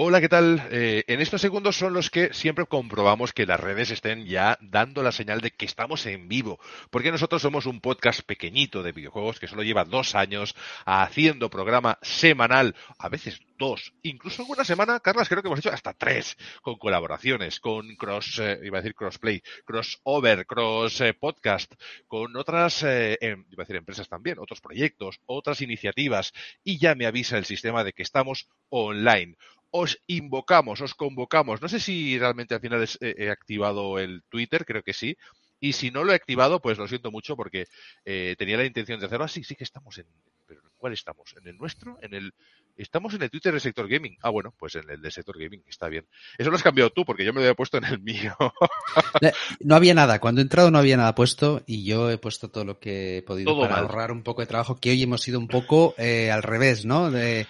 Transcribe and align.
Hola, 0.00 0.20
¿qué 0.20 0.28
tal? 0.28 0.62
Eh, 0.70 1.02
en 1.08 1.20
estos 1.20 1.40
segundos 1.40 1.76
son 1.76 1.92
los 1.92 2.08
que 2.08 2.32
siempre 2.32 2.66
comprobamos 2.66 3.32
que 3.32 3.46
las 3.46 3.58
redes 3.58 3.90
estén 3.90 4.26
ya 4.26 4.56
dando 4.60 5.02
la 5.02 5.10
señal 5.10 5.40
de 5.40 5.50
que 5.50 5.66
estamos 5.66 6.06
en 6.06 6.28
vivo, 6.28 6.60
porque 6.90 7.10
nosotros 7.10 7.42
somos 7.42 7.66
un 7.66 7.80
podcast 7.80 8.20
pequeñito 8.22 8.84
de 8.84 8.92
videojuegos 8.92 9.40
que 9.40 9.48
solo 9.48 9.64
lleva 9.64 9.84
dos 9.84 10.14
años 10.14 10.54
haciendo 10.86 11.50
programa 11.50 11.98
semanal, 12.00 12.76
a 12.96 13.08
veces 13.08 13.40
dos, 13.58 13.92
incluso 14.02 14.42
alguna 14.42 14.64
semana, 14.64 15.00
Carlas, 15.00 15.28
creo 15.28 15.42
que 15.42 15.48
hemos 15.48 15.58
hecho 15.58 15.72
hasta 15.72 15.94
tres, 15.94 16.36
con 16.62 16.76
colaboraciones, 16.78 17.58
con 17.58 17.96
cross, 17.96 18.38
eh, 18.38 18.60
iba 18.62 18.78
a 18.78 18.82
decir 18.82 18.94
crossplay, 18.94 19.42
crossover, 19.64 20.46
cross 20.46 21.00
eh, 21.00 21.12
podcast, 21.12 21.74
con 22.06 22.36
otras, 22.36 22.84
em, 22.84 23.44
iba 23.50 23.62
a 23.62 23.64
decir 23.64 23.74
empresas 23.74 24.08
también, 24.08 24.38
otros 24.38 24.60
proyectos, 24.60 25.18
otras 25.26 25.60
iniciativas, 25.60 26.32
y 26.62 26.78
ya 26.78 26.94
me 26.94 27.06
avisa 27.06 27.36
el 27.36 27.46
sistema 27.46 27.82
de 27.82 27.92
que 27.92 28.04
estamos 28.04 28.46
online 28.68 29.34
os 29.70 29.98
invocamos, 30.06 30.80
os 30.80 30.94
convocamos. 30.94 31.60
No 31.60 31.68
sé 31.68 31.80
si 31.80 32.18
realmente 32.18 32.54
al 32.54 32.60
final 32.60 32.82
eh, 32.82 33.14
he 33.18 33.30
activado 33.30 33.98
el 33.98 34.22
Twitter, 34.28 34.64
creo 34.64 34.82
que 34.82 34.92
sí. 34.92 35.16
Y 35.60 35.72
si 35.72 35.90
no 35.90 36.04
lo 36.04 36.12
he 36.12 36.14
activado, 36.14 36.60
pues 36.60 36.78
lo 36.78 36.86
siento 36.86 37.10
mucho 37.10 37.36
porque 37.36 37.66
eh, 38.04 38.36
tenía 38.38 38.56
la 38.56 38.64
intención 38.64 39.00
de 39.00 39.06
hacerlo 39.06 39.24
así. 39.24 39.42
Sí, 39.42 39.56
que 39.56 39.64
estamos 39.64 39.98
en. 39.98 40.06
¿Pero 40.46 40.60
en 40.62 40.70
cuál 40.76 40.92
estamos? 40.92 41.34
¿En 41.36 41.48
el 41.48 41.58
nuestro? 41.58 41.98
¿En 42.00 42.14
el.? 42.14 42.32
Estamos 42.76 43.12
en 43.14 43.22
el 43.22 43.30
Twitter 43.30 43.52
del 43.52 43.60
sector 43.60 43.88
gaming. 43.88 44.16
Ah, 44.22 44.30
bueno, 44.30 44.54
pues 44.56 44.76
en 44.76 44.88
el 44.88 45.02
del 45.02 45.10
sector 45.10 45.36
gaming, 45.36 45.64
está 45.66 45.88
bien. 45.88 46.06
Eso 46.38 46.50
lo 46.50 46.56
has 46.56 46.62
cambiado 46.62 46.90
tú, 46.90 47.04
porque 47.04 47.24
yo 47.24 47.32
me 47.32 47.40
lo 47.40 47.46
había 47.46 47.56
puesto 47.56 47.76
en 47.78 47.84
el 47.86 47.98
mío. 47.98 48.36
no 49.60 49.74
había 49.74 49.94
nada. 49.94 50.20
Cuando 50.20 50.40
he 50.40 50.42
entrado 50.42 50.70
no 50.70 50.78
había 50.78 50.96
nada 50.96 51.16
puesto 51.16 51.64
y 51.66 51.84
yo 51.84 52.08
he 52.08 52.18
puesto 52.18 52.50
todo 52.50 52.64
lo 52.64 52.78
que 52.78 53.18
he 53.18 53.22
podido 53.22 53.58
para 53.58 53.78
ahorrar 53.78 54.12
un 54.12 54.22
poco 54.22 54.42
de 54.42 54.46
trabajo, 54.46 54.78
que 54.78 54.90
hoy 54.90 55.02
hemos 55.02 55.26
ido 55.26 55.40
un 55.40 55.48
poco 55.48 55.96
eh, 55.98 56.30
al 56.30 56.44
revés, 56.44 56.84
¿no? 56.84 57.10
De, 57.10 57.48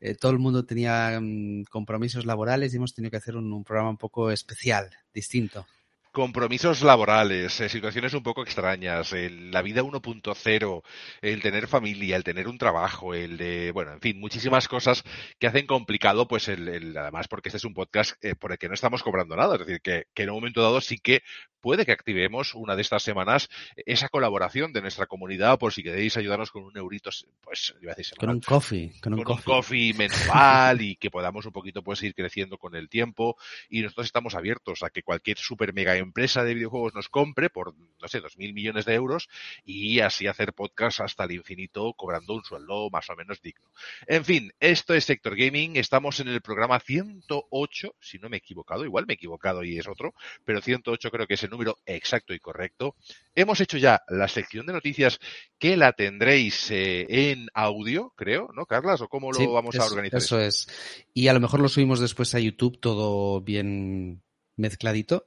eh, 0.00 0.14
todo 0.14 0.32
el 0.32 0.38
mundo 0.38 0.64
tenía 0.64 1.18
mm, 1.20 1.64
compromisos 1.70 2.24
laborales 2.24 2.72
y 2.72 2.76
hemos 2.76 2.94
tenido 2.94 3.10
que 3.10 3.16
hacer 3.16 3.36
un, 3.36 3.64
programa 3.64 3.90
un 3.90 3.96
poco 3.96 4.30
especial, 4.30 4.90
distinto. 5.12 5.66
Compromisos 6.12 6.82
laborales, 6.82 7.60
eh, 7.60 7.68
situaciones 7.68 8.14
un 8.14 8.22
poco 8.22 8.42
extrañas, 8.42 9.12
la 9.12 9.62
vida 9.62 9.82
1.0, 9.82 10.82
el 11.22 11.42
tener 11.42 11.68
familia, 11.68 12.16
el 12.16 12.24
tener 12.24 12.48
un 12.48 12.58
trabajo, 12.58 13.14
el 13.14 13.36
de, 13.36 13.70
bueno, 13.72 13.92
en 13.92 14.00
fin, 14.00 14.18
muchísimas 14.18 14.68
cosas 14.68 15.04
que 15.38 15.46
hacen 15.46 15.66
complicado, 15.66 16.26
pues, 16.26 16.48
el, 16.48 16.96
además 16.96 17.28
porque 17.28 17.48
este 17.48 17.58
es 17.58 17.64
un 17.64 17.74
podcast 17.74 18.22
eh, 18.24 18.34
por 18.34 18.52
el 18.52 18.58
que 18.58 18.68
no 18.68 18.74
estamos 18.74 19.02
cobrando 19.02 19.36
nada, 19.36 19.54
es 19.54 19.60
decir, 19.60 19.80
que, 19.80 20.06
que, 20.14 20.22
en 20.24 20.30
un 20.30 20.36
momento 20.36 20.62
dado 20.62 20.80
sí 20.80 20.98
que 20.98 21.22
puede 21.60 21.84
que 21.84 21.92
activemos 21.92 22.54
una 22.54 22.76
de 22.76 22.82
estas 22.82 23.02
semanas 23.02 23.48
esa 23.76 24.08
colaboración 24.08 24.72
de 24.72 24.80
nuestra 24.80 25.06
comunidad 25.06 25.58
por 25.58 25.72
si 25.72 25.82
queréis 25.82 26.16
ayudarnos 26.16 26.50
con 26.50 26.62
un 26.62 26.76
eurito, 26.76 27.10
pues 27.42 27.74
iba 27.80 27.92
a 27.92 27.94
decir 27.94 28.16
Con 28.18 28.30
un 28.30 28.40
coffee. 28.40 28.92
Con 29.02 29.14
un, 29.14 29.22
coffee. 29.22 29.94
mensual 29.94 30.80
y 30.82 30.96
que 30.96 31.10
podamos 31.10 31.46
un 31.46 31.52
poquito 31.52 31.82
pues 31.82 32.02
ir 32.02 32.14
creciendo 32.14 32.58
con 32.58 32.74
el 32.74 32.88
tiempo 32.88 33.36
y 33.68 33.82
nosotros 33.82 34.06
estamos 34.06 34.34
abiertos 34.34 34.82
a 34.82 34.90
que 34.90 35.02
cualquier 35.02 35.38
super 35.38 35.72
mega 35.74 35.97
empresa 35.98 36.44
de 36.44 36.54
videojuegos 36.54 36.94
nos 36.94 37.08
compre 37.08 37.50
por, 37.50 37.74
no 37.76 38.08
sé, 38.08 38.20
dos 38.20 38.36
mil 38.38 38.54
millones 38.54 38.84
de 38.84 38.94
euros 38.94 39.28
y 39.64 40.00
así 40.00 40.26
hacer 40.26 40.52
podcast 40.52 41.00
hasta 41.00 41.24
el 41.24 41.32
infinito 41.32 41.92
cobrando 41.94 42.34
un 42.34 42.44
sueldo 42.44 42.90
más 42.90 43.08
o 43.10 43.16
menos 43.16 43.40
digno. 43.42 43.70
En 44.06 44.24
fin, 44.24 44.52
esto 44.60 44.94
es 44.94 45.04
Sector 45.04 45.36
Gaming, 45.36 45.76
estamos 45.76 46.20
en 46.20 46.28
el 46.28 46.40
programa 46.40 46.80
108, 46.80 47.94
si 48.00 48.18
no 48.18 48.28
me 48.28 48.36
he 48.36 48.38
equivocado, 48.38 48.84
igual 48.84 49.06
me 49.06 49.14
he 49.14 49.16
equivocado 49.16 49.64
y 49.64 49.78
es 49.78 49.88
otro, 49.88 50.14
pero 50.44 50.60
108 50.60 51.10
creo 51.10 51.26
que 51.26 51.34
es 51.34 51.42
el 51.42 51.50
número 51.50 51.78
exacto 51.86 52.34
y 52.34 52.38
correcto. 52.38 52.94
Hemos 53.34 53.60
hecho 53.60 53.78
ya 53.78 54.02
la 54.08 54.28
sección 54.28 54.66
de 54.66 54.72
noticias 54.72 55.18
que 55.58 55.76
la 55.76 55.92
tendréis 55.92 56.70
eh, 56.70 57.06
en 57.30 57.48
audio, 57.54 58.12
creo, 58.16 58.50
¿no, 58.54 58.66
Carlas? 58.66 59.00
¿O 59.00 59.08
cómo 59.08 59.32
lo 59.32 59.52
vamos 59.52 59.76
a 59.76 59.84
organizar? 59.84 60.18
Eso, 60.18 60.40
es. 60.40 60.68
Y 61.14 61.28
a 61.28 61.32
lo 61.32 61.40
mejor 61.40 61.60
lo 61.60 61.68
subimos 61.68 62.00
después 62.00 62.34
a 62.34 62.40
YouTube 62.40 62.80
todo 62.80 63.40
bien 63.40 64.22
mezcladito. 64.56 65.26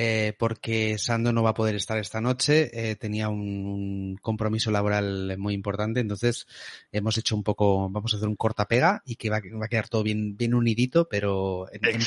Eh, 0.00 0.32
porque 0.38 0.96
Sando 0.96 1.32
no 1.32 1.42
va 1.42 1.50
a 1.50 1.54
poder 1.54 1.74
estar 1.74 1.98
esta 1.98 2.20
noche, 2.20 2.70
eh, 2.72 2.94
tenía 2.94 3.28
un, 3.28 4.16
compromiso 4.22 4.70
laboral 4.70 5.36
muy 5.38 5.54
importante, 5.54 5.98
entonces 5.98 6.46
hemos 6.92 7.18
hecho 7.18 7.34
un 7.34 7.42
poco, 7.42 7.90
vamos 7.90 8.14
a 8.14 8.16
hacer 8.16 8.28
un 8.28 8.36
corta 8.36 8.66
pega 8.66 9.02
y 9.04 9.16
que 9.16 9.28
va, 9.28 9.38
a 9.38 9.68
quedar 9.68 9.88
todo 9.88 10.04
bien, 10.04 10.36
bien 10.36 10.54
unidito, 10.54 11.08
pero 11.08 11.66
en, 11.72 11.84
en 11.84 12.00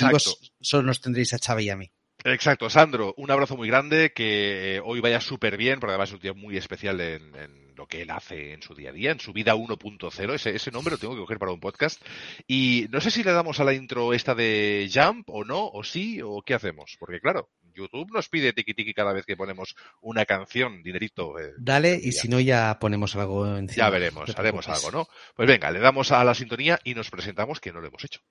solo 0.61 0.83
nos 0.83 1.01
tendréis 1.01 1.33
a 1.33 1.39
Chávez 1.39 1.65
y 1.65 1.69
a 1.69 1.75
mí. 1.75 1.91
Exacto, 2.23 2.69
Sandro, 2.69 3.13
un 3.17 3.29
abrazo 3.29 3.57
muy 3.57 3.67
grande, 3.67 4.13
que 4.15 4.81
hoy 4.85 5.01
vaya 5.01 5.19
súper 5.19 5.57
bien, 5.57 5.81
porque 5.81 5.91
además 5.91 6.11
es 6.11 6.15
un 6.15 6.21
día 6.21 6.33
muy 6.33 6.55
especial 6.55 7.01
en, 7.01 7.70
lo 7.81 7.87
que 7.87 8.03
él 8.03 8.11
hace 8.11 8.53
en 8.53 8.61
su 8.61 8.75
día 8.75 8.91
a 8.91 8.93
día, 8.93 9.11
en 9.11 9.19
su 9.19 9.33
vida 9.33 9.55
1.0, 9.55 10.33
ese, 10.35 10.55
ese 10.55 10.69
nombre 10.69 10.91
lo 10.91 10.99
tengo 10.99 11.15
que 11.15 11.21
coger 11.21 11.39
para 11.39 11.51
un 11.51 11.59
podcast. 11.59 11.99
Y 12.47 12.85
no 12.91 13.01
sé 13.01 13.09
si 13.09 13.23
le 13.23 13.31
damos 13.31 13.59
a 13.59 13.63
la 13.63 13.73
intro 13.73 14.13
esta 14.13 14.35
de 14.35 14.87
Jump 14.93 15.27
o 15.31 15.43
no, 15.43 15.67
o 15.67 15.83
sí, 15.83 16.21
o 16.23 16.43
qué 16.43 16.53
hacemos, 16.53 16.95
porque 16.99 17.19
claro, 17.19 17.49
YouTube 17.73 18.11
nos 18.13 18.29
pide 18.29 18.53
tiki 18.53 18.75
tiki 18.75 18.93
cada 18.93 19.13
vez 19.13 19.25
que 19.25 19.35
ponemos 19.35 19.75
una 20.01 20.25
canción, 20.25 20.83
dinerito. 20.83 21.39
Eh, 21.39 21.53
Dale, 21.57 21.99
y 21.99 22.11
si 22.11 22.27
no 22.27 22.39
ya 22.39 22.77
ponemos 22.79 23.15
algo 23.15 23.57
encima. 23.57 23.85
Ya 23.87 23.89
veremos, 23.89 24.29
haremos 24.37 24.67
algo, 24.67 24.91
¿no? 24.91 25.07
Pues 25.35 25.47
venga, 25.47 25.71
le 25.71 25.79
damos 25.79 26.11
a 26.11 26.23
la 26.23 26.35
sintonía 26.35 26.79
y 26.83 26.93
nos 26.93 27.09
presentamos 27.09 27.59
que 27.59 27.71
no 27.71 27.81
lo 27.81 27.87
hemos 27.87 28.03
hecho. 28.03 28.21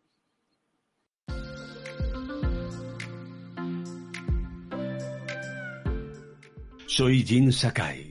Soy 6.86 7.24
Jin 7.24 7.52
Sakai 7.52 8.09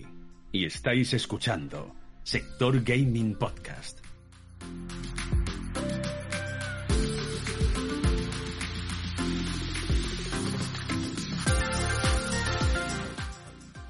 y 0.52 0.66
estáis 0.66 1.14
escuchando 1.14 1.96
Sector 2.24 2.84
Gaming 2.84 3.36
Podcast. 3.36 4.00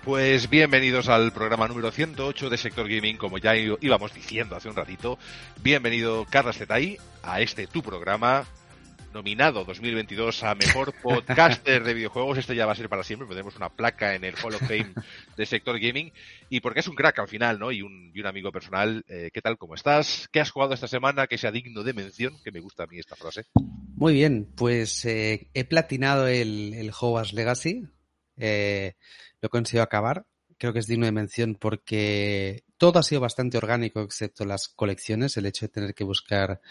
Pues 0.04 0.50
bienvenidos 0.50 1.08
al 1.08 1.32
programa 1.32 1.68
número 1.68 1.92
108 1.92 2.50
de 2.50 2.58
Sector 2.58 2.90
Gaming, 2.90 3.18
como 3.18 3.38
ya 3.38 3.56
íbamos 3.56 4.14
diciendo 4.14 4.56
hace 4.56 4.68
un 4.68 4.76
ratito. 4.76 5.20
Bienvenido 5.62 6.26
Carlos 6.30 6.58
Zetay 6.58 6.98
a 7.22 7.42
este 7.42 7.68
tu 7.68 7.84
programa 7.84 8.48
nominado 9.14 9.64
2022 9.66 10.44
a 10.44 10.56
mejor 10.56 10.94
podcaster 11.02 11.84
de 11.84 11.94
videojuegos. 11.94 12.38
Esto 12.38 12.54
ya 12.54 12.66
va 12.66 12.74
a 12.74 12.76
ser 12.76 12.90
para 12.90 13.04
siempre. 13.04 13.28
Tenemos 13.28 13.56
una 13.56 13.70
placa 13.70 14.16
en 14.16 14.24
el 14.24 14.36
Hall 14.36 14.56
of 14.56 14.62
Fame 14.62 14.94
de 15.38 15.46
sector 15.46 15.80
gaming. 15.80 16.12
Y 16.50 16.60
porque 16.62 16.82
es 16.82 16.88
un 16.88 16.96
crack 16.96 17.20
al 17.20 17.28
final, 17.28 17.60
¿no? 17.60 17.72
Y 17.72 17.82
un, 17.82 18.14
amigo 18.26 18.52
personal. 18.52 19.04
Eh, 19.08 19.30
¿Qué 19.34 19.42
tal? 19.42 19.58
¿Cómo 19.58 19.76
estás? 19.76 20.28
¿Qué 20.32 20.40
has 20.40 20.52
jugado 20.52 20.74
esta 20.74 20.88
semana 20.88 21.28
que 21.28 21.38
sea 21.38 21.52
digno 21.52 21.84
de 21.84 21.94
mención? 21.94 22.38
Que 22.44 22.52
me 22.52 22.60
gusta 22.60 22.84
a 22.84 22.88
mí 22.88 23.00
esta 23.00 23.16
frase. 23.16 23.46
Muy 23.96 24.14
bien. 24.14 24.48
Pues 24.56 25.06
eh, 25.06 25.50
he 25.54 25.66
platinado 25.66 26.28
el, 26.28 26.74
el 26.74 26.92
Legacy. 27.34 27.88
Eh, 28.38 28.94
lo 29.42 29.48
he 29.48 29.50
conseguido 29.50 29.84
acabar 29.84 30.26
creo 30.60 30.74
que 30.74 30.80
es 30.80 30.88
digno 30.88 31.06
de 31.06 31.12
mención 31.12 31.56
porque 31.56 32.64
todo 32.80 32.98
ha 32.98 33.04
sido 33.04 33.22
bastante 33.22 33.58
orgánico 33.58 34.02
excepto 34.02 34.46
las 34.46 34.70
colecciones. 34.70 35.38
El 35.38 35.46
hecho 35.46 35.66
de 35.66 35.70
tener 35.70 35.94
que 35.94 36.06
buscar 36.06 36.62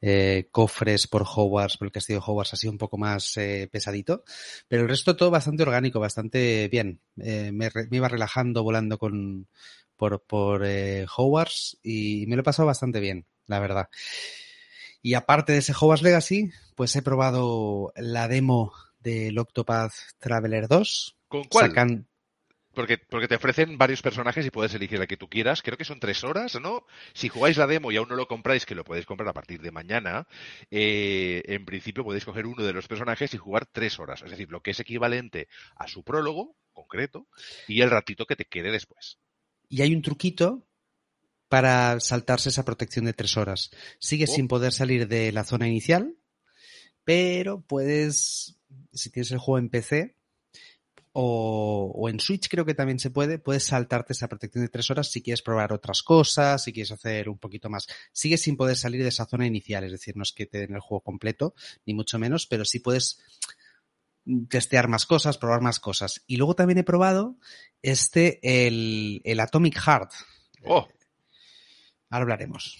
eh, 0.00 0.48
cofres 0.50 1.08
por 1.08 1.22
Hogwarts, 1.22 1.76
por 1.76 1.86
el 1.86 1.92
castillo 1.92 2.20
de 2.20 2.24
Hogwarts 2.26 2.54
ha 2.54 2.56
sido 2.56 2.72
un 2.72 2.78
poco 2.78 2.96
más 2.96 3.36
eh, 3.36 3.68
pesadito. 3.70 4.24
Pero 4.68 4.82
el 4.82 4.88
resto 4.88 5.16
todo 5.16 5.30
bastante 5.30 5.64
orgánico, 5.64 6.00
bastante 6.00 6.68
bien. 6.68 7.00
Eh, 7.18 7.50
me, 7.52 7.68
iba 7.90 8.08
relajando 8.08 8.62
volando 8.62 8.96
con 8.96 9.48
por, 9.96 10.22
por 10.22 10.62
Hogwarts 10.64 11.78
y 11.82 12.26
me 12.28 12.36
lo 12.36 12.40
he 12.40 12.44
pasado 12.44 12.66
bastante 12.66 13.00
bien, 13.00 13.26
la 13.46 13.58
verdad. 13.58 13.88
Y 15.02 15.14
aparte 15.14 15.52
de 15.52 15.58
ese 15.58 15.72
Hogwarts 15.72 16.02
Legacy, 16.02 16.50
pues 16.76 16.94
he 16.94 17.02
probado 17.02 17.92
la 17.96 18.28
demo 18.28 18.72
del 19.00 19.36
Octopath 19.38 19.92
Traveler 20.18 20.68
2. 20.68 21.16
¿Con 21.28 21.44
cuál? 21.44 22.06
Porque, 22.76 22.98
porque 22.98 23.26
te 23.26 23.36
ofrecen 23.36 23.78
varios 23.78 24.02
personajes 24.02 24.44
y 24.44 24.50
puedes 24.50 24.74
elegir 24.74 24.98
la 24.98 25.06
que 25.06 25.16
tú 25.16 25.28
quieras. 25.28 25.62
Creo 25.62 25.78
que 25.78 25.84
son 25.86 25.98
tres 25.98 26.22
horas, 26.24 26.60
¿no? 26.60 26.84
Si 27.14 27.28
jugáis 27.30 27.56
la 27.56 27.66
demo 27.66 27.90
y 27.90 27.96
aún 27.96 28.08
no 28.10 28.16
lo 28.16 28.28
compráis, 28.28 28.66
que 28.66 28.74
lo 28.74 28.84
podéis 28.84 29.06
comprar 29.06 29.28
a 29.30 29.32
partir 29.32 29.62
de 29.62 29.70
mañana, 29.70 30.28
eh, 30.70 31.42
en 31.46 31.64
principio 31.64 32.04
podéis 32.04 32.26
coger 32.26 32.44
uno 32.46 32.62
de 32.62 32.74
los 32.74 32.86
personajes 32.86 33.32
y 33.32 33.38
jugar 33.38 33.64
tres 33.64 33.98
horas. 33.98 34.20
Es 34.22 34.30
decir, 34.30 34.50
lo 34.50 34.60
que 34.60 34.72
es 34.72 34.80
equivalente 34.80 35.48
a 35.74 35.88
su 35.88 36.04
prólogo 36.04 36.54
concreto 36.74 37.26
y 37.66 37.80
el 37.80 37.90
ratito 37.90 38.26
que 38.26 38.36
te 38.36 38.44
quede 38.44 38.70
después. 38.70 39.18
Y 39.70 39.80
hay 39.80 39.94
un 39.94 40.02
truquito 40.02 40.66
para 41.48 41.98
saltarse 42.00 42.50
esa 42.50 42.66
protección 42.66 43.06
de 43.06 43.14
tres 43.14 43.38
horas. 43.38 43.70
Sigues 43.98 44.30
Oh. 44.30 44.34
sin 44.34 44.48
poder 44.48 44.72
salir 44.74 45.08
de 45.08 45.32
la 45.32 45.44
zona 45.44 45.66
inicial, 45.66 46.14
pero 47.04 47.62
puedes, 47.62 48.58
si 48.92 49.10
tienes 49.10 49.30
el 49.30 49.38
juego 49.38 49.58
en 49.60 49.70
PC 49.70 50.15
o, 51.18 51.92
o 51.94 52.08
en 52.10 52.20
Switch 52.20 52.46
creo 52.50 52.66
que 52.66 52.74
también 52.74 52.98
se 52.98 53.08
puede, 53.10 53.38
puedes 53.38 53.64
saltarte 53.64 54.12
esa 54.12 54.28
protección 54.28 54.62
de 54.62 54.68
tres 54.68 54.90
horas 54.90 55.10
si 55.10 55.22
quieres 55.22 55.40
probar 55.40 55.72
otras 55.72 56.02
cosas, 56.02 56.62
si 56.62 56.74
quieres 56.74 56.92
hacer 56.92 57.30
un 57.30 57.38
poquito 57.38 57.70
más. 57.70 57.86
Sigues 58.12 58.42
sin 58.42 58.58
poder 58.58 58.76
salir 58.76 59.02
de 59.02 59.08
esa 59.08 59.24
zona 59.24 59.46
inicial, 59.46 59.84
es 59.84 59.92
decir, 59.92 60.14
no 60.14 60.24
es 60.24 60.32
que 60.32 60.44
te 60.44 60.58
den 60.58 60.74
el 60.74 60.80
juego 60.80 61.00
completo, 61.00 61.54
ni 61.86 61.94
mucho 61.94 62.18
menos, 62.18 62.46
pero 62.46 62.66
sí 62.66 62.80
puedes 62.80 63.18
testear 64.50 64.88
más 64.88 65.06
cosas, 65.06 65.38
probar 65.38 65.62
más 65.62 65.80
cosas. 65.80 66.22
Y 66.26 66.36
luego 66.36 66.54
también 66.54 66.78
he 66.78 66.84
probado 66.84 67.36
este, 67.80 68.38
el, 68.66 69.22
el 69.24 69.40
Atomic 69.40 69.78
Heart. 69.78 70.12
Oh, 70.64 70.86
Ahora 72.10 72.24
hablaremos. 72.24 72.78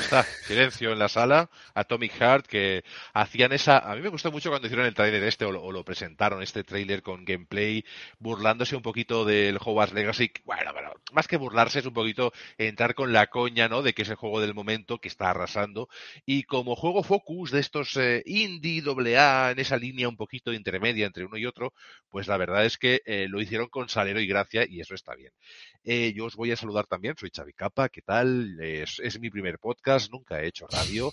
Está, 0.00 0.22
silencio 0.46 0.92
en 0.92 0.98
la 0.98 1.08
sala. 1.08 1.50
Atomic 1.74 2.12
Heart, 2.12 2.46
que 2.46 2.84
hacían 3.12 3.52
esa. 3.52 3.78
A 3.78 3.94
mí 3.94 4.02
me 4.02 4.08
gustó 4.08 4.30
mucho 4.32 4.50
cuando 4.50 4.66
hicieron 4.66 4.86
el 4.86 4.94
trailer 4.94 5.22
este, 5.24 5.44
o 5.44 5.52
lo, 5.52 5.84
presentaron, 5.84 6.42
este 6.42 6.64
trailer 6.64 7.02
con 7.02 7.24
gameplay, 7.24 7.84
burlándose 8.18 8.76
un 8.76 8.82
poquito 8.82 9.24
del 9.24 9.58
Hogwarts 9.58 9.94
Legacy. 9.94 10.30
Bueno, 10.44 10.72
bueno, 10.72 10.92
más 11.12 11.28
que 11.28 11.36
burlarse, 11.36 11.80
es 11.80 11.86
un 11.86 11.94
poquito 11.94 12.32
entrar 12.58 12.94
con 12.94 13.12
la 13.12 13.28
coña, 13.28 13.68
¿no? 13.68 13.82
De 13.82 13.92
que 13.94 14.02
es 14.02 14.08
el 14.08 14.16
juego 14.16 14.40
del 14.40 14.54
momento, 14.54 14.98
que 14.98 15.08
está 15.08 15.30
arrasando. 15.30 15.88
Y 16.24 16.44
como 16.44 16.76
juego 16.76 17.02
focus 17.02 17.50
de 17.50 17.60
estos 17.60 17.96
eh, 17.96 18.22
indie, 18.26 18.82
doble 18.82 19.18
A, 19.18 19.50
en 19.50 19.58
esa 19.58 19.76
línea 19.76 20.08
un 20.08 20.16
poquito 20.16 20.52
intermedia 20.52 21.06
entre 21.06 21.24
uno 21.24 21.36
y 21.36 21.46
otro, 21.46 21.72
pues 22.10 22.26
la 22.26 22.36
verdad 22.36 22.64
es 22.64 22.78
que 22.78 23.02
eh, 23.06 23.26
lo 23.28 23.40
hicieron 23.40 23.68
con 23.68 23.88
salero 23.88 24.20
y 24.20 24.26
gracia, 24.26 24.66
y 24.68 24.80
eso 24.80 24.94
está 24.94 25.14
bien. 25.14 25.32
Eh, 25.84 26.12
yo 26.14 26.24
os 26.24 26.36
voy 26.36 26.50
a 26.50 26.56
saludar 26.56 26.86
también, 26.86 27.14
soy 27.16 27.30
Xavi 27.34 27.52
Capa, 27.52 27.88
¿qué 27.88 28.02
tal? 28.02 28.58
Es, 28.60 29.00
es 29.00 29.20
mi 29.20 29.30
primer 29.30 29.58
podcast, 29.58 29.75
nunca 30.10 30.40
he 30.40 30.48
hecho 30.48 30.66
radio. 30.66 31.12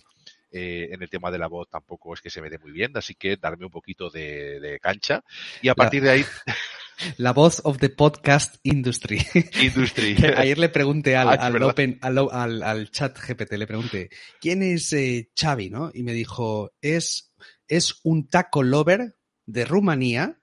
Eh, 0.56 0.89
en 0.94 1.01
el 1.01 1.10
tema 1.10 1.31
de 1.31 1.39
la 1.39 1.48
voz 1.48 1.68
tampoco 1.68 2.13
es 2.13 2.21
que 2.21 2.30
se 2.30 2.39
me 2.39 2.48
dé 2.50 2.60
muy 2.60 2.71
bien, 2.71 2.95
así 2.95 3.15
que 3.15 3.38
darme 3.38 3.65
un 3.65 3.71
poquito 3.71 4.12
de, 4.12 4.60
de 4.60 4.80
cancha. 4.80 5.24
Y 5.63 5.69
a 5.69 5.74
partir 5.74 6.04
de 6.04 6.12
ahí, 6.12 6.25
La 7.18 7.33
voz 7.33 7.60
of 7.63 7.80
the 7.80 7.89
podcast 7.89 8.56
industry. 8.63 9.19
Industry. 9.62 10.15
Ayer 10.38 10.57
le 10.57 10.69
pregunté 10.69 11.15
al, 11.15 11.27
Ah, 11.33 11.33
al, 11.33 11.62
open, 11.63 11.98
al, 12.01 12.19
al- 12.31 12.63
al 12.63 12.92
chat 12.92 13.18
GPT, 13.19 13.54
le 13.54 13.68
pregunté, 13.68 14.10
¿quién 14.39 14.62
es 14.62 14.94
eh, 14.94 15.31
Xavi? 15.36 15.69
¿no? 15.69 15.89
Y 15.94 16.04
me 16.04 16.13
dijo, 16.13 16.71
es, 16.81 17.33
es 17.68 18.00
un 18.04 18.30
taco 18.30 18.63
lover 18.63 19.15
de 19.45 19.65
Rumanía 19.65 20.39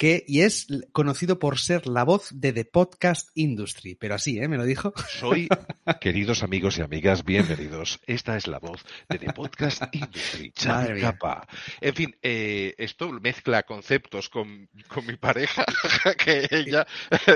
que, 0.00 0.24
y 0.26 0.40
es 0.40 0.66
conocido 0.92 1.38
por 1.38 1.58
ser 1.58 1.86
la 1.86 2.04
voz 2.04 2.30
de 2.32 2.54
The 2.54 2.64
Podcast 2.64 3.28
Industry. 3.34 3.96
Pero 3.96 4.14
así, 4.14 4.38
¿eh? 4.38 4.48
Me 4.48 4.56
lo 4.56 4.64
dijo. 4.64 4.94
Soy, 5.10 5.46
queridos 6.00 6.42
amigos 6.42 6.78
y 6.78 6.80
amigas, 6.80 7.22
bienvenidos. 7.22 8.00
Esta 8.06 8.38
es 8.38 8.46
la 8.46 8.58
voz 8.60 8.82
de 9.10 9.18
The 9.18 9.34
Podcast 9.34 9.82
Industry, 9.92 10.54
mía. 10.94 11.00
Capa. 11.02 11.46
En 11.82 11.94
fin, 11.94 12.16
eh, 12.22 12.74
esto 12.78 13.10
mezcla 13.12 13.64
conceptos 13.64 14.30
con, 14.30 14.70
con 14.88 15.04
mi 15.04 15.16
pareja, 15.16 15.66
que 16.24 16.48
ella 16.50 16.86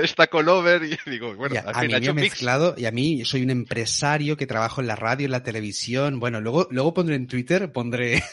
está 0.01 0.25
con 0.25 0.49
Over 0.49 0.85
y 0.85 0.97
digo, 1.07 1.35
bueno, 1.35 1.53
Y 1.53 1.57
a, 1.59 1.61
al 1.61 1.75
a 1.75 1.81
mí 1.81 1.93
ha 1.93 1.99
me 1.99 2.03
hecho 2.03 2.15
mix. 2.15 2.31
mezclado, 2.31 2.73
y 2.79 2.87
a 2.87 2.91
mí 2.91 3.23
soy 3.25 3.43
un 3.43 3.51
empresario 3.51 4.37
que 4.37 4.47
trabajo 4.47 4.81
en 4.81 4.87
la 4.87 4.95
radio, 4.95 5.25
en 5.25 5.31
la 5.33 5.43
televisión. 5.43 6.19
Bueno, 6.19 6.41
luego, 6.41 6.67
luego 6.71 6.95
pondré 6.95 7.13
en 7.15 7.27
Twitter, 7.27 7.71
pondré, 7.71 8.23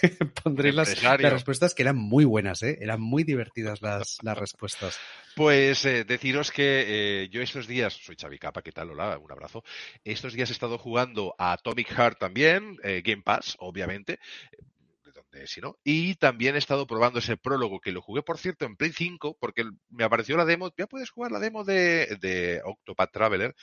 pondré 0.43 0.73
las, 0.73 1.03
las 1.03 1.21
respuestas 1.21 1.75
que 1.75 1.83
eran 1.83 1.99
muy 1.99 2.25
buenas, 2.25 2.63
¿eh? 2.63 2.79
Eran 2.81 3.03
muy 3.03 3.25
divertidas 3.25 3.83
las, 3.83 4.22
las 4.23 4.39
respuestas. 4.39 4.99
Pues 5.37 5.85
eh, 5.85 6.05
deciros 6.05 6.51
que 6.51 7.23
eh, 7.23 7.29
yo 7.29 7.43
estos 7.43 7.67
días, 7.67 7.93
soy 7.95 8.17
Xavi 8.21 8.39
Capa, 8.39 8.63
¿qué 8.63 8.73
tal? 8.73 8.91
Hola, 8.91 9.19
un 9.19 9.31
abrazo. 9.31 9.63
Estos 10.05 10.33
días 10.33 10.51
he 10.51 10.53
estado 10.53 10.79
jugando 10.79 11.35
a 11.39 11.53
Atomic 11.53 11.89
Heart 11.89 12.19
también, 12.19 12.79
eh, 12.83 13.03
Game 13.05 13.23
Pass, 13.23 13.57
obviamente, 13.59 14.19
de 15.33 15.47
si 15.47 15.61
no, 15.61 15.79
y 15.83 16.15
también 16.17 16.55
he 16.55 16.59
estado 16.59 16.87
probando 16.87 17.19
ese 17.19 17.39
prólogo 17.39 17.81
que 17.81 17.91
lo 17.91 18.03
jugué, 18.03 18.23
por 18.23 18.39
cierto, 18.39 18.67
en 18.67 18.77
Play 18.77 18.93
5, 18.93 19.39
porque 19.41 19.65
me 19.89 20.05
apareció 20.05 20.37
la 20.37 20.45
demo, 20.45 20.71
ya 20.77 20.87
puedes 20.87 21.11
jugar 21.11 21.33
la 21.33 21.39
demo 21.39 21.65
de, 21.65 22.19
de 22.21 22.61
Octopath 22.65 23.13
Traveler, 23.13 23.55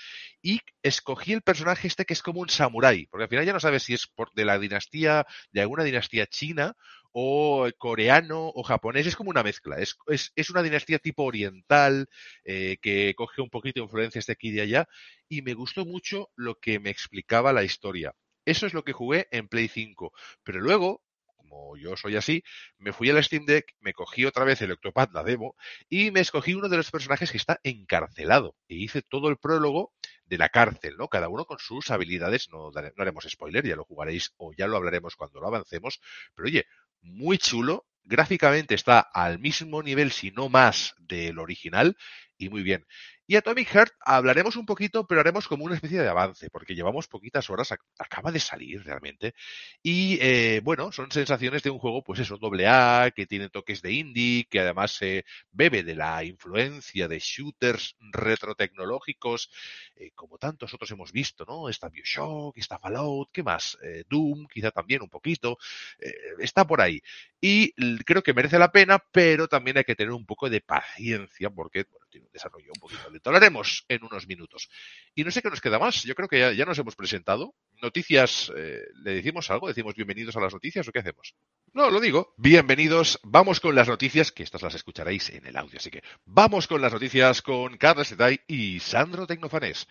y 0.42 0.60
escogí 0.82 1.34
el 1.34 1.44
personaje 1.44 1.88
este 1.88 2.06
que 2.06 2.14
es 2.14 2.24
como 2.24 2.42
un 2.42 2.50
samurái, 2.50 3.06
porque 3.08 3.24
al 3.24 3.30
final 3.30 3.46
ya 3.46 3.54
no 3.54 3.60
sabes 3.60 3.84
si 3.84 3.94
es 3.94 4.08
por, 4.08 4.34
de 4.34 4.46
la 4.46 4.58
dinastía, 4.58 5.28
de 5.52 5.62
alguna 5.62 5.84
dinastía 5.84 6.26
china 6.26 6.76
o 7.12 7.68
coreano 7.78 8.52
o 8.54 8.64
japonés, 8.64 9.08
es 9.08 9.16
como 9.16 9.30
una 9.30 9.44
mezcla, 9.44 9.78
es, 9.78 9.98
es, 10.08 10.32
es 10.36 10.50
una 10.50 10.62
dinastía 10.64 11.00
tipo 11.00 11.24
oriental 11.24 12.08
eh, 12.44 12.78
que 12.82 13.14
coge 13.16 13.42
un 13.42 13.50
poquito 13.50 13.80
de 13.80 13.86
influencias 13.86 14.26
de 14.26 14.34
aquí 14.34 14.50
y 14.50 14.52
de 14.52 14.62
allá 14.62 14.88
y 15.28 15.42
me 15.42 15.54
gustó 15.54 15.86
mucho 15.86 16.30
lo 16.36 16.56
que 16.56 16.80
me 16.80 16.90
explicaba 16.90 17.54
la 17.54 17.64
historia. 17.64 18.14
Eso 18.46 18.66
es 18.66 18.74
lo 18.74 18.84
que 18.84 18.94
jugué 18.94 19.28
en 19.32 19.48
Play 19.48 19.68
5, 19.68 20.12
pero 20.44 20.60
luego, 20.60 21.04
como 21.36 21.78
yo 21.78 21.96
soy 21.98 22.16
así, 22.16 22.44
me 22.78 22.94
fui 22.94 23.10
al 23.10 23.24
Steam 23.24 23.46
Deck, 23.46 23.76
me 23.80 23.94
cogí 23.94 24.26
otra 24.26 24.44
vez 24.44 24.62
el 24.62 24.72
Octopath, 24.72 25.12
la 25.14 25.24
demo, 25.24 25.56
y 25.90 26.12
me 26.12 26.20
escogí 26.22 26.54
uno 26.54 26.70
de 26.70 26.78
los 26.78 26.90
personajes 26.92 27.32
que 27.32 27.38
está 27.38 27.60
encarcelado 27.64 28.56
e 28.68 28.76
hice 28.76 29.02
todo 29.02 29.30
el 29.30 29.38
prólogo 29.38 29.94
de 30.26 30.38
la 30.38 30.50
cárcel, 30.50 30.96
¿no? 30.98 31.08
Cada 31.08 31.30
uno 31.30 31.46
con 31.46 31.60
sus 31.60 31.92
habilidades, 31.92 32.50
no, 32.50 32.72
no 32.72 33.02
haremos 33.02 33.26
spoiler, 33.30 33.66
ya 33.66 33.76
lo 33.76 33.84
jugaréis 33.84 34.34
o 34.38 34.54
ya 34.54 34.68
lo 34.68 34.78
hablaremos 34.78 35.16
cuando 35.16 35.40
lo 35.40 35.48
avancemos, 35.48 36.00
pero 36.36 36.48
oye, 36.48 36.66
muy 37.02 37.38
chulo, 37.38 37.86
gráficamente 38.04 38.76
está 38.76 39.00
al 39.00 39.40
mismo 39.40 39.84
nivel, 39.84 40.12
si 40.12 40.32
no 40.32 40.50
más, 40.50 40.96
del 41.00 41.40
original, 41.40 41.98
y 42.38 42.50
muy 42.50 42.64
bien. 42.64 42.86
Y 43.30 43.36
Atomic 43.36 43.68
Heart 43.70 43.94
hablaremos 44.00 44.56
un 44.56 44.66
poquito, 44.66 45.06
pero 45.06 45.22
haremos 45.22 45.48
como 45.48 45.64
una 45.64 45.76
especie 45.76 46.02
de 46.02 46.10
avance, 46.10 46.50
porque 46.50 46.74
llevamos 46.74 47.08
poquitas 47.08 47.48
horas, 47.52 47.72
ac- 47.72 47.86
acaba 48.00 48.32
de 48.32 48.40
salir 48.40 48.84
realmente. 48.84 49.36
Y 49.84 50.18
eh, 50.20 50.62
bueno, 50.64 50.92
son 50.92 51.12
sensaciones 51.12 51.62
de 51.62 51.70
un 51.70 51.78
juego, 51.78 52.04
pues 52.04 52.20
eso, 52.22 52.38
doble 52.38 52.66
A, 52.68 53.12
que 53.16 53.28
tiene 53.28 53.50
toques 53.50 53.84
de 53.84 53.92
indie, 53.94 54.46
que 54.50 54.62
además 54.62 54.94
se 54.94 55.26
bebe 55.52 55.84
de 55.84 55.94
la 55.96 56.24
influencia 56.24 57.08
de 57.08 57.20
shooters 57.20 57.96
retrotecnológicos, 58.00 59.52
eh, 59.96 60.10
como 60.16 60.40
tantos 60.40 60.74
otros 60.74 60.90
hemos 60.92 61.12
visto, 61.12 61.46
¿no? 61.48 61.70
Está 61.70 61.90
Bioshock, 61.90 62.58
está 62.58 62.80
Fallout, 62.80 63.30
¿qué 63.32 63.44
más? 63.44 63.78
Eh, 63.84 64.06
Doom, 64.10 64.48
quizá 64.48 64.72
también 64.72 65.04
un 65.04 65.10
poquito, 65.10 65.60
eh, 66.00 66.14
está 66.40 66.66
por 66.66 66.82
ahí. 66.82 67.00
Y 67.42 67.74
creo 68.04 68.22
que 68.24 68.34
merece 68.34 68.60
la 68.60 68.72
pena, 68.72 69.00
pero 69.12 69.48
también 69.48 69.78
hay 69.78 69.84
que 69.84 69.96
tener 69.96 70.12
un 70.14 70.26
poco 70.26 70.50
de 70.50 70.62
paciencia, 70.62 71.50
porque 71.50 71.86
bueno, 71.90 72.06
tiene 72.10 72.26
un 72.28 72.32
desarrollo 72.34 72.72
un 72.74 72.80
poquito 72.80 73.10
Hablaremos 73.28 73.86
en 73.88 74.04
unos 74.04 74.28
minutos. 74.28 74.70
Y 75.16 75.24
no 75.24 75.32
sé 75.32 75.42
qué 75.42 75.50
nos 75.50 75.62
queda 75.62 75.80
más, 75.80 76.04
yo 76.04 76.16
creo 76.16 76.28
que 76.28 76.40
ya, 76.40 76.52
ya 76.54 76.66
nos 76.66 76.78
hemos 76.80 76.96
presentado. 76.96 77.56
Noticias, 77.82 78.52
eh, 78.56 78.82
¿le 79.04 79.16
decimos 79.16 79.50
algo? 79.52 79.68
¿Decimos 79.68 79.96
bienvenidos 79.96 80.36
a 80.36 80.42
las 80.42 80.54
noticias 80.54 80.88
o 80.88 80.92
qué 80.92 81.00
hacemos? 81.00 81.36
No, 81.74 81.90
lo 81.90 82.00
digo. 82.00 82.34
Bienvenidos. 82.38 83.20
Vamos 83.24 83.60
con 83.60 83.76
las 83.76 83.88
noticias, 83.88 84.32
que 84.32 84.44
estas 84.44 84.62
las 84.62 84.76
escucharéis 84.76 85.30
en 85.30 85.46
el 85.46 85.56
audio. 85.58 85.78
Así 85.78 85.90
que 85.90 86.02
vamos 86.26 86.68
con 86.68 86.82
las 86.82 86.92
noticias 86.94 87.42
con 87.42 87.78
Carlos 87.78 88.12
Etay 88.12 88.40
y 88.48 88.80
Sandro 88.80 89.26
Tecnofanés. 89.28 89.88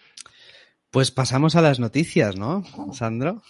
Pues 0.90 1.10
pasamos 1.10 1.54
a 1.56 1.60
las 1.62 1.78
noticias, 1.78 2.36
¿no, 2.36 2.64
Sandro? 2.92 3.42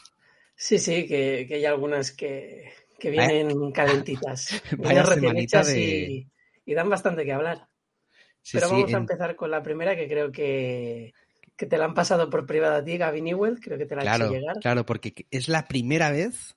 Sí, 0.56 0.78
sí, 0.78 1.06
que, 1.06 1.46
que 1.48 1.54
hay 1.54 1.64
algunas 1.64 2.10
que, 2.10 2.72
que 2.98 3.10
vienen 3.10 3.70
calentitas. 3.72 4.60
Vaya 4.78 5.04
semanita 5.06 5.60
hechas 5.60 5.68
de- 5.68 5.80
y, 6.10 6.28
y 6.66 6.74
dan 6.74 6.90
bastante 6.90 7.24
que 7.24 7.32
hablar. 7.32 7.68
Sí, 8.42 8.56
Pero 8.56 8.68
sí, 8.68 8.74
vamos 8.74 8.94
a 8.94 8.96
en- 8.96 9.02
empezar 9.02 9.36
con 9.36 9.50
la 9.50 9.62
primera, 9.62 9.96
que 9.96 10.08
creo 10.08 10.32
que, 10.32 11.14
que 11.56 11.66
te 11.66 11.78
la 11.78 11.84
han 11.86 11.94
pasado 11.94 12.30
por 12.30 12.46
privado 12.46 12.76
a 12.76 12.84
ti, 12.84 12.96
Gavin 12.98 13.24
Newell, 13.24 13.60
creo 13.60 13.78
que 13.78 13.86
te 13.86 13.94
la 13.96 14.02
ha 14.02 14.04
Claro, 14.04 14.24
hecho 14.26 14.34
llegar. 14.34 14.56
claro, 14.60 14.86
porque 14.86 15.26
es 15.30 15.48
la 15.48 15.66
primera 15.68 16.10
vez 16.10 16.56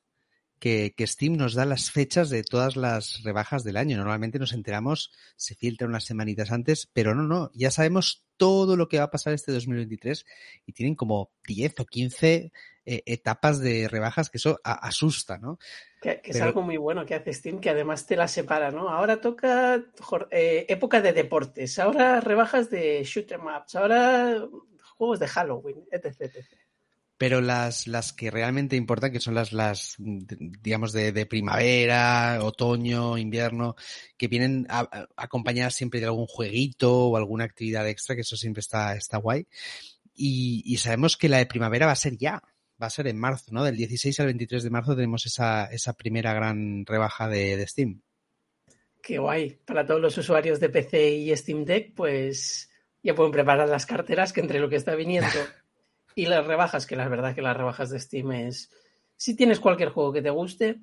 que, 0.62 0.94
que 0.96 1.08
Steam 1.08 1.34
nos 1.36 1.56
da 1.56 1.66
las 1.66 1.90
fechas 1.92 2.30
de 2.30 2.44
todas 2.44 2.76
las 2.78 3.24
rebajas 3.24 3.64
del 3.64 3.76
año. 3.78 3.98
Normalmente 3.98 4.38
nos 4.40 4.54
enteramos, 4.54 5.12
se 5.36 5.56
filtran 5.56 5.90
unas 5.90 6.06
semanitas 6.06 6.52
antes, 6.52 6.88
pero 6.94 7.16
no, 7.16 7.24
no, 7.24 7.50
ya 7.54 7.72
sabemos 7.72 8.24
todo 8.38 8.78
lo 8.78 8.88
que 8.88 9.00
va 9.00 9.06
a 9.06 9.12
pasar 9.12 9.34
este 9.34 9.52
2023 9.52 10.24
y 10.68 10.74
tienen 10.74 10.96
como 10.96 11.32
10 11.48 11.80
o 11.80 11.86
15 11.86 12.52
eh, 12.86 13.04
etapas 13.08 13.60
de 13.60 13.88
rebajas 13.88 14.30
que 14.30 14.38
eso 14.38 14.60
a- 14.64 14.88
asusta, 14.88 15.38
¿no? 15.40 15.58
Que, 16.02 16.22
que 16.22 16.32
es 16.32 16.38
algo 16.42 16.62
muy 16.62 16.78
bueno 16.78 17.06
que 17.06 17.16
hace 17.16 17.34
Steam, 17.34 17.60
que 17.60 17.70
además 17.72 18.06
te 18.06 18.16
la 18.16 18.28
separa, 18.28 18.70
¿no? 18.72 18.90
Ahora 18.90 19.20
toca 19.20 19.84
eh, 20.30 20.66
época 20.70 21.02
de 21.02 21.14
deportes, 21.14 21.78
ahora 21.80 22.20
rebajas 22.22 22.70
de 22.70 23.04
shoot 23.04 23.32
'em 23.32 23.42
ups, 23.48 23.76
ahora 23.76 24.48
juegos 24.96 25.20
de 25.20 25.28
Halloween, 25.28 25.86
etc. 25.92 26.22
etc. 26.22 26.46
Pero 27.22 27.40
las, 27.40 27.86
las 27.86 28.14
que 28.14 28.32
realmente 28.32 28.76
importan, 28.76 29.12
que 29.12 29.20
son 29.20 29.36
las, 29.36 29.54
las 29.54 29.94
digamos, 30.00 30.92
de, 30.92 31.12
de 31.12 31.28
primavera, 31.28 32.40
otoño, 32.42 33.16
invierno, 33.20 33.76
que 34.18 34.28
vienen 34.28 34.66
a- 34.70 34.80
a- 34.92 35.08
acompañadas 35.18 35.76
siempre 35.76 36.00
de 36.00 36.08
algún 36.08 36.26
jueguito 36.26 36.92
o 37.10 37.18
alguna 37.18 37.44
actividad 37.44 37.88
extra, 37.88 38.16
que 38.16 38.22
eso 38.22 38.36
siempre 38.38 38.62
está, 38.62 38.96
está 38.96 39.18
guay. 39.18 39.46
Y, 40.16 40.64
y 40.66 40.78
sabemos 40.78 41.16
que 41.16 41.30
la 41.30 41.38
de 41.38 41.46
primavera 41.46 41.86
va 41.86 41.92
a 41.92 41.96
ser 41.96 42.18
ya, 42.18 42.42
va 42.82 42.88
a 42.88 42.90
ser 42.90 43.06
en 43.06 43.20
marzo, 43.20 43.52
¿no? 43.52 43.64
Del 43.64 43.78
16 43.78 44.20
al 44.20 44.26
23 44.26 44.64
de 44.64 44.70
marzo 44.72 44.96
tenemos 44.96 45.24
esa, 45.28 45.66
esa 45.66 45.94
primera 45.94 46.34
gran 46.34 46.88
rebaja 46.88 47.30
de, 47.30 47.56
de 47.56 47.68
Steam. 47.68 48.02
Qué 49.00 49.20
guay. 49.20 49.60
Para 49.64 49.86
todos 49.86 50.02
los 50.02 50.18
usuarios 50.18 50.60
de 50.60 50.70
PC 50.70 51.12
y 51.12 51.38
Steam 51.38 51.66
Deck, 51.66 51.94
pues 51.94 52.72
ya 53.04 53.14
pueden 53.14 53.32
preparar 53.32 53.70
las 53.70 53.86
carteras 53.86 54.34
que 54.34 54.42
entre 54.42 54.60
lo 54.60 54.70
que 54.70 54.78
está 54.78 54.96
viniendo 54.96 55.30
Y 56.16 56.26
las 56.26 56.46
rebajas, 56.46 56.86
que 56.86 56.96
la 56.96 57.08
verdad 57.08 57.36
que 57.36 57.42
las 57.42 57.56
rebajas 57.56 57.90
de 57.90 58.00
Steam 58.00 58.32
es... 58.34 58.72
Si 59.18 59.36
tienes 59.36 59.60
cualquier 59.60 59.90
juego 59.90 60.12
que 60.12 60.22
te 60.22 60.30
guste, 60.30 60.80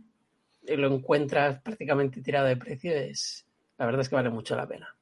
y 0.66 0.76
lo 0.76 0.94
encuentras 0.94 1.60
prácticamente 1.60 2.22
tirado 2.22 2.46
de 2.46 2.56
precio, 2.56 2.92
es 2.94 3.46
la 3.78 3.86
verdad 3.86 4.02
es 4.02 4.08
que 4.08 4.16
vale 4.16 4.30
mucho 4.30 4.56
la 4.56 4.66
pena. 4.66 4.94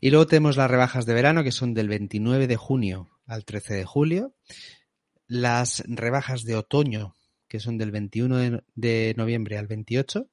Y 0.00 0.10
luego 0.10 0.26
tenemos 0.26 0.56
las 0.56 0.70
rebajas 0.70 1.06
de 1.06 1.14
verano, 1.14 1.42
que 1.42 1.52
son 1.52 1.74
del 1.74 1.88
29 1.88 2.46
de 2.46 2.56
junio 2.56 3.10
al 3.26 3.44
13 3.44 3.74
de 3.74 3.84
julio. 3.84 4.34
Las 5.26 5.82
rebajas 5.86 6.44
de 6.44 6.56
otoño, 6.56 7.16
que 7.48 7.60
son 7.60 7.78
del 7.78 7.90
21 7.90 8.36
de, 8.36 8.62
de 8.74 9.14
noviembre 9.16 9.58
al 9.58 9.66
28. 9.66 10.28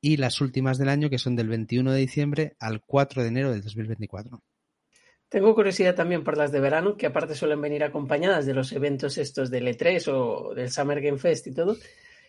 Y 0.00 0.16
las 0.16 0.40
últimas 0.40 0.78
del 0.78 0.88
año, 0.88 1.08
que 1.08 1.18
son 1.18 1.36
del 1.36 1.48
21 1.48 1.92
de 1.92 2.00
diciembre 2.00 2.56
al 2.58 2.80
4 2.84 3.22
de 3.22 3.28
enero 3.28 3.52
del 3.52 3.62
2024. 3.62 4.42
Tengo 5.32 5.54
curiosidad 5.54 5.94
también 5.94 6.22
por 6.22 6.36
las 6.36 6.52
de 6.52 6.60
verano, 6.60 6.94
que 6.96 7.06
aparte 7.06 7.34
suelen 7.34 7.60
venir 7.60 7.82
acompañadas 7.82 8.44
de 8.44 8.52
los 8.54 8.70
eventos 8.72 9.16
estos 9.16 9.50
del 9.50 9.66
E3 9.66 10.06
o 10.12 10.54
del 10.54 10.70
Summer 10.70 11.00
Game 11.00 11.18
Fest 11.18 11.46
y 11.46 11.52
todo. 11.54 11.76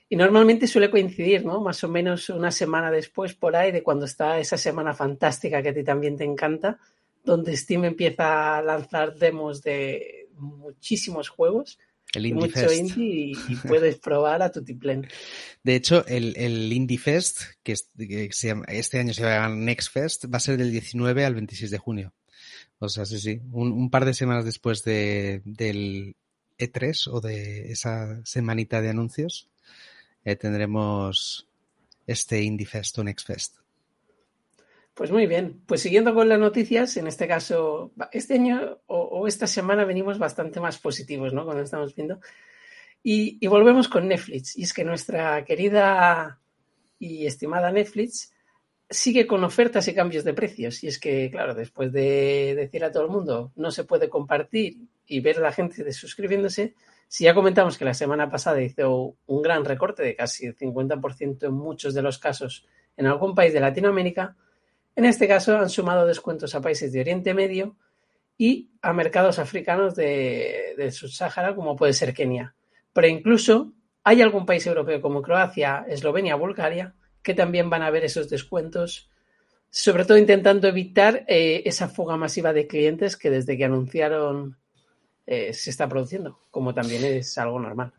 Y 0.10 0.16
normalmente 0.16 0.68
suele 0.68 0.90
coincidir, 0.90 1.46
¿no? 1.46 1.60
Más 1.62 1.84
o 1.84 1.90
menos 1.90 2.30
una 2.30 2.50
semana 2.50 2.92
después 2.92 3.34
por 3.34 3.56
ahí 3.58 3.72
de 3.74 3.84
cuando 3.84 4.06
está 4.06 4.40
esa 4.40 4.58
semana 4.58 4.94
fantástica 4.94 5.62
que 5.62 5.70
a 5.70 5.74
ti 5.74 5.84
también 5.84 6.16
te 6.16 6.24
encanta, 6.24 6.80
donde 7.26 7.58
Steam 7.58 7.84
empieza 7.86 8.58
a 8.58 8.62
lanzar 8.62 9.16
demos 9.16 9.62
de 9.64 10.30
muchísimos 10.38 11.28
juegos. 11.30 11.80
El 12.14 12.28
Indie 12.28 12.48
mucho 12.48 12.60
Fest. 12.70 12.74
indie 12.80 13.06
y, 13.06 13.32
y 13.50 13.56
puedes 13.68 13.98
probar 13.98 14.42
a 14.44 14.52
tu 14.52 14.64
tiplén. 14.64 15.08
De 15.64 15.76
hecho, 15.76 16.06
el, 16.08 16.36
el 16.38 16.72
Indie 16.72 16.98
Fest, 17.00 17.42
que, 17.64 17.74
es- 17.74 17.90
que 17.98 18.30
se 18.32 18.48
llama- 18.50 18.66
este 18.70 19.00
año 19.00 19.14
se 19.14 19.24
llama 19.24 19.54
Next 19.56 19.92
Fest, 19.92 20.26
va 20.32 20.38
a 20.38 20.40
ser 20.42 20.58
del 20.58 20.72
19 20.72 21.26
al 21.26 21.34
26 21.36 21.70
de 21.72 21.78
junio. 21.80 22.14
O 22.84 22.90
sea, 22.90 23.06
sí, 23.06 23.18
sí, 23.18 23.40
un, 23.54 23.90
par 23.90 24.04
de 24.04 24.14
semanas 24.14 24.44
después 24.44 24.84
de, 24.84 25.42
del 25.46 26.18
E3 26.60 27.08
o 27.12 27.22
de 27.22 27.72
esa 27.72 28.24
semanita 28.26 28.82
de 28.82 28.90
anuncios, 28.90 29.50
eh, 30.26 30.36
tendremos 30.36 31.48
este 32.06 32.42
Indie 32.42 32.68
Fest 32.68 32.98
o 33.00 33.04
Next 33.06 33.26
Fest. 33.26 33.56
Pues 34.94 35.12
muy 35.12 35.28
bien, 35.28 35.62
pues 35.66 35.82
siguiendo 35.82 36.14
con 36.14 36.28
las 36.28 36.40
noticias, 36.40 36.98
en 36.98 37.08
este 37.08 37.26
caso, 37.26 37.94
este 38.12 38.34
año 38.34 38.80
o, 38.88 38.98
o 38.98 39.28
esta 39.28 39.48
semana 39.48 39.86
venimos 39.86 40.20
bastante 40.20 40.60
más 40.60 40.78
positivos, 40.78 41.34
¿no? 41.34 41.46
Cuando 41.46 41.64
estamos 41.64 41.96
viendo. 41.96 42.20
Y, 43.02 43.38
y 43.40 43.48
volvemos 43.48 43.88
con 43.88 44.10
Netflix. 44.10 44.58
Y 44.58 44.64
es 44.64 44.74
que 44.74 44.84
nuestra 44.84 45.46
querida 45.46 46.42
y 47.00 47.26
estimada 47.26 47.72
Netflix 47.72 48.33
sigue 48.90 49.26
con 49.28 49.44
ofertas 49.44 49.88
y 49.88 49.96
cambios 49.96 50.24
de 50.24 50.34
precios. 50.34 50.84
Y 50.84 50.88
es 50.88 51.00
que, 51.00 51.30
claro, 51.32 51.54
después 51.54 51.92
de 51.92 52.54
decir 52.56 52.84
a 52.84 52.92
todo 52.92 53.04
el 53.04 53.10
mundo 53.10 53.52
no 53.56 53.72
se 53.72 53.84
puede 53.84 54.10
compartir 54.10 54.78
y 55.06 55.20
ver 55.20 55.38
a 55.38 55.42
la 55.42 55.52
gente 55.52 55.84
de 55.84 55.94
suscribiéndose, 55.94 56.76
si 57.08 57.26
ya 57.26 57.34
comentamos 57.34 57.78
que 57.78 57.86
la 57.86 57.94
semana 57.94 58.30
pasada 58.30 58.62
hizo 58.62 59.16
un 59.28 59.42
gran 59.42 59.66
recorte 59.66 60.04
de 60.04 60.16
casi 60.16 60.48
el 60.48 60.58
50% 60.58 61.46
en 61.46 61.54
muchos 61.54 61.94
de 61.94 62.02
los 62.02 62.18
casos 62.18 62.66
en 62.98 63.08
algún 63.08 63.36
país 63.36 63.54
de 63.54 63.60
Latinoamérica, 63.60 64.36
en 64.96 65.06
este 65.06 65.28
caso 65.28 65.58
han 65.58 65.70
sumado 65.70 66.06
descuentos 66.06 66.54
a 66.56 66.62
países 66.62 66.92
de 66.92 67.02
Oriente 67.02 67.34
Medio 67.34 67.76
y 68.38 68.70
a 68.82 68.94
mercados 68.94 69.40
africanos 69.40 69.96
de, 69.96 70.74
de 70.78 70.92
Subsahara, 70.92 71.56
como 71.56 71.76
puede 71.76 71.94
ser 71.94 72.14
Kenia. 72.14 72.56
Pero 72.94 73.08
incluso 73.08 73.74
hay 74.04 74.22
algún 74.22 74.46
país 74.46 74.66
europeo 74.68 75.02
como 75.02 75.22
Croacia, 75.22 75.86
Eslovenia, 75.88 76.36
Bulgaria, 76.36 76.96
que 77.24 77.34
también 77.34 77.70
van 77.70 77.82
a 77.82 77.90
ver 77.90 78.04
esos 78.04 78.30
descuentos, 78.30 79.10
sobre 79.70 80.06
todo 80.06 80.18
intentando 80.18 80.68
evitar 80.68 81.26
eh, 81.28 81.64
esa 81.66 81.90
fuga 81.90 82.18
masiva 82.18 82.54
de 82.54 82.68
clientes 82.68 83.18
que 83.18 83.30
desde 83.30 83.58
que 83.58 83.66
anunciaron 83.66 84.58
eh, 85.26 85.54
se 85.54 85.70
está 85.70 85.88
produciendo, 85.88 86.40
como 86.52 86.74
también 86.74 87.04
es 87.06 87.38
algo 87.38 87.60
normal. 87.60 87.94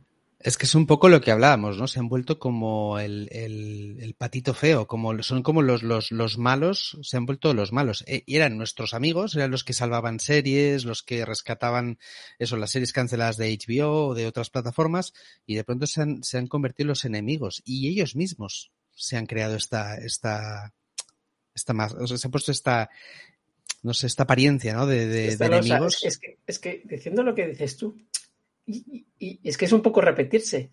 Es 0.45 0.59
que 0.59 0.66
es 0.66 0.75
un 0.75 0.87
poco 0.87 1.09
lo 1.09 1.23
que 1.23 1.31
hablábamos, 1.31 1.78
¿no? 1.78 1.87
Se 1.87 1.99
han 2.00 2.11
vuelto 2.11 2.38
como 2.38 2.99
el, 2.99 4.14
patito 4.19 4.52
feo, 4.52 4.87
como 4.87 5.23
son 5.23 5.43
como 5.43 5.62
los, 5.62 5.83
los, 5.83 6.12
los 6.12 6.37
malos, 6.37 6.99
se 7.00 7.16
han 7.16 7.25
vuelto 7.25 7.54
los 7.54 7.73
malos. 7.73 8.04
E- 8.07 8.25
y 8.26 8.37
eran 8.37 8.59
nuestros 8.59 8.93
amigos, 8.93 9.35
eran 9.37 9.50
los 9.50 9.64
que 9.64 9.73
salvaban 9.73 10.21
series, 10.21 10.85
los 10.85 11.02
que 11.02 11.25
rescataban 11.25 11.99
eso, 12.38 12.59
las 12.59 12.73
series 12.73 12.93
canceladas 12.93 13.38
de 13.38 13.57
HBO 13.57 14.09
o 14.09 14.14
de 14.14 14.26
otras 14.26 14.50
plataformas, 14.50 15.14
y 15.47 15.54
de 15.54 15.64
pronto 15.64 15.87
se 15.87 16.02
han, 16.02 16.23
se 16.23 16.37
han 16.37 16.47
convertido 16.47 16.85
en 16.85 16.88
los 16.88 17.07
enemigos. 17.07 17.62
Y 17.64 17.88
ellos 17.88 18.14
mismos 18.14 18.71
se 18.95 19.17
han 19.17 19.27
creado 19.27 19.57
esta, 19.57 19.97
esta, 19.97 20.73
esta 21.55 21.73
más, 21.73 21.95
o 21.95 22.07
sea, 22.07 22.17
se 22.17 22.29
ha 22.29 22.31
puesto 22.31 22.53
esta, 22.53 22.89
no 23.83 23.93
sé, 23.95 24.07
esta 24.07 24.23
apariencia, 24.25 24.75
¿no? 24.75 24.87
De, 24.87 25.07
de, 25.07 25.33
enemigos. 25.33 26.03
es, 26.05 26.19
que, 26.19 26.39
es 26.47 26.59
que 26.59 26.83
diciendo 26.85 27.23
lo 27.23 27.35
que 27.35 27.49
dices 27.49 27.77
tú, 27.77 27.97
y, 28.67 29.07
y- 29.19 29.41
y 29.43 29.49
es 29.49 29.57
que 29.59 29.67
es 29.67 29.73
un 29.73 29.83
poco 29.83 30.01
repetirse. 30.01 30.71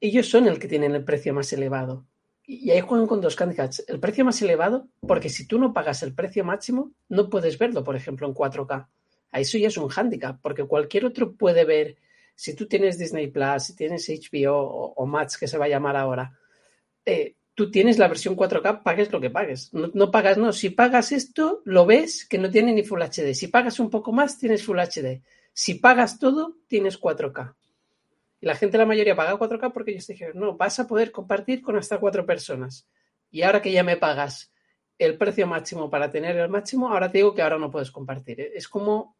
Ellos 0.00 0.28
son 0.28 0.46
el 0.46 0.58
que 0.58 0.68
tienen 0.68 0.94
el 0.94 1.04
precio 1.04 1.32
más 1.34 1.52
elevado. 1.52 2.06
Y, 2.46 2.66
y 2.66 2.70
ahí 2.70 2.80
juegan 2.80 3.06
con 3.06 3.20
dos 3.20 3.38
handicaps. 3.40 3.84
El 3.88 3.98
precio 4.00 4.24
más 4.24 4.40
elevado, 4.42 4.88
porque 5.06 5.28
si 5.28 5.46
tú 5.46 5.58
no 5.58 5.72
pagas 5.72 6.02
el 6.02 6.14
precio 6.14 6.44
máximo, 6.44 6.92
no 7.08 7.28
puedes 7.30 7.58
verlo, 7.58 7.82
por 7.84 7.96
ejemplo, 7.96 8.26
en 8.26 8.34
4K. 8.34 8.86
Ahí 9.32 9.42
eso 9.42 9.58
ya 9.58 9.68
es 9.68 9.76
un 9.76 9.90
handicap, 9.94 10.38
porque 10.40 10.64
cualquier 10.64 11.04
otro 11.04 11.34
puede 11.34 11.64
ver, 11.64 11.96
si 12.34 12.54
tú 12.54 12.66
tienes 12.66 12.98
Disney 12.98 13.26
Plus, 13.28 13.64
si 13.64 13.74
tienes 13.76 14.08
HBO 14.08 14.54
o, 14.56 14.92
o 14.94 15.06
Max, 15.06 15.36
que 15.36 15.48
se 15.48 15.58
va 15.58 15.64
a 15.66 15.68
llamar 15.68 15.96
ahora, 15.96 16.38
eh, 17.04 17.34
tú 17.56 17.70
tienes 17.70 17.98
la 17.98 18.06
versión 18.06 18.36
4K, 18.36 18.82
pagues 18.82 19.10
lo 19.10 19.18
que 19.18 19.30
pagues. 19.30 19.72
No, 19.72 20.10
pagas, 20.10 20.36
no. 20.36 20.52
Si 20.52 20.70
pagas 20.70 21.10
esto, 21.10 21.62
lo 21.64 21.86
ves 21.86 22.26
que 22.28 22.38
no 22.38 22.50
tiene 22.50 22.72
ni 22.72 22.84
Full 22.84 23.00
HD. 23.00 23.34
Si 23.34 23.48
pagas 23.48 23.80
un 23.80 23.88
poco 23.88 24.12
más, 24.12 24.38
tienes 24.38 24.62
Full 24.62 24.78
HD. 24.78 25.22
Si 25.54 25.76
pagas 25.76 26.18
todo, 26.18 26.58
tienes 26.68 27.00
4K. 27.00 27.54
Y 28.42 28.46
la 28.46 28.54
gente, 28.54 28.76
la 28.76 28.84
mayoría, 28.84 29.16
paga 29.16 29.38
4K 29.38 29.72
porque 29.72 29.92
ellos 29.92 30.06
dijeron, 30.06 30.38
no, 30.38 30.56
vas 30.56 30.78
a 30.78 30.86
poder 30.86 31.10
compartir 31.10 31.62
con 31.62 31.76
hasta 31.76 31.98
cuatro 31.98 32.26
personas. 32.26 32.86
Y 33.30 33.40
ahora 33.40 33.62
que 33.62 33.72
ya 33.72 33.82
me 33.82 33.96
pagas 33.96 34.52
el 34.98 35.16
precio 35.16 35.46
máximo 35.46 35.88
para 35.88 36.10
tener 36.10 36.36
el 36.36 36.50
máximo, 36.50 36.92
ahora 36.92 37.10
te 37.10 37.18
digo 37.18 37.34
que 37.34 37.40
ahora 37.40 37.58
no 37.58 37.70
puedes 37.70 37.90
compartir. 37.90 38.38
Es 38.54 38.68
como... 38.68 39.15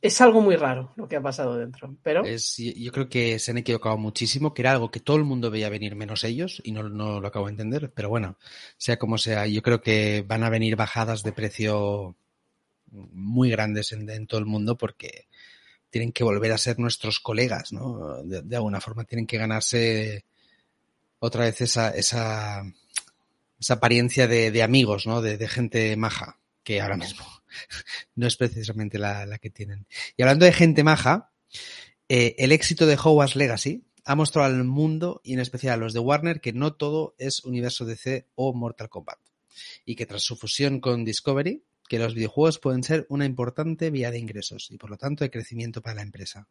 Es 0.00 0.20
algo 0.20 0.40
muy 0.40 0.56
raro 0.56 0.92
lo 0.96 1.08
que 1.08 1.16
ha 1.16 1.22
pasado 1.22 1.56
dentro. 1.56 1.96
Pero 2.02 2.24
Es, 2.24 2.56
yo 2.56 2.92
creo 2.92 3.08
que 3.08 3.38
se 3.38 3.50
han 3.50 3.58
equivocado 3.58 3.98
muchísimo, 3.98 4.54
que 4.54 4.62
era 4.62 4.72
algo 4.72 4.90
que 4.90 5.00
todo 5.00 5.16
el 5.16 5.24
mundo 5.24 5.50
veía 5.50 5.68
venir 5.68 5.96
menos 5.96 6.24
ellos, 6.24 6.62
y 6.64 6.72
no, 6.72 6.88
no 6.88 7.20
lo 7.20 7.28
acabo 7.28 7.46
de 7.46 7.52
entender, 7.52 7.92
pero 7.92 8.08
bueno, 8.08 8.38
sea 8.76 8.98
como 8.98 9.18
sea, 9.18 9.46
yo 9.46 9.62
creo 9.62 9.82
que 9.82 10.24
van 10.26 10.44
a 10.44 10.50
venir 10.50 10.76
bajadas 10.76 11.22
de 11.22 11.32
precio 11.32 12.16
muy 12.90 13.50
grandes 13.50 13.92
en, 13.92 14.26
todo 14.26 14.40
el 14.40 14.46
mundo 14.46 14.78
porque 14.78 15.26
tienen 15.90 16.12
que 16.12 16.24
volver 16.24 16.52
a 16.52 16.58
ser 16.58 16.78
nuestros 16.78 17.20
colegas, 17.20 17.72
¿no? 17.72 18.22
De, 18.22 18.56
alguna 18.56 18.80
forma 18.80 19.04
tienen 19.04 19.26
que 19.26 19.38
ganarse 19.38 20.24
otra 21.18 21.44
vez 21.44 21.60
esa, 21.60 21.90
esa, 21.90 22.62
esa 23.58 23.74
apariencia 23.74 24.28
de, 24.28 24.50
de 24.50 24.62
amigos, 24.62 25.06
¿no? 25.06 25.20
De 25.20 25.48
gente 25.48 25.96
maja, 25.96 26.38
que 26.62 26.80
ahora 26.80 26.96
mismo 26.96 27.35
no 28.14 28.26
es 28.26 28.36
precisamente 28.36 28.98
la, 28.98 29.38
que 29.38 29.50
tienen. 29.50 29.86
Y 30.16 30.22
hablando 30.22 30.44
de 30.44 30.52
gente 30.52 30.84
maja, 30.84 31.32
eh, 32.08 32.34
el 32.38 32.52
éxito 32.52 32.86
de 32.86 32.96
Hogwarts 32.96 33.36
Legacy 33.36 33.84
ha 34.04 34.14
mostrado 34.14 34.54
al 34.54 34.64
mundo 34.64 35.20
y 35.24 35.34
en 35.34 35.40
especial 35.40 35.74
a 35.74 35.76
los 35.76 35.92
de 35.92 35.98
Warner 35.98 36.40
que 36.40 36.52
no 36.52 36.74
todo 36.74 37.14
es 37.18 37.44
universo 37.44 37.84
DC 37.84 38.28
o 38.36 38.54
Mortal 38.54 38.88
Kombat 38.88 39.18
y 39.84 39.96
que 39.96 40.06
tras 40.06 40.22
su 40.22 40.36
fusión 40.36 40.80
con 40.80 41.04
Discovery, 41.04 41.64
que 41.88 41.98
los 41.98 42.14
videojuegos 42.14 42.58
pueden 42.58 42.82
ser 42.82 43.06
una 43.08 43.24
importante 43.24 43.90
vía 43.90 44.10
de 44.10 44.18
ingresos 44.18 44.70
y 44.70 44.78
por 44.78 44.90
lo 44.90 44.96
tanto 44.96 45.24
de 45.24 45.30
crecimiento 45.30 45.82
para 45.82 45.96
la 45.96 46.02
empresa. 46.02 46.48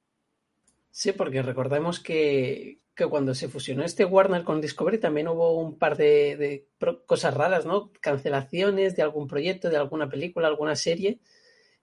Sí, 0.97 1.11
porque 1.11 1.41
recordemos 1.41 1.99
que, 1.99 2.79
que 2.95 3.05
cuando 3.05 3.35
se 3.35 3.49
fusionó 3.49 3.83
este 3.83 4.05
Warner 4.05 4.45
con 4.45 4.61
Discovery 4.61 4.97
también 4.97 5.27
hubo 5.27 5.59
un 5.59 5.77
par 5.77 5.97
de, 5.97 6.37
de 6.37 6.69
cosas 7.05 7.33
raras, 7.33 7.65
¿no? 7.65 7.91
Cancelaciones 7.99 8.95
de 8.95 9.01
algún 9.03 9.27
proyecto, 9.27 9.69
de 9.69 9.75
alguna 9.75 10.07
película, 10.07 10.47
alguna 10.47 10.77
serie 10.77 11.19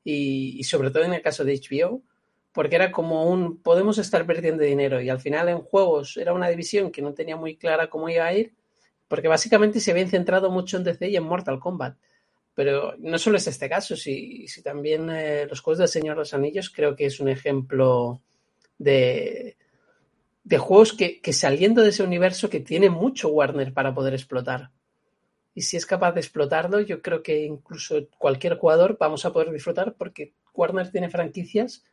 y, 0.03 0.59
y 0.59 0.65
sobre 0.65 0.91
todo 0.91 1.05
en 1.05 1.13
el 1.13 1.21
caso 1.21 1.45
de 1.45 1.61
HBO, 1.61 2.03
porque 2.53 2.77
era 2.77 2.91
como 2.91 3.27
un 3.31 3.61
podemos 3.63 3.99
estar 3.99 4.25
perdiendo 4.25 4.63
dinero 4.65 4.99
y 5.03 5.11
al 5.11 5.21
final 5.21 5.51
en 5.51 5.59
juegos 5.61 6.17
era 6.17 6.33
una 6.33 6.49
división 6.49 6.91
que 6.91 7.03
no 7.03 7.13
tenía 7.13 7.37
muy 7.37 7.59
clara 7.59 7.91
cómo 7.91 8.09
iba 8.09 8.25
a 8.25 8.33
ir, 8.33 8.55
porque 9.09 9.29
básicamente 9.29 9.81
se 9.81 9.91
habían 9.91 10.09
centrado 10.09 10.51
mucho 10.51 10.79
en 10.79 10.85
DC 10.85 11.11
y 11.11 11.17
en 11.17 11.25
Mortal 11.25 11.61
Kombat. 11.61 11.99
Pero 12.55 12.95
no 12.99 13.19
solo 13.19 13.37
es 13.37 13.47
este 13.47 13.69
caso, 13.69 13.95
si, 13.95 14.49
si 14.49 14.63
también 14.63 15.11
eh, 15.11 15.47
los 15.51 15.61
juegos 15.61 15.81
del 15.81 15.89
Señor 15.89 16.17
de 16.17 16.21
los 16.21 16.33
Anillos 16.33 16.71
creo 16.71 16.97
que 16.97 17.05
es 17.07 17.21
un 17.21 17.29
ejemplo 17.29 18.23
de, 18.79 19.57
de 20.45 20.59
juegos 20.59 20.93
que, 20.93 21.21
que, 21.21 21.33
saliendo 21.33 21.83
de 21.83 21.91
ese 21.91 22.03
universo 22.03 22.51
que 22.51 22.61
tiene 22.61 22.91
mucho 22.91 23.29
Warner 23.29 23.73
para 23.73 23.95
poder 23.95 24.15
explotar. 24.15 24.71
Y 25.55 25.63
si 25.63 25.77
es 25.77 25.87
capaz 25.87 26.13
de 26.13 26.21
explotarlo, 26.21 26.81
yo 26.81 27.03
creo 27.03 27.23
que 27.23 27.45
incluso 27.45 28.09
cualquier 28.19 28.57
jugador 28.57 28.97
vamos 28.99 29.25
a 29.25 29.33
poder 29.33 29.53
disfrutar 29.53 29.95
porque 29.95 30.33
Warner 30.55 30.91
tiene 30.91 31.11
franquicias 31.11 31.85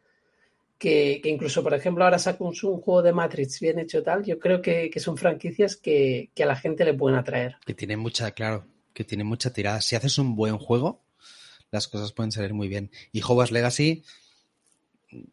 que, 0.78 1.20
que 1.22 1.30
incluso, 1.30 1.62
por 1.62 1.74
ejemplo, 1.74 2.06
ahora 2.06 2.18
saca 2.18 2.44
un, 2.44 2.54
juego 2.54 3.02
de 3.02 3.12
Matrix 3.12 3.60
bien 3.60 3.80
hecho 3.80 4.02
tal, 4.02 4.24
yo 4.24 4.40
creo 4.40 4.62
que, 4.62 4.90
que 4.90 5.00
son 5.02 5.18
franquicias 5.18 5.76
que, 5.76 6.32
que, 6.34 6.44
a 6.44 6.48
la 6.48 6.56
gente 6.56 6.86
le 6.86 6.94
pueden 6.94 7.20
atraer. 7.20 7.58
Que 7.66 7.74
tiene 7.74 7.98
mucha, 7.98 8.32
claro, 8.32 8.66
que 8.94 9.04
tiene 9.04 9.26
mucha 9.26 9.52
tirada. 9.52 9.82
Si 9.82 9.98
haces 9.98 10.18
un 10.18 10.38
buen 10.38 10.58
juego, 10.58 11.04
las 11.70 11.90
cosas 11.90 12.14
pueden 12.14 12.32
salir 12.32 12.54
muy 12.54 12.70
bien. 12.70 12.92
Y 13.12 13.22
Hogwarts 13.22 13.52
Legacy 13.52 14.04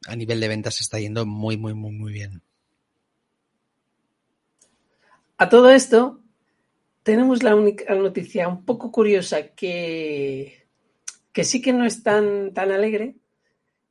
a 0.06 0.16
nivel 0.16 0.40
de 0.40 0.48
ventas 0.48 0.80
está 0.80 0.98
yendo 0.98 1.26
muy, 1.26 1.56
muy, 1.56 1.74
muy, 1.74 1.92
muy 1.92 2.12
bien. 2.12 2.42
A 5.38 5.48
todo 5.48 5.70
esto, 5.70 6.20
tenemos 7.02 7.42
la 7.42 7.54
única 7.54 7.94
noticia 7.94 8.48
un 8.48 8.64
poco 8.64 8.90
curiosa 8.90 9.48
que, 9.48 10.66
que 11.32 11.44
sí 11.44 11.60
que 11.60 11.72
no 11.72 11.84
es 11.84 12.02
tan, 12.02 12.54
tan 12.54 12.72
alegre 12.72 13.16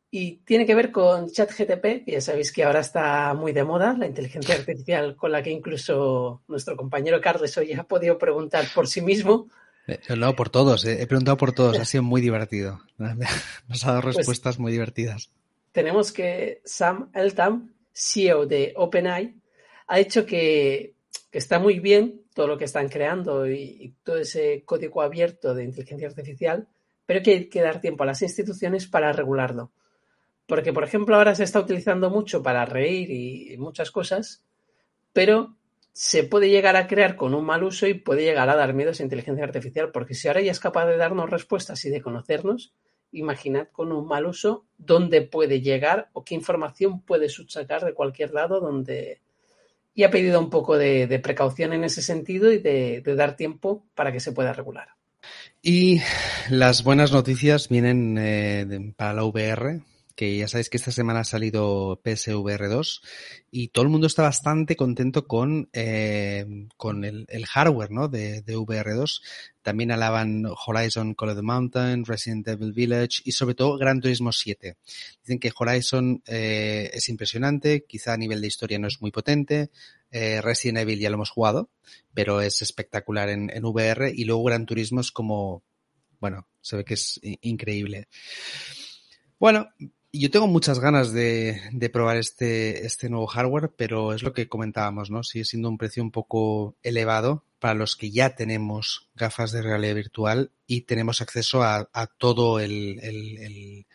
y 0.10 0.38
tiene 0.38 0.66
que 0.66 0.76
ver 0.76 0.92
con 0.92 1.30
ChatGTP, 1.30 2.08
ya 2.08 2.22
sabéis 2.22 2.52
que 2.52 2.64
ahora 2.64 2.80
está 2.80 3.34
muy 3.34 3.52
de 3.52 3.64
moda, 3.64 3.96
la 3.98 4.08
inteligencia 4.08 4.56
artificial 4.56 5.16
con 5.16 5.32
la 5.32 5.44
que 5.44 5.52
incluso 5.52 6.42
nuestro 6.48 6.78
compañero 6.78 7.20
Carles 7.22 7.58
hoy 7.58 7.74
ha 7.74 7.84
podido 7.84 8.18
preguntar 8.18 8.66
por 8.74 8.88
sí 8.88 9.02
mismo. 9.02 9.50
Eh, 9.88 10.00
no, 10.16 10.36
por 10.36 10.50
todos, 10.50 10.86
eh, 10.86 11.02
he 11.02 11.06
preguntado 11.06 11.38
por 11.38 11.52
todos, 11.52 11.78
ha 11.78 11.86
sido 11.86 12.02
muy 12.02 12.22
divertido. 12.22 12.82
Nos 13.68 13.84
ha 13.84 13.90
dado 13.90 14.02
pues 14.02 14.16
respuestas 14.16 14.58
muy 14.58 14.72
divertidas. 14.72 15.32
Tenemos 15.76 16.14
que 16.14 16.62
Sam 16.64 17.12
Eltham, 17.14 17.74
CEO 17.92 18.46
de 18.46 18.72
OpenAI, 18.78 19.36
ha 19.88 19.98
dicho 19.98 20.26
que, 20.26 20.96
que 21.30 21.38
está 21.38 21.60
muy 21.60 21.82
bien 21.82 22.22
todo 22.34 22.48
lo 22.48 22.58
que 22.58 22.64
están 22.64 22.88
creando 22.88 23.46
y, 23.46 23.60
y 23.82 23.90
todo 24.02 24.20
ese 24.20 24.64
código 24.64 25.02
abierto 25.02 25.54
de 25.54 25.66
inteligencia 25.66 26.08
artificial, 26.08 26.70
pero 27.06 27.22
que 27.22 27.32
hay 27.32 27.50
que 27.50 27.62
dar 27.62 27.82
tiempo 27.82 28.04
a 28.04 28.06
las 28.06 28.22
instituciones 28.22 28.88
para 28.88 29.12
regularlo. 29.12 29.74
Porque, 30.46 30.72
por 30.72 30.86
ejemplo, 30.86 31.18
ahora 31.18 31.36
se 31.36 31.44
está 31.44 31.60
utilizando 31.60 32.10
mucho 32.10 32.42
para 32.42 32.66
reír 32.66 33.12
y 33.12 33.58
muchas 33.58 33.92
cosas, 33.92 34.46
pero 35.12 35.58
se 35.92 36.24
puede 36.24 36.50
llegar 36.50 36.78
a 36.78 36.88
crear 36.88 37.18
con 37.18 37.34
un 37.34 37.44
mal 37.44 37.64
uso 37.64 37.86
y 37.86 37.96
puede 37.96 38.24
llegar 38.24 38.50
a 38.50 38.56
dar 38.56 38.74
miedo 38.74 38.92
a 38.92 38.94
esa 38.94 39.04
inteligencia 39.04 39.44
artificial, 39.44 39.92
porque 39.92 40.14
si 40.14 40.30
ahora 40.30 40.40
ya 40.40 40.52
es 40.52 40.62
capaz 40.62 40.86
de 40.86 40.96
darnos 40.96 41.30
respuestas 41.30 41.84
y 41.84 41.90
de 41.90 42.02
conocernos, 42.02 42.74
imaginad 43.12 43.68
con 43.72 43.92
un 43.92 44.08
mal 44.08 44.26
uso 44.26 44.66
dónde 44.78 45.22
puede 45.22 45.62
llegar 45.62 46.10
o 46.14 46.24
qué 46.24 46.36
información 46.36 47.02
puede 47.02 47.30
subsacar 47.30 47.86
de 47.86 47.94
cualquier 47.94 48.34
lado 48.34 48.60
donde... 48.60 49.22
Y 49.98 50.04
ha 50.04 50.12
pedido 50.12 50.40
un 50.42 50.50
poco 50.50 50.78
de, 50.78 51.08
de 51.08 51.20
precaución 51.20 51.72
en 51.72 51.86
ese 51.86 52.02
sentido 52.02 52.52
y 52.52 52.58
de, 52.58 53.00
de 53.00 53.16
dar 53.16 53.38
tiempo 53.38 53.86
para 53.96 54.12
que 54.12 54.20
se 54.20 54.34
pueda 54.34 54.52
regular. 54.52 54.90
Y 55.62 56.02
las 56.50 56.84
buenas 56.84 57.12
noticias 57.12 57.70
vienen 57.70 58.18
eh, 58.20 58.94
para 58.96 59.14
la 59.14 59.24
VR, 59.24 59.82
que 60.16 60.38
ya 60.38 60.48
sabéis 60.48 60.70
que 60.70 60.78
esta 60.78 60.92
semana 60.92 61.20
ha 61.20 61.24
salido 61.26 62.02
PSVR 62.04 62.70
2 62.70 63.02
y 63.52 63.68
todo 63.68 63.84
el 63.84 63.90
mundo 63.90 64.08
está 64.08 64.24
bastante 64.24 64.78
contento 64.78 65.28
con, 65.28 65.70
eh, 65.74 66.46
con 66.78 67.04
el, 67.04 67.26
el, 67.30 67.46
hardware 67.46 67.92
¿no? 67.92 68.08
de, 68.08 68.42
de, 68.42 68.56
VR2. 68.56 69.22
También 69.62 69.92
alaban 69.92 70.46
Horizon 70.46 71.16
Call 71.16 71.30
of 71.30 71.36
the 71.36 71.42
Mountain, 71.42 72.06
Resident 72.06 72.48
Evil 72.48 72.72
Village 72.72 73.22
y 73.26 73.34
sobre 73.34 73.56
todo 73.56 73.78
Gran 73.78 74.00
Turismo 74.00 74.32
7. 74.32 74.78
Dicen 75.22 75.40
que 75.40 75.52
Horizon 75.58 76.24
eh, 76.28 76.92
es 76.94 77.10
impresionante, 77.10 77.84
quizá 77.86 78.14
a 78.14 78.18
nivel 78.18 78.40
de 78.40 78.48
historia 78.48 78.80
no 78.80 78.88
es 78.88 79.02
muy 79.02 79.12
potente. 79.12 79.70
Eh, 80.12 80.40
Resident 80.42 80.80
Evil 80.80 81.00
ya 81.00 81.10
lo 81.10 81.16
hemos 81.16 81.30
jugado, 81.30 81.70
pero 82.14 82.40
es 82.40 82.62
espectacular 82.62 83.28
en, 83.30 83.50
en 83.50 83.66
VR 83.66 84.12
y 84.16 84.24
luego 84.24 84.46
Gran 84.46 84.66
Turismo 84.66 85.02
es 85.02 85.12
como, 85.12 85.62
bueno, 86.22 86.48
se 86.62 86.78
ve 86.78 86.86
que 86.86 86.94
es 86.94 87.20
increíble. 87.42 88.08
Bueno, 89.38 89.70
yo 90.20 90.30
tengo 90.32 90.48
muchas 90.48 90.80
ganas 90.80 91.12
de, 91.12 91.60
probar 91.92 92.18
este, 92.18 92.86
este 92.86 93.10
nuevo 93.10 93.28
hardware, 93.28 93.72
pero 93.76 94.14
es 94.14 94.24
lo 94.24 94.34
que 94.34 94.48
comentábamos, 94.48 95.10
¿no? 95.10 95.24
Sigue 95.24 95.46
siendo 95.46 95.70
un 95.70 95.78
precio 95.78 96.04
un 96.04 96.12
poco 96.12 96.76
elevado 96.84 97.44
para 97.60 97.74
los 97.74 97.96
que 97.96 98.12
ya 98.12 98.36
tenemos 98.36 99.10
gafas 99.16 99.52
de 99.52 99.62
realidad 99.62 99.96
virtual 99.96 100.52
y 100.68 100.82
tenemos 100.82 101.22
acceso 101.22 101.64
a, 101.64 101.88
todo 102.18 102.60
el, 102.60 103.86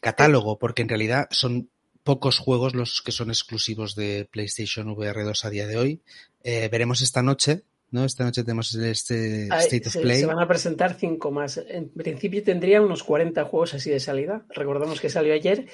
catálogo, 0.00 0.58
porque 0.58 0.82
en 0.82 0.88
realidad 0.88 1.28
son 1.30 1.70
pocos 2.02 2.38
juegos 2.38 2.74
los 2.74 3.02
que 3.02 3.12
son 3.12 3.30
exclusivos 3.30 3.94
de 3.94 4.28
PlayStation 4.30 4.88
VR 4.88 5.24
2 5.24 5.44
a 5.44 5.50
día 5.50 5.66
de 5.66 5.76
hoy. 5.76 6.00
Eh, 6.42 6.68
veremos 6.70 7.02
esta 7.02 7.22
noche 7.22 7.64
¿no? 7.90 8.04
Esta 8.04 8.24
noche 8.24 8.42
tenemos 8.42 8.74
este 8.74 9.44
State 9.44 9.86
of 9.86 9.92
se, 9.92 10.00
Play. 10.00 10.20
Se 10.20 10.26
van 10.26 10.40
a 10.40 10.48
presentar 10.48 10.94
cinco 10.94 11.30
más. 11.30 11.58
En 11.58 11.88
principio 11.90 12.42
tendría 12.42 12.82
unos 12.82 13.02
40 13.02 13.44
juegos 13.44 13.74
así 13.74 13.90
de 13.90 14.00
salida. 14.00 14.44
Recordamos 14.50 15.00
que 15.00 15.10
salió 15.10 15.34
ayer. 15.34 15.66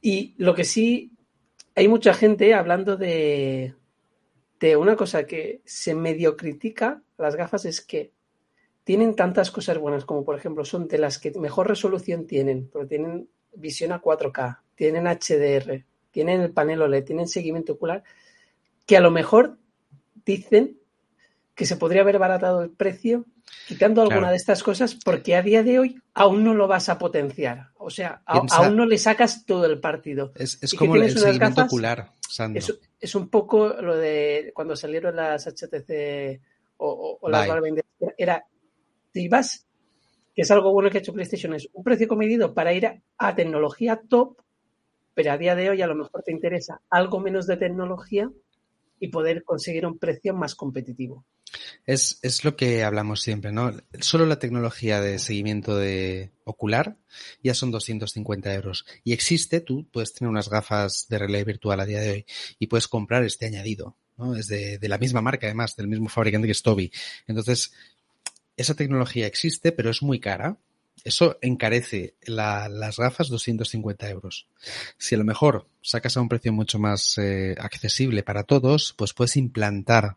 Y 0.00 0.34
lo 0.38 0.54
que 0.54 0.64
sí, 0.64 1.12
hay 1.74 1.88
mucha 1.88 2.14
gente 2.14 2.54
hablando 2.54 2.96
de, 2.96 3.74
de 4.60 4.76
una 4.76 4.96
cosa 4.96 5.26
que 5.26 5.62
se 5.64 5.94
medio 5.94 6.36
critica 6.36 7.02
las 7.18 7.36
gafas 7.36 7.64
es 7.64 7.80
que 7.80 8.12
tienen 8.84 9.16
tantas 9.16 9.50
cosas 9.50 9.78
buenas 9.78 10.04
como 10.04 10.24
por 10.24 10.36
ejemplo 10.36 10.64
son 10.64 10.86
de 10.86 10.98
las 10.98 11.18
que 11.18 11.32
mejor 11.32 11.68
resolución 11.68 12.26
tienen, 12.26 12.68
pero 12.72 12.86
tienen 12.86 13.28
visión 13.54 13.92
a 13.92 14.00
4K, 14.00 14.60
tienen 14.74 15.06
HDR, 15.06 15.84
tienen 16.10 16.40
el 16.40 16.52
panel 16.52 16.82
OLED, 16.82 17.04
tienen 17.04 17.26
seguimiento 17.26 17.74
ocular, 17.74 18.04
que 18.86 18.96
a 18.96 19.00
lo 19.00 19.10
mejor 19.10 19.58
dicen 20.24 20.78
que 21.56 21.64
se 21.64 21.76
podría 21.76 22.02
haber 22.02 22.18
baratado 22.18 22.62
el 22.62 22.70
precio 22.70 23.24
quitando 23.66 24.02
alguna 24.02 24.18
claro. 24.18 24.32
de 24.32 24.36
estas 24.36 24.62
cosas 24.62 24.94
porque 24.94 25.34
a 25.34 25.42
día 25.42 25.62
de 25.62 25.78
hoy 25.78 25.96
aún 26.12 26.44
no 26.44 26.52
lo 26.52 26.68
vas 26.68 26.90
a 26.90 26.98
potenciar. 26.98 27.70
O 27.78 27.88
sea, 27.88 28.22
a, 28.26 28.42
aún 28.50 28.76
no 28.76 28.84
le 28.84 28.98
sacas 28.98 29.46
todo 29.46 29.64
el 29.64 29.80
partido. 29.80 30.32
Es, 30.36 30.62
es 30.62 30.74
como 30.74 30.96
el 30.96 31.10
seguimiento 31.10 31.40
gafas, 31.40 31.64
ocular, 31.64 32.12
Sandro. 32.20 32.58
Es, 32.58 32.78
es, 33.00 33.14
un 33.14 33.30
poco 33.30 33.68
lo 33.68 33.96
de 33.96 34.52
cuando 34.54 34.76
salieron 34.76 35.16
las 35.16 35.46
HTC 35.46 36.42
o, 36.76 36.88
o, 36.88 37.18
o 37.22 37.30
las 37.30 37.48
Valve 37.48 37.82
Era, 38.18 38.44
si 39.14 39.26
vas, 39.28 39.66
que 40.34 40.42
es 40.42 40.50
algo 40.50 40.72
bueno 40.72 40.90
que 40.90 40.98
ha 40.98 41.00
hecho 41.00 41.14
PlayStation, 41.14 41.54
es 41.54 41.70
un 41.72 41.82
precio 41.82 42.06
comedido 42.06 42.52
para 42.52 42.74
ir 42.74 42.86
a, 42.86 43.00
a 43.16 43.34
tecnología 43.34 44.02
top, 44.06 44.36
pero 45.14 45.32
a 45.32 45.38
día 45.38 45.54
de 45.54 45.70
hoy 45.70 45.80
a 45.80 45.86
lo 45.86 45.94
mejor 45.94 46.22
te 46.22 46.32
interesa 46.32 46.82
algo 46.90 47.18
menos 47.18 47.46
de 47.46 47.56
tecnología 47.56 48.30
y 49.00 49.08
poder 49.08 49.42
conseguir 49.42 49.86
un 49.86 49.98
precio 49.98 50.34
más 50.34 50.54
competitivo. 50.54 51.24
Es, 51.86 52.18
es, 52.22 52.44
lo 52.44 52.56
que 52.56 52.82
hablamos 52.82 53.22
siempre, 53.22 53.52
¿no? 53.52 53.72
Solo 54.00 54.26
la 54.26 54.38
tecnología 54.38 55.00
de 55.00 55.18
seguimiento 55.18 55.76
de 55.76 56.32
ocular 56.44 56.96
ya 57.42 57.54
son 57.54 57.70
250 57.70 58.52
euros. 58.54 58.84
Y 59.04 59.12
existe, 59.12 59.60
tú 59.60 59.86
puedes 59.90 60.12
tener 60.12 60.28
unas 60.28 60.48
gafas 60.48 61.06
de 61.08 61.18
realidad 61.18 61.46
virtual 61.46 61.80
a 61.80 61.86
día 61.86 62.00
de 62.00 62.10
hoy 62.10 62.26
y 62.58 62.66
puedes 62.66 62.88
comprar 62.88 63.24
este 63.24 63.46
añadido, 63.46 63.96
¿no? 64.16 64.34
Es 64.36 64.48
de, 64.48 64.78
de 64.78 64.88
la 64.88 64.98
misma 64.98 65.20
marca, 65.20 65.46
además, 65.46 65.76
del 65.76 65.88
mismo 65.88 66.08
fabricante 66.08 66.48
que 66.48 66.52
es 66.52 66.62
Toby. 66.62 66.90
Entonces, 67.26 67.72
esa 68.56 68.74
tecnología 68.74 69.26
existe, 69.26 69.72
pero 69.72 69.90
es 69.90 70.02
muy 70.02 70.18
cara. 70.18 70.58
Eso 71.04 71.38
encarece 71.42 72.16
la, 72.22 72.68
las 72.68 72.96
gafas 72.96 73.28
250 73.28 74.08
euros. 74.08 74.48
Si 74.98 75.14
a 75.14 75.18
lo 75.18 75.24
mejor 75.24 75.68
sacas 75.82 76.16
a 76.16 76.20
un 76.20 76.28
precio 76.28 76.52
mucho 76.52 76.78
más 76.78 77.16
eh, 77.18 77.54
accesible 77.58 78.22
para 78.22 78.44
todos, 78.44 78.94
pues 78.96 79.12
puedes 79.12 79.36
implantar 79.36 80.16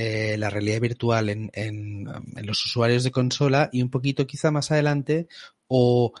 eh, 0.00 0.36
la 0.38 0.48
realidad 0.48 0.80
virtual 0.80 1.28
en, 1.28 1.50
en, 1.54 2.06
en, 2.36 2.46
los 2.46 2.64
usuarios 2.64 3.02
de 3.02 3.10
consola 3.10 3.68
y 3.72 3.82
un 3.82 3.90
poquito 3.90 4.28
quizá 4.28 4.52
más 4.52 4.70
adelante 4.70 5.26
o 5.66 6.12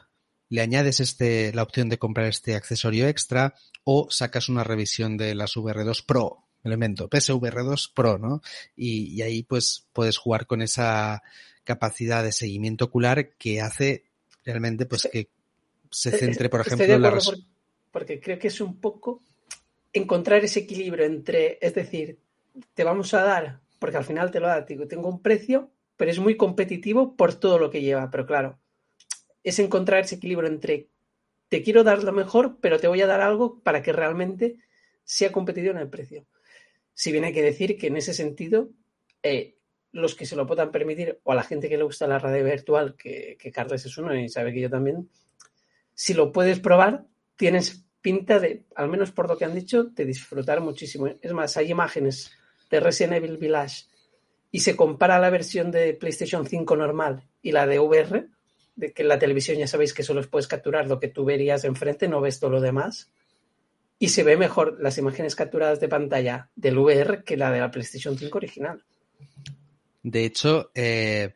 le 0.48 0.62
añades 0.62 0.98
este, 0.98 1.52
la 1.54 1.62
opción 1.62 1.88
de 1.88 1.96
comprar 1.96 2.26
este 2.26 2.56
accesorio 2.56 3.06
extra 3.06 3.54
o 3.84 4.08
sacas 4.10 4.48
una 4.48 4.64
revisión 4.64 5.16
de 5.16 5.36
las 5.36 5.54
VR2 5.54 6.04
Pro, 6.04 6.48
elemento, 6.64 7.08
PSVR2 7.08 7.92
Pro, 7.94 8.18
¿no? 8.18 8.42
Y, 8.74 9.14
y 9.14 9.22
ahí 9.22 9.44
pues 9.44 9.86
puedes 9.92 10.18
jugar 10.18 10.48
con 10.48 10.60
esa 10.60 11.22
capacidad 11.62 12.24
de 12.24 12.32
seguimiento 12.32 12.86
ocular 12.86 13.36
que 13.38 13.60
hace 13.60 14.06
realmente 14.44 14.86
pues 14.86 15.08
que 15.12 15.28
se 15.88 16.10
centre, 16.10 16.48
por 16.48 16.62
ejemplo, 16.62 16.84
en 16.84 17.00
la... 17.00 17.10
Porque, 17.12 17.42
porque 17.92 18.20
creo 18.20 18.40
que 18.40 18.48
es 18.48 18.60
un 18.60 18.80
poco 18.80 19.22
encontrar 19.92 20.44
ese 20.44 20.58
equilibrio 20.58 21.04
entre, 21.04 21.58
es 21.60 21.74
decir, 21.76 22.18
te 22.74 22.82
vamos 22.82 23.14
a 23.14 23.22
dar, 23.22 23.60
porque 23.78 23.96
al 23.96 24.04
final 24.04 24.30
te 24.30 24.40
lo 24.40 24.46
da, 24.46 24.62
digo, 24.62 24.86
tengo 24.86 25.08
un 25.08 25.22
precio, 25.22 25.70
pero 25.96 26.10
es 26.10 26.18
muy 26.18 26.36
competitivo 26.36 27.16
por 27.16 27.34
todo 27.34 27.58
lo 27.58 27.70
que 27.70 27.82
lleva. 27.82 28.10
Pero 28.10 28.26
claro, 28.26 28.58
es 29.42 29.58
encontrar 29.58 30.00
ese 30.00 30.16
equilibrio 30.16 30.48
entre 30.48 30.88
te 31.48 31.62
quiero 31.62 31.82
dar 31.84 32.02
lo 32.04 32.12
mejor, 32.12 32.58
pero 32.60 32.78
te 32.78 32.88
voy 32.88 33.00
a 33.00 33.06
dar 33.06 33.20
algo 33.20 33.60
para 33.60 33.82
que 33.82 33.92
realmente 33.92 34.58
sea 35.04 35.32
competitivo 35.32 35.72
en 35.72 35.80
el 35.80 35.88
precio. 35.88 36.26
Si 36.94 37.12
bien 37.12 37.24
hay 37.24 37.32
que 37.32 37.42
decir 37.42 37.78
que 37.78 37.86
en 37.86 37.96
ese 37.96 38.12
sentido, 38.12 38.70
eh, 39.22 39.56
los 39.92 40.14
que 40.14 40.26
se 40.26 40.36
lo 40.36 40.46
puedan 40.46 40.70
permitir, 40.70 41.20
o 41.22 41.32
a 41.32 41.34
la 41.34 41.42
gente 41.42 41.68
que 41.68 41.78
le 41.78 41.84
gusta 41.84 42.06
la 42.06 42.18
radio 42.18 42.44
virtual, 42.44 42.94
que, 42.96 43.36
que 43.40 43.50
Carles 43.50 43.86
es 43.86 43.96
uno 43.96 44.14
y 44.14 44.28
sabe 44.28 44.52
que 44.52 44.60
yo 44.60 44.68
también, 44.68 45.08
si 45.94 46.12
lo 46.12 46.32
puedes 46.32 46.60
probar, 46.60 47.06
tienes 47.36 47.84
pinta 48.00 48.38
de, 48.38 48.64
al 48.74 48.88
menos 48.88 49.10
por 49.10 49.28
lo 49.28 49.36
que 49.36 49.44
han 49.44 49.54
dicho, 49.54 49.84
de 49.84 50.04
disfrutar 50.04 50.60
muchísimo. 50.60 51.08
Es 51.20 51.32
más, 51.32 51.56
hay 51.56 51.70
imágenes 51.70 52.32
de 52.70 52.80
Resident 52.80 53.14
Evil 53.14 53.38
Village 53.38 53.86
y 54.50 54.60
se 54.60 54.76
compara 54.76 55.18
la 55.18 55.30
versión 55.30 55.70
de 55.70 55.94
PlayStation 55.94 56.46
5 56.46 56.76
normal 56.76 57.24
y 57.42 57.52
la 57.52 57.66
de 57.66 57.78
VR, 57.78 58.28
de 58.76 58.92
que 58.92 59.02
en 59.02 59.08
la 59.08 59.18
televisión 59.18 59.58
ya 59.58 59.66
sabéis 59.66 59.92
que 59.92 60.02
solo 60.02 60.22
puedes 60.22 60.46
capturar 60.46 60.86
lo 60.86 61.00
que 61.00 61.08
tú 61.08 61.24
verías 61.24 61.64
enfrente, 61.64 62.08
no 62.08 62.20
ves 62.20 62.40
todo 62.40 62.50
lo 62.50 62.60
demás. 62.60 63.10
Y 63.98 64.10
se 64.10 64.22
ve 64.22 64.36
mejor 64.36 64.78
las 64.80 64.96
imágenes 64.96 65.34
capturadas 65.34 65.80
de 65.80 65.88
pantalla 65.88 66.50
del 66.54 66.78
VR 66.78 67.24
que 67.24 67.36
la 67.36 67.50
de 67.50 67.60
la 67.60 67.70
PlayStation 67.70 68.16
5 68.16 68.38
original. 68.38 68.84
De 70.02 70.24
hecho, 70.24 70.70
eh, 70.74 71.34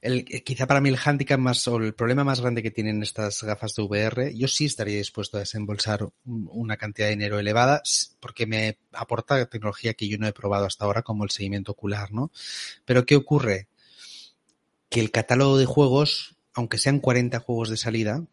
el, 0.00 0.24
quizá 0.24 0.66
para 0.66 0.80
mí 0.80 0.88
el 0.88 0.98
handicap 1.02 1.40
más 1.40 1.66
o 1.66 1.76
el 1.76 1.94
problema 1.94 2.24
más 2.24 2.40
grande 2.40 2.62
que 2.62 2.70
tienen 2.70 3.02
estas 3.02 3.42
gafas 3.42 3.74
de 3.74 3.82
VR, 3.82 4.32
yo 4.34 4.46
sí 4.46 4.66
estaría 4.66 4.98
dispuesto 4.98 5.36
a 5.36 5.40
desembolsar 5.40 6.08
una 6.24 6.76
cantidad 6.76 7.08
de 7.08 7.16
dinero 7.16 7.38
elevada 7.38 7.82
porque 8.20 8.46
me 8.46 8.78
aporta 8.92 9.44
tecnología 9.46 9.94
que 9.94 10.08
yo 10.08 10.18
no 10.18 10.26
he 10.26 10.32
probado 10.32 10.66
hasta 10.66 10.84
ahora 10.84 11.02
como 11.02 11.24
el 11.24 11.30
seguimiento 11.30 11.72
ocular, 11.72 12.12
¿no? 12.12 12.30
Pero 12.84 13.06
¿qué 13.06 13.16
ocurre? 13.16 13.68
Que 14.88 15.00
el 15.00 15.10
catálogo 15.10 15.58
de 15.58 15.66
juegos, 15.66 16.36
aunque 16.54 16.78
sean 16.78 17.00
40 17.00 17.40
juegos 17.40 17.68
de 17.68 17.76
salida, 17.76 18.24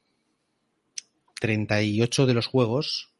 38 1.40 2.26
de 2.26 2.34
los 2.34 2.48
juegos 2.48 3.15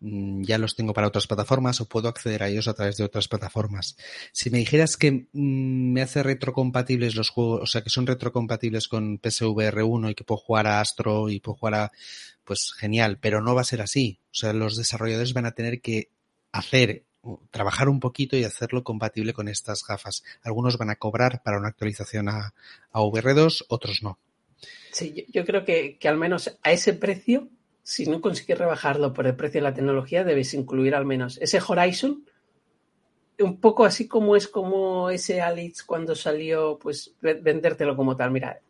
ya 0.00 0.56
los 0.56 0.76
tengo 0.76 0.94
para 0.94 1.08
otras 1.08 1.26
plataformas 1.26 1.80
o 1.80 1.88
puedo 1.88 2.08
acceder 2.08 2.42
a 2.42 2.48
ellos 2.48 2.68
a 2.68 2.74
través 2.74 2.96
de 2.96 3.04
otras 3.04 3.28
plataformas. 3.28 3.96
Si 4.32 4.48
me 4.48 4.58
dijeras 4.58 4.96
que 4.96 5.28
mm, 5.32 5.92
me 5.92 6.02
hace 6.02 6.22
retrocompatibles 6.22 7.14
los 7.14 7.28
juegos, 7.28 7.60
o 7.62 7.66
sea, 7.66 7.82
que 7.82 7.90
son 7.90 8.06
retrocompatibles 8.06 8.88
con 8.88 9.18
PSVR 9.18 9.82
1 9.82 10.10
y 10.10 10.14
que 10.14 10.24
puedo 10.24 10.38
jugar 10.38 10.66
a 10.66 10.80
Astro 10.80 11.28
y 11.28 11.40
puedo 11.40 11.56
jugar 11.56 11.74
a, 11.74 11.92
pues 12.44 12.72
genial, 12.76 13.18
pero 13.20 13.42
no 13.42 13.54
va 13.54 13.60
a 13.60 13.64
ser 13.64 13.82
así. 13.82 14.20
O 14.26 14.34
sea, 14.34 14.52
los 14.54 14.76
desarrolladores 14.76 15.34
van 15.34 15.46
a 15.46 15.52
tener 15.52 15.82
que 15.82 16.08
hacer, 16.50 17.04
trabajar 17.50 17.90
un 17.90 18.00
poquito 18.00 18.36
y 18.38 18.44
hacerlo 18.44 18.82
compatible 18.82 19.34
con 19.34 19.48
estas 19.48 19.84
gafas. 19.86 20.24
Algunos 20.42 20.78
van 20.78 20.90
a 20.90 20.96
cobrar 20.96 21.42
para 21.42 21.58
una 21.58 21.68
actualización 21.68 22.30
a, 22.30 22.54
a 22.90 23.00
VR2, 23.00 23.66
otros 23.68 24.02
no. 24.02 24.18
Sí, 24.92 25.26
yo 25.28 25.44
creo 25.44 25.64
que, 25.64 25.98
que 25.98 26.08
al 26.08 26.16
menos 26.16 26.58
a 26.62 26.72
ese 26.72 26.94
precio 26.94 27.48
si 27.82 28.06
no 28.06 28.20
consigues 28.20 28.58
rebajarlo 28.58 29.12
por 29.12 29.26
el 29.26 29.36
precio 29.36 29.60
de 29.60 29.68
la 29.68 29.74
tecnología, 29.74 30.24
debes 30.24 30.54
incluir 30.54 30.94
al 30.94 31.06
menos 31.06 31.38
ese 31.40 31.60
Horizon, 31.66 32.24
un 33.38 33.58
poco 33.58 33.84
así 33.84 34.06
como 34.06 34.36
es 34.36 34.48
como 34.48 35.10
ese 35.10 35.40
Alex 35.40 35.82
cuando 35.82 36.14
salió, 36.14 36.78
pues 36.78 37.14
vendértelo 37.20 37.96
como 37.96 38.16
tal. 38.16 38.30
Mira, 38.30 38.60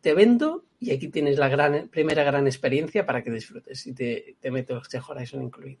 te 0.00 0.14
vendo 0.14 0.64
y 0.78 0.92
aquí 0.92 1.08
tienes 1.08 1.38
la 1.38 1.88
primera 1.90 2.24
gran 2.24 2.46
experiencia 2.46 3.06
para 3.06 3.22
que 3.22 3.30
disfrutes 3.30 3.86
y 3.86 3.92
te, 3.92 4.36
te 4.40 4.50
meto 4.50 4.80
ese 4.80 5.00
Horizon 5.00 5.42
incluido 5.42 5.80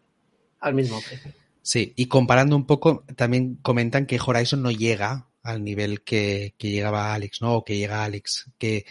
al 0.60 0.74
mismo 0.74 1.00
precio. 1.00 1.32
Sí, 1.62 1.92
y 1.96 2.06
comparando 2.06 2.56
un 2.56 2.66
poco, 2.66 3.04
también 3.16 3.56
comentan 3.62 4.06
que 4.06 4.20
Horizon 4.24 4.62
no 4.62 4.70
llega 4.70 5.28
al 5.42 5.62
nivel 5.62 6.02
que, 6.02 6.54
que 6.58 6.70
llegaba 6.70 7.14
Alex, 7.14 7.40
¿no? 7.42 7.56
O 7.56 7.64
que 7.64 7.76
llega 7.76 8.04
Alex. 8.04 8.50
Que 8.58 8.86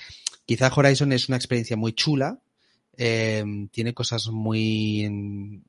quizá 0.46 0.72
Horizon 0.74 1.12
es 1.12 1.28
una 1.28 1.38
experiencia 1.38 1.76
muy 1.76 1.94
chula, 1.94 2.40
eh, 2.98 3.44
tiene 3.72 3.94
cosas 3.94 4.28
muy 4.28 5.04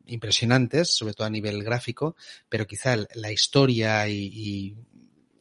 impresionantes, 0.06 0.94
sobre 0.94 1.14
todo 1.14 1.26
a 1.26 1.30
nivel 1.30 1.62
gráfico, 1.62 2.16
pero 2.48 2.66
quizá 2.66 2.96
la 3.14 3.32
historia 3.32 4.08
y, 4.08 4.76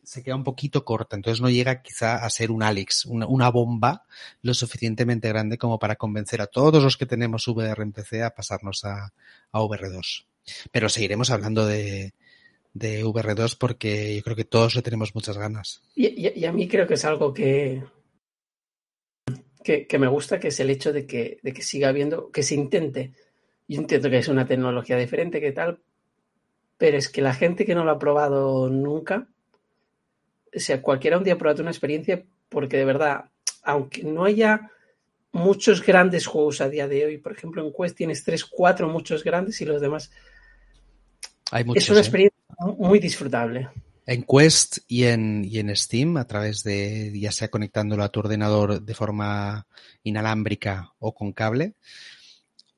se 0.03 0.21
queda 0.21 0.35
un 0.35 0.43
poquito 0.43 0.83
corta, 0.83 1.15
entonces 1.15 1.41
no 1.41 1.49
llega 1.49 1.81
quizá 1.81 2.25
a 2.25 2.29
ser 2.29 2.51
un 2.51 2.61
Alex, 2.61 3.05
una, 3.05 3.49
bomba 3.49 4.03
lo 4.41 4.53
suficientemente 4.53 5.29
grande 5.29 5.57
como 5.57 5.79
para 5.79 5.95
convencer 5.95 6.41
a 6.41 6.47
todos 6.47 6.83
los 6.83 6.97
que 6.97 7.05
tenemos 7.05 7.47
VR 7.47 7.81
en 7.81 7.93
PC 7.93 8.21
a 8.21 8.35
pasarnos 8.35 8.83
a, 8.83 9.13
a 9.51 9.59
VR2. 9.59 10.25
Pero 10.71 10.89
seguiremos 10.89 11.31
hablando 11.31 11.65
de, 11.65 12.13
de 12.73 13.05
VR2 13.05 13.57
porque 13.57 14.15
yo 14.15 14.23
creo 14.23 14.35
que 14.35 14.43
todos 14.43 14.75
le 14.75 14.81
tenemos 14.81 15.15
muchas 15.15 15.37
ganas. 15.37 15.81
Y 15.95 16.45
a 16.45 16.51
mí 16.51 16.67
creo 16.67 16.85
que 16.85 16.95
es 16.95 17.05
algo 17.05 17.33
que, 17.33 17.81
que, 19.63 19.87
que, 19.87 19.99
me 19.99 20.07
gusta, 20.07 20.39
que 20.39 20.49
es 20.49 20.59
el 20.59 20.69
hecho 20.69 20.93
de 20.93 21.05
que, 21.05 21.39
de 21.41 21.53
que 21.53 21.61
siga 21.61 21.89
habiendo, 21.89 22.29
que 22.31 22.43
se 22.43 22.55
intente. 22.55 23.13
Yo 23.67 23.79
entiendo 23.79 24.09
que 24.09 24.17
es 24.17 24.27
una 24.27 24.45
tecnología 24.45 24.97
diferente, 24.97 25.39
que 25.39 25.51
tal, 25.51 25.79
pero 26.77 26.97
es 26.97 27.09
que 27.09 27.21
la 27.21 27.33
gente 27.33 27.65
que 27.65 27.75
no 27.75 27.83
lo 27.83 27.91
ha 27.91 27.99
probado 27.99 28.69
nunca, 28.69 29.27
o 30.55 30.59
sea, 30.59 30.81
cualquiera 30.81 31.17
un 31.17 31.23
día 31.23 31.33
ha 31.33 31.37
probado 31.37 31.61
una 31.61 31.71
experiencia, 31.71 32.23
porque 32.49 32.77
de 32.77 32.85
verdad, 32.85 33.25
aunque 33.63 34.03
no 34.03 34.25
haya 34.25 34.69
muchos 35.31 35.83
grandes 35.83 36.27
juegos 36.27 36.61
a 36.61 36.69
día 36.69 36.87
de 36.87 37.05
hoy, 37.05 37.17
por 37.17 37.31
ejemplo, 37.31 37.65
en 37.65 37.73
Quest 37.73 37.97
tienes 37.97 38.23
tres, 38.23 38.45
cuatro 38.45 38.87
muchos 38.87 39.23
grandes 39.23 39.59
y 39.61 39.65
los 39.65 39.81
demás. 39.81 40.11
Hay 41.51 41.63
muchos, 41.63 41.83
es 41.83 41.89
una 41.89 41.99
¿eh? 41.99 42.01
experiencia 42.01 42.39
muy 42.77 42.99
disfrutable. 42.99 43.69
En 44.05 44.23
Quest 44.23 44.79
y 44.87 45.05
en, 45.05 45.45
y 45.45 45.59
en 45.59 45.73
Steam, 45.75 46.17
a 46.17 46.27
través 46.27 46.63
de, 46.63 47.17
ya 47.17 47.31
sea 47.31 47.49
conectándolo 47.49 48.03
a 48.03 48.09
tu 48.09 48.19
ordenador 48.19 48.81
de 48.81 48.93
forma 48.93 49.65
inalámbrica 50.03 50.93
o 50.99 51.13
con 51.13 51.31
cable, 51.31 51.75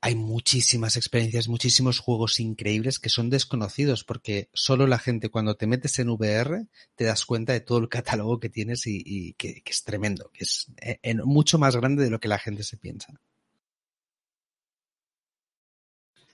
hay 0.00 0.14
muchísimas 0.14 0.96
experiencias, 0.96 1.48
muchísimos 1.48 1.98
juegos 1.98 2.38
increíbles 2.38 3.00
que 3.00 3.08
son 3.08 3.28
desconocidos 3.28 4.04
porque 4.04 4.48
solo 4.52 4.86
la 4.86 5.00
gente 5.00 5.30
cuando 5.30 5.56
te 5.56 5.66
metes 5.66 5.98
en 5.98 6.10
VR 6.10 6.66
te 6.94 7.04
das 7.04 7.24
cuenta 7.24 7.52
de 7.54 7.60
todo 7.60 7.78
el 7.78 7.88
catálogo 7.88 8.38
que 8.38 8.48
tienes 8.48 8.86
y, 8.86 9.02
y 9.04 9.32
que, 9.32 9.62
que, 9.62 9.72
es 9.72 9.82
tremendo, 9.82 10.30
que 10.32 10.44
es 10.44 10.66
en, 10.80 11.18
mucho 11.24 11.58
más 11.58 11.74
grande 11.74 12.04
de 12.04 12.10
lo 12.10 12.20
que 12.20 12.28
la 12.28 12.38
gente 12.38 12.62
se 12.62 12.76
piensa. 12.76 13.20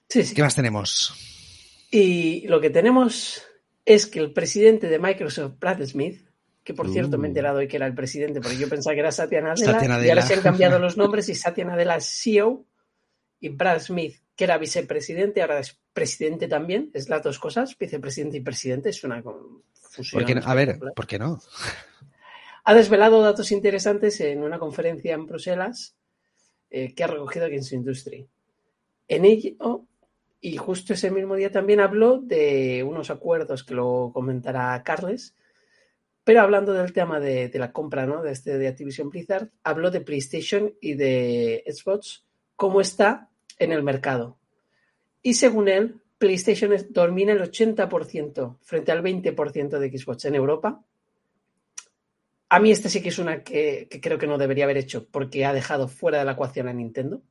Sí, 0.09 0.25
sí. 0.25 0.35
¿Qué 0.35 0.43
más 0.43 0.55
tenemos? 0.55 1.15
Y 1.91 2.47
lo 2.49 2.61
que 2.61 2.69
tenemos 2.69 3.43
es 3.85 4.07
que 4.07 4.21
el 4.21 4.33
presidente 4.33 4.89
de 4.89 4.99
Microsoft, 4.99 5.55
Brad 5.59 5.83
Smith, 5.85 6.27
que 6.65 6.75
por 6.75 6.91
cierto 6.91 7.17
uh. 7.17 7.21
me 7.21 7.27
he 7.27 7.31
enterado 7.31 7.59
hoy 7.59 7.69
que 7.69 7.77
era 7.77 7.87
el 7.87 7.95
presidente, 7.95 8.41
porque 8.41 8.57
yo 8.57 8.69
pensaba 8.69 8.95
que 8.95 9.01
era 9.01 9.13
Satya 9.13 9.41
Nadella, 9.41 9.73
Satya 9.73 9.89
Nadella. 9.89 10.07
y 10.07 10.11
ahora 10.11 10.23
se 10.23 10.35
han 10.35 10.43
cambiado 10.43 10.79
los 10.81 10.97
nombres 10.97 11.29
y 11.29 11.35
Satya 11.35 11.65
Nadella 11.65 11.97
es 11.97 12.21
CEO 12.23 12.65
y 13.41 13.49
Brad 13.49 13.81
Smith, 13.81 14.17
que 14.37 14.45
era 14.45 14.59
vicepresidente, 14.59 15.43
ahora 15.43 15.59
es 15.59 15.79
presidente 15.93 16.47
también, 16.47 16.91
es 16.95 17.09
las 17.09 17.23
dos 17.23 17.39
cosas, 17.39 17.77
vicepresidente 17.77 18.37
y 18.37 18.41
presidente, 18.41 18.91
es 18.91 19.03
una 19.03 19.23
fusión. 19.75 20.21
¿Por 20.21 20.27
qué 20.27 20.35
no? 20.37 20.43
A 20.45 20.55
ver, 20.55 20.79
¿por 20.95 21.07
qué 21.07 21.19
no? 21.19 21.41
Ha 22.65 22.75
desvelado 22.75 23.21
datos 23.21 23.51
interesantes 23.51 24.21
en 24.21 24.45
una 24.45 24.61
conferencia 24.61 25.15
en 25.15 25.27
Bruselas 25.27 25.97
eh, 26.71 26.95
que 26.95 27.03
ha 27.03 27.09
recogido 27.09 27.47
Games 27.47 27.73
Industry. 27.73 28.29
En 29.09 29.25
ello 29.25 29.85
y 30.45 30.57
justo 30.57 30.93
ese 30.93 31.13
mismo 31.13 31.37
día 31.37 31.53
también 31.53 31.79
habló 31.79 32.19
de 32.19 32.83
unos 32.83 33.11
acuerdos 33.11 33.63
que 33.63 33.75
lo 33.75 34.11
comentará 34.13 34.83
Carles, 34.83 35.37
pero 36.25 36.41
hablando 36.41 36.73
del 36.73 36.93
tema 36.93 37.21
de, 37.21 37.51
la 37.55 37.73
compra 37.73 38.07
¿no? 38.07 38.23
de, 38.23 38.33
este, 38.33 38.59
de 38.59 38.67
Activision 38.67 39.09
Blizzard, 39.09 39.51
habló 39.63 39.93
de 39.93 40.01
PlayStation 40.01 40.75
y 40.81 40.95
de 40.95 41.63
Xbox, 41.67 42.27
cómo 42.57 42.81
está 42.81 43.31
en 43.57 43.71
el 43.71 43.85
mercado. 43.85 44.37
Y 45.23 45.35
según 45.35 45.69
él, 45.69 46.01
PlayStation 46.19 46.75
domina 46.91 47.33
el 47.33 47.41
80% 47.41 48.59
frente 48.63 48.91
al 48.91 49.03
20% 49.03 49.79
de 49.79 49.97
Xbox 49.97 50.25
en 50.25 50.35
Europa. 50.35 50.85
A 52.49 52.59
mí 52.59 52.73
esta 52.73 52.89
sí 52.89 53.01
que 53.01 53.11
es 53.11 53.19
una 53.21 53.45
que 53.45 53.89
creo 54.03 54.19
que 54.19 54.27
no 54.27 54.39
debería 54.39 54.65
haber 54.65 54.77
hecho 54.77 55.07
porque 55.09 55.45
ha 55.45 55.53
dejado 55.53 55.87
fuera 55.87 56.19
de 56.19 56.25
la 56.25 56.33
ecuación 56.33 56.67
a 56.67 56.73
Nintendo 56.73 57.23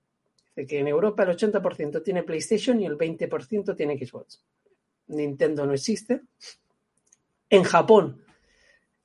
de 0.55 0.65
que 0.65 0.79
en 0.79 0.87
Europa 0.87 1.23
el 1.23 1.29
80% 1.29 2.03
tiene 2.03 2.23
PlayStation 2.23 2.79
y 2.79 2.85
el 2.85 2.97
20% 2.97 3.75
tiene 3.75 3.97
Xbox. 3.97 4.43
Nintendo 5.07 5.65
no 5.65 5.73
existe. 5.73 6.21
En 7.49 7.63
Japón, 7.63 8.23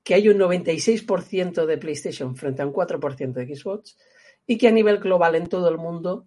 que 0.03 0.15
hay 0.15 0.29
un 0.29 0.39
96% 0.39 1.67
de 1.67 1.79
PlayStation 1.79 2.37
frente 2.37 2.63
a 2.63 2.67
un 2.67 2.73
4% 2.73 3.33
de 3.33 3.57
Xbox, 3.57 3.97
y 4.47 4.57
que 4.57 4.69
a 4.69 4.73
nivel 4.73 4.99
global 4.99 5.35
en 5.35 5.49
todo 5.49 5.69
el 5.69 5.79
mundo, 5.79 6.27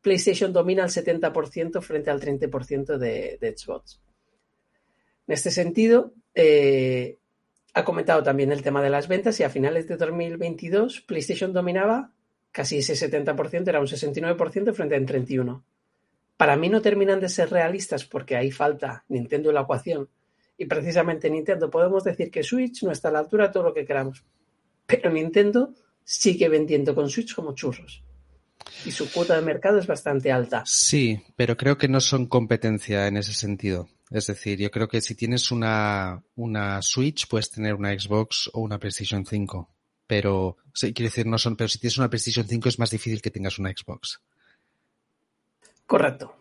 PlayStation 0.00 0.52
domina 0.52 0.84
el 0.84 0.90
70% 0.90 1.82
frente 1.82 2.10
al 2.10 2.20
30% 2.20 2.96
de, 2.96 3.54
Xbox. 3.56 4.00
En 5.26 5.34
este 5.34 5.50
sentido, 5.50 6.14
eh, 6.34 7.18
ha 7.74 7.84
comentado 7.84 8.22
también 8.22 8.52
el 8.52 8.62
tema 8.62 8.82
de 8.82 8.90
las 8.90 9.08
ventas 9.08 9.38
y 9.40 9.42
a 9.42 9.50
finales 9.50 9.86
de 9.88 9.96
2022 9.96 11.02
PlayStation 11.02 11.52
dominaba 11.52 12.12
casi 12.52 12.78
ese 12.78 12.94
70% 12.94 13.68
era 13.68 13.80
un 13.80 13.86
69% 13.86 14.74
frente 14.74 14.94
a 14.94 14.98
un 14.98 15.06
31%. 15.06 15.62
Para 16.36 16.56
mí 16.56 16.70
no 16.70 16.80
terminan 16.80 17.20
de 17.20 17.28
ser 17.28 17.50
realistas 17.50 18.04
porque 18.04 18.36
ahí 18.36 18.50
falta 18.50 19.04
Nintendo 19.08 19.50
en 19.50 19.56
la 19.56 19.60
ecuación. 19.62 20.08
Y 20.56 20.66
precisamente 20.66 21.28
Nintendo 21.28 21.70
podemos 21.70 22.04
decir 22.04 22.30
que 22.30 22.42
Switch 22.42 22.82
no 22.82 22.92
está 22.92 23.08
a 23.08 23.12
la 23.12 23.18
altura 23.20 23.48
de 23.48 23.52
todo 23.52 23.64
lo 23.64 23.74
que 23.74 23.84
queramos. 23.84 24.24
Pero 24.86 25.10
Nintendo 25.10 25.74
sigue 26.02 26.48
vendiendo 26.48 26.94
con 26.94 27.10
Switch 27.10 27.34
como 27.34 27.54
churros. 27.54 28.02
Y 28.84 28.90
su 28.90 29.10
cuota 29.10 29.36
de 29.36 29.42
mercado 29.42 29.78
es 29.78 29.86
bastante 29.86 30.32
alta. 30.32 30.62
Sí, 30.66 31.22
pero 31.36 31.56
creo 31.56 31.76
que 31.76 31.88
no 31.88 32.00
son 32.00 32.26
competencia 32.26 33.06
en 33.06 33.18
ese 33.18 33.32
sentido. 33.32 33.88
Es 34.10 34.26
decir, 34.26 34.58
yo 34.58 34.70
creo 34.70 34.88
que 34.88 35.00
si 35.00 35.14
tienes 35.14 35.50
una, 35.50 36.22
una 36.36 36.80
Switch, 36.82 37.28
puedes 37.28 37.50
tener 37.50 37.74
una 37.74 37.92
Xbox 37.98 38.50
o 38.52 38.60
una 38.60 38.78
PlayStation 38.78 39.24
5 39.24 39.68
pero 40.10 40.56
sí, 40.74 40.92
quiero 40.92 41.08
decir, 41.08 41.24
no 41.24 41.38
son, 41.38 41.54
pero 41.54 41.68
si 41.68 41.78
tienes 41.78 41.96
una 41.96 42.10
PlayStation 42.10 42.44
5 42.44 42.68
es 42.68 42.80
más 42.80 42.90
difícil 42.90 43.22
que 43.22 43.30
tengas 43.30 43.60
una 43.60 43.70
Xbox. 43.70 44.20
Correcto. 45.86 46.34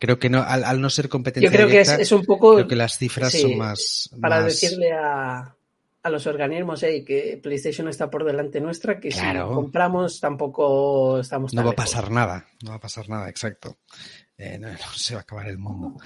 Creo 0.00 0.18
que 0.18 0.28
no, 0.28 0.42
al, 0.42 0.64
al 0.64 0.80
no 0.80 0.90
ser 0.90 1.08
competencia 1.08 1.48
Yo 1.48 1.56
creo 1.56 1.68
directa, 1.68 1.94
que 1.94 2.02
es, 2.02 2.08
es, 2.08 2.12
un 2.12 2.24
poco. 2.24 2.54
Creo 2.54 2.66
que 2.66 2.74
las 2.74 2.98
cifras 2.98 3.30
sí, 3.30 3.42
son 3.42 3.56
más. 3.56 4.10
Para 4.20 4.40
más... 4.40 4.46
decirle 4.46 4.90
a, 4.90 5.54
a, 6.02 6.10
los 6.10 6.26
organismos 6.26 6.82
hey, 6.82 7.04
que 7.04 7.38
PlayStation 7.40 7.86
está 7.86 8.10
por 8.10 8.24
delante 8.24 8.60
nuestra, 8.60 8.98
que 8.98 9.10
claro. 9.10 9.48
si 9.48 9.54
compramos 9.54 10.18
tampoco 10.18 11.20
estamos. 11.20 11.54
No 11.54 11.62
va 11.62 11.70
a 11.70 11.76
pasar 11.76 12.10
nada, 12.10 12.48
no 12.64 12.70
va 12.70 12.76
a 12.78 12.80
pasar 12.80 13.08
nada, 13.08 13.28
exacto. 13.28 13.78
Eh, 14.38 14.56
no, 14.56 14.68
no, 14.72 14.78
se 14.94 15.14
va 15.14 15.20
a 15.20 15.22
acabar 15.22 15.48
el 15.48 15.58
mundo. 15.58 16.00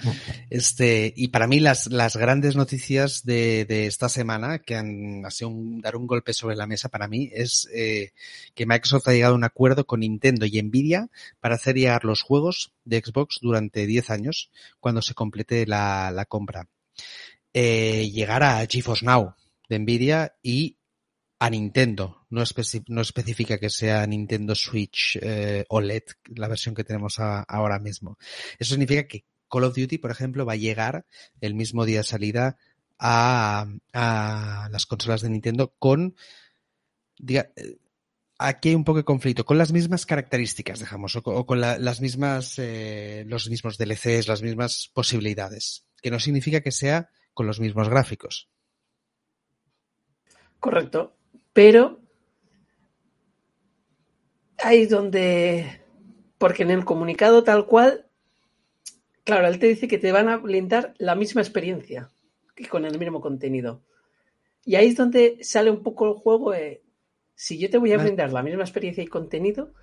Este, 0.49 1.13
y 1.15 1.27
para 1.27 1.47
mí 1.47 1.59
las, 1.59 1.87
las 1.87 2.17
grandes 2.17 2.55
noticias 2.55 3.23
de, 3.23 3.65
de 3.65 3.85
esta 3.85 4.09
semana, 4.09 4.59
que 4.59 4.75
han, 4.75 5.23
ha 5.23 5.29
sido 5.29 5.49
un, 5.49 5.81
dar 5.81 5.95
un 5.95 6.07
golpe 6.07 6.33
sobre 6.33 6.55
la 6.55 6.65
mesa 6.65 6.89
para 6.89 7.07
mí, 7.07 7.29
es 7.31 7.69
eh, 7.73 8.11
que 8.55 8.65
Microsoft 8.65 9.07
ha 9.07 9.13
llegado 9.13 9.35
a 9.35 9.37
un 9.37 9.43
acuerdo 9.43 9.85
con 9.85 9.99
Nintendo 9.99 10.47
y 10.47 10.61
Nvidia 10.61 11.09
para 11.39 11.55
hacer 11.55 11.75
llegar 11.75 12.05
los 12.05 12.21
juegos 12.23 12.73
de 12.85 13.01
Xbox 13.05 13.37
durante 13.39 13.85
10 13.85 14.09
años, 14.09 14.49
cuando 14.79 15.03
se 15.03 15.13
complete 15.13 15.67
la, 15.67 16.09
la 16.11 16.25
compra. 16.25 16.67
Eh, 17.53 18.09
llegar 18.11 18.41
a 18.41 18.65
GeForce 18.65 19.05
Now 19.05 19.35
de 19.69 19.77
Nvidia 19.77 20.35
y 20.41 20.77
a 21.43 21.49
Nintendo. 21.49 22.25
No, 22.29 22.41
no 22.87 23.01
especifica 23.01 23.57
que 23.57 23.69
sea 23.69 24.07
Nintendo 24.07 24.55
Switch 24.55 25.19
eh, 25.21 25.65
OLED, 25.67 26.03
la 26.37 26.47
versión 26.47 26.73
que 26.73 26.85
tenemos 26.85 27.19
ahora 27.19 27.79
mismo. 27.79 28.17
Eso 28.57 28.75
significa 28.75 29.05
que 29.07 29.25
Call 29.49 29.65
of 29.65 29.75
Duty, 29.75 29.97
por 29.97 30.09
ejemplo, 30.09 30.45
va 30.45 30.53
a 30.53 30.55
llegar 30.55 31.05
el 31.41 31.53
mismo 31.53 31.83
día 31.83 31.97
de 31.97 32.03
salida 32.05 32.57
a, 32.97 33.67
a 33.91 34.69
las 34.71 34.85
consolas 34.85 35.21
de 35.21 35.31
Nintendo 35.31 35.75
con, 35.77 36.15
diga, 37.17 37.51
aquí 38.37 38.69
hay 38.69 38.75
un 38.75 38.85
poco 38.85 38.99
de 38.99 39.03
conflicto, 39.03 39.43
con 39.43 39.57
las 39.57 39.73
mismas 39.73 40.05
características, 40.05 40.79
dejamos, 40.79 41.13
o, 41.17 41.45
con 41.45 41.59
la, 41.59 41.77
las 41.77 41.99
mismas, 41.99 42.57
eh, 42.57 43.25
los 43.27 43.49
mismos 43.49 43.77
DLCs, 43.77 44.29
las 44.29 44.41
mismas 44.41 44.89
posibilidades, 44.93 45.85
que 46.01 46.09
no 46.09 46.21
significa 46.21 46.61
que 46.61 46.71
sea 46.71 47.09
con 47.33 47.47
los 47.47 47.59
mismos 47.59 47.89
gráficos. 47.89 48.47
Correcto. 50.61 51.17
Pero 51.53 51.99
ahí 54.57 54.85
donde, 54.85 55.81
porque 56.37 56.63
en 56.63 56.71
el 56.71 56.85
comunicado 56.85 57.43
tal 57.43 57.67
cual, 57.67 58.07
claro, 59.23 59.47
él 59.47 59.59
te 59.59 59.67
dice 59.67 59.87
que 59.87 59.97
te 59.97 60.11
van 60.11 60.29
a 60.29 60.37
brindar 60.37 60.93
la 60.97 61.15
misma 61.15 61.41
experiencia 61.41 62.09
que 62.55 62.67
con 62.67 62.85
el 62.85 62.97
mismo 62.99 63.21
contenido. 63.21 63.83
Y 64.65 64.75
ahí 64.75 64.87
es 64.87 64.95
donde 64.95 65.39
sale 65.41 65.69
un 65.69 65.83
poco 65.83 66.07
el 66.07 66.13
juego. 66.13 66.53
Eh, 66.53 66.83
si 67.35 67.57
yo 67.57 67.69
te 67.69 67.77
voy 67.77 67.91
a 67.91 67.97
brindar 67.97 68.31
la 68.31 68.43
misma 68.43 68.63
experiencia 68.63 69.03
y 69.03 69.07
contenido, 69.07 69.73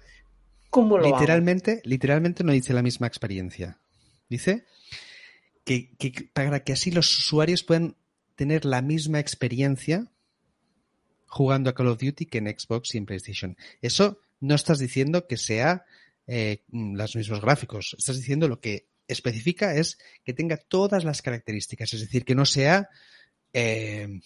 ¿cómo 0.70 0.98
lo 0.98 1.04
literalmente, 1.04 1.72
hago? 1.72 1.80
Literalmente 1.84 2.44
no 2.44 2.52
dice 2.52 2.72
la 2.72 2.82
misma 2.82 3.06
experiencia. 3.06 3.78
Dice 4.28 4.64
que, 5.64 5.94
que 5.96 6.30
para 6.32 6.64
que 6.64 6.72
así 6.72 6.90
los 6.90 7.18
usuarios 7.18 7.62
puedan 7.62 7.96
tener 8.36 8.64
la 8.64 8.80
misma 8.80 9.18
experiencia 9.18 10.10
jugando 11.30 11.70
a 11.70 11.74
Call 11.74 11.86
of 11.86 11.98
Duty 11.98 12.26
que 12.26 12.38
en 12.38 12.48
Xbox 12.48 12.94
y 12.94 12.98
en 12.98 13.06
PlayStation. 13.06 13.56
Eso 13.80 14.18
no 14.40 14.54
estás 14.56 14.80
diciendo 14.80 15.26
que 15.26 15.36
sea 15.36 15.84
eh, 16.26 16.64
los 16.70 17.16
mismos 17.16 17.40
gráficos. 17.40 17.94
Estás 17.96 18.16
diciendo 18.16 18.48
lo 18.48 18.60
que 18.60 18.88
especifica 19.06 19.74
es 19.74 19.98
que 20.24 20.34
tenga 20.34 20.56
todas 20.56 21.04
las 21.04 21.22
características. 21.22 21.94
Es 21.94 22.00
decir, 22.00 22.24
que 22.24 22.34
no 22.34 22.44
sea 22.44 22.88
eh, 23.52 24.20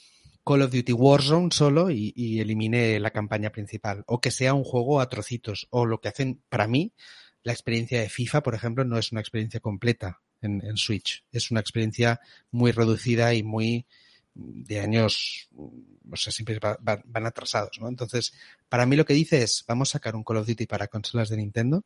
Call 0.44 0.62
of 0.62 0.72
Duty 0.72 0.92
Warzone 0.92 1.50
solo 1.52 1.90
y, 1.90 2.12
y, 2.16 2.40
elimine 2.40 2.98
la 3.00 3.10
campaña 3.10 3.50
principal. 3.50 4.02
O 4.06 4.20
que 4.20 4.30
sea 4.30 4.54
un 4.54 4.64
juego 4.64 5.00
a 5.00 5.08
trocitos. 5.08 5.66
O 5.70 5.84
lo 5.84 6.00
que 6.00 6.08
hacen, 6.08 6.42
para 6.48 6.66
mí, 6.66 6.94
la 7.42 7.52
experiencia 7.52 8.00
de 8.00 8.08
FIFA, 8.08 8.42
por 8.42 8.54
ejemplo, 8.54 8.84
no 8.84 8.98
es 8.98 9.12
una 9.12 9.20
experiencia 9.20 9.60
completa 9.60 10.22
en, 10.40 10.64
en 10.64 10.78
Switch. 10.78 11.22
Es 11.32 11.50
una 11.50 11.60
experiencia 11.60 12.20
muy 12.50 12.72
reducida 12.72 13.34
y 13.34 13.42
muy 13.42 13.86
de 14.34 14.80
años, 14.80 15.48
o 15.56 16.16
sea, 16.16 16.32
siempre 16.32 16.58
va, 16.58 16.76
va, 16.86 17.00
van 17.04 17.26
atrasados, 17.26 17.78
¿no? 17.80 17.88
Entonces, 17.88 18.34
para 18.68 18.84
mí 18.86 18.96
lo 18.96 19.04
que 19.04 19.14
dice 19.14 19.42
es, 19.42 19.64
vamos 19.66 19.90
a 19.90 19.92
sacar 19.92 20.16
un 20.16 20.24
Call 20.24 20.38
of 20.38 20.46
Duty 20.46 20.66
para 20.66 20.88
consolas 20.88 21.28
de 21.28 21.36
Nintendo, 21.36 21.84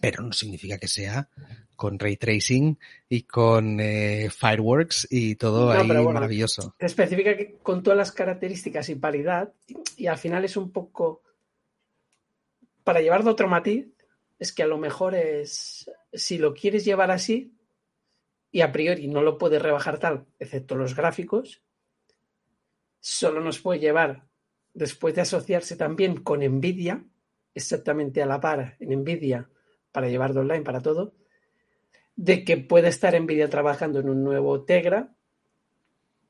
pero 0.00 0.22
no 0.22 0.32
significa 0.32 0.78
que 0.78 0.88
sea 0.88 1.28
con 1.74 1.98
ray 1.98 2.16
tracing 2.16 2.78
y 3.08 3.22
con 3.22 3.80
eh, 3.80 4.28
fireworks 4.30 5.08
y 5.10 5.36
todo 5.36 5.72
no, 5.72 5.80
ahí 5.80 5.86
bueno, 5.86 6.12
maravilloso. 6.12 6.74
Te 6.78 6.86
especifica 6.86 7.36
que 7.36 7.56
con 7.62 7.82
todas 7.82 7.96
las 7.96 8.12
características 8.12 8.88
y 8.90 8.96
paridad, 8.96 9.52
y, 9.66 10.04
y 10.04 10.06
al 10.06 10.18
final 10.18 10.44
es 10.44 10.56
un 10.56 10.70
poco, 10.70 11.22
para 12.84 13.00
llevarlo 13.00 13.30
otro 13.30 13.48
matiz, 13.48 13.86
es 14.38 14.52
que 14.52 14.62
a 14.62 14.66
lo 14.66 14.76
mejor 14.76 15.14
es, 15.14 15.90
si 16.12 16.36
lo 16.36 16.52
quieres 16.52 16.84
llevar 16.84 17.10
así, 17.10 17.55
y 18.56 18.62
a 18.62 18.72
priori 18.72 19.06
no 19.06 19.20
lo 19.20 19.36
puede 19.36 19.58
rebajar 19.58 19.98
tal, 19.98 20.24
excepto 20.38 20.76
los 20.76 20.96
gráficos, 20.96 21.60
solo 23.00 23.42
nos 23.42 23.58
puede 23.58 23.80
llevar, 23.80 24.28
después 24.72 25.14
de 25.14 25.20
asociarse 25.20 25.76
también 25.76 26.22
con 26.22 26.40
Nvidia, 26.40 27.04
exactamente 27.52 28.22
a 28.22 28.26
la 28.26 28.40
par 28.40 28.78
en 28.80 28.98
Nvidia, 29.02 29.50
para 29.92 30.08
llevarlo 30.08 30.40
online 30.40 30.62
para 30.62 30.80
todo, 30.80 31.12
de 32.14 32.44
que 32.44 32.56
puede 32.56 32.88
estar 32.88 33.20
Nvidia 33.20 33.50
trabajando 33.50 34.00
en 34.00 34.08
un 34.08 34.24
nuevo 34.24 34.64
Tegra 34.64 35.14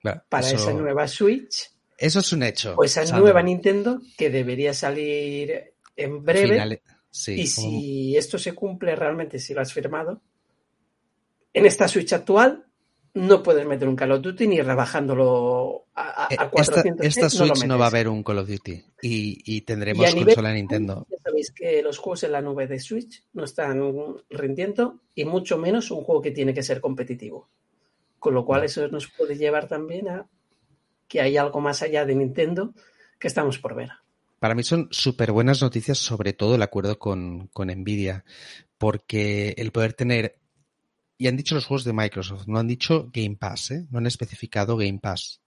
claro, 0.01 0.25
para 0.29 0.49
eso, 0.49 0.57
esa 0.57 0.73
nueva 0.73 1.07
Switch. 1.07 1.71
Eso 1.97 2.19
es 2.19 2.33
un 2.33 2.43
hecho. 2.43 2.75
O 2.77 2.83
esa 2.83 3.05
nueva 3.17 3.41
Nintendo 3.41 4.01
que 4.19 4.31
debería 4.31 4.75
salir 4.75 5.75
en 5.95 6.25
breve. 6.25 6.55
Finale, 6.55 6.83
sí, 7.09 7.35
y 7.35 7.55
como... 7.55 7.71
si 7.71 8.17
esto 8.17 8.37
se 8.37 8.53
cumple 8.53 8.97
realmente, 8.97 9.39
si 9.39 9.55
lo 9.55 9.61
has 9.61 9.73
firmado, 9.73 10.23
en 11.57 11.64
esta 11.64 11.88
Switch 11.88 12.12
actual 12.12 12.66
no 13.14 13.42
puedes 13.42 13.66
meter 13.66 13.88
un 13.88 13.97
Call 13.97 14.12
of 14.12 14.21
Duty 14.21 14.47
ni 14.47 14.61
rebajándolo 14.61 15.87
a, 15.95 16.29
a 16.38 16.51
400. 16.51 17.07
Esta, 17.07 17.27
esta 17.27 17.31
Switch 17.31 17.62
no, 17.62 17.69
no, 17.69 17.79
va 17.79 17.87
a 17.87 17.88
haber 17.88 18.09
un 18.09 18.23
Call 18.23 18.40
of 18.40 18.49
Duty 18.49 18.73
y, 19.01 19.42
y 19.42 19.62
tendremos 19.62 20.14
y 20.14 20.23
consola 20.23 20.51
de 20.51 20.57
Nintendo. 20.57 21.07
Ya 21.11 21.16
sabéis 21.25 21.51
que 21.53 21.81
los 21.83 21.97
juegos 21.97 22.25
en 22.25 22.33
la 22.33 22.42
nube 22.42 22.66
de 22.66 22.79
Switch 22.79 23.25
no 23.33 23.45
están 23.45 23.81
rindiendo 24.29 25.01
y 25.14 25.25
mucho 25.25 25.57
menos 25.57 25.90
un 25.90 26.05
juego 26.05 26.21
que 26.21 26.31
tiene 26.31 26.53
que 26.53 26.62
ser 26.62 26.83
competitivo. 26.83 27.49
Con 28.19 28.35
lo 28.35 28.45
cual, 28.45 28.64
eso 28.64 28.87
nos 28.88 29.07
puede 29.07 29.37
llevar 29.37 29.66
también 29.66 30.11
a 30.11 30.27
que 31.09 31.23
hay 31.23 31.38
algo 31.38 31.62
más 31.62 31.81
allá 31.81 32.05
de 32.05 32.16
Nintendo 32.16 32.75
que 33.19 33.29
estamos 33.29 33.59
por 33.59 33.75
ver. 33.75 33.92
Para 34.40 34.55
mí 34.55 34.62
son 34.62 34.88
súper 34.90 35.33
buenas 35.33 35.62
noticias, 35.62 35.97
sobre 35.97 36.35
todo 36.35 36.57
el 36.57 36.62
acuerdo 36.62 36.99
con, 36.99 37.47
con 37.55 37.69
Nvidia, 37.69 38.27
porque 38.77 39.55
el 39.57 39.73
poder 39.73 39.95
tener 39.95 40.37
y 41.18 41.29
han 41.29 41.37
dicho 41.37 41.55
los 41.55 41.66
juegos 41.66 41.85
de 41.85 41.92
Microsoft, 41.92 42.46
no 42.46 42.59
han 42.59 42.68
dicho 42.68 43.11
Game 43.12 43.37
Pass, 43.37 43.70
¿eh? 43.70 43.87
no 43.90 43.98
han 43.98 44.07
especificado 44.07 44.76
Game 44.76 44.98
Pass. 45.00 45.40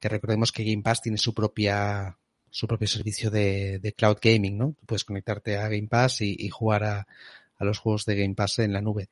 Que 0.00 0.08
recordemos 0.08 0.52
que 0.52 0.64
Game 0.64 0.82
Pass 0.82 1.02
tiene 1.02 1.18
su 1.18 1.34
propia 1.34 2.18
su 2.50 2.68
propio 2.68 2.86
servicio 2.86 3.32
de, 3.32 3.94
cloud 3.96 4.18
gaming, 4.22 4.56
¿no? 4.56 4.76
Puedes 4.86 5.04
conectarte 5.04 5.56
a 5.56 5.68
Game 5.68 5.88
Pass 5.88 6.20
y, 6.20 6.36
y 6.38 6.50
jugar 6.50 6.84
a, 6.84 7.06
a, 7.56 7.64
los 7.64 7.78
juegos 7.78 8.04
de 8.04 8.14
Game 8.14 8.34
Pass 8.36 8.60
en 8.60 8.72
la 8.72 8.80
nube. 8.80 9.08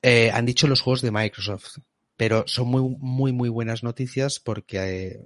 Eh, 0.00 0.30
han 0.30 0.46
dicho 0.46 0.66
los 0.66 0.80
juegos 0.80 1.02
de 1.02 1.10
Microsoft, 1.10 1.78
pero 2.16 2.44
son 2.46 2.68
muy, 2.68 2.96
muy, 2.98 3.32
muy 3.32 3.50
buenas 3.50 3.82
noticias 3.82 4.40
porque 4.40 4.78
eh, 4.78 5.20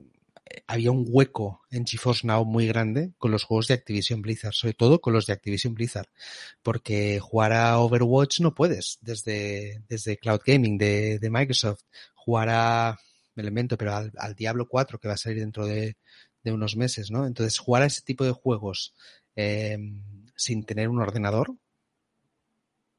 había 0.66 0.90
un 0.90 1.04
hueco 1.08 1.62
en 1.70 1.86
GeForce 1.86 2.26
Now 2.26 2.44
muy 2.44 2.66
grande 2.66 3.12
con 3.18 3.30
los 3.30 3.44
juegos 3.44 3.68
de 3.68 3.74
Activision 3.74 4.22
Blizzard, 4.22 4.52
sobre 4.54 4.74
todo 4.74 5.00
con 5.00 5.12
los 5.12 5.26
de 5.26 5.32
Activision 5.32 5.74
Blizzard, 5.74 6.08
porque 6.62 7.20
jugar 7.20 7.52
a 7.52 7.78
Overwatch 7.78 8.40
no 8.40 8.54
puedes 8.54 8.98
desde, 9.00 9.82
desde 9.88 10.18
Cloud 10.18 10.40
Gaming 10.44 10.78
de, 10.78 11.18
de 11.18 11.30
Microsoft, 11.30 11.82
jugar 12.14 12.48
a 12.50 12.98
Elemento, 13.36 13.76
pero 13.76 13.94
al, 13.94 14.12
al, 14.16 14.34
Diablo 14.34 14.68
4 14.68 14.98
que 14.98 15.08
va 15.08 15.14
a 15.14 15.18
salir 15.18 15.40
dentro 15.40 15.66
de, 15.66 15.96
de, 16.42 16.52
unos 16.52 16.76
meses, 16.76 17.10
¿no? 17.10 17.26
Entonces, 17.26 17.58
jugar 17.58 17.82
a 17.82 17.86
ese 17.86 18.02
tipo 18.02 18.24
de 18.24 18.30
juegos 18.30 18.94
eh, 19.34 19.76
sin 20.36 20.64
tener 20.64 20.88
un 20.88 21.00
ordenador, 21.00 21.54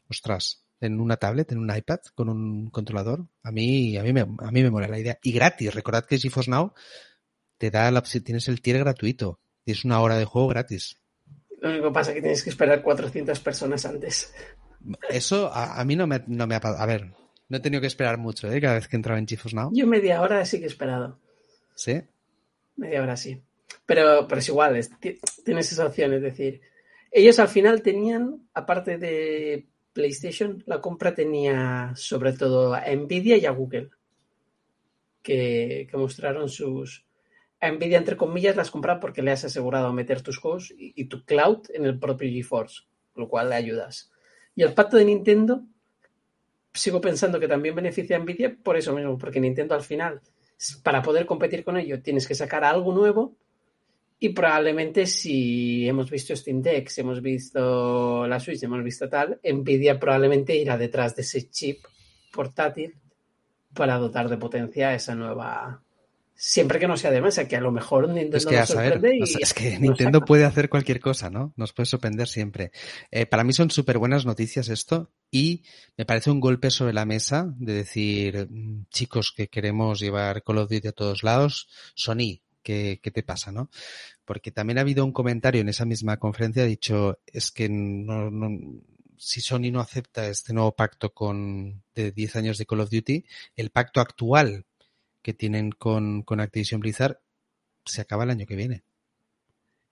ostras, 0.09 0.65
en 0.81 0.99
una 0.99 1.15
tablet, 1.15 1.51
en 1.53 1.59
un 1.59 1.73
iPad, 1.73 1.99
con 2.15 2.27
un 2.27 2.69
controlador, 2.69 3.27
a 3.43 3.51
mí, 3.51 3.95
a 3.97 4.03
mí 4.03 4.11
me, 4.11 4.21
a 4.21 4.51
mí 4.51 4.61
me 4.61 4.69
mola 4.69 4.89
la 4.89 4.99
idea. 4.99 5.17
Y 5.23 5.31
gratis, 5.31 5.73
recordad 5.73 6.05
que 6.05 6.19
GeForce 6.19 6.51
Now 6.51 6.73
te 7.57 7.71
da 7.71 7.89
la 7.91 7.99
opción, 7.99 8.23
tienes 8.23 8.47
el 8.47 8.61
tier 8.61 8.79
gratuito, 8.79 9.39
tienes 9.63 9.85
una 9.85 10.01
hora 10.01 10.17
de 10.17 10.25
juego 10.25 10.47
gratis. 10.47 10.97
Lo 11.61 11.69
único 11.69 11.87
que 11.87 11.93
pasa 11.93 12.11
es 12.11 12.15
que 12.15 12.21
tienes 12.21 12.43
que 12.43 12.49
esperar 12.49 12.81
400 12.81 13.39
personas 13.39 13.85
antes. 13.85 14.33
Eso 15.09 15.51
a, 15.51 15.79
a 15.79 15.85
mí 15.85 15.95
no 15.95 16.05
me, 16.05 16.23
no 16.27 16.45
me 16.47 16.55
ha 16.55 16.59
A 16.59 16.85
ver, 16.85 17.11
no 17.49 17.57
he 17.57 17.59
tenido 17.59 17.81
que 17.81 17.87
esperar 17.87 18.17
mucho, 18.17 18.51
¿eh? 18.51 18.61
Cada 18.61 18.75
vez 18.75 18.87
que 18.87 18.95
entraba 18.95 19.19
en 19.19 19.27
GeForce 19.27 19.55
Now. 19.55 19.71
Yo 19.73 19.87
media 19.87 20.21
hora 20.21 20.45
sí 20.45 20.59
que 20.59 20.65
he 20.65 20.67
esperado. 20.67 21.19
¿Sí? 21.75 22.01
Media 22.75 23.01
hora 23.01 23.17
sí. 23.17 23.41
Pero, 23.85 24.27
pero 24.27 24.39
es 24.39 24.49
igual, 24.49 24.75
es, 24.77 24.91
tienes 25.43 25.71
esa 25.71 25.85
opción, 25.85 26.13
es 26.13 26.21
decir, 26.21 26.61
ellos 27.11 27.37
al 27.39 27.47
final 27.47 27.81
tenían, 27.81 28.47
aparte 28.53 28.97
de 28.97 29.67
PlayStation, 29.93 30.63
la 30.65 30.81
compra 30.81 31.13
tenía 31.13 31.93
sobre 31.95 32.33
todo 32.33 32.73
a 32.73 32.83
Nvidia 32.95 33.37
y 33.37 33.45
a 33.45 33.51
Google, 33.51 33.91
que, 35.21 35.87
que 35.89 35.97
mostraron 35.97 36.49
sus, 36.49 37.04
Nvidia, 37.71 37.97
entre 37.97 38.17
comillas, 38.17 38.55
las 38.55 38.71
compras 38.71 38.99
porque 38.99 39.21
le 39.21 39.31
has 39.31 39.45
asegurado 39.45 39.91
meter 39.93 40.21
tus 40.21 40.37
juegos 40.37 40.71
y, 40.71 40.93
y, 40.95 41.05
tu 41.05 41.23
cloud 41.25 41.63
en 41.73 41.85
el 41.85 41.99
propio 41.99 42.29
GeForce, 42.29 42.83
lo 43.15 43.27
cual 43.27 43.49
le 43.49 43.55
ayudas. 43.55 44.11
Y 44.55 44.63
el 44.63 44.73
pacto 44.73 44.97
de 44.97 45.05
Nintendo, 45.05 45.63
sigo 46.73 47.01
pensando 47.01 47.39
que 47.39 47.47
también 47.47 47.75
beneficia 47.75 48.17
a 48.17 48.19
Nvidia 48.19 48.55
por 48.61 48.77
eso 48.77 48.93
mismo, 48.93 49.17
porque 49.17 49.39
Nintendo 49.39 49.75
al 49.75 49.81
final, 49.81 50.21
para 50.83 51.01
poder 51.01 51.25
competir 51.25 51.63
con 51.63 51.77
ello, 51.77 52.01
tienes 52.01 52.27
que 52.27 52.35
sacar 52.35 52.63
algo 52.63 52.93
nuevo 52.93 53.35
Y 54.17 54.29
probablemente 54.29 55.05
si 55.07 55.87
hemos 55.87 56.09
visto 56.09 56.35
Steam 56.35 56.61
Deck, 56.61 56.87
si 56.87 57.01
hemos 57.01 57.21
visto 57.21 58.25
la 58.27 58.39
Switch, 58.39 58.63
hemos 58.63 58.83
visto 58.83 59.09
tal, 59.09 59.39
Nvidia 59.43 59.99
probablemente 59.99 60.55
irá 60.55 60.77
detrás 60.77 61.15
de 61.15 61.21
ese 61.21 61.49
chip 61.49 61.83
portátil 62.31 62.95
para 63.73 63.97
dotar 63.97 64.29
de 64.29 64.37
potencia 64.37 64.93
esa 64.93 65.15
nueva, 65.15 65.83
siempre 66.35 66.79
que 66.79 66.87
no 66.87 66.97
sea 66.97 67.11
de 67.11 67.21
mesa, 67.21 67.47
que 67.47 67.55
a 67.55 67.61
lo 67.61 67.71
mejor 67.71 68.09
Nintendo 68.09 68.37
es 68.37 68.45
que, 68.45 68.57
nos 68.57 68.69
sorprende 68.69 69.17
y 69.17 69.41
es 69.41 69.53
que 69.53 69.79
Nintendo 69.79 70.21
puede 70.21 70.43
hacer 70.43 70.69
cualquier 70.69 70.99
cosa, 70.99 71.29
¿no? 71.29 71.53
Nos 71.55 71.73
puede 71.73 71.87
sorprender 71.87 72.27
siempre. 72.27 72.71
Eh, 73.09 73.25
para 73.25 73.43
mí 73.43 73.53
son 73.53 73.71
súper 73.71 73.97
buenas 73.97 74.25
noticias 74.25 74.67
esto 74.69 75.11
y 75.31 75.63
me 75.97 76.05
parece 76.05 76.31
un 76.31 76.41
golpe 76.41 76.69
sobre 76.71 76.93
la 76.93 77.05
mesa 77.05 77.53
de 77.57 77.73
decir, 77.73 78.47
mm, 78.49 78.87
chicos, 78.89 79.33
que 79.35 79.47
queremos 79.47 79.99
llevar 79.99 80.43
Call 80.43 80.57
of 80.57 80.69
Duty 80.69 80.89
a 80.89 80.91
todos 80.91 81.23
lados, 81.23 81.69
Sony, 81.95 82.41
¿qué, 82.61 82.99
qué 83.01 83.11
te 83.11 83.23
pasa, 83.23 83.51
no? 83.51 83.69
Porque 84.25 84.51
también 84.51 84.77
ha 84.77 84.81
habido 84.81 85.05
un 85.05 85.13
comentario 85.13 85.61
en 85.61 85.69
esa 85.69 85.85
misma 85.85 86.17
conferencia, 86.17 86.63
ha 86.63 86.67
dicho, 86.67 87.19
es 87.27 87.51
que 87.51 87.69
no, 87.69 88.29
no 88.29 88.81
si 89.17 89.39
Sony 89.39 89.71
no 89.71 89.79
acepta 89.79 90.27
este 90.27 90.53
nuevo 90.53 90.75
pacto 90.75 91.13
con 91.13 91.83
de 91.93 92.11
10 92.11 92.35
años 92.35 92.57
de 92.57 92.65
Call 92.65 92.81
of 92.81 92.89
Duty, 92.89 93.25
el 93.55 93.69
pacto 93.69 94.01
actual 94.01 94.65
que 95.25 95.33
tienen 95.33 95.71
con, 95.71 96.21
con 96.21 96.39
Activision 96.39 96.79
Blizzard 96.79 97.19
se 97.83 97.99
acaba 97.99 98.25
el 98.25 98.29
año 98.29 98.45
que 98.45 98.55
viene. 98.55 98.83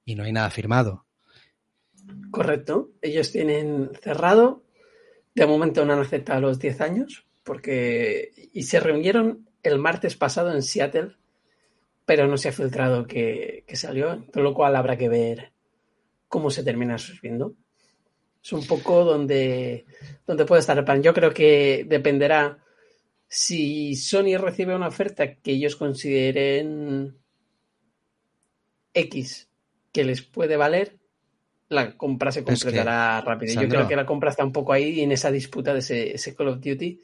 Y 0.05 0.13
no 0.13 0.25
hay 0.25 0.31
nada 0.31 0.51
firmado. 0.51 1.07
Correcto. 2.29 2.91
Ellos 3.01 3.31
tienen 3.31 3.89
cerrado. 3.99 4.61
De 5.33 5.47
momento 5.47 5.85
no 5.85 5.93
han 5.93 6.01
aceptado 6.01 6.39
los 6.39 6.59
10 6.59 6.81
años. 6.81 7.25
Porque. 7.43 8.31
Y 8.53 8.61
se 8.61 8.79
reunieron 8.79 9.49
el 9.63 9.79
martes 9.79 10.15
pasado 10.15 10.53
en 10.53 10.61
Seattle. 10.61 11.15
Pero 12.05 12.27
no 12.27 12.37
se 12.37 12.49
ha 12.49 12.51
filtrado 12.51 13.07
que, 13.07 13.65
salió. 13.73 14.27
Con 14.31 14.43
lo 14.43 14.53
cual 14.53 14.75
habrá 14.75 14.99
que 14.99 15.09
ver 15.09 15.51
cómo 16.27 16.51
se 16.51 16.63
termina 16.63 16.99
subiendo. 16.99 17.55
Es 18.43 18.53
un 18.53 18.67
poco 18.67 19.03
donde, 19.03 19.87
donde 20.27 20.45
puede 20.45 20.59
estar 20.59 20.77
el 20.77 20.85
plan. 20.85 21.01
Yo 21.01 21.11
creo 21.11 21.33
que 21.33 21.87
dependerá 21.89 22.62
si 23.35 23.95
Sony 23.95 24.37
recibe 24.37 24.75
una 24.75 24.89
oferta 24.89 25.33
que 25.33 25.53
ellos 25.53 25.75
consideren 25.75 27.17
X 28.93 29.49
que 29.91 30.03
les 30.03 30.21
puede 30.21 30.55
valer, 30.55 30.99
la 31.67 31.97
compra 31.97 32.31
se 32.31 32.43
completará 32.43 33.17
es 33.17 33.23
que, 33.23 33.29
rápido. 33.29 33.61
Yo 33.63 33.67
creo 33.67 33.87
que 33.87 33.95
la 33.95 34.05
compra 34.05 34.29
está 34.29 34.45
un 34.45 34.51
poco 34.51 34.71
ahí 34.71 35.01
en 35.01 35.11
esa 35.11 35.31
disputa 35.31 35.73
de 35.73 35.79
ese, 35.79 36.13
ese 36.13 36.35
Call 36.35 36.49
of 36.49 36.59
Duty 36.61 37.01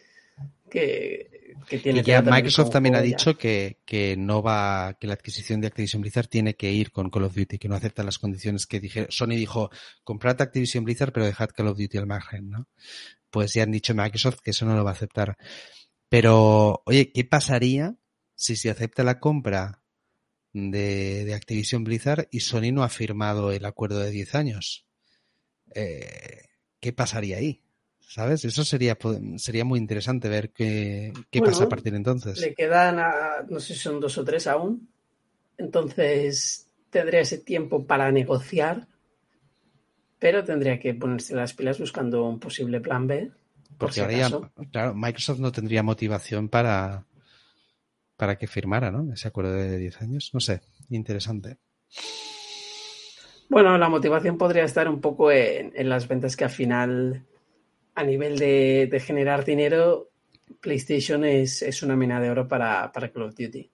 que, 0.69 1.55
que 1.67 1.79
tiene. 1.79 2.01
Y 2.01 2.03
ya 2.03 2.21
Microsoft 2.21 2.69
también 2.69 2.95
ha 2.95 3.01
dicho 3.01 3.35
que, 3.35 3.79
que, 3.83 4.15
no 4.15 4.43
va, 4.43 4.97
que 4.99 5.07
la 5.07 5.13
adquisición 5.13 5.61
de 5.61 5.67
Activision 5.67 6.03
Blizzard 6.03 6.27
tiene 6.27 6.53
que 6.53 6.71
ir 6.71 6.91
con 6.91 7.09
Call 7.09 7.23
of 7.23 7.33
Duty, 7.33 7.57
que 7.57 7.67
no 7.67 7.73
aceptan 7.73 8.05
las 8.05 8.19
condiciones 8.19 8.67
que 8.67 8.79
dije. 8.79 9.07
Sony 9.09 9.29
dijo, 9.29 9.71
comprad 10.03 10.39
Activision 10.39 10.83
Blizzard, 10.83 11.11
pero 11.11 11.25
dejad 11.25 11.49
Call 11.49 11.69
of 11.69 11.77
Duty 11.79 11.97
al 11.97 12.05
margen, 12.05 12.51
¿no? 12.51 12.67
Pues 13.31 13.55
ya 13.55 13.63
han 13.63 13.71
dicho 13.71 13.95
Microsoft 13.95 14.41
que 14.43 14.51
eso 14.51 14.67
no 14.67 14.75
lo 14.75 14.83
va 14.83 14.91
a 14.91 14.93
aceptar. 14.93 15.35
Pero, 16.09 16.81
oye, 16.85 17.11
¿qué 17.11 17.23
pasaría 17.23 17.95
si 18.35 18.55
se 18.55 18.69
acepta 18.69 19.03
la 19.03 19.19
compra 19.19 19.83
de, 20.53 21.23
de, 21.25 21.33
Activision 21.35 21.83
Blizzard 21.83 22.27
y 22.31 22.39
Sony 22.39 22.71
no 22.73 22.83
ha 22.83 22.89
firmado 22.89 23.51
el 23.51 23.63
acuerdo 23.65 23.99
de 23.99 24.09
10 24.09 24.35
años? 24.35 24.87
Eh, 25.75 26.45
¿Qué 26.79 26.93
pasaría 26.93 27.37
ahí? 27.37 27.63
¿Sabes? 27.99 28.43
Eso 28.43 28.65
sería, 28.65 28.97
sería 29.37 29.65
muy 29.65 29.77
interesante 29.77 30.29
ver 30.29 30.51
qué, 30.51 31.13
qué 31.29 31.39
bueno, 31.39 31.51
pasa 31.53 31.65
a 31.65 31.69
partir 31.69 31.91
de 31.91 31.97
entonces. 31.99 32.39
Le 32.39 32.55
quedan, 32.55 32.97
a, 32.97 33.45
no 33.47 33.59
sé 33.59 33.75
si 33.75 33.79
son 33.79 33.99
dos 33.99 34.17
o 34.17 34.25
tres 34.25 34.47
aún. 34.47 34.89
Entonces 35.59 36.67
tendría 36.89 37.19
ese 37.19 37.37
tiempo 37.37 37.85
para 37.85 38.11
negociar, 38.11 38.87
pero 40.17 40.43
tendría 40.43 40.79
que 40.79 40.95
ponerse 40.95 41.35
las 41.35 41.53
pilas 41.53 41.79
buscando 41.79 42.27
un 42.27 42.39
posible 42.39 42.81
plan 42.81 43.05
B. 43.05 43.31
Porque 43.79 43.95
si 43.95 44.01
ahora 44.01 44.13
ya, 44.13 44.29
claro, 44.71 44.93
Microsoft 44.93 45.39
no 45.39 45.51
tendría 45.53 45.81
motivación 45.81 46.49
para, 46.49 47.05
para 48.17 48.37
que 48.37 48.45
firmara, 48.45 48.91
¿no? 48.91 49.11
Ese 49.13 49.29
acuerdo 49.29 49.53
de 49.53 49.77
10 49.77 50.01
años. 50.01 50.31
No 50.33 50.41
sé, 50.41 50.61
interesante. 50.89 51.57
Bueno, 53.47 53.77
la 53.77 53.87
motivación 53.87 54.37
podría 54.37 54.65
estar 54.65 54.89
un 54.89 54.99
poco 54.99 55.31
en, 55.31 55.71
en 55.75 55.87
las 55.87 56.07
ventas 56.09 56.35
que 56.35 56.43
al 56.43 56.49
final, 56.49 57.25
a 57.95 58.03
nivel 58.03 58.37
de, 58.37 58.87
de 58.91 58.99
generar 58.99 59.45
dinero, 59.45 60.11
PlayStation 60.59 61.23
es, 61.23 61.61
es, 61.61 61.81
una 61.81 61.95
mina 61.95 62.19
de 62.19 62.29
oro 62.29 62.47
para, 62.47 62.91
para 62.91 63.11
Call 63.11 63.23
of 63.23 63.35
Duty. 63.35 63.71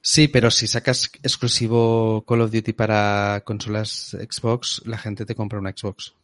Sí, 0.00 0.26
pero 0.28 0.50
si 0.50 0.66
sacas 0.66 1.10
exclusivo 1.22 2.24
Call 2.26 2.40
of 2.40 2.50
Duty 2.50 2.72
para 2.72 3.42
consolas 3.44 4.16
Xbox, 4.28 4.82
la 4.84 4.98
gente 4.98 5.24
te 5.24 5.36
compra 5.36 5.60
una 5.60 5.70
Xbox 5.70 6.14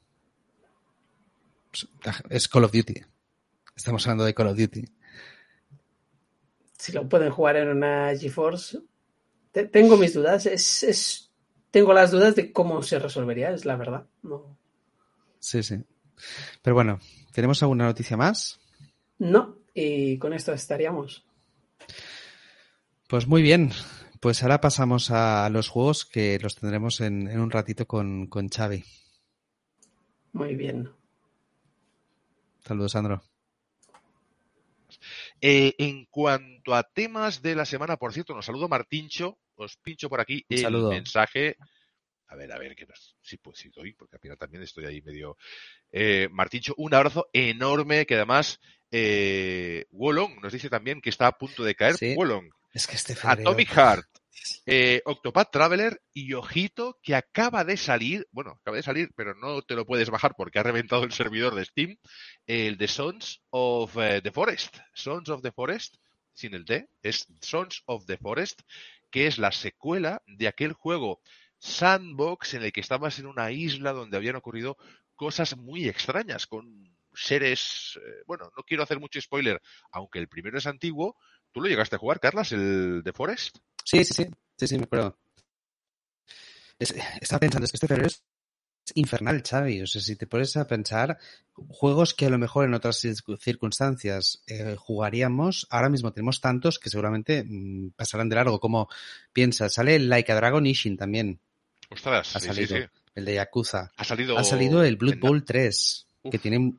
es 2.29 2.49
Call 2.49 2.65
of 2.65 2.73
Duty. 2.73 3.03
Estamos 3.77 4.07
hablando 4.07 4.25
de 4.25 4.35
Call 4.35 4.49
of 4.49 4.59
Duty. 4.59 4.85
Si 6.79 6.93
lo 6.93 7.09
pueden 7.09 7.31
jugar 7.31 7.57
en 7.57 7.69
una 7.69 8.17
GeForce, 8.17 8.81
te, 9.53 9.67
tengo 9.67 9.97
mis 9.97 10.15
dudas. 10.15 10.47
Es, 10.47 10.83
es, 10.83 11.31
tengo 11.71 11.93
las 11.93 12.11
dudas 12.11 12.35
de 12.35 12.53
cómo 12.53 12.83
se 12.83 12.99
resolvería, 12.99 13.51
es 13.51 13.65
la 13.65 13.77
verdad. 13.77 14.07
No. 14.23 14.59
Sí, 15.39 15.63
sí. 15.63 15.83
Pero 16.63 16.75
bueno, 16.75 17.01
¿tenemos 17.33 17.63
alguna 17.63 17.87
noticia 17.87 18.17
más? 18.17 18.61
No, 19.19 19.57
y 19.75 20.19
con 20.19 20.33
esto 20.33 20.53
estaríamos. 20.53 21.25
Pues 23.09 23.27
muy 23.27 23.43
bien. 23.43 23.73
Pues 24.21 24.43
ahora 24.43 24.61
pasamos 24.61 25.11
a 25.11 25.49
los 25.49 25.69
juegos 25.69 26.05
que 26.05 26.39
los 26.41 26.57
tendremos 26.57 27.01
en, 27.01 27.29
en 27.29 27.41
un 27.41 27.51
ratito 27.51 27.87
con, 27.87 28.27
con 28.27 28.49
Xavi. 28.49 28.85
Muy 30.33 30.55
bien. 30.55 30.91
Saludos, 32.71 32.93
Sandro. 32.93 33.21
Eh, 35.41 35.75
en 35.79 36.05
cuanto 36.05 36.73
a 36.73 36.85
temas 36.85 37.43
de 37.43 37.57
la 37.57 37.65
semana, 37.65 37.97
por 37.97 38.13
cierto, 38.13 38.33
nos 38.33 38.47
saludo 38.47 38.69
Martincho, 38.69 39.39
os 39.57 39.77
pincho 39.79 40.09
por 40.09 40.21
aquí 40.21 40.47
el 40.49 40.61
saludo. 40.61 40.91
mensaje. 40.91 41.57
A 42.29 42.37
ver, 42.37 42.53
a 42.53 42.59
ver, 42.61 42.77
que 42.77 42.87
nos, 42.87 43.17
sí, 43.21 43.39
pues 43.39 43.59
sí 43.59 43.71
doy, 43.75 43.93
porque 43.95 44.15
al 44.15 44.21
final 44.21 44.39
también 44.39 44.63
estoy 44.63 44.85
ahí 44.85 45.03
medio. 45.03 45.37
Eh, 45.91 46.29
Martincho, 46.31 46.75
un 46.77 46.95
abrazo 46.95 47.29
enorme 47.33 48.07
que 48.07 48.15
además 48.15 48.61
eh, 48.93 49.87
Wolong 49.91 50.41
nos 50.41 50.53
dice 50.53 50.71
también 50.71 51.01
que 51.01 51.11
está 51.11 51.27
a 51.27 51.37
punto 51.37 51.65
de 51.65 51.75
caer. 51.75 51.97
Sí. 51.97 52.15
Wolong, 52.15 52.53
Es 52.73 52.87
que 52.87 52.95
este 52.95 53.17
febrero... 53.17 53.51
Atomic 53.51 53.71
Heart, 53.71 54.07
eh, 54.67 55.03
Octopath 55.05 55.51
Traveler 55.51 56.01
y 56.13 56.35
ojito 56.35 56.99
que 57.03 57.15
acaba 57.15 57.65
de 57.65 57.77
salir, 57.77 58.27
bueno, 58.31 58.53
acaba 58.61 58.77
de 58.77 58.83
salir, 58.83 59.11
pero 59.17 59.35
no 59.35 59.63
te 59.63 59.75
lo 59.75 59.87
puedes 59.87 60.11
bajar 60.11 60.35
porque 60.37 60.59
ha 60.59 60.63
reventado 60.63 61.05
el 61.05 61.13
servidor 61.13 61.55
de 61.55 61.65
Steam, 61.65 61.97
el 62.47 62.77
de 62.77 62.89
Sons 62.89 63.43
of 63.51 63.97
eh, 63.97 64.21
the 64.23 64.33
Forest. 64.33 64.79
Sons 64.95 65.29
of 65.29 65.43
the 65.43 65.53
Forest, 65.53 65.97
sin 66.33 66.55
el 66.55 66.65
D, 66.65 66.89
es 67.03 67.27
Sons 67.41 67.83
of 67.87 68.07
the 68.07 68.17
Forest, 68.17 68.63
que 69.11 69.27
es 69.27 69.39
la 69.39 69.53
secuela 69.53 70.23
de 70.27 70.49
aquel 70.49 70.73
juego 70.73 71.21
sandbox 71.59 72.55
en 72.55 72.63
el 72.63 72.73
que 72.73 72.81
estabas 72.81 73.19
en 73.19 73.27
una 73.27 73.51
isla 73.53 73.93
donde 73.93 74.17
habían 74.17 74.37
ocurrido 74.37 74.77
cosas 75.15 75.57
muy 75.57 75.89
extrañas 75.89 76.47
con 76.47 76.97
seres, 77.13 77.99
eh, 78.03 78.23
bueno, 78.27 78.51
no 78.57 78.63
quiero 78.63 78.83
hacer 78.83 78.99
mucho 78.99 79.21
spoiler, 79.21 79.61
aunque 79.91 80.19
el 80.19 80.29
primero 80.29 80.59
es 80.59 80.67
antiguo. 80.67 81.17
¿Tú 81.53 81.61
lo 81.61 81.69
llegaste 81.69 81.97
a 81.97 81.99
jugar, 81.99 82.21
Carlas, 82.21 82.53
el 82.53 83.03
de 83.03 83.13
Forest? 83.13 83.59
Sí, 83.85 84.05
sí, 84.05 84.15
sí, 84.15 84.27
sí, 84.57 84.67
sí, 84.69 84.77
me 84.79 84.85
acuerdo. 84.85 85.19
Es, 86.79 86.95
estaba 87.21 87.41
pensando, 87.41 87.65
es 87.65 87.73
que 87.73 87.77
este 87.77 87.89
febrero 87.89 88.09
es 88.09 88.23
infernal, 88.95 89.43
Xavi. 89.43 89.83
O 89.83 89.87
sea, 89.87 90.01
si 90.01 90.17
te 90.17 90.27
pones 90.27 90.57
a 90.57 90.67
pensar, 90.67 91.19
juegos 91.53 92.15
que 92.15 92.27
a 92.27 92.31
lo 92.31 92.39
mejor 92.39 92.65
en 92.65 92.75
otras 92.75 93.05
circunstancias 93.39 94.43
eh, 94.47 94.77
jugaríamos, 94.79 95.67
ahora 95.71 95.89
mismo 95.89 96.13
tenemos 96.13 96.41
tantos 96.41 96.79
que 96.79 96.91
seguramente 96.91 97.45
mmm, 97.47 97.91
pasarán 97.91 98.29
de 98.29 98.37
largo. 98.37 98.61
Como 98.61 98.89
piensa, 99.33 99.69
sale 99.69 99.97
el 99.97 100.09
Like 100.09 100.33
a 100.33 100.37
Dragon 100.37 100.67
Ishin 100.67 100.97
también. 100.97 101.41
Ostras, 101.91 102.37
ha 102.37 102.41
sí, 102.41 102.47
salido. 102.47 102.77
sí, 102.77 102.83
sí. 102.83 102.89
El 103.15 103.25
de 103.25 103.35
Yakuza. 103.35 103.91
Ha 103.97 104.05
salido, 104.05 104.39
ha 104.39 104.45
salido 104.45 104.85
el 104.85 104.97
Blood 104.97 105.19
Bowl 105.19 105.45
3, 105.45 106.07
Uf. 106.23 106.31
que 106.31 106.39
tiene... 106.39 106.75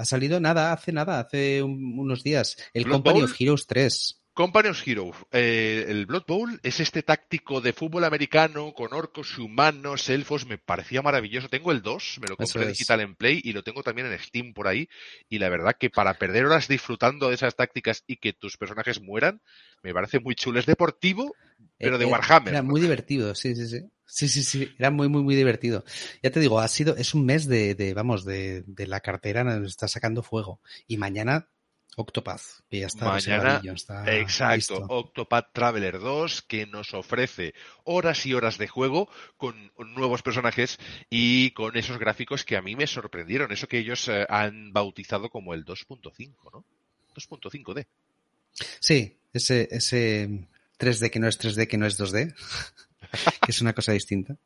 Ha 0.00 0.04
salido 0.06 0.40
nada, 0.40 0.72
hace 0.72 0.92
nada, 0.92 1.20
hace 1.20 1.62
un- 1.62 1.98
unos 1.98 2.22
días. 2.22 2.56
El 2.72 2.84
Blood 2.84 2.96
Company 2.96 3.20
Bowl. 3.20 3.24
of 3.30 3.36
Heroes 3.40 3.66
3. 3.66 4.16
Company 4.32 4.68
of 4.70 4.88
Heroes. 4.88 5.16
Eh, 5.32 5.84
el 5.88 6.06
Blood 6.06 6.22
Bowl 6.26 6.60
es 6.62 6.80
este 6.80 7.02
táctico 7.02 7.60
de 7.60 7.74
fútbol 7.74 8.04
americano 8.04 8.72
con 8.72 8.94
orcos 8.94 9.36
humanos, 9.36 10.08
elfos. 10.08 10.46
Me 10.46 10.56
parecía 10.56 11.02
maravilloso. 11.02 11.50
Tengo 11.50 11.72
el 11.72 11.82
2, 11.82 12.18
me 12.22 12.28
lo 12.28 12.36
compré 12.36 12.62
es. 12.62 12.68
digital 12.78 13.00
en 13.00 13.14
Play 13.16 13.40
y 13.44 13.52
lo 13.52 13.62
tengo 13.62 13.82
también 13.82 14.10
en 14.10 14.18
Steam 14.18 14.54
por 14.54 14.68
ahí. 14.68 14.88
Y 15.28 15.38
la 15.38 15.50
verdad 15.50 15.76
que 15.78 15.90
para 15.90 16.14
perder 16.14 16.46
horas 16.46 16.66
disfrutando 16.68 17.28
de 17.28 17.34
esas 17.34 17.54
tácticas 17.56 18.02
y 18.06 18.16
que 18.16 18.32
tus 18.32 18.56
personajes 18.56 19.02
mueran, 19.02 19.42
me 19.82 19.92
parece 19.92 20.20
muy 20.20 20.34
chulo. 20.34 20.60
Es 20.60 20.64
deportivo, 20.66 21.34
pero 21.78 21.98
de 21.98 22.04
Eh, 22.04 22.08
eh, 22.08 22.10
Warhammer. 22.10 22.54
Era 22.54 22.62
muy 22.62 22.80
divertido, 22.80 23.34
sí, 23.34 23.54
sí, 23.54 23.66
sí. 23.66 23.80
Sí, 24.06 24.28
sí, 24.28 24.42
sí. 24.42 24.74
Era 24.78 24.90
muy, 24.90 25.08
muy, 25.08 25.22
muy 25.22 25.36
divertido. 25.36 25.84
Ya 26.22 26.30
te 26.30 26.40
digo, 26.40 26.58
ha 26.58 26.66
sido, 26.68 26.96
es 26.96 27.14
un 27.14 27.24
mes 27.24 27.46
de, 27.46 27.76
de 27.76 27.94
vamos, 27.94 28.24
de, 28.24 28.64
de 28.66 28.86
la 28.88 29.00
cartera 29.00 29.44
nos 29.44 29.68
está 29.68 29.86
sacando 29.86 30.22
fuego. 30.22 30.60
Y 30.88 30.96
mañana 30.96 31.48
Octopath, 31.96 32.42
que 32.68 32.80
ya 32.80 32.86
está. 32.86 33.06
Mañana, 33.06 33.60
está 33.74 34.16
exacto, 34.16 34.54
listo. 34.56 34.86
Octopath 34.88 35.52
Traveler 35.52 35.98
2, 35.98 36.42
que 36.42 36.66
nos 36.66 36.94
ofrece 36.94 37.54
horas 37.84 38.26
y 38.26 38.34
horas 38.34 38.58
de 38.58 38.68
juego 38.68 39.08
con 39.36 39.72
nuevos 39.94 40.22
personajes 40.22 40.78
y 41.08 41.50
con 41.52 41.76
esos 41.76 41.98
gráficos 41.98 42.44
que 42.44 42.56
a 42.56 42.62
mí 42.62 42.76
me 42.76 42.86
sorprendieron, 42.86 43.52
eso 43.52 43.66
que 43.66 43.78
ellos 43.78 44.08
eh, 44.08 44.26
han 44.28 44.72
bautizado 44.72 45.30
como 45.30 45.52
el 45.54 45.64
2.5, 45.64 46.52
¿no? 46.52 46.64
2.5D. 47.14 47.86
Sí, 48.80 49.18
ese, 49.32 49.68
ese 49.70 50.48
3D 50.80 51.10
que 51.10 51.20
no 51.20 51.28
es 51.28 51.38
3D, 51.38 51.66
que 51.68 51.78
no 51.78 51.86
es 51.86 52.00
2D, 52.00 52.34
que 53.42 53.50
es 53.50 53.60
una 53.60 53.74
cosa 53.74 53.92
distinta. 53.92 54.36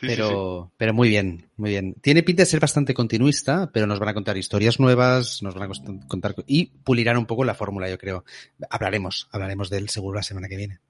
Sí, 0.00 0.06
pero, 0.06 0.68
sí. 0.68 0.74
pero 0.78 0.94
muy 0.94 1.08
bien, 1.08 1.50
muy 1.56 1.70
bien. 1.70 1.94
Tiene 2.00 2.22
pinta 2.22 2.42
de 2.42 2.46
ser 2.46 2.60
bastante 2.60 2.94
continuista, 2.94 3.70
pero 3.72 3.86
nos 3.86 3.98
van 3.98 4.08
a 4.10 4.14
contar 4.14 4.36
historias 4.36 4.80
nuevas, 4.80 5.42
nos 5.42 5.54
van 5.54 5.70
a 5.70 6.06
contar 6.08 6.34
y 6.46 6.66
pulirán 6.66 7.18
un 7.18 7.26
poco 7.26 7.44
la 7.44 7.54
fórmula, 7.54 7.88
yo 7.88 7.98
creo. 7.98 8.24
Hablaremos, 8.70 9.28
hablaremos 9.30 9.68
de 9.68 9.78
él 9.78 9.88
seguro 9.90 10.16
la 10.16 10.22
semana 10.22 10.48
que 10.48 10.56
viene. 10.56 10.80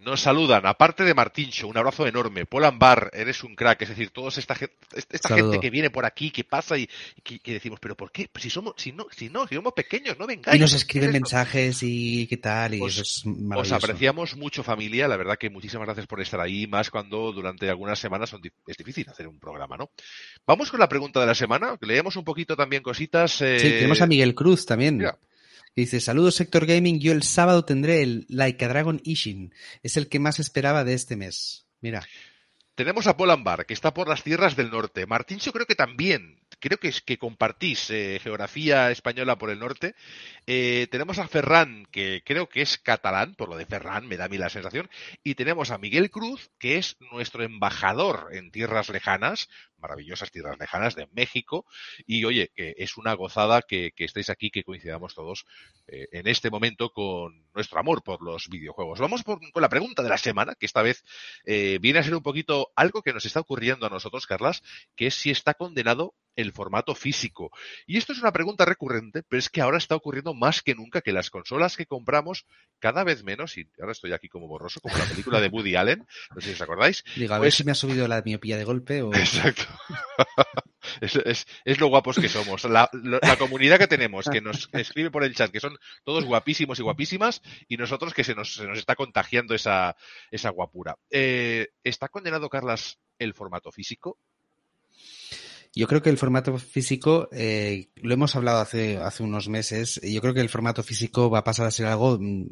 Nos 0.00 0.20
saludan, 0.20 0.66
aparte 0.66 1.04
de 1.04 1.14
Martincho, 1.14 1.66
un 1.68 1.76
abrazo 1.78 2.06
enorme. 2.06 2.44
Polan 2.46 2.78
Bar, 2.78 3.10
eres 3.14 3.42
un 3.44 3.54
crack. 3.54 3.82
Es 3.82 3.88
decir, 3.90 4.10
toda 4.10 4.28
esta, 4.28 4.54
gen- 4.54 4.70
esta 4.94 5.28
Saludo. 5.28 5.52
gente 5.52 5.60
que 5.64 5.70
viene 5.70 5.88
por 5.90 6.04
aquí, 6.04 6.30
que 6.30 6.44
pasa 6.44 6.76
y 6.76 6.88
que, 7.22 7.38
que 7.38 7.52
decimos, 7.54 7.78
pero 7.80 7.96
¿por 7.96 8.10
qué? 8.12 8.28
Si 8.36 8.50
somos, 8.50 8.74
si 8.76 8.92
no, 8.92 9.06
si 9.16 9.30
no, 9.30 9.46
si 9.46 9.54
somos 9.54 9.72
pequeños, 9.72 10.18
no 10.18 10.26
vengáis. 10.26 10.56
Y 10.56 10.60
nos 10.60 10.72
¿qué 10.72 10.76
escriben 10.78 11.08
es 11.10 11.12
mensajes 11.14 11.78
y 11.82 12.26
qué 12.26 12.36
tal, 12.36 12.74
y 12.74 12.80
Os- 12.82 12.92
eso 12.92 13.02
es 13.02 13.22
Os 13.24 13.32
maravilloso. 13.40 13.74
apreciamos 13.76 14.36
mucho 14.36 14.62
familia, 14.62 15.08
la 15.08 15.16
verdad 15.16 15.38
que 15.38 15.48
muchísimas 15.48 15.86
gracias 15.86 16.06
por 16.06 16.20
estar 16.20 16.40
ahí, 16.40 16.66
más 16.66 16.90
cuando 16.90 17.32
durante 17.32 17.70
algunas 17.70 17.98
semanas 17.98 18.28
son 18.30 18.42
es 18.66 18.76
difícil 18.76 19.08
hacer 19.08 19.26
un 19.28 19.38
programa, 19.38 19.76
¿no? 19.76 19.90
Vamos 20.46 20.70
con 20.70 20.80
la 20.80 20.88
pregunta 20.88 21.20
de 21.20 21.26
la 21.26 21.34
semana, 21.34 21.78
leemos 21.80 22.16
un 22.16 22.24
poquito 22.24 22.56
también 22.56 22.82
cositas. 22.82 23.40
eh, 23.40 23.58
Sí, 23.58 23.68
tenemos 23.70 24.00
a 24.02 24.06
Miguel 24.06 24.34
Cruz 24.34 24.66
también. 24.66 24.98
mira. 24.98 25.16
Dice, 25.76 26.00
saludos 26.00 26.36
Sector 26.36 26.66
Gaming, 26.66 27.00
yo 27.00 27.12
el 27.12 27.22
sábado 27.22 27.64
tendré 27.64 28.02
el 28.02 28.26
Like 28.28 28.64
a 28.64 28.68
Dragon 28.68 29.00
Ishin. 29.04 29.54
Es 29.82 29.96
el 29.96 30.08
que 30.08 30.18
más 30.18 30.38
esperaba 30.38 30.84
de 30.84 30.94
este 30.94 31.16
mes. 31.16 31.66
Mira, 31.80 32.06
Tenemos 32.74 33.06
a 33.06 33.16
Polan 33.16 33.44
Bar, 33.44 33.66
que 33.66 33.74
está 33.74 33.94
por 33.94 34.08
las 34.08 34.24
tierras 34.24 34.56
del 34.56 34.70
norte. 34.70 35.06
Martíncho 35.06 35.52
creo 35.52 35.64
que 35.64 35.76
también, 35.76 36.40
creo 36.60 36.78
que 36.78 36.88
es 36.88 37.00
que 37.00 37.18
compartís 37.18 37.90
eh, 37.90 38.18
geografía 38.22 38.90
española 38.90 39.36
por 39.36 39.50
el 39.50 39.58
norte. 39.58 39.94
Eh, 40.46 40.88
tenemos 40.90 41.18
a 41.18 41.28
Ferran, 41.28 41.86
que 41.90 42.22
creo 42.24 42.48
que 42.48 42.62
es 42.62 42.78
catalán, 42.78 43.34
por 43.34 43.48
lo 43.48 43.56
de 43.56 43.66
Ferran 43.66 44.06
me 44.06 44.16
da 44.16 44.26
a 44.26 44.28
mí 44.28 44.38
la 44.38 44.50
sensación. 44.50 44.90
Y 45.22 45.34
tenemos 45.34 45.70
a 45.70 45.78
Miguel 45.78 46.10
Cruz, 46.10 46.50
que 46.58 46.76
es 46.76 46.96
nuestro 47.12 47.42
embajador 47.44 48.28
en 48.32 48.50
tierras 48.50 48.88
lejanas, 48.88 49.48
maravillosas 49.78 50.30
tierras 50.30 50.58
lejanas 50.58 50.94
de 50.94 51.08
México. 51.12 51.66
Y 52.06 52.24
oye, 52.24 52.50
que 52.54 52.74
es 52.78 52.96
una 52.96 53.14
gozada 53.14 53.62
que, 53.62 53.92
estéis 53.96 54.30
aquí, 54.30 54.50
que 54.50 54.64
coincidamos 54.64 55.14
todos 55.14 55.46
eh, 55.86 56.08
en 56.12 56.26
este 56.26 56.50
momento 56.50 56.90
con 56.90 57.46
nuestro 57.54 57.78
amor 57.78 58.02
por 58.02 58.22
los 58.22 58.48
videojuegos. 58.48 59.00
Vamos 59.00 59.22
con 59.22 59.40
la 59.54 59.68
pregunta 59.68 60.02
de 60.02 60.08
la 60.08 60.18
semana, 60.18 60.54
que 60.54 60.66
esta 60.66 60.82
vez 60.82 61.04
eh, 61.44 61.78
viene 61.80 61.98
a 61.98 62.02
ser 62.02 62.14
un 62.14 62.22
poquito 62.22 62.72
algo 62.76 63.02
que 63.02 63.12
nos 63.12 63.24
está 63.24 63.40
ocurriendo 63.40 63.86
a 63.86 63.90
nosotros, 63.90 64.26
Carlas, 64.26 64.62
que 64.96 65.06
es 65.08 65.14
si 65.14 65.30
está 65.30 65.54
condenado 65.54 66.14
el 66.36 66.52
formato 66.52 66.94
físico. 66.94 67.50
Y 67.86 67.96
esto 67.96 68.12
es 68.12 68.18
una 68.20 68.32
pregunta 68.32 68.64
recurrente, 68.64 69.22
pero 69.28 69.38
es 69.38 69.48
que 69.50 69.60
ahora 69.60 69.78
está 69.78 69.94
ocurriendo 69.96 70.34
más 70.34 70.62
que 70.62 70.74
nunca 70.74 71.00
que 71.00 71.12
las 71.12 71.30
consolas 71.30 71.76
que 71.76 71.86
compramos 71.86 72.46
cada 72.78 73.04
vez 73.04 73.22
menos, 73.24 73.56
y 73.56 73.68
ahora 73.80 73.92
estoy 73.92 74.12
aquí 74.12 74.28
como 74.28 74.48
borroso, 74.48 74.80
como 74.80 74.96
la 74.98 75.04
película 75.04 75.40
de 75.40 75.48
Woody 75.48 75.76
Allen, 75.76 76.06
no 76.34 76.40
sé 76.40 76.48
si 76.48 76.52
os 76.54 76.60
acordáis, 76.62 77.04
digo, 77.16 77.34
a 77.34 77.38
ver 77.38 77.46
Pues- 77.46 77.54
si 77.54 77.64
me 77.64 77.72
ha 77.72 77.74
subido 77.76 78.06
la 78.08 78.22
miopía 78.22 78.56
de 78.56 78.64
golpe 78.64 79.02
o... 79.02 79.12
Exacto. 79.14 79.62
Es, 81.00 81.16
es- 81.16 81.46
es 81.64 81.80
lo 81.80 81.88
guapos 81.88 82.16
que 82.18 82.28
somos. 82.28 82.64
La 82.64 82.88
comunidad 83.38 83.78
que 83.78 83.86
tenemos, 83.88 84.26
que 84.28 84.40
nos 84.42 84.68
escribe 84.72 85.10
por 85.10 85.24
el 85.24 85.34
chat, 85.34 85.50
que 85.50 85.58
son 85.58 85.76
todos 86.04 86.24
guapísimos 86.24 86.78
y 86.78 86.82
guapísimas, 86.82 87.40
y 87.68 87.78
nosotros 87.78 88.12
que 88.12 88.22
se 88.22 88.34
nos, 88.34 88.54
se 88.54 88.66
nos 88.66 88.78
está 88.78 88.94
contagiando 88.94 89.54
esa, 89.54 89.96
esa 90.30 90.50
guapura. 90.50 90.96
Eh, 91.10 91.68
¿Está 91.82 92.08
condenado, 92.08 92.48
Carlas, 92.50 92.98
el 93.18 93.32
formato 93.34 93.72
físico? 93.72 94.18
Yo 95.74 95.88
creo 95.88 96.02
que 96.02 96.10
el 96.10 96.18
formato 96.18 96.56
físico, 96.58 97.28
eh, 97.32 97.88
lo 97.96 98.14
hemos 98.14 98.36
hablado 98.36 98.60
hace, 98.60 98.98
hace 98.98 99.22
unos 99.22 99.48
meses, 99.48 100.00
yo 100.02 100.20
creo 100.20 100.32
que 100.32 100.40
el 100.40 100.48
formato 100.48 100.82
físico 100.82 101.30
va 101.30 101.40
a 101.40 101.44
pasar 101.44 101.66
a 101.66 101.72
ser 101.72 101.86
algo 101.86 102.18
mm, 102.20 102.46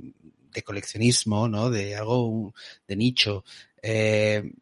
de 0.53 0.63
coleccionismo, 0.63 1.49
¿no? 1.49 1.71
De 1.71 1.97
algo 1.97 2.55
de 2.87 2.97
nicho. 2.97 3.45
Eh, 3.81 4.53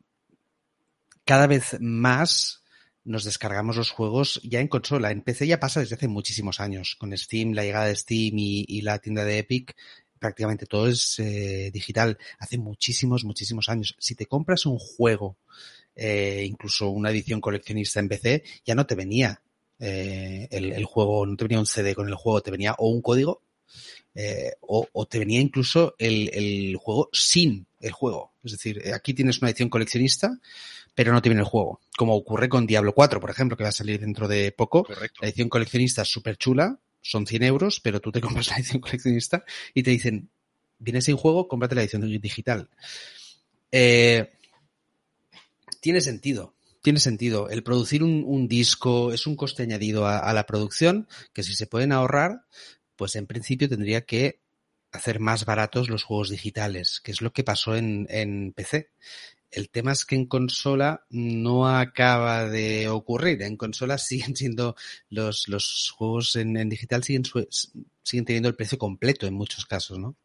cada 1.25 1.47
vez 1.47 1.77
más 1.81 2.63
nos 3.05 3.25
descargamos 3.25 3.77
los 3.77 3.91
juegos 3.91 4.41
ya 4.45 4.61
en 4.61 4.69
consola. 4.69 5.11
En 5.11 5.23
PC 5.23 5.47
ya 5.47 5.59
pasa 5.61 5.81
desde 5.81 5.95
hace 5.97 6.09
muchísimos 6.09 6.61
años. 6.61 6.97
Con 6.99 7.17
Steam, 7.17 7.53
la 7.53 7.65
llegada 7.65 7.87
de 7.87 7.97
Steam 7.97 8.39
y, 8.39 8.65
y 8.69 8.83
la 8.83 8.99
tienda 8.99 9.25
de 9.25 9.39
Epic, 9.39 9.75
prácticamente 10.19 10.67
todo 10.67 10.87
es 10.87 11.19
eh, 11.19 11.71
digital. 11.73 12.19
Hace 12.39 12.59
muchísimos, 12.59 13.25
muchísimos 13.25 13.69
años. 13.69 13.97
Si 13.99 14.15
te 14.15 14.27
compras 14.27 14.67
un 14.67 14.79
juego, 14.79 15.39
eh, 15.95 16.45
incluso 16.47 16.89
una 16.89 17.11
edición 17.11 17.41
coleccionista 17.41 18.01
en 18.01 18.09
PC, 18.09 18.45
ya 18.65 18.75
no 18.75 18.87
te 18.87 18.95
venía 18.95 19.41
eh, 19.79 20.49
el, 20.51 20.73
el 20.73 20.85
juego, 20.85 21.25
no 21.27 21.37
te 21.37 21.45
venía 21.45 21.59
un 21.59 21.67
CD 21.67 21.95
con 21.95 22.09
el 22.09 22.15
juego, 22.15 22.41
te 22.43 22.51
venía 22.51 22.75
o 22.79 22.89
un 22.89 23.03
código 23.03 23.43
eh, 24.15 24.55
o, 24.61 24.89
o 24.93 25.07
te 25.07 25.19
venía 25.19 25.41
incluso 25.41 25.95
el, 25.99 26.31
el 26.33 26.77
juego 26.77 27.09
sin 27.13 27.67
el 27.81 27.93
juego. 27.93 28.33
Es 28.43 28.53
decir, 28.53 28.81
eh, 28.85 28.93
aquí 28.93 29.15
tienes 29.15 29.41
una 29.41 29.51
edición 29.51 29.69
coleccionista, 29.69 30.39
pero 30.95 31.13
no 31.13 31.23
te 31.23 31.29
viene 31.29 31.43
el 31.43 31.49
juego. 31.49 31.81
Como 31.97 32.15
ocurre 32.17 32.49
con 32.49 32.67
Diablo 32.67 32.93
4, 32.93 33.21
por 33.21 33.31
ejemplo, 33.31 33.57
que 33.57 33.63
va 33.63 33.69
a 33.69 33.73
salir 33.73 34.01
dentro 34.01 34.27
de 34.27 34.53
poco. 34.53 34.85
Correcto. 34.85 35.21
La 35.23 35.29
edición 35.29 35.49
coleccionista 35.49 36.03
es 36.03 36.09
súper 36.09 36.37
chula, 36.37 36.79
son 37.01 37.27
100 37.27 37.43
euros, 37.45 37.81
pero 37.81 38.01
tú 38.01 38.11
te 38.11 38.21
compras 38.21 38.49
la 38.49 38.57
edición 38.57 38.81
coleccionista 38.81 39.45
y 39.75 39.83
te 39.83 39.91
dicen, 39.91 40.29
viene 40.79 41.03
sin 41.03 41.17
juego, 41.17 41.47
cómprate 41.47 41.75
la 41.75 41.83
edición 41.83 42.03
digital. 42.21 42.69
Eh, 43.71 44.33
tiene 45.81 46.01
sentido, 46.01 46.55
tiene 46.83 47.01
sentido. 47.01 47.49
El 47.51 47.63
producir 47.63 48.03
un, 48.03 48.49
disco 48.49 49.13
es 49.13 49.27
un 49.27 49.37
coste 49.37 49.63
añadido 49.63 50.07
a, 50.07 50.33
la 50.33 50.47
producción 50.47 51.09
que 51.33 51.43
si 51.43 51.55
se 51.55 51.67
pueden 51.67 51.93
ahorrar, 51.93 52.47
pues 52.97 53.17
en 53.17 53.27
principio 53.27 53.69
tendría 53.69 54.03
que 54.03 54.41
hacer 54.93 55.21
más 55.21 55.45
baratos 55.45 55.89
los 55.89 56.05
juegos 56.05 56.31
digitales, 56.31 57.01
que 57.01 57.13
es 57.13 57.23
lo 57.23 57.33
que 57.33 57.45
pasó 57.45 57.77
en, 57.77 58.53
PC. 58.55 58.91
El 59.51 59.69
tema 59.69 59.93
es 59.93 60.05
que 60.05 60.15
en 60.15 60.27
consola 60.27 61.07
no 61.11 61.69
acaba 61.69 62.49
de 62.49 62.89
ocurrir. 62.89 63.43
En 63.43 63.57
consola 63.57 63.99
siguen 63.99 64.37
siendo 64.37 64.77
los, 65.09 65.49
los 65.49 65.93
juegos 65.97 66.37
en, 66.37 66.57
en 66.57 66.69
digital 66.69 67.03
siguen, 67.03 67.25
siguen 68.03 68.25
teniendo 68.25 68.49
el 68.49 68.57
precio 68.57 68.79
completo 68.79 69.27
en 69.27 69.35
muchos 69.35 69.67
casos, 69.67 69.99
¿no? 69.99 70.17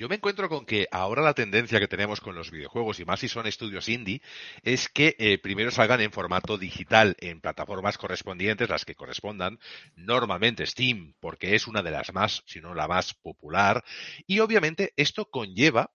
Yo 0.00 0.08
me 0.08 0.14
encuentro 0.14 0.48
con 0.48 0.64
que 0.64 0.88
ahora 0.92 1.20
la 1.20 1.34
tendencia 1.34 1.78
que 1.78 1.86
tenemos 1.86 2.22
con 2.22 2.34
los 2.34 2.50
videojuegos, 2.50 2.98
y 3.00 3.04
más 3.04 3.20
si 3.20 3.28
son 3.28 3.46
estudios 3.46 3.86
indie, 3.90 4.22
es 4.62 4.88
que 4.88 5.14
eh, 5.18 5.36
primero 5.36 5.70
salgan 5.70 6.00
en 6.00 6.10
formato 6.10 6.56
digital, 6.56 7.16
en 7.20 7.42
plataformas 7.42 7.98
correspondientes, 7.98 8.70
las 8.70 8.86
que 8.86 8.94
correspondan, 8.94 9.58
normalmente 9.96 10.64
Steam, 10.64 11.12
porque 11.20 11.54
es 11.54 11.66
una 11.66 11.82
de 11.82 11.90
las 11.90 12.14
más, 12.14 12.42
si 12.46 12.62
no 12.62 12.74
la 12.74 12.88
más 12.88 13.12
popular, 13.12 13.84
y 14.26 14.38
obviamente 14.38 14.94
esto 14.96 15.26
conlleva 15.26 15.90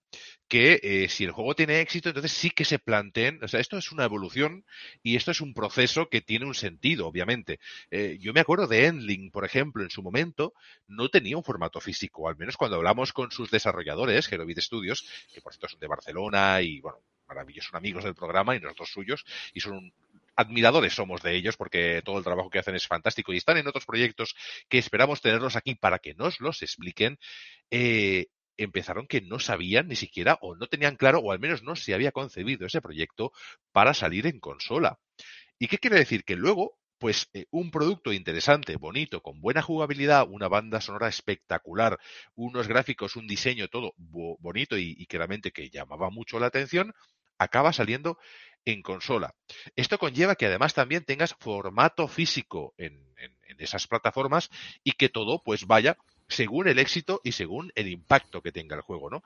que 0.48 0.80
eh, 0.84 1.10
si 1.10 1.24
el 1.24 1.32
juego 1.32 1.56
tiene 1.56 1.82
éxito, 1.82 2.10
entonces 2.10 2.32
sí 2.32 2.50
que 2.50 2.66
se 2.66 2.80
planteen, 2.80 3.44
o 3.44 3.48
sea, 3.48 3.60
esto 3.60 3.78
es 3.78 3.92
una 3.92 4.06
evolución 4.06 4.66
y 5.02 5.16
esto 5.16 5.32
es 5.32 5.42
un 5.42 5.54
proceso 5.54 6.08
que 6.10 6.22
tiene 6.22 6.46
un 6.46 6.56
sentido, 6.56 7.08
obviamente. 7.08 7.60
Eh, 7.92 8.18
yo 8.20 8.34
me 8.34 8.42
acuerdo 8.42 8.68
de 8.68 8.86
Endling, 8.86 9.32
por 9.32 9.46
ejemplo, 9.46 9.84
en 9.84 9.90
su 9.90 10.04
momento, 10.04 10.54
no 10.88 11.10
tenía 11.10 11.38
un 11.38 11.44
formato 11.44 11.80
físico, 11.80 12.28
al 12.30 12.38
menos 12.38 12.58
cuando 12.58 12.78
hablamos 12.78 13.14
con 13.14 13.32
sus 13.32 13.50
desarrolladores, 13.50 14.32
Herobit 14.32 14.60
Studios, 14.60 15.08
que 15.34 15.42
por 15.42 15.54
cierto 15.54 15.70
son 15.70 15.80
de 15.80 15.88
Barcelona 15.88 16.62
y, 16.62 16.80
bueno, 16.80 17.00
maravillosos, 17.28 17.74
amigos 17.74 18.04
del 18.04 18.16
programa 18.16 18.56
y 18.56 18.60
nosotros 18.60 18.90
suyos, 18.92 19.26
y 19.54 19.60
son 19.60 19.74
un, 19.74 19.94
admiradores 20.36 20.94
somos 20.94 21.22
de 21.22 21.36
ellos 21.36 21.58
porque 21.58 22.02
todo 22.04 22.18
el 22.18 22.24
trabajo 22.24 22.50
que 22.50 22.60
hacen 22.60 22.76
es 22.76 22.88
fantástico 22.88 23.34
y 23.34 23.38
están 23.38 23.58
en 23.58 23.68
otros 23.68 23.86
proyectos 23.86 24.36
que 24.68 24.78
esperamos 24.78 25.22
tenerlos 25.22 25.56
aquí 25.56 25.76
para 25.76 26.00
que 26.00 26.14
nos 26.14 26.40
los 26.40 26.62
expliquen. 26.62 27.18
Eh, 27.72 28.28
empezaron 28.58 29.08
que 29.08 29.22
no 29.22 29.40
sabían 29.40 29.88
ni 29.88 29.96
siquiera 29.96 30.38
o 30.42 30.56
no 30.56 30.68
tenían 30.68 30.96
claro 30.96 31.20
o 31.20 31.32
al 31.32 31.40
menos 31.40 31.64
no 31.64 31.76
se 31.76 31.94
había 31.94 32.12
concebido 32.12 32.66
ese 32.66 32.82
proyecto 32.82 33.32
para 33.72 33.94
salir 33.94 34.28
en 34.28 34.40
consola. 34.40 35.00
¿Y 35.60 35.68
qué 35.68 35.78
quiere 35.78 35.98
decir? 35.98 36.24
Que 36.24 36.36
luego 36.36 36.78
pues 36.98 37.30
eh, 37.34 37.46
un 37.52 37.72
producto 37.72 38.14
interesante, 38.14 38.78
bonito, 38.78 39.22
con 39.22 39.42
buena 39.42 39.62
jugabilidad, 39.62 40.26
una 40.30 40.48
banda 40.48 40.82
sonora 40.82 41.08
espectacular, 41.08 42.00
unos 42.36 42.68
gráficos, 42.68 43.16
un 43.16 43.28
diseño 43.28 43.68
todo 43.68 43.94
bo 43.98 44.38
bonito 44.40 44.78
y, 44.78 45.06
claramente 45.08 45.52
que 45.52 45.70
llamaba 45.70 46.10
mucho 46.10 46.40
la 46.40 46.48
atención, 46.48 46.94
acaba 47.38 47.74
saliendo 47.74 48.18
en 48.64 48.82
consola. 48.82 49.36
Esto 49.76 50.00
conlleva 50.00 50.36
que 50.36 50.48
además 50.48 50.74
también 50.74 51.04
tengas 51.04 51.36
formato 51.36 52.08
físico 52.08 52.74
en, 52.78 53.14
en 53.18 53.60
esas 53.60 53.88
plataformas 53.88 54.50
y 54.84 54.94
que 54.94 55.10
todo 55.10 55.44
pues 55.44 55.68
vaya 55.68 55.98
según 56.28 56.68
el 56.68 56.80
éxito 56.80 57.22
y 57.24 57.34
según 57.34 57.72
el 57.76 57.88
impacto 57.88 58.42
que 58.42 58.52
tenga 58.52 58.76
el 58.76 58.82
juego, 58.82 59.10
¿no? 59.10 59.24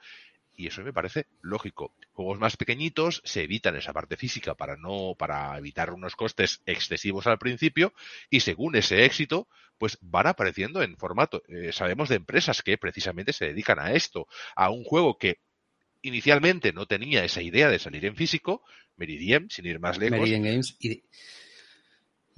y 0.60 0.68
eso 0.68 0.84
me 0.84 0.91
parece 0.91 1.26
lógico. 1.41 1.93
Juegos 2.12 2.38
más 2.38 2.58
pequeñitos 2.58 3.22
se 3.24 3.43
evitan 3.43 3.78
esa 3.78 3.93
parte 3.93 4.18
física 4.18 4.56
para 4.56 4.76
no, 4.76 5.16
para 5.18 5.58
evitar 5.58 5.93
unos 5.93 6.18
costes 6.18 6.62
excesivos 6.66 7.28
al 7.28 7.39
principio 7.39 7.93
y 8.30 8.41
según 8.41 8.76
ese 8.76 9.06
éxito, 9.06 9.47
pues 9.78 9.97
van 10.02 10.28
apareciendo 10.28 10.84
en 10.84 10.97
formato. 10.97 11.43
Eh, 11.47 11.72
sabemos 11.72 12.10
de 12.10 12.18
empresas 12.18 12.62
que 12.62 12.78
precisamente 12.78 13.32
se 13.32 13.45
dedican 13.45 13.80
a 13.80 13.93
esto, 13.93 14.28
a 14.54 14.70
un 14.70 14.84
juego 14.84 15.18
que 15.18 15.39
inicialmente 16.02 16.74
no 16.74 16.88
tenía 16.88 17.24
esa 17.24 17.41
idea 17.41 17.70
de 17.70 17.80
salir 17.80 18.04
en 18.04 18.18
físico, 18.18 18.62
Meridian, 18.97 19.50
sin 19.50 19.66
ir 19.66 19.80
más 19.80 19.97
lejos. 19.97 20.30
Games 20.30 20.76
y, 20.82 21.04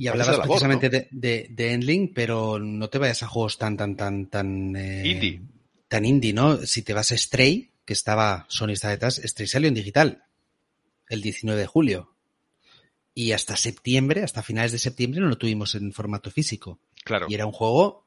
y 0.02 0.08
hablabas 0.08 0.40
precisamente 0.40 0.90
de, 0.90 1.08
de, 1.12 1.48
de, 1.52 1.74
Endling, 1.74 2.12
pero 2.12 2.58
no 2.58 2.90
te 2.90 2.98
vayas 2.98 3.22
a 3.22 3.28
juegos 3.28 3.60
tan, 3.60 3.78
tan, 3.78 3.96
tan, 3.96 4.26
tan... 4.32 4.76
Eh, 4.76 5.04
indie. 5.06 5.42
Tan 5.88 6.06
indie, 6.06 6.34
¿no? 6.34 6.58
Si 6.58 6.82
te 6.82 6.96
vas 6.96 7.12
a 7.12 7.18
Stray, 7.18 7.70
que 7.86 7.94
estaba, 7.94 8.48
Sony 8.50 8.72
está 8.72 8.90
detrás, 8.90 9.22
Stray 9.24 9.48
salió 9.48 9.68
en 9.68 9.76
digital 9.76 10.24
el 11.08 11.22
19 11.22 11.62
de 11.62 11.68
julio. 11.68 12.16
Y 13.14 13.34
hasta 13.34 13.56
septiembre, 13.56 14.24
hasta 14.24 14.42
finales 14.42 14.72
de 14.72 14.80
septiembre, 14.80 15.22
no 15.22 15.28
lo 15.28 15.38
tuvimos 15.38 15.76
en 15.76 15.94
formato 15.94 16.32
físico. 16.32 16.80
Claro. 17.04 17.28
Y 17.30 17.36
era 17.36 17.46
un 17.46 17.52
juego 17.52 18.01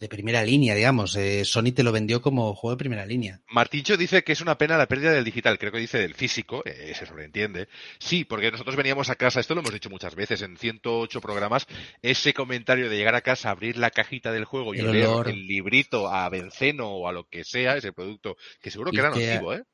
de 0.00 0.08
primera 0.08 0.42
línea, 0.42 0.74
digamos. 0.74 1.14
Eh, 1.16 1.44
Sony 1.44 1.72
te 1.74 1.82
lo 1.82 1.92
vendió 1.92 2.22
como 2.22 2.54
juego 2.54 2.74
de 2.74 2.78
primera 2.78 3.04
línea. 3.04 3.40
Martincho 3.48 3.98
dice 3.98 4.24
que 4.24 4.32
es 4.32 4.40
una 4.40 4.56
pena 4.56 4.78
la 4.78 4.88
pérdida 4.88 5.12
del 5.12 5.24
digital, 5.24 5.58
creo 5.58 5.70
que 5.70 5.78
dice 5.78 5.98
del 5.98 6.14
físico, 6.14 6.62
eh, 6.64 6.94
se 6.98 7.04
sobreentiende. 7.04 7.68
Sí, 7.98 8.24
porque 8.24 8.50
nosotros 8.50 8.76
veníamos 8.76 9.10
a 9.10 9.16
casa, 9.16 9.40
esto 9.40 9.54
lo 9.54 9.60
hemos 9.60 9.74
dicho 9.74 9.90
muchas 9.90 10.14
veces 10.14 10.40
en 10.40 10.56
108 10.56 11.20
programas, 11.20 11.66
ese 12.00 12.32
comentario 12.32 12.88
de 12.88 12.96
llegar 12.96 13.14
a 13.14 13.20
casa, 13.20 13.50
abrir 13.50 13.76
la 13.76 13.90
cajita 13.90 14.32
del 14.32 14.46
juego 14.46 14.74
y 14.74 14.78
El 14.78 14.88
olor. 14.88 15.28
el 15.28 15.46
librito 15.46 16.08
a 16.08 16.28
benceno 16.30 16.88
o 16.88 17.06
a 17.06 17.12
lo 17.12 17.28
que 17.28 17.44
sea, 17.44 17.76
ese 17.76 17.92
producto, 17.92 18.36
que 18.62 18.70
seguro 18.70 18.90
que 18.92 19.00
era 19.00 19.10
nocivo, 19.10 19.52
¿eh? 19.52 19.64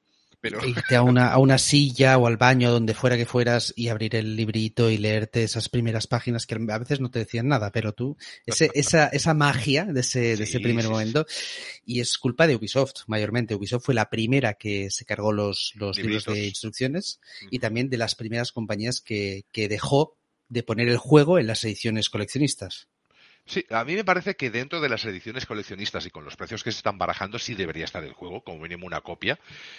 Pero 0.51 0.67
Irte 0.67 0.97
a 0.97 1.03
una, 1.03 1.33
a 1.33 1.39
una 1.39 1.59
silla 1.59 2.19
o 2.19 2.27
al 2.27 2.37
baño, 2.37 2.71
donde 2.71 2.95
fuera 2.95 3.17
que 3.17 3.27
fueras, 3.27 3.73
y 3.77 3.89
abrir 3.89 4.15
el 4.15 4.37
librito 4.37 4.91
y 4.91 4.99
leerte 4.99 5.43
esas 5.43 5.69
primeras 5.69 6.07
páginas 6.07 6.47
que 6.47 6.55
a 6.55 6.79
veces 6.79 7.01
no 7.01 7.11
te 7.11 7.19
decían 7.21 7.49
nada, 7.49 7.73
pero 7.73 7.93
tú, 7.93 8.17
ese, 8.47 8.71
esa, 8.75 9.09
esa 9.09 9.35
magia 9.35 9.85
de 9.85 10.01
ese, 10.01 10.37
de 10.37 10.45
ese 10.45 10.61
primer 10.61 10.85
sí, 10.85 10.91
momento, 10.91 11.27
y 11.85 12.01
es 12.01 12.17
culpa 12.19 12.47
de 12.47 12.57
Ubisoft, 12.57 13.03
mayormente. 13.07 13.55
Ubisoft 13.55 13.85
fue 13.85 13.95
la 13.95 14.09
primera 14.09 14.55
que 14.55 14.91
se 14.91 15.05
cargó 15.05 15.33
los, 15.33 15.73
los 15.77 15.99
libros 15.99 16.25
de 16.27 16.47
instrucciones 16.47 17.21
y 17.51 17.59
también 17.59 17.91
de 17.91 17.99
las 17.99 18.15
primeras 18.15 18.53
compañías 18.53 19.01
que, 19.01 19.45
que 19.53 19.69
dejó 19.69 20.17
de 20.49 20.63
poner 20.63 20.89
el 20.89 20.99
juego 20.99 21.39
en 21.39 21.47
las 21.47 21.65
ediciones 21.65 22.09
coleccionistas. 22.09 22.89
Sí, 23.49 23.65
a 23.71 23.85
mí 23.85 23.95
me 23.95 24.05
parece 24.05 24.35
que 24.35 24.51
dentro 24.51 24.81
de 24.81 24.89
las 24.89 25.05
ediciones 25.05 25.47
coleccionistas 25.47 26.05
y 26.05 26.11
con 26.11 26.25
los 26.25 26.35
precios 26.37 26.65
que 26.65 26.73
se 26.73 26.79
están 26.79 26.99
barajando 26.99 27.39
sí 27.39 27.55
debería 27.55 27.85
estar 27.85 28.03
el 28.03 28.13
juego, 28.13 28.43
como 28.43 28.59
mínimo 28.59 28.87
una 28.87 29.03
copia, 29.03 29.39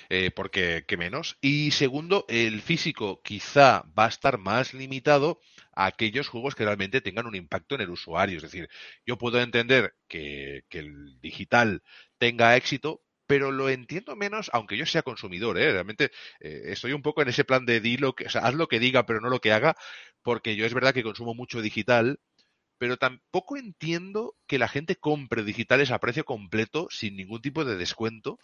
eh, 0.09 0.31
porque 0.31 0.85
qué 0.87 0.95
menos. 0.95 1.37
Y 1.41 1.71
segundo, 1.71 2.25
el 2.29 2.61
físico 2.61 3.21
quizá 3.21 3.83
va 3.97 4.05
a 4.05 4.09
estar 4.09 4.37
más 4.37 4.73
limitado 4.73 5.41
a 5.73 5.85
aquellos 5.85 6.29
juegos 6.29 6.55
que 6.55 6.63
realmente 6.63 7.01
tengan 7.01 7.27
un 7.27 7.35
impacto 7.35 7.75
en 7.75 7.81
el 7.81 7.89
usuario. 7.89 8.37
Es 8.37 8.43
decir, 8.43 8.69
yo 9.05 9.17
puedo 9.17 9.41
entender 9.41 9.95
que, 10.07 10.63
el 10.71 11.19
digital 11.19 11.83
tenga 12.17 12.55
éxito, 12.55 13.03
pero 13.25 13.51
lo 13.51 13.67
entiendo 13.69 14.15
menos, 14.15 14.49
aunque 14.53 14.77
yo 14.77 14.85
sea 14.85 15.01
consumidor, 15.01 15.57
¿eh? 15.59 15.73
Realmente 15.73 16.11
eh, 16.39 16.61
estoy 16.67 16.93
un 16.93 17.01
poco 17.01 17.21
en 17.21 17.27
ese 17.27 17.43
plan 17.43 17.65
de 17.65 17.81
di 17.81 17.97
lo 17.97 18.15
que, 18.15 18.27
o 18.27 18.29
sea, 18.29 18.41
haz 18.43 18.53
lo 18.53 18.67
que 18.69 18.79
diga, 18.79 19.05
pero 19.05 19.19
no 19.19 19.29
lo 19.29 19.41
que 19.41 19.51
haga, 19.51 19.75
porque 20.21 20.55
yo 20.55 20.65
es 20.65 20.73
verdad 20.73 20.93
que 20.93 21.03
consumo 21.03 21.33
mucho 21.35 21.61
digital, 21.61 22.19
pero 22.77 22.97
tampoco 22.97 23.57
entiendo 23.57 24.35
que 24.47 24.59
la 24.59 24.67
gente 24.67 24.95
compre 24.95 25.43
digitales 25.43 25.91
a 25.91 25.99
precio 25.99 26.25
completo 26.25 26.87
sin 26.91 27.15
ningún 27.15 27.41
tipo 27.41 27.65
de 27.65 27.75
descuento, 27.75 28.39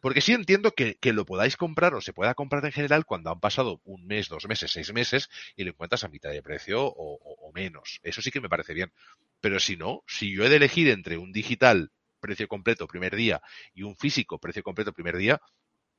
porque 0.00 0.20
sí 0.20 0.32
entiendo 0.32 0.72
que, 0.72 0.96
que 0.96 1.12
lo 1.12 1.24
podáis 1.24 1.56
comprar 1.56 1.94
o 1.94 2.00
se 2.00 2.12
pueda 2.12 2.34
comprar 2.34 2.64
en 2.64 2.72
general 2.72 3.04
cuando 3.06 3.30
han 3.30 3.40
pasado 3.40 3.80
un 3.84 4.06
mes, 4.06 4.28
dos 4.28 4.46
meses, 4.48 4.70
seis 4.72 4.92
meses 4.92 5.28
y 5.56 5.64
lo 5.64 5.70
encuentras 5.70 6.04
a 6.04 6.08
mitad 6.08 6.30
de 6.30 6.42
precio 6.42 6.84
o, 6.84 6.92
o- 7.14 7.48
o 7.48 7.52
menos. 7.52 8.00
Eso 8.02 8.22
sí 8.22 8.30
que 8.30 8.40
me 8.40 8.48
parece 8.48 8.74
bien. 8.74 8.92
Pero 9.40 9.60
si 9.60 9.76
no, 9.76 10.02
si 10.06 10.32
yo 10.34 10.44
he 10.44 10.48
de 10.48 10.56
elegir 10.56 10.88
entre 10.88 11.18
un 11.18 11.32
digital 11.32 11.90
precio 12.20 12.48
completo 12.48 12.86
primer 12.86 13.14
día 13.16 13.40
y 13.74 13.82
un 13.84 13.96
físico 13.96 14.38
precio 14.38 14.62
completo 14.62 14.92
primer 14.92 15.16
día, 15.16 15.40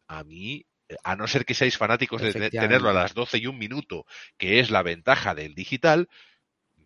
a 0.08 0.24
mí, 0.24 0.66
a 1.04 1.16
no 1.16 1.28
ser 1.28 1.46
que 1.46 1.54
seáis 1.54 1.78
fanáticos 1.78 2.22
de 2.22 2.36
tenerlo 2.58 2.90
a 2.90 2.94
las 2.94 3.14
12 3.14 3.38
y 3.38 3.48
un 3.48 3.58
minuto, 3.58 4.06
que 4.38 4.60
es 4.60 4.72
la 4.72 4.84
ventaja 4.84 5.36
del 5.36 5.54
digital, 5.56 6.10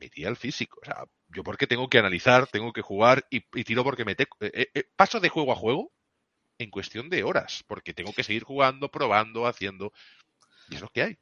me 0.03 0.09
tira 0.09 0.29
al 0.29 0.35
físico. 0.35 0.79
O 0.81 0.85
sea, 0.85 1.05
yo 1.29 1.43
porque 1.43 1.67
tengo 1.67 1.87
que 1.89 1.97
analizar, 1.97 2.47
tengo 2.47 2.73
que 2.73 2.81
jugar 2.81 3.25
y, 3.29 3.41
tiro 3.63 3.83
porque 3.83 4.05
me 4.05 4.13
eh, 4.13 4.67
eh, 4.73 4.83
paso 4.95 5.19
de 5.19 5.29
juego 5.29 5.51
a 5.53 5.55
juego 5.55 5.93
en 6.59 6.69
cuestión 6.69 7.09
de 7.09 7.23
horas, 7.23 7.63
porque 7.67 7.93
tengo 7.93 8.13
que 8.13 8.23
seguir 8.23 8.43
jugando, 8.43 8.89
probando, 8.89 9.47
haciendo. 9.47 9.91
Y 10.69 10.75
es 10.75 10.81
lo 10.81 10.89
que 10.89 11.03
hay. 11.03 11.17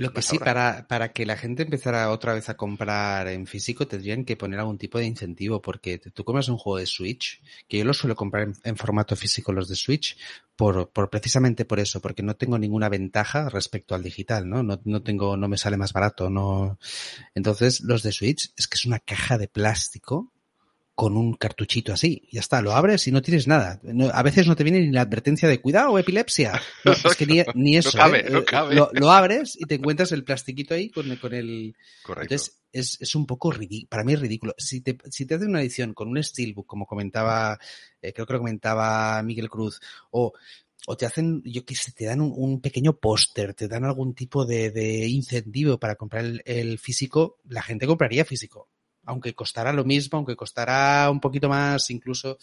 Lo 0.00 0.12
que 0.12 0.22
sí, 0.22 0.36
ahora. 0.36 0.44
para, 0.44 0.88
para 0.88 1.12
que 1.12 1.26
la 1.26 1.36
gente 1.36 1.62
empezara 1.62 2.10
otra 2.10 2.32
vez 2.32 2.48
a 2.48 2.56
comprar 2.56 3.28
en 3.28 3.46
físico, 3.46 3.86
tendrían 3.86 4.24
que 4.24 4.36
poner 4.36 4.58
algún 4.58 4.78
tipo 4.78 4.98
de 4.98 5.04
incentivo, 5.04 5.60
porque 5.60 5.98
tú 5.98 6.24
compras 6.24 6.48
un 6.48 6.56
juego 6.56 6.78
de 6.78 6.86
Switch, 6.86 7.42
que 7.68 7.78
yo 7.78 7.84
lo 7.84 7.92
suelo 7.92 8.16
comprar 8.16 8.44
en, 8.44 8.54
en 8.64 8.76
formato 8.76 9.14
físico 9.14 9.52
los 9.52 9.68
de 9.68 9.76
Switch, 9.76 10.16
por, 10.56 10.90
por 10.90 11.10
precisamente 11.10 11.64
por 11.64 11.80
eso, 11.80 12.00
porque 12.00 12.22
no 12.22 12.34
tengo 12.36 12.58
ninguna 12.58 12.88
ventaja 12.88 13.48
respecto 13.48 13.94
al 13.94 14.02
digital, 14.02 14.48
¿no? 14.48 14.62
No, 14.62 14.80
no 14.84 15.02
tengo, 15.02 15.36
no 15.36 15.48
me 15.48 15.58
sale 15.58 15.76
más 15.76 15.92
barato, 15.92 16.30
no. 16.30 16.78
Entonces, 17.34 17.80
los 17.82 18.02
de 18.02 18.12
Switch 18.12 18.52
es 18.56 18.68
que 18.68 18.76
es 18.76 18.84
una 18.86 19.00
caja 19.00 19.38
de 19.38 19.48
plástico 19.48 20.32
con 21.00 21.16
un 21.16 21.32
cartuchito 21.32 21.94
así. 21.94 22.28
Ya 22.30 22.40
está, 22.40 22.60
lo 22.60 22.72
abres 22.72 23.06
y 23.08 23.10
no 23.10 23.22
tienes 23.22 23.48
nada. 23.48 23.80
No- 23.82 24.10
a 24.12 24.22
veces 24.22 24.46
no 24.46 24.54
te 24.54 24.64
viene 24.64 24.80
ni 24.80 24.90
la 24.90 25.00
advertencia 25.00 25.48
de 25.48 25.58
cuidado, 25.58 25.98
epilepsia. 25.98 26.60
No, 26.84 26.92
es 26.92 27.16
que 27.16 27.24
ni, 27.24 27.40
ni 27.54 27.78
eso. 27.78 27.96
cabe, 27.96 28.20
¿eh? 28.26 28.30
no 28.30 28.40
Eh, 28.40 28.44
cabe. 28.44 28.74
Lo, 28.74 28.90
lo 28.92 29.10
abres 29.10 29.56
y 29.58 29.64
te 29.64 29.76
encuentras 29.76 30.12
el 30.12 30.24
plastiquito 30.24 30.74
ahí 30.74 30.90
con, 30.90 31.16
con 31.16 31.32
el... 31.32 31.74
Correcto. 32.02 32.34
Entonces, 32.34 32.60
es, 32.70 32.98
es 33.00 33.14
un 33.14 33.24
poco 33.24 33.50
ridículo. 33.50 33.88
Para 33.88 34.04
mí 34.04 34.12
es 34.12 34.20
ridículo. 34.20 34.54
Si 34.58 34.82
te, 34.82 34.98
si 35.10 35.24
te 35.24 35.36
hacen 35.36 35.48
una 35.48 35.62
edición 35.62 35.94
con 35.94 36.08
un 36.08 36.22
steelbook, 36.22 36.66
como 36.66 36.84
comentaba, 36.84 37.58
eh, 38.02 38.12
creo 38.12 38.26
que 38.26 38.34
lo 38.34 38.38
comentaba 38.40 39.22
Miguel 39.22 39.48
Cruz, 39.48 39.80
o 40.10 40.34
o 40.86 40.96
te 40.98 41.06
hacen, 41.06 41.42
yo 41.44 41.64
qué 41.64 41.74
sé, 41.74 41.92
te 41.92 42.04
dan 42.06 42.20
un, 42.20 42.32
un 42.36 42.60
pequeño 42.60 42.98
póster, 42.98 43.52
te 43.54 43.68
dan 43.68 43.84
algún 43.84 44.14
tipo 44.14 44.44
de, 44.46 44.70
de 44.70 45.06
incentivo 45.08 45.78
para 45.78 45.94
comprar 45.94 46.24
el, 46.26 46.42
el 46.44 46.78
físico, 46.78 47.38
la 47.48 47.62
gente 47.62 47.86
compraría 47.86 48.24
físico. 48.26 48.68
Aunque 49.04 49.34
costará 49.34 49.72
lo 49.72 49.84
mismo, 49.84 50.18
aunque 50.18 50.36
costará 50.36 51.08
un 51.10 51.20
poquito 51.20 51.48
más 51.48 51.90
incluso. 51.90 52.38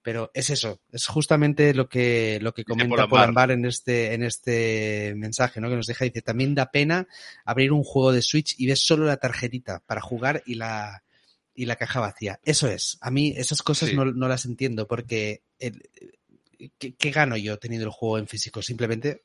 Pero 0.00 0.30
es 0.32 0.48
eso, 0.50 0.80
es 0.90 1.06
justamente 1.06 1.74
lo 1.74 1.88
que, 1.88 2.38
lo 2.40 2.54
que 2.54 2.64
comenta 2.64 3.08
Polambar. 3.08 3.50
En 3.50 3.64
este, 3.66 4.14
en 4.14 4.22
este 4.22 5.12
mensaje, 5.16 5.60
¿no? 5.60 5.68
Que 5.68 5.74
nos 5.76 5.86
deja, 5.86 6.04
dice, 6.04 6.22
también 6.22 6.54
da 6.54 6.70
pena 6.70 7.06
abrir 7.44 7.72
un 7.72 7.82
juego 7.82 8.12
de 8.12 8.22
Switch 8.22 8.54
y 8.58 8.66
ves 8.66 8.80
solo 8.80 9.04
la 9.04 9.16
tarjetita 9.18 9.80
para 9.84 10.00
jugar 10.00 10.42
y 10.46 10.54
la, 10.54 11.02
y 11.54 11.66
la 11.66 11.76
caja 11.76 12.00
vacía. 12.00 12.38
Eso 12.44 12.68
es. 12.68 12.96
A 13.00 13.10
mí 13.10 13.34
esas 13.36 13.60
cosas 13.60 13.90
Sí. 13.90 13.96
no, 13.96 14.04
no 14.06 14.28
las 14.28 14.46
entiendo 14.46 14.86
porque 14.86 15.42
el- 15.58 15.82
¿qué, 16.78 16.94
qué 16.94 17.10
gano 17.10 17.36
yo 17.36 17.58
teniendo 17.58 17.86
el 17.86 17.92
juego 17.92 18.18
en 18.18 18.28
físico? 18.28 18.62
Simplemente 18.62 19.24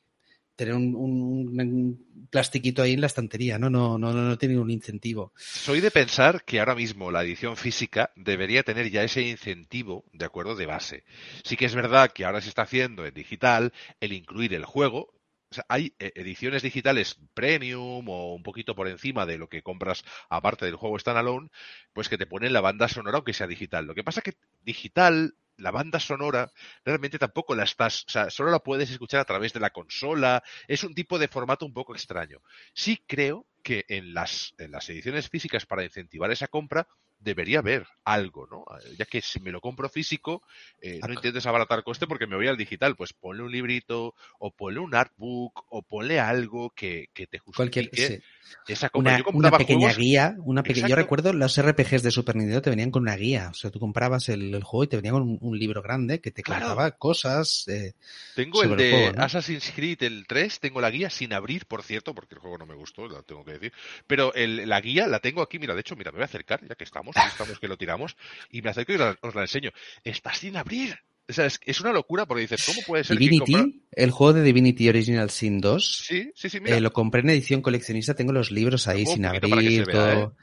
tener 0.56 0.74
un, 0.74 2.26
plastiquito 2.30 2.82
ahí 2.82 2.94
en 2.94 3.00
la 3.00 3.06
estantería, 3.06 3.58
¿no? 3.58 3.70
No, 3.70 3.98
no, 3.98 4.12
no, 4.12 4.38
tiene 4.38 4.58
un 4.58 4.70
incentivo. 4.70 5.32
Soy 5.36 5.80
de 5.80 5.90
pensar 5.90 6.44
que 6.44 6.58
ahora 6.58 6.74
mismo 6.74 7.10
la 7.10 7.22
edición 7.22 7.56
física 7.56 8.10
debería 8.16 8.62
tener 8.62 8.90
ya 8.90 9.04
ese 9.04 9.22
incentivo, 9.22 10.04
de 10.12 10.24
acuerdo, 10.24 10.56
de 10.56 10.66
base. 10.66 11.04
Sí 11.44 11.56
que 11.56 11.66
es 11.66 11.74
verdad 11.74 12.10
que 12.12 12.24
ahora 12.24 12.40
se 12.40 12.48
está 12.48 12.62
haciendo 12.62 13.06
en 13.06 13.14
digital 13.14 13.72
el 14.00 14.12
incluir 14.12 14.54
el 14.54 14.64
juego. 14.64 15.14
O 15.50 15.54
sea, 15.54 15.64
hay 15.68 15.94
eh, 16.00 16.12
ediciones 16.16 16.62
digitales 16.62 17.16
premium 17.34 18.08
o 18.08 18.34
un 18.34 18.42
poquito 18.42 18.74
por 18.74 18.88
encima 18.88 19.26
de 19.26 19.38
lo 19.38 19.48
que 19.48 19.62
compras 19.62 20.04
aparte 20.28 20.64
del 20.64 20.74
juego 20.74 20.98
standalone, 20.98 21.50
pues 21.92 22.08
que 22.08 22.18
te 22.18 22.26
ponen 22.26 22.52
la 22.52 22.60
banda 22.60 22.88
sonora 22.88 23.18
aunque 23.18 23.32
sea 23.32 23.46
digital. 23.46 23.86
Lo 23.86 23.94
que 23.94 24.02
pasa 24.02 24.22
que 24.22 24.34
digital, 24.64 25.36
la 25.56 25.70
banda 25.70 26.00
sonora, 26.00 26.50
realmente 26.84 27.18
tampoco 27.18 27.54
la 27.54 27.64
estás, 27.64 28.04
o 28.06 28.10
sea, 28.10 28.30
solo 28.30 28.50
la 28.50 28.60
puedes 28.60 28.90
escuchar 28.90 29.20
a 29.20 29.24
través 29.24 29.52
de 29.52 29.60
la 29.60 29.70
consola. 29.70 30.42
Es 30.68 30.84
un 30.84 30.94
tipo 30.94 31.18
de 31.18 31.28
formato 31.28 31.66
un 31.66 31.72
poco 31.72 31.94
extraño. 31.94 32.40
Sí 32.72 33.02
creo 33.06 33.46
que 33.62 33.84
en 33.88 34.14
las, 34.14 34.54
en 34.58 34.72
las 34.72 34.88
ediciones 34.90 35.28
físicas 35.28 35.66
para 35.66 35.84
incentivar 35.84 36.30
esa 36.30 36.48
compra 36.48 36.86
debería 37.18 37.60
haber 37.60 37.86
algo, 38.04 38.46
¿no? 38.46 38.64
Ya 38.98 39.06
que 39.06 39.22
si 39.22 39.40
me 39.40 39.50
lo 39.50 39.60
compro 39.60 39.88
físico, 39.88 40.42
eh, 40.80 41.00
no 41.06 41.14
intentes 41.14 41.46
abaratar 41.46 41.82
coste 41.82 42.06
porque 42.06 42.26
me 42.26 42.36
voy 42.36 42.48
al 42.48 42.58
digital, 42.58 42.96
pues 42.96 43.14
ponle 43.14 43.42
un 43.42 43.50
librito 43.50 44.14
o 44.38 44.50
ponle 44.50 44.80
un 44.80 44.94
artbook 44.94 45.64
o 45.70 45.82
ponle 45.82 46.20
algo 46.20 46.70
que, 46.70 47.08
que 47.14 47.26
te 47.26 47.38
Cualquier, 47.38 47.86
justifique 47.86 48.18
sí. 48.18 48.24
Esa 48.68 48.88
compra. 48.90 49.22
una, 49.32 49.50
pequeña 49.50 49.78
juegos- 49.88 49.96
guía, 49.98 50.36
una 50.38 50.62
pequeña. 50.62 50.88
Yo 50.88 50.96
recuerdo 50.96 51.32
los 51.32 51.56
RPGs 51.58 52.02
de 52.02 52.10
Super 52.10 52.36
Nintendo 52.36 52.62
te 52.62 52.70
venían 52.70 52.90
con 52.90 53.02
una 53.02 53.16
guía. 53.16 53.48
O 53.50 53.54
sea, 53.54 53.70
tú 53.70 53.78
comprabas 53.80 54.28
el, 54.28 54.54
el 54.54 54.62
juego 54.62 54.84
y 54.84 54.88
te 54.88 54.96
venía 54.96 55.12
con 55.12 55.22
un, 55.22 55.38
un 55.40 55.58
libro 55.58 55.82
grande 55.82 56.20
que 56.20 56.30
te 56.30 56.42
Claro. 56.42 56.66
contaba 56.66 56.90
cosas. 56.92 57.66
eh, 57.68 57.94
Tengo 58.34 58.62
el 58.62 58.76
de 58.76 58.88
el 58.90 58.94
juego, 58.94 59.12
¿no? 59.16 59.22
Assassin's 59.24 59.72
Creed, 59.74 60.02
el 60.02 60.26
3, 60.26 60.60
tengo 60.60 60.80
la 60.80 60.90
guía 60.90 61.10
sin 61.10 61.32
abrir, 61.32 61.66
por 61.66 61.82
cierto, 61.82 62.14
porque 62.14 62.34
el 62.34 62.40
juego 62.40 62.58
no 62.58 62.66
me 62.66 62.74
gustó, 62.74 63.06
lo 63.08 63.22
tengo 63.22 63.44
que 63.44 63.52
decir. 63.52 63.72
Pero 64.06 64.32
el- 64.34 64.68
la 64.68 64.80
guía 64.80 65.06
la 65.06 65.20
tengo 65.20 65.42
aquí, 65.42 65.58
mira, 65.58 65.74
de 65.74 65.80
hecho, 65.80 65.96
mira, 65.96 66.10
me 66.12 66.16
voy 66.18 66.22
a 66.22 66.26
acercar, 66.26 66.60
ya 66.66 66.74
que 66.74 66.84
estamos, 66.84 67.14
ya 67.14 67.26
estamos 67.26 67.58
que 67.58 67.68
lo 67.68 67.76
tiramos, 67.76 68.16
y 68.50 68.62
me 68.62 68.70
acerco 68.70 68.92
y 68.92 68.98
la- 68.98 69.16
os 69.20 69.34
la 69.34 69.42
enseño. 69.42 69.70
Está 70.02 70.32
sin 70.34 70.56
abrir. 70.56 70.98
O 71.28 71.32
sea, 71.32 71.46
es, 71.46 71.58
es 71.64 71.80
una 71.80 71.92
locura 71.92 72.26
porque 72.26 72.42
dices, 72.42 72.62
¿cómo 72.66 72.80
puede 72.86 73.04
ser 73.04 73.16
que 73.16 73.24
Divinity, 73.24 73.52
comprar- 73.52 73.72
el 73.92 74.10
juego 74.10 74.32
de 74.34 74.42
Divinity 74.42 74.88
Original 74.88 75.30
Sin 75.30 75.60
2, 75.60 76.04
Sí, 76.06 76.30
sí, 76.34 76.50
sí, 76.50 76.60
mira. 76.60 76.76
eh, 76.76 76.80
lo 76.80 76.92
compré 76.92 77.22
en 77.22 77.30
edición 77.30 77.62
coleccionista, 77.62 78.14
tengo 78.14 78.32
los 78.32 78.50
libros 78.50 78.88
ahí 78.88 79.06
sin 79.06 79.24
abrir, 79.24 79.86
vea, 79.86 80.12
¿eh? 80.12 80.14
todo 80.16 80.36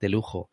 de 0.00 0.08
lujo. 0.08 0.50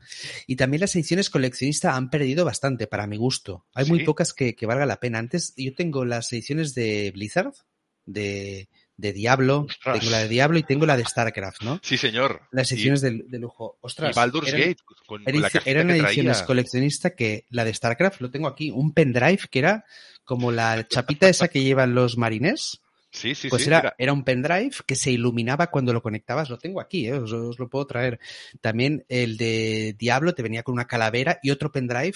Y 0.48 0.56
también 0.56 0.80
las 0.82 0.96
ediciones 0.96 1.30
coleccionistas 1.30 1.96
han 1.96 2.10
perdido 2.10 2.46
bastante, 2.46 2.88
para 2.88 3.06
mi 3.08 3.18
gusto. 3.18 3.66
Hay 3.74 3.86
muy 3.86 4.04
pocas 4.06 4.34
que, 4.34 4.56
que 4.56 4.66
valga 4.66 4.86
la 4.86 5.00
pena. 5.00 5.20
Antes 5.20 5.54
yo 5.58 5.74
tengo 5.74 6.06
las 6.06 6.32
ediciones 6.32 6.74
de 6.74 7.12
Blizzard, 7.14 7.52
de, 8.06 8.70
de 9.02 9.14
Diablo, 9.14 9.66
Ostras. 9.68 10.00
tengo 10.00 10.12
la 10.12 10.20
de 10.20 10.30
Diablo 10.30 10.58
y 10.60 10.64
tengo 10.64 10.86
la 10.86 10.96
de 10.96 11.04
StarCraft, 11.06 11.64
¿no? 11.64 11.80
Sí, 11.84 11.98
señor. 11.98 12.42
Las 12.52 12.72
Y- 12.72 12.76
ediciones 12.76 13.02
de, 13.02 13.24
de 13.28 13.40
lujo. 13.40 13.76
y, 13.76 13.86
Ostras, 13.88 14.16
Baldur's 14.16 14.48
eran- 14.50 14.62
Gate, 14.62 14.78
con, 14.86 14.98
con 15.06 15.24
la 15.24 15.50
eran 15.66 15.88
que 15.88 15.98
ediciones 15.98 16.38
traía. 16.38 16.46
coleccionistas 16.46 17.14
que 17.18 17.46
la 17.50 17.66
de 17.66 17.74
StarCraft 17.74 18.22
lo 18.22 18.32
tengo 18.32 18.48
aquí, 18.48 18.72
un 18.72 18.94
pendrive 18.94 19.40
que 19.50 19.60
era 19.60 19.86
como 20.24 20.52
la 20.52 20.88
chapita 20.88 21.28
esa 21.28 21.48
que 21.50 21.64
llevan 21.64 21.94
los 21.96 22.18
marines. 22.18 22.80
Sí, 23.14 23.36
sí, 23.36 23.50
Pues 23.50 23.64
sí. 23.64 23.68
era, 23.68 23.80
mira. 23.80 23.96
era 23.98 24.14
un 24.14 24.24
pendrive 24.24 24.72
que 24.86 24.96
se 24.96 25.12
iluminaba 25.12 25.68
cuando 25.68 25.92
lo 25.92 26.02
conectabas. 26.02 26.50
Lo 26.50 26.58
tengo 26.58 26.80
aquí, 26.80 27.08
¿eh? 27.08 27.14
os, 27.16 27.34
os 27.34 27.60
lo 27.60 27.68
puedo 27.68 27.86
traer. 27.86 28.22
También 28.62 29.04
el 29.10 29.36
de 29.36 29.96
Diablo 30.00 30.34
te 30.34 30.44
venía 30.44 30.64
con 30.64 30.74
una 30.76 30.88
calavera 30.88 31.38
y 31.44 31.52
otro 31.52 31.74
pendrive 31.74 32.14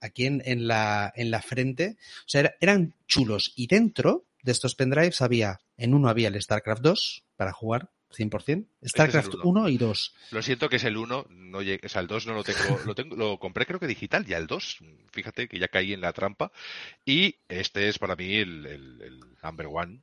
aquí 0.00 0.24
en, 0.24 0.40
en 0.46 0.66
la, 0.66 1.12
en 1.14 1.30
la 1.30 1.42
frente. 1.42 1.96
O 2.20 2.28
sea, 2.28 2.40
era- 2.40 2.54
eran 2.58 2.94
chulos. 3.06 3.52
Y 3.54 3.66
dentro 3.66 4.24
de 4.42 4.52
estos 4.52 4.74
pendrives 4.74 5.20
había, 5.22 5.60
en 5.76 5.94
uno 5.94 6.08
había 6.08 6.28
el 6.28 6.40
StarCraft 6.40 6.82
2 6.82 7.24
para 7.36 7.52
jugar 7.52 7.90
100%, 8.10 8.66
StarCraft 8.84 9.34
uno. 9.34 9.60
1 9.62 9.68
y 9.68 9.78
2. 9.78 10.14
Lo 10.32 10.42
siento 10.42 10.68
que 10.68 10.76
es 10.76 10.84
el 10.84 10.96
1, 10.96 11.26
no 11.30 11.62
llegué- 11.62 11.86
o 11.86 11.88
sea, 11.88 12.00
el 12.00 12.08
2 12.08 12.26
no 12.26 12.34
lo 12.34 12.42
tengo, 12.42 12.80
lo 12.84 12.94
tengo, 12.94 13.14
lo 13.16 13.38
compré 13.38 13.66
creo 13.66 13.78
que 13.78 13.86
digital, 13.86 14.26
ya 14.26 14.36
el 14.38 14.46
2, 14.48 14.78
fíjate 15.12 15.46
que 15.48 15.58
ya 15.60 15.68
caí 15.68 15.92
en 15.92 16.00
la 16.00 16.12
trampa, 16.12 16.50
y 17.04 17.36
este 17.48 17.88
es 17.88 17.98
para 18.00 18.16
mí 18.16 18.34
el, 18.36 18.66
el- 18.66 19.00
el 19.02 19.20
number 19.42 19.66
one. 19.70 20.00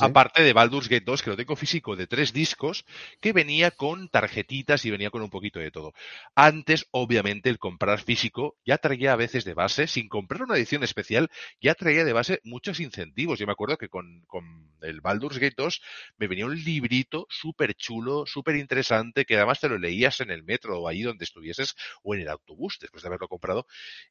Aparte 0.00 0.42
de 0.42 0.52
Baldur's 0.52 0.88
Gate 0.88 1.04
2, 1.04 1.22
que 1.22 1.30
lo 1.30 1.36
tengo 1.36 1.56
físico 1.56 1.96
de 1.96 2.06
tres 2.06 2.32
discos, 2.32 2.84
que 3.20 3.32
venía 3.32 3.70
con 3.70 4.08
tarjetitas 4.08 4.84
y 4.84 4.90
venía 4.90 5.10
con 5.10 5.22
un 5.22 5.30
poquito 5.30 5.58
de 5.58 5.70
todo. 5.70 5.92
Antes, 6.34 6.86
obviamente, 6.90 7.50
el 7.50 7.58
comprar 7.58 8.00
físico 8.00 8.56
ya 8.64 8.78
traía 8.78 9.12
a 9.12 9.16
veces 9.16 9.44
de 9.44 9.54
base, 9.54 9.86
sin 9.86 10.08
comprar 10.08 10.42
una 10.42 10.56
edición 10.56 10.84
especial, 10.84 11.30
ya 11.60 11.74
traía 11.74 12.04
de 12.04 12.12
base 12.12 12.40
muchos 12.44 12.80
incentivos. 12.80 13.38
Yo 13.38 13.46
me 13.46 13.52
acuerdo 13.52 13.76
que 13.76 13.88
con, 13.88 14.22
con 14.26 14.70
el 14.82 15.00
Baldur's 15.00 15.38
Gate 15.38 15.54
2 15.56 15.82
me 16.18 16.28
venía 16.28 16.46
un 16.46 16.56
librito 16.56 17.26
súper 17.28 17.74
chulo, 17.74 18.24
súper 18.26 18.56
interesante, 18.56 19.24
que 19.24 19.36
además 19.36 19.60
te 19.60 19.68
lo 19.68 19.78
leías 19.78 20.20
en 20.20 20.30
el 20.30 20.44
metro 20.44 20.80
o 20.80 20.88
ahí 20.88 21.02
donde 21.02 21.24
estuvieses 21.24 21.74
o 22.02 22.14
en 22.14 22.22
el 22.22 22.28
autobús 22.28 22.78
después 22.80 23.02
de 23.02 23.08
haberlo 23.08 23.28
comprado. 23.28 23.66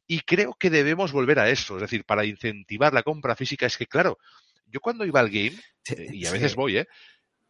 Y 0.08 0.22
creo 0.22 0.54
que 0.54 0.70
debemos 0.70 1.12
volver 1.12 1.40
a 1.40 1.50
eso, 1.50 1.76
es 1.76 1.82
decir, 1.82 2.04
para 2.04 2.26
incentivar 2.26 2.94
la 2.94 3.04
compra 3.04 3.36
física, 3.36 3.66
es 3.66 3.78
que 3.78 3.88
claro, 3.88 4.18
yo 4.72 4.80
cuando 4.82 5.06
iba 5.06 5.20
al 5.20 5.30
game, 5.30 5.54
Sí, 5.84 5.96
eh, 5.98 6.10
y 6.12 6.26
a 6.26 6.32
sí. 6.32 6.34
veces 6.34 6.56
voy, 6.56 6.78
¿eh? 6.78 6.88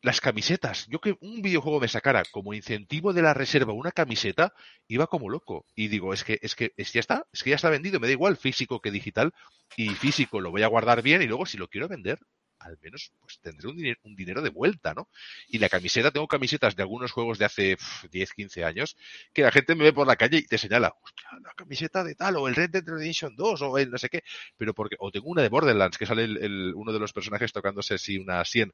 Las 0.02 0.22
camisetas. 0.22 0.88
Yo 0.90 1.00
que 1.02 1.16
un 1.22 1.42
videojuego 1.44 1.80
me 1.80 1.88
sacara 1.88 2.24
como 2.32 2.54
incentivo 2.54 3.14
de 3.14 3.22
la 3.22 3.34
reserva 3.36 3.74
una 3.74 3.92
camiseta, 3.92 4.54
iba 4.88 5.08
como 5.08 5.30
loco. 5.30 5.66
Y 5.76 5.90
digo, 5.90 6.14
es 6.14 6.24
que, 6.24 6.40
es 6.42 6.56
que, 6.56 6.74
es 6.78 6.92
que 6.92 6.98
ya 6.98 7.00
está, 7.02 7.28
es 7.34 7.44
que 7.44 7.52
ya 7.52 7.56
está 7.58 7.70
vendido, 7.70 8.00
me 8.00 8.08
da 8.08 8.14
igual 8.14 8.38
físico 8.38 8.82
que 8.82 8.92
digital. 8.92 9.34
Y 9.78 9.90
físico 9.90 10.42
lo 10.42 10.52
voy 10.52 10.64
a 10.64 10.68
guardar 10.68 11.02
bien 11.04 11.22
y 11.22 11.28
luego 11.28 11.46
si 11.46 11.58
lo 11.58 11.68
quiero 11.70 11.88
vender, 11.88 12.20
al 12.64 12.78
menos 12.82 13.12
pues 13.20 13.40
tendré 13.42 13.68
un 13.68 13.76
dinero, 13.78 14.00
un 14.04 14.16
dinero 14.16 14.42
de 14.42 14.50
vuelta, 14.50 14.94
¿no? 14.94 15.10
Y 15.48 15.58
la 15.60 15.70
camiseta, 15.70 16.12
tengo 16.12 16.28
camisetas 16.28 16.76
de 16.76 16.84
algunos 16.84 17.12
juegos 17.12 17.38
de 17.38 17.46
hace 17.46 17.78
pf, 17.78 18.08
10, 18.10 18.34
15 18.34 18.64
años, 18.64 18.96
que 19.34 19.42
la 19.44 19.52
gente 19.52 19.76
me 19.76 19.84
ve 19.86 19.94
por 19.94 20.08
la 20.08 20.16
calle 20.16 20.38
y 20.38 20.46
te 20.46 20.58
señala, 20.58 20.94
hostia, 21.02 21.28
la 21.44 21.54
camiseta 21.54 22.04
de 22.04 22.16
tal, 22.16 22.38
o 22.38 22.48
el 22.48 22.56
Red 22.56 22.70
Dead 22.72 22.84
Redemption 22.86 23.36
2, 23.36 23.62
o 23.62 23.78
el 23.78 23.90
no 23.92 23.98
sé 23.98 24.10
qué, 24.10 24.24
pero 24.58 24.74
porque, 24.74 24.96
o 25.00 25.12
tengo 25.12 25.28
una 25.30 25.42
de 25.42 25.50
Borderlands, 25.50 25.98
que 25.98 26.06
sale 26.06 26.24
el- 26.24 26.38
el- 26.38 26.74
uno 26.76 26.92
de 26.94 27.00
los 27.00 27.14
personajes 27.14 27.52
tocándose 27.52 27.96
así 27.96 28.18
una 28.18 28.44
100. 28.46 28.72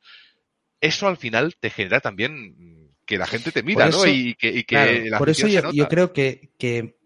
Eso 0.79 1.07
al 1.07 1.17
final 1.17 1.55
te 1.59 1.69
genera 1.69 1.99
también 1.99 2.93
que 3.05 3.17
la 3.17 3.25
gente 3.25 3.51
te 3.51 3.63
mira, 3.63 3.89
¿no? 3.89 4.05
Y 4.05 4.35
que, 4.35 4.49
y 4.49 4.63
que 4.63 4.75
Claro, 4.75 4.91
la 5.09 5.17
por 5.17 5.29
eso 5.29 5.47
yo, 5.47 5.71
yo 5.71 5.87
creo 5.87 6.13
que, 6.13 6.51
que 6.59 6.99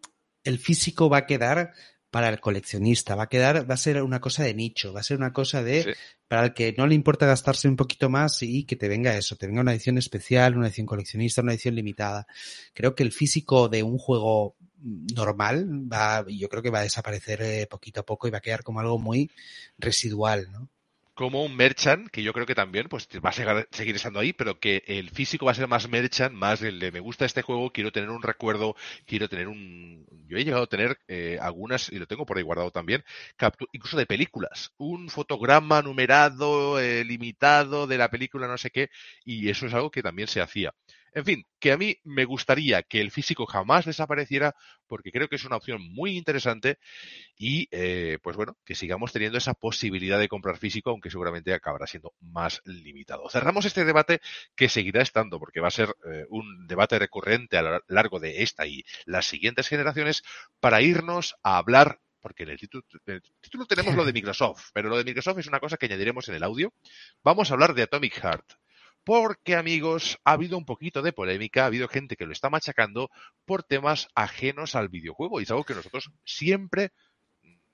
el 0.44 0.60
físico 0.60 1.10
va 1.10 1.20
a 1.20 1.26
quedar 1.28 1.74
para 2.10 2.28
el 2.28 2.42
coleccionista, 2.42 3.16
va 3.16 3.24
a 3.24 3.30
quedar, 3.30 3.70
va 3.70 3.76
a 3.76 3.78
ser 3.78 4.02
una 4.04 4.20
cosa 4.20 4.44
de 4.44 4.54
nicho, 4.54 4.92
va 4.92 5.00
a 5.00 5.04
ser 5.04 5.18
una 5.18 5.32
cosa 5.32 5.64
de 5.64 5.84
Sí. 5.84 5.90
Para 6.32 6.46
el 6.46 6.54
que 6.54 6.74
no 6.78 6.88
le 6.88 6.96
importa 6.96 7.26
gastarse 7.26 7.68
un 7.68 7.76
poquito 7.76 8.10
más 8.10 8.42
y 8.42 8.64
que 8.64 8.78
te 8.78 8.88
venga 8.88 9.18
eso, 9.18 9.36
te 9.36 9.48
venga 9.48 9.60
una 9.60 9.74
edición 9.74 9.98
especial, 9.98 10.56
una 10.56 10.68
edición 10.68 10.88
coleccionista, 10.88 11.42
una 11.42 11.52
edición 11.52 11.76
limitada. 11.76 12.26
Creo 12.74 12.96
que 12.96 13.04
el 13.04 13.12
físico 13.12 13.68
de 13.68 13.84
un 13.84 13.98
juego 13.98 14.56
normal 15.14 15.92
va, 15.92 16.26
yo 16.30 16.48
creo 16.48 16.64
que 16.64 16.70
va 16.70 16.80
a 16.80 16.84
desaparecer 16.84 17.42
eh, 17.42 17.68
poquito 17.70 18.00
a 18.00 18.06
poco 18.06 18.30
y 18.30 18.32
va 18.32 18.38
a 18.38 18.42
quedar 18.42 18.64
como 18.64 18.80
algo 18.80 18.98
muy 18.98 19.30
residual, 19.78 20.50
¿no? 20.54 20.70
Como 21.22 21.44
un 21.44 21.56
merchant, 21.56 22.10
que 22.10 22.24
yo 22.24 22.34
creo 22.34 22.48
que 22.48 22.56
también 22.56 22.88
pues 22.90 23.08
va 23.24 23.30
a 23.30 23.34
seguir, 23.34 23.68
seguir 23.70 23.96
estando 23.96 24.20
ahí, 24.20 24.34
pero 24.34 24.60
que 24.60 24.84
el 24.88 25.12
físico 25.12 25.46
va 25.46 25.52
a 25.52 25.56
ser 25.56 25.68
más 25.68 25.88
merchant, 25.88 26.34
más 26.34 26.64
el 26.64 26.80
de 26.80 26.92
me 26.92 27.00
gusta 27.00 27.26
este 27.26 27.44
juego, 27.44 27.72
quiero 27.72 27.92
tener 27.92 28.10
un 28.10 28.24
recuerdo, 28.24 28.76
quiero 29.06 29.30
tener 29.30 29.48
un... 29.48 30.08
Yo 30.28 30.38
he 30.38 30.44
llegado 30.44 30.64
a 30.64 30.68
tener 30.68 30.98
eh, 31.08 31.38
algunas, 31.40 31.92
y 31.92 32.00
lo 32.00 32.08
tengo 32.08 32.26
por 32.26 32.38
ahí 32.38 32.44
guardado 32.44 32.72
también, 32.72 33.04
incluso 33.72 33.98
de 33.98 34.08
películas, 34.08 34.74
un 34.78 35.10
fotograma 35.10 35.84
numerado, 35.84 36.80
eh, 36.80 37.04
limitado 37.06 37.86
de 37.86 38.00
la 38.00 38.10
película, 38.10 38.48
no 38.48 38.58
sé 38.58 38.72
qué, 38.72 38.90
y 39.24 39.50
eso 39.50 39.68
es 39.68 39.74
algo 39.76 39.92
que 39.92 40.02
también 40.02 40.28
se 40.28 40.42
hacía. 40.42 40.74
En 41.14 41.26
fin, 41.26 41.46
que 41.60 41.72
a 41.74 41.78
mí 41.78 41.98
me 42.04 42.26
gustaría 42.26 42.84
que 42.84 43.02
el 43.02 43.12
físico 43.12 43.46
jamás 43.46 43.86
desapareciera, 43.86 44.56
porque 44.88 45.12
creo 45.12 45.28
que 45.28 45.36
es 45.36 45.44
una 45.44 45.58
opción 45.58 45.82
muy 45.94 46.18
interesante 46.18 46.80
y 47.38 47.68
eh, 47.72 48.18
pues 48.24 48.38
bueno, 48.38 48.58
que 48.64 48.76
sigamos 48.76 49.12
teniendo 49.12 49.38
esa 49.38 49.54
posibilidad 49.54 50.20
de 50.20 50.30
comprar 50.30 50.58
físico, 50.58 50.90
aunque 50.90 51.12
seguramente 51.12 51.54
acabará 51.54 51.86
siendo 51.86 52.14
más 52.22 52.62
limitado. 52.66 53.30
Cerramos 53.30 53.66
este 53.66 53.84
debate 53.84 54.22
que 54.56 54.70
seguirá 54.70 55.02
estando, 55.02 55.38
porque 55.40 55.60
va 55.60 55.68
a 55.68 55.72
ser 55.72 55.90
eh, 56.12 56.26
un 56.30 56.66
debate 56.68 56.98
recurrente 56.98 57.58
a 57.58 57.62
lo 57.62 57.82
largo 57.88 58.20
de 58.20 58.44
esta 58.44 58.66
y 58.66 58.84
las 59.06 59.26
siguientes 59.26 59.68
generaciones, 59.68 60.24
para 60.60 60.82
irnos 60.82 61.36
a 61.44 61.58
hablar 61.58 62.00
porque 62.22 62.44
en 62.44 62.50
el 62.50 62.60
título, 62.60 62.84
en 63.08 63.16
el 63.16 63.24
título 63.42 63.66
tenemos 63.66 63.96
lo 63.96 64.06
de 64.06 64.14
Microsoft, 64.14 64.70
pero 64.74 64.90
lo 64.90 64.98
de 64.98 65.04
Microsoft 65.04 65.40
es 65.40 65.48
una 65.48 65.60
cosa 65.60 65.78
que 65.78 65.88
añadiremos 65.88 66.30
en 66.30 66.36
el 66.36 66.44
audio. 66.44 66.72
Vamos 67.24 67.50
a 67.50 67.56
hablar 67.56 67.74
de 67.74 67.82
Atomic 67.82 68.14
Heart. 68.14 68.61
Porque, 69.04 69.56
amigos, 69.56 70.20
ha 70.24 70.34
habido 70.34 70.58
un 70.58 70.66
poquito 70.66 71.02
de 71.02 71.12
polémica, 71.14 71.64
ha 71.64 71.68
habido 71.68 71.88
gente 71.88 72.16
que 72.16 72.26
lo 72.26 72.32
está 72.34 72.50
machacando 72.50 73.10
por 73.46 73.64
temas 73.64 74.08
ajenos 74.16 74.76
al 74.76 74.90
videojuego 74.90 75.40
y 75.40 75.44
es 75.44 75.52
algo 75.52 75.64
que 75.64 75.74
nosotros 75.76 76.12
siempre 76.24 76.92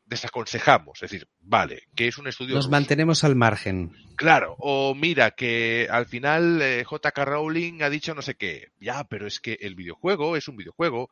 desaconsejamos. 0.06 1.02
Es 1.04 1.12
decir, 1.12 1.28
vale, 1.40 1.84
que 1.96 2.08
es 2.08 2.18
un 2.18 2.28
estudio. 2.28 2.56
Nos 2.56 2.66
ruso. 2.66 2.72
mantenemos 2.72 3.24
al 3.24 3.36
margen. 3.36 3.92
Claro, 4.16 4.56
o 4.60 4.96
mira, 4.96 5.32
que 5.32 5.88
al 5.92 6.06
final 6.06 6.62
eh, 6.62 6.86
JK 6.90 7.18
Rowling 7.26 7.82
ha 7.84 7.90
dicho 7.90 8.16
no 8.16 8.22
sé 8.22 8.36
qué. 8.36 8.70
Ya, 8.80 9.04
pero 9.04 9.28
es 9.28 9.40
que 9.40 9.58
el 9.62 9.76
videojuego 9.76 10.38
es 10.38 10.48
un 10.48 10.56
videojuego 10.56 11.10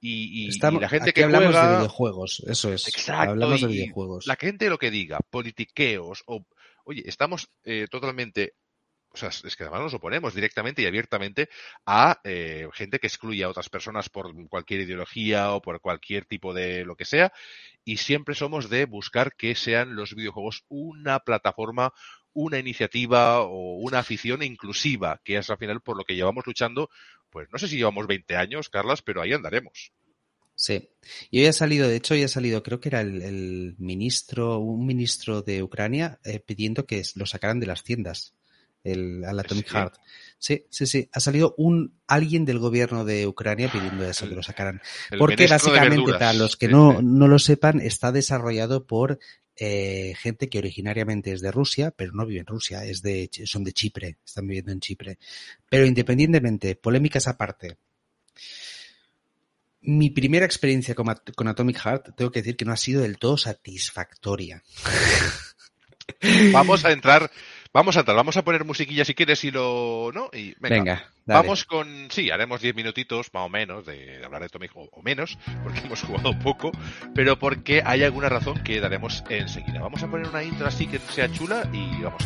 y, 0.00 0.44
y- 0.44 0.48
Estamos, 0.50 0.78
y 0.80 0.82
la 0.82 0.88
gente 0.88 1.10
aquí 1.10 1.20
que 1.20 1.24
hablamos 1.24 1.48
juega. 1.50 1.68
de 1.70 1.76
videojuegos, 1.78 2.44
eso 2.46 2.72
es. 2.72 2.86
Exacto, 2.86 3.30
hablamos 3.32 3.60
de 3.60 3.66
videojuegos. 3.66 4.26
La 4.28 4.36
gente 4.36 4.70
lo 4.70 4.78
que 4.78 4.92
diga, 4.92 5.18
politiqueos, 5.30 6.22
o 6.26 6.46
oye, 6.84 7.02
estamos 7.06 7.48
eh, 7.64 7.88
totalmente, 7.90 8.54
o 9.10 9.16
sea, 9.16 9.30
es 9.30 9.56
que 9.56 9.64
además 9.64 9.82
nos 9.82 9.94
oponemos 9.94 10.34
directamente 10.34 10.82
y 10.82 10.86
abiertamente 10.86 11.48
a 11.86 12.20
eh, 12.24 12.68
gente 12.72 12.98
que 12.98 13.06
excluye 13.06 13.42
a 13.44 13.48
otras 13.48 13.68
personas 13.68 14.08
por 14.08 14.32
cualquier 14.48 14.82
ideología 14.82 15.52
o 15.52 15.62
por 15.62 15.80
cualquier 15.80 16.24
tipo 16.26 16.52
de 16.54 16.84
lo 16.84 16.96
que 16.96 17.04
sea, 17.04 17.32
y 17.84 17.96
siempre 17.96 18.34
somos 18.34 18.68
de 18.68 18.84
buscar 18.84 19.34
que 19.34 19.54
sean 19.54 19.96
los 19.96 20.14
videojuegos 20.14 20.64
una 20.68 21.20
plataforma, 21.20 21.92
una 22.32 22.58
iniciativa 22.58 23.40
o 23.40 23.76
una 23.78 24.00
afición 24.00 24.42
inclusiva, 24.42 25.20
que 25.24 25.38
es 25.38 25.50
al 25.50 25.58
final 25.58 25.80
por 25.80 25.96
lo 25.96 26.04
que 26.04 26.14
llevamos 26.14 26.46
luchando, 26.46 26.90
pues 27.30 27.48
no 27.50 27.58
sé 27.58 27.68
si 27.68 27.76
llevamos 27.76 28.06
20 28.06 28.36
años, 28.36 28.68
Carlas, 28.68 29.02
pero 29.02 29.22
ahí 29.22 29.32
andaremos. 29.32 29.92
Sí. 30.54 30.90
Y 31.30 31.40
hoy 31.40 31.46
ha 31.46 31.52
salido, 31.52 31.88
de 31.88 31.96
hecho, 31.96 32.14
hoy 32.14 32.24
ha 32.24 32.28
salido, 32.28 32.64
creo 32.64 32.80
que 32.80 32.88
era 32.88 33.00
el, 33.00 33.76
ministro, 33.78 34.58
un 34.58 34.86
ministro 34.86 35.42
de 35.42 35.62
Ucrania, 35.62 36.18
eh, 36.24 36.40
pidiendo 36.40 36.84
que 36.84 37.00
lo 37.14 37.26
sacaran 37.26 37.60
de 37.60 37.66
las 37.66 37.84
tiendas, 37.84 38.34
el, 38.84 39.24
al 39.24 39.38
Atomic 39.40 39.66
Sí. 39.68 39.72
Heart. 39.74 39.94
Sí, 40.38 40.64
sí, 40.70 40.86
sí. 40.86 41.08
Ha 41.12 41.20
salido 41.20 41.54
un 41.58 41.98
alguien 42.06 42.44
del 42.44 42.58
gobierno 42.60 43.04
de 43.04 43.26
Ucrania 43.26 43.70
pidiendo 43.72 44.08
eso, 44.08 44.28
que 44.28 44.34
lo 44.36 44.42
sacaran. 44.42 44.80
Porque 45.18 45.46
básicamente, 45.48 46.12
para 46.12 46.32
los 46.32 46.56
que 46.56 46.68
no, 46.68 47.02
no 47.02 47.26
lo 47.26 47.38
sepan, 47.40 47.80
está 47.80 48.12
desarrollado 48.12 48.86
por 48.86 49.18
eh, 49.56 50.14
gente 50.16 50.48
que 50.48 50.58
originariamente 50.58 51.32
es 51.32 51.40
de 51.40 51.50
Rusia, 51.50 51.90
pero 51.90 52.12
no 52.12 52.24
vive 52.24 52.40
en 52.40 52.46
Rusia, 52.46 52.84
es 52.84 53.02
de, 53.02 53.28
son 53.46 53.64
de 53.64 53.72
Chipre, 53.72 54.18
están 54.24 54.46
viviendo 54.46 54.70
en 54.70 54.78
Chipre. 54.78 55.18
Pero 55.68 55.84
independientemente, 55.86 56.76
polémicas 56.76 57.26
aparte. 57.26 57.76
Mi 59.80 60.10
primera 60.10 60.44
experiencia 60.46 60.94
con, 60.94 61.08
At- 61.08 61.32
con 61.34 61.48
Atomic 61.48 61.78
Heart, 61.78 62.14
tengo 62.16 62.30
que 62.30 62.40
decir 62.42 62.56
que 62.56 62.64
no 62.64 62.72
ha 62.72 62.76
sido 62.76 63.02
del 63.02 63.18
todo 63.18 63.36
satisfactoria. 63.36 64.62
Vamos 66.52 66.84
a 66.84 66.92
entrar, 66.92 67.30
Vamos 67.72 67.96
a 67.96 68.00
entrar, 68.00 68.16
vamos 68.16 68.36
a 68.36 68.44
poner 68.44 68.64
musiquilla 68.64 69.04
si 69.04 69.14
quieres 69.14 69.44
y 69.44 69.50
lo. 69.50 70.10
¿No? 70.14 70.30
Y 70.32 70.54
venga. 70.58 70.76
Venga. 70.76 71.12
Vamos 71.26 71.64
con. 71.64 72.08
Sí, 72.10 72.30
haremos 72.30 72.60
10 72.62 72.74
minutitos 72.74 73.32
más 73.34 73.44
o 73.44 73.48
menos 73.48 73.84
de, 73.84 74.18
de 74.18 74.24
hablar 74.24 74.42
de 74.42 74.48
Tommy 74.48 74.68
o, 74.74 74.88
o 74.90 75.02
menos, 75.02 75.38
porque 75.62 75.80
hemos 75.80 76.02
jugado 76.02 76.38
poco, 76.38 76.72
pero 77.14 77.38
porque 77.38 77.82
hay 77.84 78.02
alguna 78.02 78.28
razón 78.28 78.62
que 78.62 78.80
daremos 78.80 79.22
enseguida. 79.28 79.80
Vamos 79.80 80.02
a 80.02 80.08
poner 80.08 80.28
una 80.28 80.42
intro 80.42 80.66
así 80.66 80.86
que 80.86 80.98
sea 80.98 81.30
chula 81.30 81.68
y 81.72 82.02
vamos. 82.02 82.22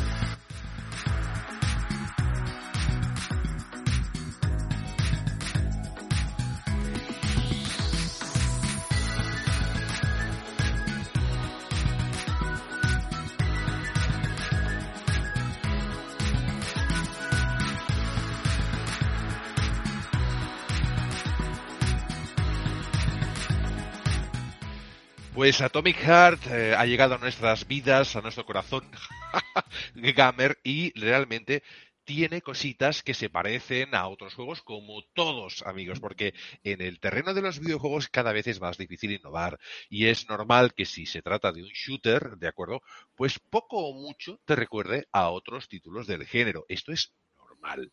Pues 25.43 25.61
Atomic 25.61 25.97
Heart 25.97 26.47
eh, 26.53 26.74
ha 26.78 26.86
llegado 26.86 27.16
a 27.16 27.18
nuestras 27.18 27.66
vidas, 27.66 28.14
a 28.14 28.20
nuestro 28.20 28.47
corazón 28.47 28.88
gamer 29.97 30.61
y 30.62 30.97
realmente 30.97 31.64
tiene 32.05 32.43
cositas 32.43 33.03
que 33.03 33.12
se 33.12 33.28
parecen 33.28 33.97
a 33.97 34.07
otros 34.07 34.34
juegos 34.34 34.62
como 34.62 35.03
todos 35.14 35.64
amigos 35.66 35.99
porque 35.99 36.32
en 36.62 36.80
el 36.80 37.01
terreno 37.01 37.34
de 37.34 37.43
los 37.43 37.59
videojuegos 37.59 38.07
cada 38.07 38.32
vez 38.32 38.47
es 38.47 38.61
más 38.61 38.78
difícil 38.78 39.11
innovar 39.11 39.59
y 39.90 40.07
es 40.07 40.28
normal 40.28 40.74
que 40.74 40.84
si 40.84 41.07
se 41.07 41.22
trata 41.22 41.51
de 41.51 41.64
un 41.64 41.70
shooter, 41.70 42.36
¿de 42.36 42.47
acuerdo? 42.47 42.80
Pues 43.16 43.40
poco 43.40 43.78
o 43.78 43.95
mucho 43.95 44.38
te 44.45 44.55
recuerde 44.55 45.09
a 45.11 45.30
otros 45.30 45.68
títulos 45.68 46.07
del 46.07 46.24
género. 46.24 46.66
Esto 46.68 46.93
es 46.93 47.12
normal. 47.36 47.90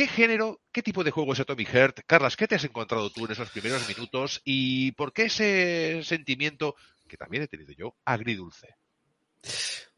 ¿Qué 0.00 0.06
género, 0.06 0.62
qué 0.72 0.82
tipo 0.82 1.04
de 1.04 1.10
juego 1.10 1.34
es 1.34 1.40
Atomic 1.40 1.68
Heart? 1.68 2.00
Carlas, 2.06 2.34
¿qué 2.34 2.48
te 2.48 2.54
has 2.54 2.64
encontrado 2.64 3.10
tú 3.10 3.26
en 3.26 3.32
esos 3.32 3.50
primeros 3.50 3.86
minutos? 3.86 4.40
¿Y 4.46 4.92
por 4.92 5.12
qué 5.12 5.24
ese 5.24 6.00
sentimiento, 6.04 6.74
que 7.06 7.18
también 7.18 7.42
he 7.42 7.48
tenido 7.48 7.74
yo, 7.74 7.96
agridulce? 8.06 8.76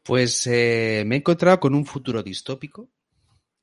Pues 0.03 0.45
eh, 0.47 1.05
me 1.05 1.15
he 1.15 1.19
encontrado 1.19 1.57
con 1.61 1.73
un 1.73 1.85
futuro 1.85 2.21
distópico 2.21 2.89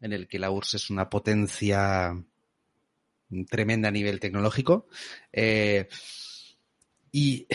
en 0.00 0.14
el 0.14 0.26
que 0.26 0.38
la 0.38 0.50
URSS 0.50 0.74
es 0.76 0.88
una 0.88 1.10
potencia 1.10 2.10
tremenda 3.50 3.88
a 3.90 3.92
nivel 3.92 4.18
tecnológico. 4.18 4.88
Eh, 5.30 5.88
y 7.12 7.46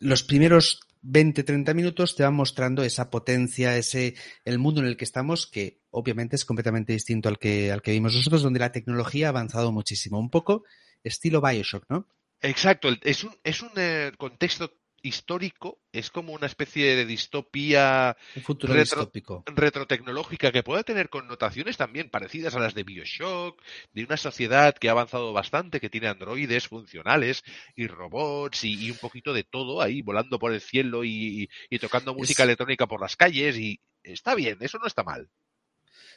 los 0.00 0.24
primeros 0.24 0.78
20, 1.02 1.42
30 1.44 1.74
minutos 1.74 2.14
te 2.14 2.22
van 2.22 2.34
mostrando 2.34 2.82
esa 2.82 3.10
potencia, 3.10 3.76
ese 3.76 4.14
el 4.44 4.58
mundo 4.58 4.80
en 4.80 4.86
el 4.86 4.96
que 4.96 5.04
estamos, 5.04 5.46
que 5.46 5.80
obviamente 5.90 6.36
es 6.36 6.44
completamente 6.44 6.92
distinto 6.92 7.28
al 7.28 7.38
que, 7.38 7.72
al 7.72 7.82
que 7.82 7.92
vimos 7.92 8.14
nosotros, 8.14 8.42
donde 8.42 8.60
la 8.60 8.72
tecnología 8.72 9.26
ha 9.26 9.30
avanzado 9.30 9.72
muchísimo. 9.72 10.18
Un 10.18 10.30
poco 10.30 10.64
estilo 11.02 11.40
Bioshock, 11.40 11.84
¿no? 11.88 12.06
Exacto, 12.42 12.88
es 13.02 13.24
un, 13.24 13.34
es 13.44 13.62
un 13.62 13.70
eh, 13.76 14.12
contexto 14.16 14.72
histórico, 15.02 15.78
es 15.92 16.10
como 16.10 16.32
una 16.32 16.46
especie 16.46 16.96
de 16.96 17.04
distopía 17.06 18.16
Un 18.36 18.42
futuro 18.42 18.74
Retro- 18.74 19.10
retrotecnológica 19.46 20.52
que 20.52 20.62
puede 20.62 20.84
tener 20.84 21.08
connotaciones 21.08 21.76
también 21.76 22.10
parecidas 22.10 22.54
a 22.54 22.60
las 22.60 22.74
de 22.74 22.84
Bioshock, 22.84 23.60
de 23.92 24.04
una 24.04 24.16
sociedad 24.16 24.74
que 24.74 24.88
ha 24.88 24.92
avanzado 24.92 25.32
bastante, 25.32 25.80
que 25.80 25.90
tiene 25.90 26.08
androides 26.08 26.68
funcionales 26.68 27.42
y 27.76 27.86
robots 27.86 28.64
y, 28.64 28.86
y 28.86 28.90
un 28.90 28.98
poquito 28.98 29.32
de 29.32 29.44
todo 29.44 29.80
ahí 29.80 30.02
volando 30.02 30.38
por 30.38 30.52
el 30.52 30.60
cielo 30.60 31.04
y, 31.04 31.42
y- 31.44 31.48
y 31.70 31.78
tocando 31.78 32.14
música 32.14 32.42
Es- 32.42 32.48
electrónica 32.48 32.86
por 32.86 33.00
las 33.00 33.16
calles 33.16 33.56
y 33.58 33.80
está 34.02 34.34
bien, 34.34 34.58
eso 34.60 34.78
no 34.78 34.86
está 34.86 35.02
mal. 35.02 35.28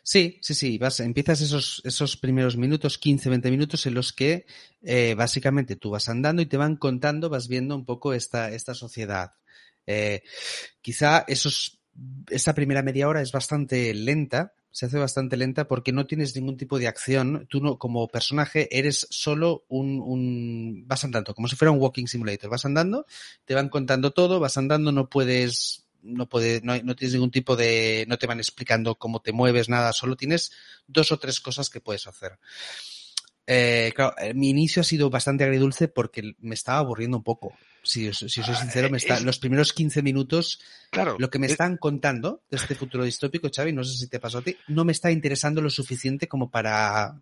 Sí, 0.04 0.40
sí, 0.42 0.54
sí. 0.54 0.78
Vas, 0.78 1.00
empiezas 1.00 1.42
esos, 1.42 1.82
esos 1.86 2.18
primeros 2.18 2.58
minutos, 2.58 2.98
15, 2.98 3.30
20 3.30 3.52
minutos, 3.52 3.86
en 3.86 3.94
los 3.94 4.14
que 4.14 4.46
eh, 4.82 5.16
básicamente 5.16 5.76
tú 5.76 5.92
vas 5.92 6.10
andando 6.10 6.42
y 6.42 6.46
te 6.46 6.58
van 6.58 6.76
contando, 6.76 7.30
vas 7.30 7.48
viendo 7.48 7.76
un 7.76 7.86
poco 7.86 8.14
esta, 8.14 8.50
esta 8.52 8.74
sociedad. 8.74 9.34
Eh, 9.88 10.24
quizá 10.82 11.26
esos, 11.28 11.82
esa 12.30 12.54
primera 12.54 12.84
media 12.84 13.08
hora 13.08 13.22
es 13.22 13.32
bastante 13.32 13.94
lenta, 13.94 14.54
se 14.74 14.88
hace 14.88 14.98
bastante 14.98 15.38
lenta 15.38 15.68
porque 15.68 15.92
no 15.92 16.08
tienes 16.08 16.36
ningún 16.36 16.58
tipo 16.58 16.80
de 16.80 16.88
acción. 16.88 17.46
Tú 17.48 17.62
no, 17.62 17.78
como 17.78 18.08
personaje, 18.08 18.68
eres 18.78 19.08
solo 19.12 19.66
un, 19.70 20.02
un, 20.02 20.84
vas 20.88 21.04
andando, 21.04 21.36
como 21.36 21.48
si 21.48 21.56
fuera 21.56 21.72
un 21.72 21.80
walking 21.80 22.08
simulator. 22.08 22.50
Vas 22.50 22.66
andando, 22.66 23.06
te 23.46 23.54
van 23.54 23.70
contando 23.70 24.12
todo, 24.12 24.40
vas 24.40 24.58
andando, 24.58 24.92
no 24.92 25.10
puedes, 25.10 25.83
no 26.04 26.28
puedes, 26.30 26.64
no, 26.64 26.74
hay- 26.74 26.84
no 26.84 26.96
tienes 26.96 27.14
ningún 27.14 27.32
tipo 27.32 27.56
de, 27.56 28.06
no 28.08 28.18
te 28.18 28.28
van 28.28 28.40
explicando 28.40 28.96
cómo 28.96 29.22
te 29.22 29.32
mueves, 29.32 29.70
nada, 29.70 29.94
solo 29.94 30.16
tienes 30.16 30.52
dos 30.88 31.12
o 31.12 31.18
tres 31.20 31.40
cosas 31.40 31.70
que 31.70 31.82
puedes 31.82 32.06
hacer. 32.08 32.38
Eh, 33.46 33.92
claro, 33.96 34.16
eh, 34.20 34.34
mi 34.34 34.50
inicio 34.50 34.82
ha 34.82 34.86
sido 34.86 35.10
bastante 35.10 35.44
agridulce 35.44 35.90
porque 35.90 36.36
me 36.40 36.56
estaba 36.56 36.80
aburriendo 36.80 37.18
un 37.18 37.24
poco. 37.24 37.54
Si, 37.86 38.14
si 38.14 38.30
soy 38.30 38.44
Ah, 38.48 38.56
sincero, 38.62 38.90
me 38.90 38.98
está, 38.98 39.16
es- 39.18 39.24
los 39.24 39.40
primeros 39.40 39.74
15 39.74 40.02
minutos, 40.02 40.62
Claro, 40.92 41.18
lo 41.20 41.30
que 41.30 41.40
me 41.40 41.48
es- 41.48 41.52
están 41.54 41.76
contando 41.76 42.42
de 42.50 42.56
este 42.58 42.76
futuro 42.76 43.04
distópico, 43.04 43.50
Xavi, 43.54 43.74
no 43.74 43.84
sé 43.84 43.98
si 43.98 44.08
te 44.08 44.22
pasó 44.22 44.38
a 44.38 44.42
ti, 44.44 44.56
no 44.68 44.86
me 44.86 44.94
está 44.94 45.12
interesando 45.12 45.62
lo 45.62 45.70
suficiente 45.70 46.28
como 46.28 46.50
para... 46.50 47.22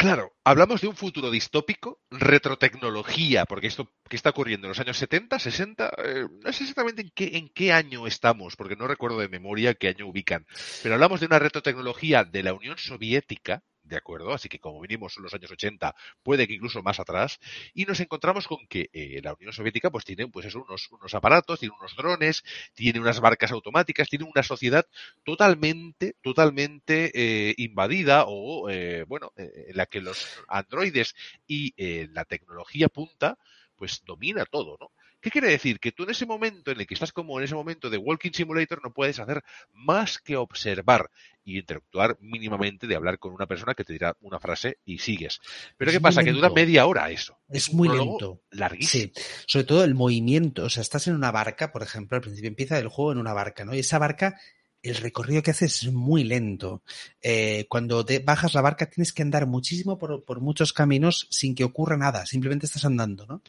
Claro, 0.00 0.32
hablamos 0.44 0.80
de 0.80 0.88
un 0.88 0.96
futuro 0.96 1.30
distópico, 1.30 2.00
retrotecnología, 2.10 3.44
porque 3.44 3.66
esto 3.66 3.92
que 4.08 4.16
está 4.16 4.30
ocurriendo 4.30 4.66
en 4.66 4.70
los 4.70 4.80
años 4.80 4.96
70, 4.96 5.38
60, 5.38 5.90
eh, 5.98 6.26
no 6.42 6.52
sé 6.54 6.62
exactamente 6.62 7.02
en 7.02 7.10
qué, 7.14 7.36
en 7.36 7.50
qué 7.50 7.74
año 7.74 8.06
estamos, 8.06 8.56
porque 8.56 8.76
no 8.76 8.86
recuerdo 8.86 9.18
de 9.18 9.28
memoria 9.28 9.74
qué 9.74 9.88
año 9.88 10.06
ubican, 10.06 10.46
pero 10.82 10.94
hablamos 10.94 11.20
de 11.20 11.26
una 11.26 11.38
retrotecnología 11.38 12.24
de 12.24 12.42
la 12.42 12.54
Unión 12.54 12.78
Soviética, 12.78 13.62
¿de 13.90 13.96
acuerdo? 13.96 14.32
Así 14.32 14.48
que 14.48 14.58
como 14.58 14.80
vinimos 14.80 15.16
en 15.16 15.24
los 15.24 15.34
años 15.34 15.50
80, 15.50 15.94
puede 16.22 16.46
que 16.46 16.54
incluso 16.54 16.82
más 16.82 17.00
atrás, 17.00 17.38
y 17.74 17.84
nos 17.84 18.00
encontramos 18.00 18.46
con 18.46 18.66
que 18.68 18.88
eh, 18.92 19.20
la 19.22 19.34
Unión 19.34 19.52
Soviética 19.52 19.90
pues 19.90 20.04
tiene 20.04 20.28
pues 20.28 20.46
eso, 20.46 20.62
unos, 20.62 20.90
unos 20.90 21.14
aparatos, 21.14 21.60
tiene 21.60 21.74
unos 21.78 21.96
drones, 21.96 22.42
tiene 22.74 23.00
unas 23.00 23.20
barcas 23.20 23.52
automáticas, 23.52 24.08
tiene 24.08 24.24
una 24.24 24.42
sociedad 24.42 24.86
totalmente, 25.24 26.16
totalmente 26.22 27.10
eh, 27.14 27.54
invadida 27.58 28.24
o, 28.26 28.68
eh, 28.70 29.04
bueno, 29.08 29.32
eh, 29.36 29.50
en 29.68 29.76
la 29.76 29.86
que 29.86 30.00
los 30.00 30.42
androides 30.48 31.14
y 31.46 31.74
eh, 31.76 32.08
la 32.12 32.24
tecnología 32.24 32.88
punta, 32.88 33.38
pues 33.76 34.02
domina 34.04 34.44
todo, 34.46 34.76
¿no? 34.80 34.92
¿Qué 35.20 35.30
quiere 35.30 35.48
decir? 35.48 35.78
Que 35.78 35.92
tú 35.92 36.04
en 36.04 36.10
ese 36.10 36.26
momento 36.26 36.70
en 36.70 36.80
el 36.80 36.86
que 36.86 36.94
estás 36.94 37.12
como 37.12 37.38
en 37.38 37.44
ese 37.44 37.54
momento 37.54 37.90
de 37.90 37.98
Walking 37.98 38.32
Simulator 38.32 38.82
no 38.82 38.92
puedes 38.92 39.18
hacer 39.18 39.42
más 39.72 40.18
que 40.18 40.36
observar 40.36 41.10
y 41.44 41.58
interactuar 41.58 42.16
mínimamente 42.20 42.86
de 42.86 42.96
hablar 42.96 43.18
con 43.18 43.32
una 43.32 43.46
persona 43.46 43.74
que 43.74 43.84
te 43.84 43.92
dirá 43.92 44.16
una 44.20 44.38
frase 44.38 44.78
y 44.84 44.98
sigues. 44.98 45.40
Pero 45.76 45.90
Es 45.90 45.96
¿qué 45.96 46.00
pasa? 46.00 46.22
Que 46.22 46.32
dura 46.32 46.50
media 46.50 46.86
hora 46.86 47.10
eso. 47.10 47.38
Es 47.48 47.68
un 47.68 47.78
muy 47.78 47.88
lento. 47.88 48.40
Larguísimo. 48.50 49.12
Sí, 49.14 49.22
sobre 49.46 49.64
todo 49.64 49.84
el 49.84 49.94
movimiento, 49.94 50.64
o 50.64 50.70
sea, 50.70 50.82
estás 50.82 51.06
en 51.08 51.14
una 51.14 51.30
barca, 51.30 51.72
por 51.72 51.82
ejemplo, 51.82 52.16
al 52.16 52.22
principio 52.22 52.48
empieza 52.48 52.78
el 52.78 52.88
juego 52.88 53.12
en 53.12 53.18
una 53.18 53.32
barca, 53.32 53.64
¿no? 53.64 53.74
Y 53.74 53.80
esa 53.80 53.98
barca, 53.98 54.38
el 54.82 54.96
recorrido 54.96 55.42
que 55.42 55.50
haces 55.50 55.82
es 55.82 55.92
muy 55.92 56.24
lento. 56.24 56.82
Eh, 57.22 57.66
cuando 57.68 58.04
te 58.04 58.18
bajas 58.20 58.54
la 58.54 58.60
barca 58.62 58.86
tienes 58.88 59.12
que 59.12 59.22
andar 59.22 59.46
muchísimo 59.46 59.98
por, 59.98 60.24
por 60.24 60.40
muchos 60.40 60.72
caminos 60.72 61.26
sin 61.30 61.54
que 61.54 61.64
ocurra 61.64 61.96
nada, 61.96 62.24
simplemente 62.26 62.66
estás 62.66 62.84
andando, 62.84 63.26
¿no? 63.26 63.42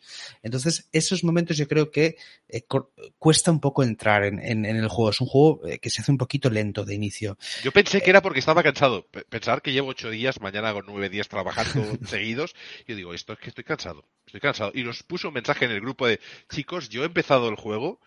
Entonces, 0.44 0.90
esos 0.92 1.24
momentos 1.24 1.58
yo 1.58 1.68
creo 1.68 1.90
que 1.92 2.18
eh, 2.50 2.64
cu- 2.64 2.90
cuesta 3.18 3.52
un 3.52 3.60
poco 3.60 3.84
entrar 3.84 4.24
en, 4.26 4.40
en- 4.40 4.66
en 4.66 4.76
el 4.78 4.88
juego. 4.90 5.12
Es 5.12 5.22
un 5.22 5.28
juego 5.28 5.66
eh, 5.68 5.80
que 5.80 5.90
se 5.90 6.02
hace 6.02 6.12
un 6.12 6.18
poquito 6.18 6.50
lento 6.50 6.84
de 6.84 6.96
inicio. 6.96 7.38
Yo 7.64 7.72
pensé 7.72 8.02
que 8.02 8.10
era 8.10 8.22
porque 8.22 8.40
estaba 8.40 8.62
cansado. 8.64 9.08
Pensar 9.30 9.62
que 9.62 9.72
llevo 9.72 9.90
ocho 9.90 10.10
días, 10.10 10.42
mañana 10.42 10.70
hago 10.70 10.82
nueve 10.82 11.10
días 11.10 11.28
trabajando 11.30 11.98
seguidos. 12.08 12.56
Yo 12.88 12.96
digo, 12.96 13.14
esto 13.14 13.34
es 13.34 13.40
que 13.40 13.50
estoy 13.50 13.64
cansado. 13.64 14.06
Estoy 14.26 14.42
cansado. 14.42 14.72
Y 14.74 14.84
nos 14.84 15.04
puso 15.04 15.30
un 15.30 15.34
mensaje 15.34 15.66
en 15.66 15.72
el 15.72 15.82
grupo 15.82 16.08
de, 16.08 16.20
chicos, 16.50 16.90
yo 16.90 17.04
he 17.04 17.06
empezado 17.06 17.48
el 17.50 17.56
juego 17.56 18.00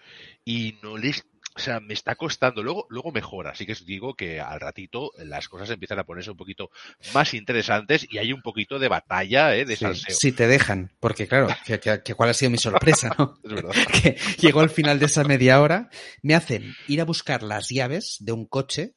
y 0.45 0.77
no 0.83 0.97
les... 0.99 1.25
O 1.57 1.61
sea, 1.61 1.78
me 1.80 1.94
está 1.94 2.16
costando. 2.16 2.62
Luego, 2.62 2.86
luego 2.90 3.12
mejora. 3.12 3.50
Así 3.50 3.64
que 3.64 3.72
os 3.72 3.86
digo 3.86 4.14
que 4.14 4.40
al 4.40 4.59
ratito 4.61 5.12
las 5.18 5.48
cosas 5.48 5.70
empiezan 5.70 6.00
a 6.00 6.05
ponerse 6.05 6.30
un 6.32 6.36
poquito 6.36 6.70
más 7.12 7.32
interesantes 7.34 8.07
y 8.11 8.18
hay 8.18 8.32
un 8.32 8.42
poquito 8.42 8.78
de 8.78 8.88
batalla, 8.88 9.55
¿eh? 9.55 9.64
De 9.64 9.76
Sí, 9.76 9.84
salseo. 9.84 10.16
si 10.16 10.32
te 10.32 10.48
dejan, 10.48 10.92
porque 10.98 11.28
claro, 11.28 11.48
que, 11.64 11.78
que- 11.78 12.02
que 12.02 12.14
cuál 12.14 12.30
ha 12.30 12.34
sido 12.34 12.50
mi 12.50 12.59
sorpresa, 12.59 13.11
¿no? 13.18 13.38
Es 13.44 13.52
verdad. 13.52 13.70
que 14.02 14.16
llegó 14.40 14.61
al 14.61 14.70
final 14.70 14.98
de 14.98 15.07
esa 15.07 15.22
media 15.24 15.61
hora, 15.61 15.90
me 16.22 16.34
hacen 16.34 16.74
ir 16.88 17.00
a 17.00 17.05
buscar 17.05 17.42
las 17.44 17.68
llaves 17.68 18.16
de 18.20 18.32
un 18.32 18.46
coche 18.46 18.96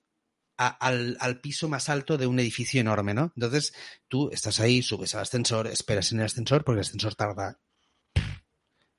a- 0.58 0.68
al, 0.70 1.16
al 1.20 1.40
piso 1.42 1.70
más 1.70 1.90
alto 1.90 2.18
de 2.18 2.26
un 2.26 2.40
edificio 2.40 2.82
enorme, 2.82 3.14
¿no? 3.14 3.32
Entonces, 3.36 3.74
tú 4.08 4.32
estás 4.32 4.60
ahí, 4.60 4.82
subes 4.82 5.14
al 5.14 5.22
ascensor, 5.22 5.68
esperas 5.68 6.12
en 6.12 6.20
el 6.22 6.26
ascensor, 6.26 6.64
porque 6.64 6.80
el 6.80 6.86
ascensor 6.88 7.14
tarda 7.14 7.60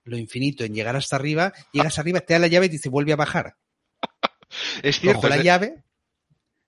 lo 0.09 0.17
infinito 0.17 0.65
en 0.65 0.75
llegar 0.75 0.97
hasta 0.97 1.17
arriba, 1.17 1.53
llegas 1.73 1.99
arriba, 1.99 2.21
te 2.21 2.35
da 2.35 2.39
la 2.41 2.47
llave 2.49 2.67
y 2.67 2.69
te 2.71 2.77
dice, 2.77 2.89
vuelve 2.89 3.13
a 3.13 3.17
bajar. 3.17 3.57
Es 4.83 4.99
cierto. 5.01 5.21
Cojo 5.21 5.29
la 5.29 5.37
es- 5.37 5.45
llave, 5.45 5.85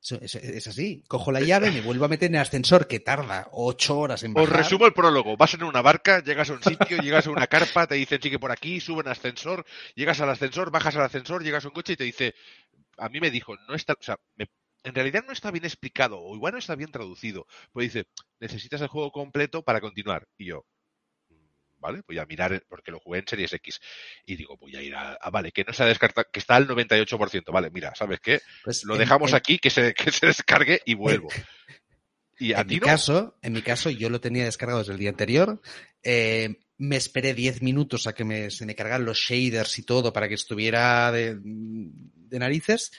es, 0.03 0.35
es 0.35 0.67
así, 0.67 1.03
cojo 1.09 1.31
la 1.33 1.41
llave, 1.41 1.71
me 1.71 1.81
vuelvo 1.81 2.05
a 2.05 2.09
meter 2.09 2.29
en 2.29 2.37
el 2.37 2.41
ascensor, 2.43 2.87
que 2.87 3.01
tarda 3.01 3.49
ocho 3.53 3.99
horas 3.99 4.23
en 4.23 4.31
Os 4.33 4.45
bajar. 4.49 4.57
resumo 4.65 4.87
el 4.87 4.93
prólogo. 4.93 5.37
Vas 5.37 5.55
en 5.55 5.63
una 5.63 5.83
barca, 5.83 6.23
llegas 6.23 6.49
a 6.51 6.55
un 6.55 6.63
sitio, 6.63 6.99
llegas 7.03 7.27
a 7.27 7.31
una 7.31 7.47
carpa, 7.47 7.87
te 7.87 7.95
dicen 7.97 8.21
sigue 8.23 8.39
por 8.39 8.51
aquí, 8.51 8.81
sube 8.81 9.01
en 9.03 9.09
ascensor, 9.09 9.65
llegas 9.95 10.21
al 10.21 10.31
ascensor, 10.31 10.71
bajas 10.71 10.97
al 10.97 11.03
ascensor, 11.05 11.43
llegas 11.43 11.65
a 11.65 11.69
un 11.69 11.75
coche 11.75 11.95
y 11.95 11.97
te 11.97 12.05
dice 12.05 12.35
a 12.99 13.09
mí 13.09 13.19
me 13.21 13.31
dijo, 13.31 13.57
no 13.67 13.75
está, 13.75 13.95
o 13.95 14.03
sea, 14.03 14.19
en 14.37 14.95
realidad 14.95 15.25
no 15.27 15.33
está 15.33 15.51
bien 15.51 15.65
explicado, 15.65 16.19
o 16.21 16.35
igual 16.35 16.53
no 16.53 16.59
está 16.59 16.75
bien 16.75 16.91
traducido. 16.93 17.47
Pues 17.73 17.93
dice, 17.93 18.09
necesitas 18.41 18.81
el 18.83 18.89
juego 18.89 19.11
completo 19.11 19.63
para 19.63 19.81
continuar. 19.81 20.29
Y 20.37 20.47
yo, 20.47 20.67
¿vale? 21.81 22.03
Voy 22.07 22.19
a 22.19 22.27
mirar, 22.27 22.63
porque 22.69 22.91
lo 22.91 23.01
jugué 23.01 23.21
en 23.21 23.29
Series 23.29 23.53
X. 23.55 23.81
Y 24.27 24.37
digo, 24.37 24.57
voy 24.57 24.77
a 24.77 24.83
ir 24.83 24.95
a, 24.95 25.19
vale, 25.31 25.53
que 25.53 25.65
no 25.65 25.73
se 25.73 25.83
ha 25.83 25.87
descartado, 25.87 26.29
que 26.33 26.39
está 26.39 26.57
al 26.57 26.69
98%. 26.69 27.53
Vale, 27.53 27.71
mira, 27.71 27.95
¿sabes 27.95 28.21
qué? 28.21 28.41
Pues 28.65 28.85
lo 28.85 28.97
dejamos 28.97 29.35
aquí, 29.35 29.59
que 29.59 29.71
se, 29.71 29.95
que 29.95 30.13
se 30.13 30.27
descargue 30.27 30.81
y 30.85 30.95
vuelvo. 30.95 31.29
Y 32.39 32.53
en 32.53 32.67
mi 32.67 32.81
caso, 32.81 33.37
en 33.43 33.53
mi 33.53 33.63
caso, 33.63 33.91
yo 33.91 34.09
lo 34.09 34.21
tenía 34.21 34.45
descargado 34.45 34.79
desde 34.79 34.93
el 34.93 34.99
día 34.99 35.11
anterior. 35.11 35.61
Eh, 36.03 36.61
me 36.79 36.97
esperé 36.97 37.35
10 37.35 37.61
minutos 37.61 38.07
a 38.07 38.15
que 38.15 38.25
me, 38.25 38.51
se 38.51 38.65
me 38.65 38.75
cargaran 38.75 39.05
los 39.05 39.19
shaders 39.19 39.79
y 39.79 39.83
todo 39.83 40.13
para 40.13 40.29
que 40.29 40.35
estuviera 40.35 41.13
de, 41.13 41.37
de 41.39 42.39
narices. 42.39 42.93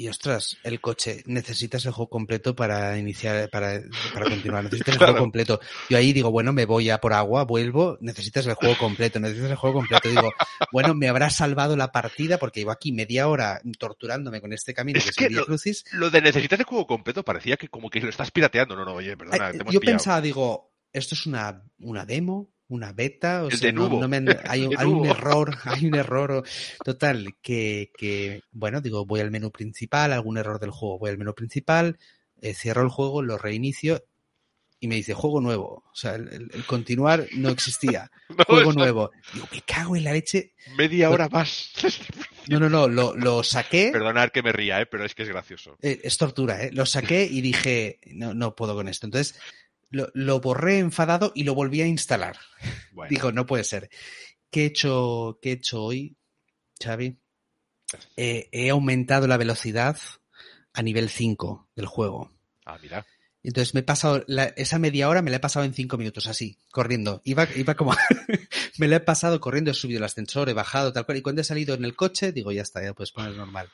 Y 0.00 0.08
ostras, 0.08 0.56
el 0.64 0.80
coche, 0.80 1.22
necesitas 1.26 1.84
el 1.84 1.92
juego 1.92 2.08
completo 2.08 2.56
para 2.56 2.96
iniciar, 2.96 3.50
para, 3.50 3.82
para 4.14 4.30
continuar, 4.30 4.64
necesitas 4.64 4.94
el 4.94 4.98
juego 4.98 5.18
completo. 5.18 5.60
Yo 5.90 5.98
ahí 5.98 6.14
digo, 6.14 6.30
bueno, 6.30 6.54
me 6.54 6.64
voy 6.64 6.88
a 6.88 7.02
por 7.02 7.12
agua, 7.12 7.44
vuelvo, 7.44 7.98
necesitas 8.00 8.46
el 8.46 8.54
juego 8.54 8.78
completo, 8.78 9.20
necesitas 9.20 9.50
el 9.50 9.56
juego 9.58 9.80
completo. 9.80 10.08
Digo, 10.08 10.32
bueno, 10.72 10.94
me 10.94 11.10
habrá 11.10 11.28
salvado 11.28 11.76
la 11.76 11.92
partida 11.92 12.38
porque 12.38 12.60
iba 12.60 12.72
aquí 12.72 12.92
media 12.92 13.28
hora 13.28 13.60
torturándome 13.78 14.40
con 14.40 14.54
este 14.54 14.72
camino 14.72 14.98
es 14.98 15.14
que, 15.14 15.28
lo, 15.28 15.44
Crucis. 15.44 15.84
Lo 15.92 16.08
de 16.08 16.22
necesitas 16.22 16.58
el 16.58 16.64
juego 16.64 16.86
completo 16.86 17.22
parecía 17.22 17.58
que 17.58 17.68
como 17.68 17.90
que 17.90 18.00
lo 18.00 18.08
estás 18.08 18.30
pirateando. 18.30 18.76
No, 18.76 18.86
no, 18.86 18.94
oye, 18.94 19.18
perdona, 19.18 19.50
te 19.50 19.58
hemos 19.58 19.74
Yo 19.74 19.80
pensaba, 19.80 20.22
digo, 20.22 20.72
esto 20.94 21.14
es 21.14 21.26
una, 21.26 21.62
una 21.78 22.06
demo, 22.06 22.50
una 22.70 22.92
beta, 22.92 23.44
o 23.44 23.50
sea, 23.50 23.72
no, 23.72 24.08
me, 24.08 24.16
hay, 24.48 24.68
hay 24.76 24.86
un 24.86 25.06
error, 25.06 25.56
hay 25.64 25.86
un 25.86 25.94
error 25.94 26.44
total 26.84 27.36
que, 27.42 27.90
que, 27.98 28.42
bueno, 28.52 28.80
digo, 28.80 29.04
voy 29.04 29.20
al 29.20 29.30
menú 29.30 29.50
principal, 29.50 30.12
algún 30.12 30.38
error 30.38 30.58
del 30.58 30.70
juego, 30.70 30.98
voy 30.98 31.10
al 31.10 31.18
menú 31.18 31.34
principal, 31.34 31.98
eh, 32.40 32.54
cierro 32.54 32.82
el 32.82 32.88
juego, 32.88 33.22
lo 33.22 33.36
reinicio 33.36 34.02
y 34.80 34.88
me 34.88 34.94
dice 34.94 35.12
juego 35.12 35.40
nuevo. 35.42 35.84
O 35.92 35.94
sea, 35.94 36.14
el, 36.14 36.50
continuar 36.66 37.26
no 37.36 37.50
existía. 37.50 38.10
juego 38.48 38.72
nuevo. 38.72 39.10
Digo, 39.34 39.46
me 39.52 39.60
cago 39.60 39.94
en 39.94 40.04
la 40.04 40.12
leche. 40.12 40.54
Media 40.76 41.10
hora 41.10 41.28
más. 41.28 41.72
No, 42.48 42.58
no, 42.58 42.70
no, 42.70 42.88
lo, 42.88 43.14
lo 43.14 43.42
saqué. 43.42 43.90
Perdonad 43.92 44.30
que 44.30 44.42
me 44.42 44.52
ría, 44.52 44.80
¿eh? 44.80 44.86
pero 44.86 45.04
es 45.04 45.14
que 45.14 45.24
es 45.24 45.28
gracioso. 45.28 45.76
Eh, 45.82 46.00
es 46.02 46.16
tortura, 46.16 46.64
¿eh? 46.64 46.70
Lo 46.72 46.86
saqué 46.86 47.28
y 47.30 47.42
dije, 47.42 48.00
no, 48.06 48.32
no 48.32 48.56
puedo 48.56 48.74
con 48.74 48.88
esto. 48.88 49.06
Entonces, 49.06 49.38
lo, 49.90 50.40
borré 50.40 50.78
enfadado 50.78 51.32
y 51.34 51.44
lo 51.44 51.54
volví 51.54 51.82
a 51.82 51.86
instalar. 51.86 52.36
Dijo, 53.08 53.32
no 53.32 53.46
puede 53.46 53.64
ser. 53.64 53.90
¿Qué 54.50 54.62
he 54.62 54.66
hecho, 54.66 55.38
qué 55.42 55.50
he 55.50 55.52
hecho 55.54 55.82
hoy, 55.82 56.16
Xavi? 56.82 57.18
he 58.16 58.70
aumentado 58.70 59.26
la 59.26 59.36
velocidad 59.36 59.98
a 60.72 60.82
nivel 60.82 61.08
5 61.08 61.68
del 61.74 61.86
juego. 61.86 62.30
Ah, 62.64 62.78
mira. 62.80 63.04
Entonces 63.42 63.74
me 63.74 63.80
he 63.80 63.82
pasado, 63.82 64.24
esa 64.56 64.78
media 64.78 65.08
hora 65.08 65.22
me 65.22 65.30
la 65.30 65.38
he 65.38 65.40
pasado 65.40 65.64
en 65.64 65.72
cinco 65.72 65.96
minutos, 65.96 66.26
así, 66.26 66.58
corriendo. 66.70 67.22
Iba, 67.24 67.48
iba 67.56 67.74
como, 67.74 67.92
me 68.78 68.88
la 68.88 68.96
he 68.96 69.00
pasado 69.00 69.40
corriendo, 69.40 69.70
he 69.70 69.74
subido 69.74 69.98
el 69.98 70.04
ascensor, 70.04 70.48
he 70.48 70.54
bajado, 70.54 70.92
tal 70.92 71.06
cual. 71.06 71.18
Y 71.18 71.22
cuando 71.22 71.42
he 71.42 71.44
salido 71.44 71.74
en 71.74 71.84
el 71.84 71.94
coche, 71.96 72.32
digo, 72.32 72.52
ya 72.52 72.62
está, 72.62 72.82
ya 72.82 72.92
puedes 72.92 73.12
poner 73.12 73.34
normal. 73.34 73.68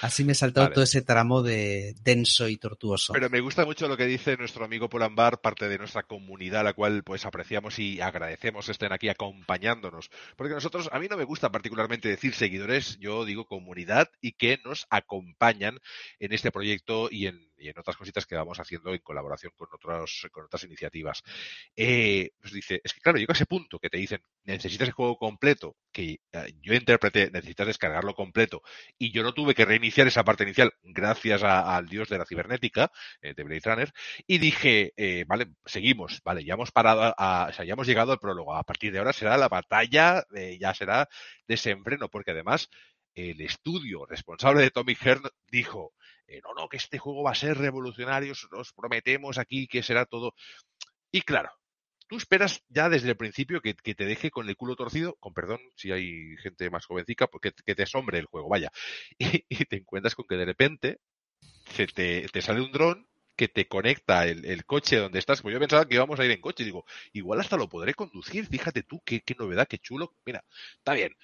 Así 0.00 0.24
me 0.24 0.32
he 0.32 0.34
saltado 0.34 0.70
todo 0.70 0.84
ese 0.84 1.02
tramo 1.02 1.42
de 1.42 1.94
denso 2.02 2.48
y 2.48 2.56
tortuoso. 2.56 3.12
Pero 3.12 3.30
me 3.30 3.40
gusta 3.40 3.64
mucho 3.64 3.86
lo 3.86 3.96
que 3.96 4.06
dice 4.06 4.36
nuestro 4.36 4.64
amigo 4.64 4.88
Polambar, 4.88 5.40
parte 5.40 5.68
de 5.68 5.78
nuestra 5.78 6.02
comunidad, 6.02 6.64
la 6.64 6.72
cual 6.72 7.04
pues 7.04 7.24
apreciamos 7.24 7.78
y 7.78 8.00
agradecemos 8.00 8.68
estén 8.68 8.92
aquí 8.92 9.08
acompañándonos. 9.08 10.10
Porque 10.36 10.54
nosotros, 10.54 10.88
a 10.92 10.98
mí 10.98 11.06
no 11.08 11.16
me 11.16 11.24
gusta 11.24 11.50
particularmente 11.50 12.08
decir 12.08 12.34
seguidores, 12.34 12.98
yo 12.98 13.24
digo 13.24 13.46
comunidad 13.46 14.10
y 14.20 14.32
que 14.32 14.58
nos 14.64 14.86
acompañan 14.90 15.78
en 16.18 16.32
este 16.32 16.50
proyecto 16.50 17.08
y 17.10 17.26
en 17.26 17.51
y 17.62 17.68
en 17.68 17.78
otras 17.78 17.96
cositas 17.96 18.26
que 18.26 18.34
vamos 18.34 18.58
haciendo 18.58 18.92
en 18.92 18.98
colaboración 18.98 19.52
con, 19.56 19.68
otros, 19.72 20.26
con 20.32 20.44
otras 20.44 20.64
iniciativas. 20.64 21.22
Eh, 21.76 22.30
pues 22.40 22.52
dice, 22.52 22.80
es 22.82 22.92
que 22.92 23.00
claro, 23.00 23.18
llega 23.18 23.32
ese 23.32 23.46
punto 23.46 23.78
que 23.78 23.88
te 23.88 23.98
dicen, 23.98 24.20
necesitas 24.44 24.88
el 24.88 24.94
juego 24.94 25.16
completo, 25.16 25.76
que 25.92 26.20
eh, 26.32 26.54
yo 26.60 26.74
interpreté, 26.74 27.30
necesitas 27.30 27.68
descargarlo 27.68 28.14
completo, 28.14 28.62
y 28.98 29.12
yo 29.12 29.22
no 29.22 29.32
tuve 29.32 29.54
que 29.54 29.64
reiniciar 29.64 30.06
esa 30.06 30.24
parte 30.24 30.44
inicial 30.44 30.72
gracias 30.82 31.42
al 31.42 31.88
dios 31.88 32.08
de 32.08 32.18
la 32.18 32.26
cibernética, 32.26 32.90
eh, 33.20 33.34
de 33.34 33.44
Blade 33.44 33.62
Runner, 33.64 33.92
y 34.26 34.38
dije, 34.38 34.92
vale, 35.26 35.52
seguimos, 35.64 36.20
vale, 36.24 36.44
ya 36.44 36.54
hemos 36.54 36.72
parado, 36.72 37.14
a, 37.16 37.48
o 37.50 37.52
sea, 37.52 37.64
ya 37.64 37.74
hemos 37.74 37.86
llegado 37.86 38.12
al 38.12 38.18
prólogo, 38.18 38.54
a 38.54 38.64
partir 38.64 38.92
de 38.92 38.98
ahora 38.98 39.12
será 39.12 39.36
la 39.36 39.48
batalla, 39.48 40.24
ya 40.58 40.74
será 40.74 41.08
desenfreno, 41.46 42.08
porque 42.08 42.32
además 42.32 42.68
el 43.14 43.40
estudio 43.40 44.06
responsable 44.06 44.62
de 44.62 44.70
Tommy 44.70 44.94
Hearn 44.94 45.22
dijo, 45.50 45.92
eh, 46.32 46.40
no, 46.42 46.54
no, 46.54 46.68
que 46.68 46.78
este 46.78 46.98
juego 46.98 47.22
va 47.22 47.32
a 47.32 47.34
ser 47.34 47.58
revolucionario, 47.58 48.32
os 48.52 48.72
prometemos 48.72 49.38
aquí 49.38 49.66
que 49.66 49.82
será 49.82 50.06
todo. 50.06 50.34
Y 51.10 51.22
claro, 51.22 51.50
tú 52.08 52.16
esperas 52.16 52.62
ya 52.68 52.88
desde 52.88 53.10
el 53.10 53.16
principio 53.16 53.60
que, 53.60 53.74
te 53.74 54.04
deje 54.04 54.30
con 54.30 54.48
el 54.48 54.56
culo 54.56 54.76
torcido, 54.76 55.14
con 55.16 55.34
perdón 55.34 55.60
si 55.76 55.92
hay 55.92 56.36
gente 56.38 56.70
más 56.70 56.86
jovencica, 56.86 57.26
porque 57.26 57.52
que 57.64 57.74
te 57.74 57.82
asombre 57.82 58.18
el 58.18 58.26
juego, 58.26 58.48
vaya. 58.48 58.70
Y, 59.48 59.64
te 59.66 59.76
encuentras 59.76 60.14
con 60.14 60.26
que 60.26 60.36
de 60.36 60.44
repente 60.46 61.00
se 61.74 61.86
te, 61.86 62.28
sale 62.40 62.62
un 62.62 62.72
dron 62.72 63.08
que 63.36 63.48
te 63.48 63.68
conecta 63.68 64.26
el, 64.26 64.64
coche 64.64 64.96
donde 64.96 65.18
estás. 65.18 65.42
Como 65.42 65.52
yo 65.52 65.58
pensaba 65.58 65.86
que 65.86 65.94
íbamos 65.96 66.18
a 66.18 66.24
ir 66.24 66.30
en 66.30 66.40
coche, 66.40 66.64
digo, 66.64 66.84
igual 67.12 67.40
hasta 67.40 67.56
lo 67.56 67.68
podré 67.68 67.94
conducir, 67.94 68.46
fíjate 68.46 68.82
tú, 68.82 69.02
qué, 69.04 69.20
qué 69.20 69.34
novedad, 69.38 69.68
qué 69.68 69.78
chulo. 69.78 70.14
Mira, 70.24 70.44
está 70.76 70.94
bien. 70.94 71.16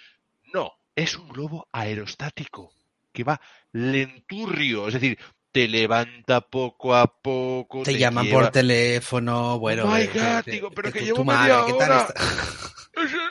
No, 0.54 0.72
es 0.96 1.16
un 1.16 1.28
globo 1.28 1.68
aerostático 1.72 2.72
que 3.18 3.24
va 3.24 3.40
lenturrio, 3.72 4.86
es 4.86 4.94
decir, 4.94 5.18
te 5.50 5.66
levanta 5.66 6.40
poco 6.40 6.94
a 6.94 7.06
poco. 7.20 7.82
Te, 7.82 7.98
llaman 7.98 8.30
por 8.30 8.50
teléfono, 8.50 9.58
bueno. 9.58 9.84
Oh 9.84 9.88
my 9.88 10.06
God, 10.06 10.44
digo, 10.46 10.70
pero 10.70 10.92
que 10.92 11.00
llevo 11.00 11.24
media 11.24 11.64
hora. 11.64 12.06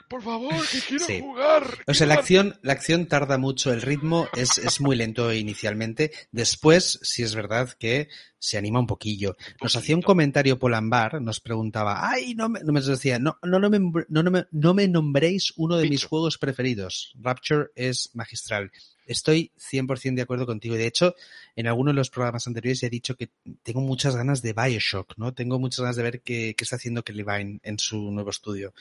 Por 0.10 0.22
favor, 0.22 0.54
que 0.72 0.80
quiero 0.82 1.06
jugar. 1.26 1.78
O 1.88 1.94
sea, 1.94 2.08
la 2.08 2.16
acción, 2.16 2.60
la 2.62 2.74
acción 2.74 3.08
tarda 3.08 3.38
mucho, 3.38 3.72
el 3.74 3.82
ritmo 3.82 4.28
es, 4.36 4.58
es 4.58 4.82
muy 4.82 4.96
lento 4.96 5.34
inicialmente. 5.34 6.12
Después, 6.32 7.00
sí 7.02 7.24
es 7.24 7.36
verdad 7.36 7.74
que 7.78 8.10
se 8.40 8.58
anima 8.58 8.80
un 8.80 8.88
poquillo. 8.88 9.36
Nos 9.62 9.76
hacía 9.76 9.96
un 9.96 10.02
comentario 10.02 10.60
Polambar, 10.60 11.22
nos 11.22 11.40
preguntaba, 11.40 12.10
ay, 12.10 12.36
no 12.36 12.50
me, 12.50 12.60
no 12.62 12.72
me 12.72 12.82
decía, 12.82 13.20
no, 13.20 13.38
no, 13.44 13.60
no, 13.60 13.70
me, 13.70 13.80
no, 14.10 14.24
me, 14.24 14.46
no 14.52 14.74
me 14.74 14.88
nombréis 14.88 15.54
uno 15.58 15.78
de 15.78 15.90
mis 15.90 16.06
juegos 16.06 16.38
preferidos. 16.38 17.14
Rapture 17.20 17.68
es 17.76 18.12
magistral. 18.14 18.72
Estoy 19.08 19.52
100% 19.58 20.16
de 20.16 20.22
acuerdo 20.22 20.46
contigo. 20.46 20.76
De 20.76 20.86
hecho, 20.86 21.16
en 21.56 21.68
algunos 21.68 21.94
de 21.94 21.98
los 21.98 22.10
programas 22.10 22.46
anteriores 22.46 22.84
he 22.84 22.90
dicho 22.90 23.16
que 23.16 23.30
tengo 23.64 23.80
muchas 23.80 24.16
ganas 24.16 24.42
de 24.42 24.54
Bioshock, 24.54 25.14
¿no? 25.18 25.34
Tengo 25.34 25.60
muchas 25.60 25.80
ganas 25.80 25.96
de 25.96 26.04
ver 26.04 26.22
qué, 26.22 26.56
está 26.60 26.76
haciendo 26.76 27.04
Kelly 27.04 27.24
Vine 27.24 27.60
en 27.64 27.80
su 27.80 28.12
nuevo 28.12 28.30
estudio. 28.30 28.74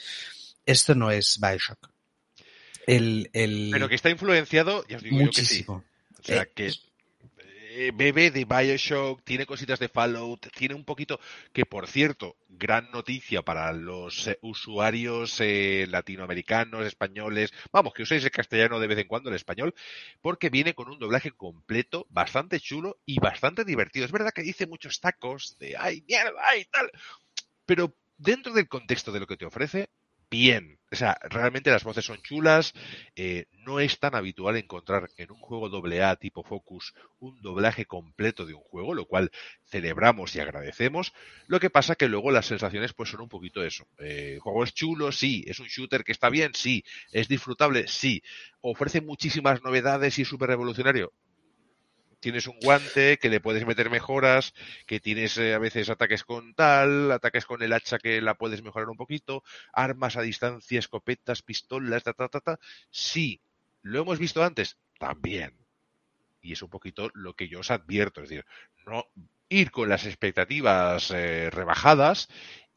Esto 0.67 0.95
no 0.95 1.11
es 1.11 1.39
Bioshock. 1.41 1.91
El, 2.87 3.31
el... 3.33 3.71
Pero 3.73 3.89
que 3.89 3.95
está 3.95 4.11
influenciado, 4.11 4.87
ya 4.87 4.99
os 4.99 5.03
digo 5.03 5.17
Muchísimo. 5.17 5.83
Yo 5.83 5.83
que 5.83 5.91
sí. 6.13 6.21
O 6.21 6.25
sea, 6.25 6.43
eh, 6.43 6.53
que 6.55 6.73
eh, 7.79 7.93
bebe 7.95 8.31
de 8.31 8.47
Bioshock, 8.47 9.23
tiene 9.23 9.45
cositas 9.45 9.79
de 9.79 9.91
Fallout, 9.91 10.49
tiene 10.57 10.75
un 10.75 10.87
poquito, 10.87 11.21
que 11.53 11.67
por 11.67 11.87
cierto, 11.87 12.37
gran 12.49 12.91
noticia 12.91 13.43
para 13.43 13.71
los 13.75 14.29
eh, 14.29 14.39
usuarios 14.41 15.39
eh, 15.41 15.87
latinoamericanos, 15.87 16.87
españoles, 16.87 17.53
vamos, 17.71 17.93
que 17.93 18.05
uséis 18.05 18.25
el 18.25 18.31
castellano 18.31 18.81
de 18.81 18.87
vez 18.87 18.99
en 18.99 19.07
cuando, 19.07 19.29
el 19.29 19.37
español, 19.37 19.75
porque 20.23 20.49
viene 20.49 20.73
con 20.73 20.89
un 20.89 20.99
doblaje 20.99 21.33
completo, 21.33 22.07
bastante 22.09 22.61
chulo 22.61 22.99
y 23.05 23.21
bastante 23.21 23.63
divertido. 23.63 24.07
Es 24.07 24.13
verdad 24.13 24.33
que 24.35 24.41
dice 24.41 24.67
muchos 24.67 24.99
tacos 24.99 25.59
de, 25.59 25.77
ay, 25.79 26.03
mierda, 26.09 26.33
ay, 26.51 26.65
tal, 26.73 26.91
pero 27.67 27.95
dentro 28.17 28.55
del 28.55 28.69
contexto 28.69 29.13
de 29.13 29.21
lo 29.21 29.27
que 29.27 29.37
te 29.37 29.45
ofrece, 29.45 29.91
bien. 30.31 30.79
O 30.93 30.97
sea, 30.97 31.19
realmente 31.23 31.71
las 31.71 31.83
voces 31.85 32.05
son 32.05 32.23
chulas. 32.23 32.73
Eh, 33.17 33.47
no 33.67 33.81
es 33.81 33.99
tan 33.99 34.15
habitual 34.15 34.57
encontrar 34.57 35.11
en 35.17 35.33
un 35.33 35.39
juego 35.39 35.67
AA 35.67 36.17
tipo 36.17 36.45
Focus 36.45 36.95
un 37.19 37.41
doblaje 37.43 37.87
completo 37.87 38.47
de 38.47 38.55
un 38.55 38.61
juego, 38.61 38.95
lo 38.95 39.07
cual 39.07 39.33
celebramos 39.65 40.35
y 40.37 40.41
agradecemos. 40.41 41.13
Lo 41.49 41.59
que 41.59 41.71
pasa 41.71 41.97
que 41.97 42.09
luego 42.09 42.31
las 42.31 42.47
sensaciones 42.47 42.93
pues 42.93 43.11
son 43.11 43.21
un 43.23 43.29
poquito 43.29 43.65
eso. 43.65 43.89
Eh, 43.99 44.35
el 44.35 44.41
juego 44.41 44.65
es 44.65 44.75
chulo, 44.75 45.11
sí. 45.11 45.45
Es 45.47 45.59
un 45.59 45.67
shooter 45.67 46.05
que 46.05 46.13
está 46.13 46.31
bien, 46.31 46.53
sí. 46.55 46.85
Es 47.11 47.29
disfrutable, 47.29 47.89
sí. 47.89 48.23
Ofrece 48.61 49.01
muchísimas 49.01 49.63
novedades 49.63 50.19
y 50.19 50.23
es 50.23 50.29
súper 50.29 50.49
revolucionario 50.49 51.13
tienes 52.27 52.49
un 52.49 52.59
guante 52.59 53.19
que 53.19 53.29
le 53.31 53.39
puedes 53.39 53.65
meter 53.65 53.89
mejoras, 53.89 54.53
que 54.85 54.99
tienes 54.99 55.39
eh, 55.39 55.55
a 55.55 55.61
veces 55.61 55.89
ataques 55.91 56.25
con 56.25 56.55
tal, 56.55 57.13
ataques 57.13 57.47
con 57.47 57.63
el 57.63 57.73
hacha 57.73 58.01
que 58.01 58.21
la 58.21 58.35
puedes 58.35 58.65
mejorar 58.65 58.89
un 58.89 58.97
poquito, 58.97 59.45
armas 59.73 60.17
a 60.17 60.23
distancia, 60.23 60.81
escopetas, 60.81 61.43
pistolas, 61.43 62.03
ta, 62.03 62.15
ta, 62.15 62.27
ta, 62.27 62.41
ta. 62.41 62.59
Sí, 62.91 63.41
lo 63.83 64.01
hemos 64.01 64.19
visto 64.19 64.43
antes, 64.43 64.77
también. 64.99 65.57
Y 66.43 66.55
es 66.55 66.63
un 66.63 66.69
poquito 66.69 67.13
lo 67.15 67.35
que 67.35 67.47
yo 67.47 67.61
os 67.61 67.71
advierto, 67.71 68.23
es 68.23 68.31
decir, 68.31 68.45
no 68.85 69.05
ir 69.49 69.71
con 69.71 69.89
las 69.89 70.05
expectativas 70.05 71.13
eh, 71.13 71.49
rebajadas 71.51 72.27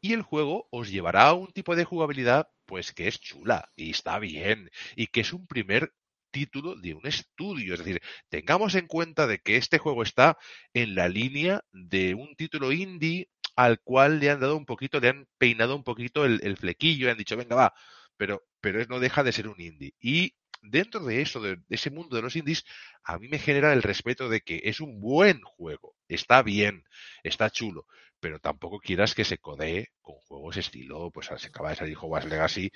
y 0.00 0.12
el 0.12 0.22
juego 0.22 0.68
os 0.70 0.90
llevará 0.90 1.24
a 1.24 1.34
un 1.34 1.48
tipo 1.48 1.74
de 1.74 1.84
jugabilidad 1.84 2.50
pues 2.66 2.92
que 2.92 3.08
es 3.08 3.18
chula 3.18 3.68
y 3.74 3.90
está 3.90 4.20
bien 4.20 4.70
y 4.94 5.08
que 5.08 5.22
es 5.22 5.32
un 5.32 5.48
primer 5.48 5.92
título 6.30 6.74
de 6.76 6.94
un 6.94 7.06
estudio. 7.06 7.74
Es 7.74 7.80
decir, 7.80 8.00
tengamos 8.28 8.74
en 8.74 8.86
cuenta 8.86 9.26
de 9.26 9.38
que 9.38 9.56
este 9.56 9.78
juego 9.78 10.02
está 10.02 10.38
en 10.74 10.94
la 10.94 11.08
línea 11.08 11.62
de 11.72 12.14
un 12.14 12.34
título 12.36 12.72
indie 12.72 13.28
al 13.56 13.80
cual 13.80 14.20
le 14.20 14.30
han 14.30 14.40
dado 14.40 14.56
un 14.56 14.66
poquito, 14.66 15.00
le 15.00 15.08
han 15.08 15.26
peinado 15.38 15.76
un 15.76 15.84
poquito 15.84 16.24
el, 16.24 16.56
flequillo 16.56 17.08
y 17.08 17.10
han 17.10 17.18
dicho, 17.18 17.36
venga, 17.36 17.56
va, 17.56 17.74
pero, 18.16 18.42
pero 18.60 18.84
no 18.86 19.00
deja 19.00 19.22
de 19.22 19.32
ser 19.32 19.48
un 19.48 19.60
indie. 19.60 19.94
Y 20.00 20.34
dentro 20.62 21.04
de 21.04 21.22
eso, 21.22 21.40
de, 21.40 21.58
ese 21.68 21.90
mundo 21.90 22.16
de 22.16 22.22
los 22.22 22.36
indies, 22.36 22.64
a 23.04 23.18
mí 23.18 23.28
me 23.28 23.38
genera 23.38 23.72
el 23.72 23.82
respeto 23.82 24.28
de 24.28 24.40
que 24.40 24.62
es 24.64 24.80
un 24.80 25.00
buen 25.00 25.40
juego, 25.42 25.94
está 26.08 26.42
bien, 26.42 26.84
está 27.22 27.50
chulo, 27.50 27.86
pero 28.20 28.38
tampoco 28.38 28.78
quieras 28.78 29.14
que 29.14 29.24
se 29.24 29.38
codee 29.38 29.88
con 30.02 30.16
juegos 30.16 30.56
estilo, 30.56 31.10
pues 31.10 31.30
se 31.36 31.48
acaba 31.48 31.70
de 31.70 31.76
salir 31.76 31.96
Hogwarts 31.96 32.28
Legacy, 32.28 32.70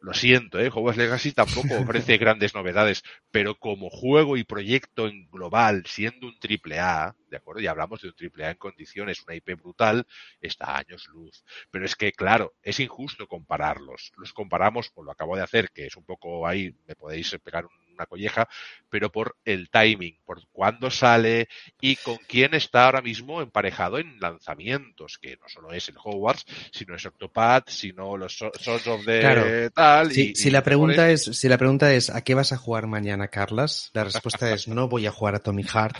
lo 0.00 0.12
siento, 0.14 0.60
¿eh? 0.60 0.70
Hogwarts 0.72 0.98
Legacy 0.98 1.32
tampoco 1.32 1.78
ofrece 1.78 2.16
grandes 2.18 2.54
novedades, 2.54 3.02
pero 3.30 3.58
como 3.58 3.90
juego 3.90 4.36
y 4.36 4.44
proyecto 4.44 5.08
en 5.08 5.28
global, 5.30 5.84
siendo 5.86 6.26
un 6.26 6.38
triple 6.38 6.78
A, 6.78 7.16
¿de 7.28 7.36
acuerdo? 7.38 7.60
Y 7.62 7.66
hablamos 7.66 8.02
de 8.02 8.08
un 8.08 8.14
triple 8.14 8.44
A 8.44 8.50
en 8.50 8.56
condiciones, 8.56 9.22
una 9.22 9.34
IP 9.34 9.56
brutal, 9.56 10.06
está 10.40 10.66
a 10.66 10.78
años 10.78 11.06
luz. 11.08 11.44
Pero 11.70 11.84
es 11.84 11.96
que, 11.96 12.12
claro, 12.12 12.54
es 12.62 12.80
injusto 12.80 13.26
compararlos. 13.26 14.12
Los 14.16 14.32
comparamos, 14.32 14.90
o 14.94 15.02
lo 15.02 15.12
acabo 15.12 15.36
de 15.36 15.42
hacer, 15.42 15.70
que 15.70 15.86
es 15.86 15.96
un 15.96 16.04
poco 16.04 16.46
ahí, 16.46 16.74
me 16.86 16.94
podéis 16.94 17.36
pegar 17.42 17.64
un 17.66 17.85
una 17.96 18.06
colleja, 18.06 18.48
pero 18.88 19.10
por 19.10 19.36
el 19.44 19.70
timing, 19.70 20.18
por 20.24 20.40
cuándo 20.52 20.90
sale 20.90 21.48
y 21.80 21.96
con 21.96 22.16
quién 22.28 22.54
está 22.54 22.84
ahora 22.84 23.02
mismo 23.02 23.42
emparejado 23.42 23.98
en 23.98 24.18
lanzamientos, 24.20 25.18
que 25.20 25.36
no 25.36 25.48
solo 25.48 25.72
es 25.72 25.88
el 25.88 25.96
Hogwarts, 26.02 26.44
sino 26.70 26.94
es 26.94 27.04
Octopath, 27.06 27.68
sino 27.68 28.16
los 28.16 28.36
Sons 28.36 28.86
of 28.86 29.04
the 29.04 29.70
tal. 29.74 30.12
si 30.12 30.50
la 30.50 30.62
pregunta 30.62 31.10
es, 31.10 31.24
si 31.24 31.48
la 31.48 31.58
pregunta 31.58 31.92
es 31.92 32.10
¿a 32.10 32.22
qué 32.22 32.34
vas 32.34 32.52
a 32.52 32.56
jugar 32.56 32.86
mañana, 32.86 33.28
Carlas? 33.28 33.90
La 33.92 34.04
respuesta 34.04 34.52
es 34.52 34.68
no 34.68 34.88
voy 34.88 35.06
a 35.06 35.12
jugar 35.12 35.34
a 35.34 35.40
Tommy 35.40 35.64
Heart, 35.64 35.96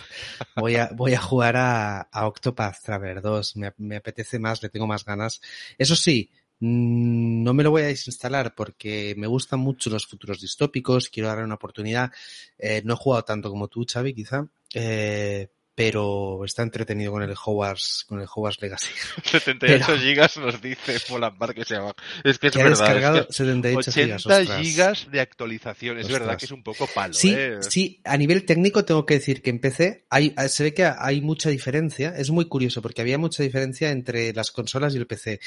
voy 0.55 0.75
a, 0.75 0.89
voy 0.93 1.13
a 1.13 1.21
jugar 1.21 1.57
a, 1.57 2.01
a 2.01 2.27
Octopath 2.27 2.81
Traveler 2.83 3.21
2, 3.21 3.57
me, 3.57 3.73
me 3.77 3.97
apetece 3.97 4.39
más, 4.39 4.61
le 4.61 4.69
tengo 4.69 4.87
más 4.87 5.03
ganas. 5.03 5.41
Eso 5.77 5.95
sí, 5.95 6.31
no 6.59 7.53
me 7.53 7.63
lo 7.63 7.71
voy 7.71 7.83
a 7.83 7.87
desinstalar 7.87 8.55
porque 8.55 9.13
me 9.17 9.27
gustan 9.27 9.59
mucho 9.59 9.89
los 9.89 10.07
futuros 10.07 10.41
distópicos, 10.41 11.09
quiero 11.09 11.29
darle 11.29 11.43
una 11.43 11.55
oportunidad. 11.55 12.11
Eh, 12.57 12.81
no 12.83 12.93
he 12.93 12.97
jugado 12.97 13.23
tanto 13.23 13.49
como 13.49 13.67
tú, 13.67 13.85
Xavi, 13.87 14.13
quizá, 14.13 14.47
eh, 14.73 15.49
pero 15.77 16.43
está 16.43 16.63
entretenido 16.63 17.11
con 17.11 17.21
el 17.21 17.35
Hogwarts, 17.35 18.05
con 18.07 18.19
el 18.19 18.25
Hogwarts 18.25 18.59
Legacy. 18.63 18.89
78 19.23 19.97
gigas 19.99 20.37
nos 20.37 20.59
dice 20.59 20.99
Polambar 21.07 21.53
que 21.53 21.63
se 21.65 21.75
llama. 21.75 21.93
Es 22.23 22.39
que 22.39 22.47
es 22.47 22.55
verdad. 22.55 23.17
Es 23.17 23.27
que 23.27 23.33
78 23.33 24.27
80 24.27 24.63
gigas, 24.63 25.11
de 25.11 25.19
actualización. 25.19 25.99
Es 25.99 26.09
verdad 26.09 26.35
que 26.35 26.45
es 26.45 26.51
un 26.51 26.63
poco 26.63 26.87
palo. 26.87 27.13
Sí, 27.13 27.31
¿eh? 27.37 27.59
sí, 27.61 28.01
a 28.05 28.17
nivel 28.17 28.43
técnico 28.43 28.85
tengo 28.85 29.05
que 29.05 29.13
decir 29.13 29.43
que 29.43 29.51
en 29.51 29.59
PC 29.59 30.05
hay, 30.09 30.33
se 30.49 30.63
ve 30.63 30.73
que 30.73 30.85
hay 30.85 31.21
mucha 31.21 31.51
diferencia. 31.51 32.11
Es 32.17 32.31
muy 32.31 32.45
curioso 32.45 32.81
porque 32.81 33.01
había 33.01 33.19
mucha 33.19 33.43
diferencia 33.43 33.91
entre 33.91 34.33
las 34.33 34.49
consolas 34.49 34.95
y 34.95 34.97
el 34.97 35.05
PC. 35.05 35.39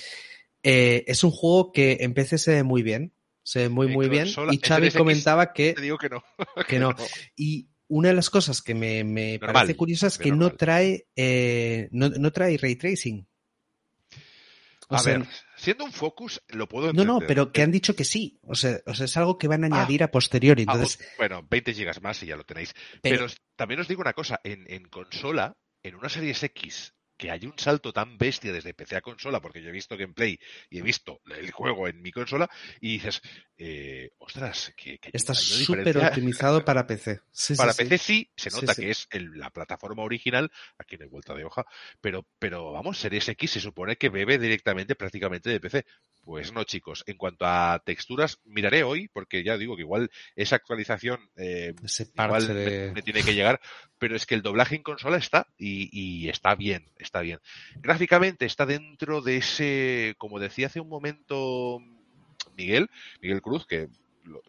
Eh, 0.62 1.04
es 1.06 1.24
un 1.24 1.30
juego 1.30 1.72
que 1.72 1.98
en 2.00 2.14
PC 2.14 2.38
se 2.38 2.50
ve 2.52 2.62
muy 2.62 2.82
bien, 2.82 3.14
se 3.42 3.60
ve 3.60 3.68
muy, 3.68 3.88
muy 3.88 4.08
bien. 4.08 4.28
Y 4.50 4.58
Xavi 4.58 4.90
comentaba 4.90 5.52
que, 5.52 5.74
digo 5.80 5.98
que 5.98 6.08
no. 6.08 6.22
que 6.68 6.78
no. 6.78 6.94
Y 7.36 7.68
una 7.88 8.08
de 8.08 8.14
las 8.14 8.30
cosas 8.30 8.62
que 8.62 8.74
me, 8.74 9.04
me 9.04 9.38
parece 9.38 9.76
curiosa 9.76 10.06
es 10.06 10.18
que 10.18 10.32
no 10.32 10.52
trae, 10.52 11.08
eh, 11.16 11.88
no, 11.92 12.08
no, 12.08 12.30
trae 12.30 12.58
ray 12.58 12.76
tracing. 12.76 13.26
a 14.90 15.02
ver, 15.02 15.26
siendo 15.56 15.84
un 15.84 15.92
focus, 15.92 16.42
lo 16.48 16.68
puedo 16.68 16.90
entender. 16.90 17.06
No, 17.06 17.20
no, 17.20 17.26
pero 17.26 17.50
que 17.52 17.62
han 17.62 17.72
dicho 17.72 17.96
que 17.96 18.04
sí. 18.04 18.38
O 18.42 18.54
sea, 18.54 18.78
o 18.86 18.94
sea 18.94 19.06
es 19.06 19.16
algo 19.16 19.38
que 19.38 19.48
van 19.48 19.64
a 19.64 19.66
ah. 19.66 19.80
añadir 19.80 20.02
a 20.02 20.10
posteriori. 20.10 20.64
Ah, 20.68 20.74
entonces... 20.74 21.00
bueno, 21.16 21.44
20 21.48 21.74
gigas 21.74 22.00
más 22.02 22.22
y 22.22 22.26
ya 22.26 22.36
lo 22.36 22.44
tenéis. 22.44 22.74
Pero, 23.02 23.26
pero 23.26 23.32
también 23.56 23.80
os 23.80 23.88
digo 23.88 24.02
una 24.02 24.12
cosa, 24.12 24.40
en, 24.44 24.64
en 24.68 24.84
consola, 24.88 25.56
en 25.82 25.94
una 25.94 26.08
serie 26.08 26.30
X 26.30 26.94
que 27.20 27.30
hay 27.30 27.44
un 27.44 27.58
salto 27.58 27.92
tan 27.92 28.16
bestia 28.16 28.50
desde 28.50 28.72
PC 28.72 28.96
a 28.96 29.02
consola, 29.02 29.40
porque 29.42 29.62
yo 29.62 29.68
he 29.68 29.72
visto 29.72 29.96
gameplay 29.98 30.40
y 30.70 30.78
he 30.78 30.82
visto 30.82 31.20
el 31.26 31.50
juego 31.50 31.86
en 31.86 32.00
mi 32.00 32.12
consola, 32.12 32.48
y 32.80 32.94
dices, 32.94 33.20
eh, 33.62 34.12
ostras, 34.16 34.72
que, 34.74 34.98
está 35.12 35.34
súper 35.34 35.98
optimizado 35.98 36.64
para 36.64 36.86
PC. 36.86 37.20
para 37.58 37.74
PC 37.74 37.98
sí, 37.98 38.30
se 38.34 38.48
nota 38.48 38.74
que 38.74 38.88
es 38.88 39.06
la 39.12 39.50
plataforma 39.50 40.02
original, 40.02 40.50
aquí 40.78 40.96
no 40.96 41.04
hay 41.04 41.10
vuelta 41.10 41.34
de 41.34 41.44
hoja, 41.44 41.66
pero, 42.00 42.26
pero 42.38 42.72
vamos, 42.72 42.98
Series 42.98 43.28
X 43.28 43.50
se 43.50 43.60
supone 43.60 43.96
que 43.96 44.08
bebe 44.08 44.38
directamente 44.38 44.94
prácticamente 44.94 45.50
de 45.50 45.60
PC. 45.60 45.84
Pues 46.22 46.52
no, 46.52 46.64
chicos. 46.64 47.04
En 47.06 47.18
cuanto 47.18 47.44
a 47.44 47.82
texturas, 47.84 48.40
miraré 48.44 48.82
hoy, 48.82 49.08
porque 49.08 49.42
ya 49.42 49.58
digo 49.58 49.76
que 49.76 49.82
igual 49.82 50.10
esa 50.36 50.56
actualización 50.56 51.30
eh, 51.36 51.74
igual 52.14 52.94
me, 52.94 53.02
tiene 53.02 53.22
que 53.22 53.34
llegar, 53.34 53.60
pero 53.98 54.16
es 54.16 54.24
que 54.24 54.36
el 54.36 54.42
doblaje 54.42 54.76
en 54.76 54.82
consola 54.82 55.18
está 55.18 55.48
y, 55.58 56.28
está 56.30 56.54
bien, 56.54 56.90
está 56.96 57.20
bien. 57.20 57.40
Gráficamente 57.76 58.46
está 58.46 58.64
dentro 58.64 59.20
de 59.20 59.36
ese, 59.36 60.14
como 60.16 60.38
decía 60.38 60.68
hace 60.68 60.80
un 60.80 60.88
momento 60.88 61.82
Miguel, 62.56 62.90
Miguel 63.20 63.42
Cruz, 63.42 63.66
que 63.66 63.88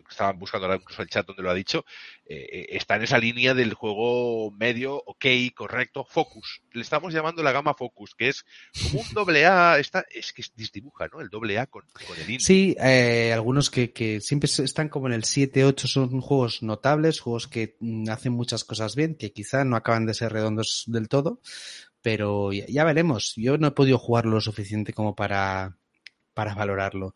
estaban 0.10 0.38
buscando 0.38 0.66
ahora 0.66 0.80
incluso 0.80 1.02
el 1.02 1.10
chat 1.10 1.26
donde 1.26 1.44
lo 1.44 1.50
ha 1.50 1.54
dicho, 1.54 1.86
eh, 2.26 2.48
eh, 2.52 2.68
está 2.72 2.96
en 2.96 3.04
esa 3.04 3.18
línea 3.18 3.54
del 3.54 3.74
juego 3.74 4.52
medio, 4.52 4.96
ok, 4.96 5.26
correcto, 5.56 6.06
Focus. 6.06 6.62
Le 6.74 6.82
estamos 6.82 7.14
llamando 7.14 7.44
la 7.44 7.52
gama 7.52 7.74
Focus, 7.74 8.16
que 8.16 8.30
es 8.30 8.46
como 8.84 9.02
un 9.02 9.10
doble 9.14 9.46
A, 9.46 9.80
está, 9.80 10.06
es 10.14 10.34
que 10.34 10.44
disdibuja, 10.56 11.08
¿no? 11.12 11.22
El 11.22 11.30
doble 11.30 11.58
A 11.60 11.68
con, 11.68 11.84
el 12.18 12.22
indie. 12.22 12.39
Sí, 12.39 12.76
eh, 12.80 13.32
algunos 13.34 13.70
que, 13.70 13.92
que, 13.92 14.20
siempre 14.22 14.50
están 14.64 14.89
como 14.89 15.08
en 15.08 15.14
el 15.14 15.24
7, 15.24 15.66
8 15.66 15.88
son 15.88 16.22
juegos 16.22 16.62
notables, 16.64 17.20
juegos 17.20 17.48
que 17.48 17.78
mm, 17.80 18.10
hacen 18.10 18.34
muchas 18.34 18.64
cosas 18.64 18.96
bien, 18.96 19.16
que 19.16 19.32
quizá 19.32 19.64
no 19.64 19.76
acaban 19.76 20.06
de 20.06 20.14
ser 20.14 20.34
redondos 20.34 20.84
del 20.88 21.08
todo, 21.08 21.39
pero 22.02 22.52
ya, 22.52 22.66
ya 22.68 22.84
veremos. 22.84 23.34
Yo 23.36 23.58
no 23.58 23.68
he 23.68 23.72
podido 23.72 23.98
jugarlo 23.98 24.32
lo 24.32 24.42
suficiente 24.42 24.94
como 24.94 25.16
para, 25.16 25.78
para 26.34 26.56
valorarlo 26.56 27.14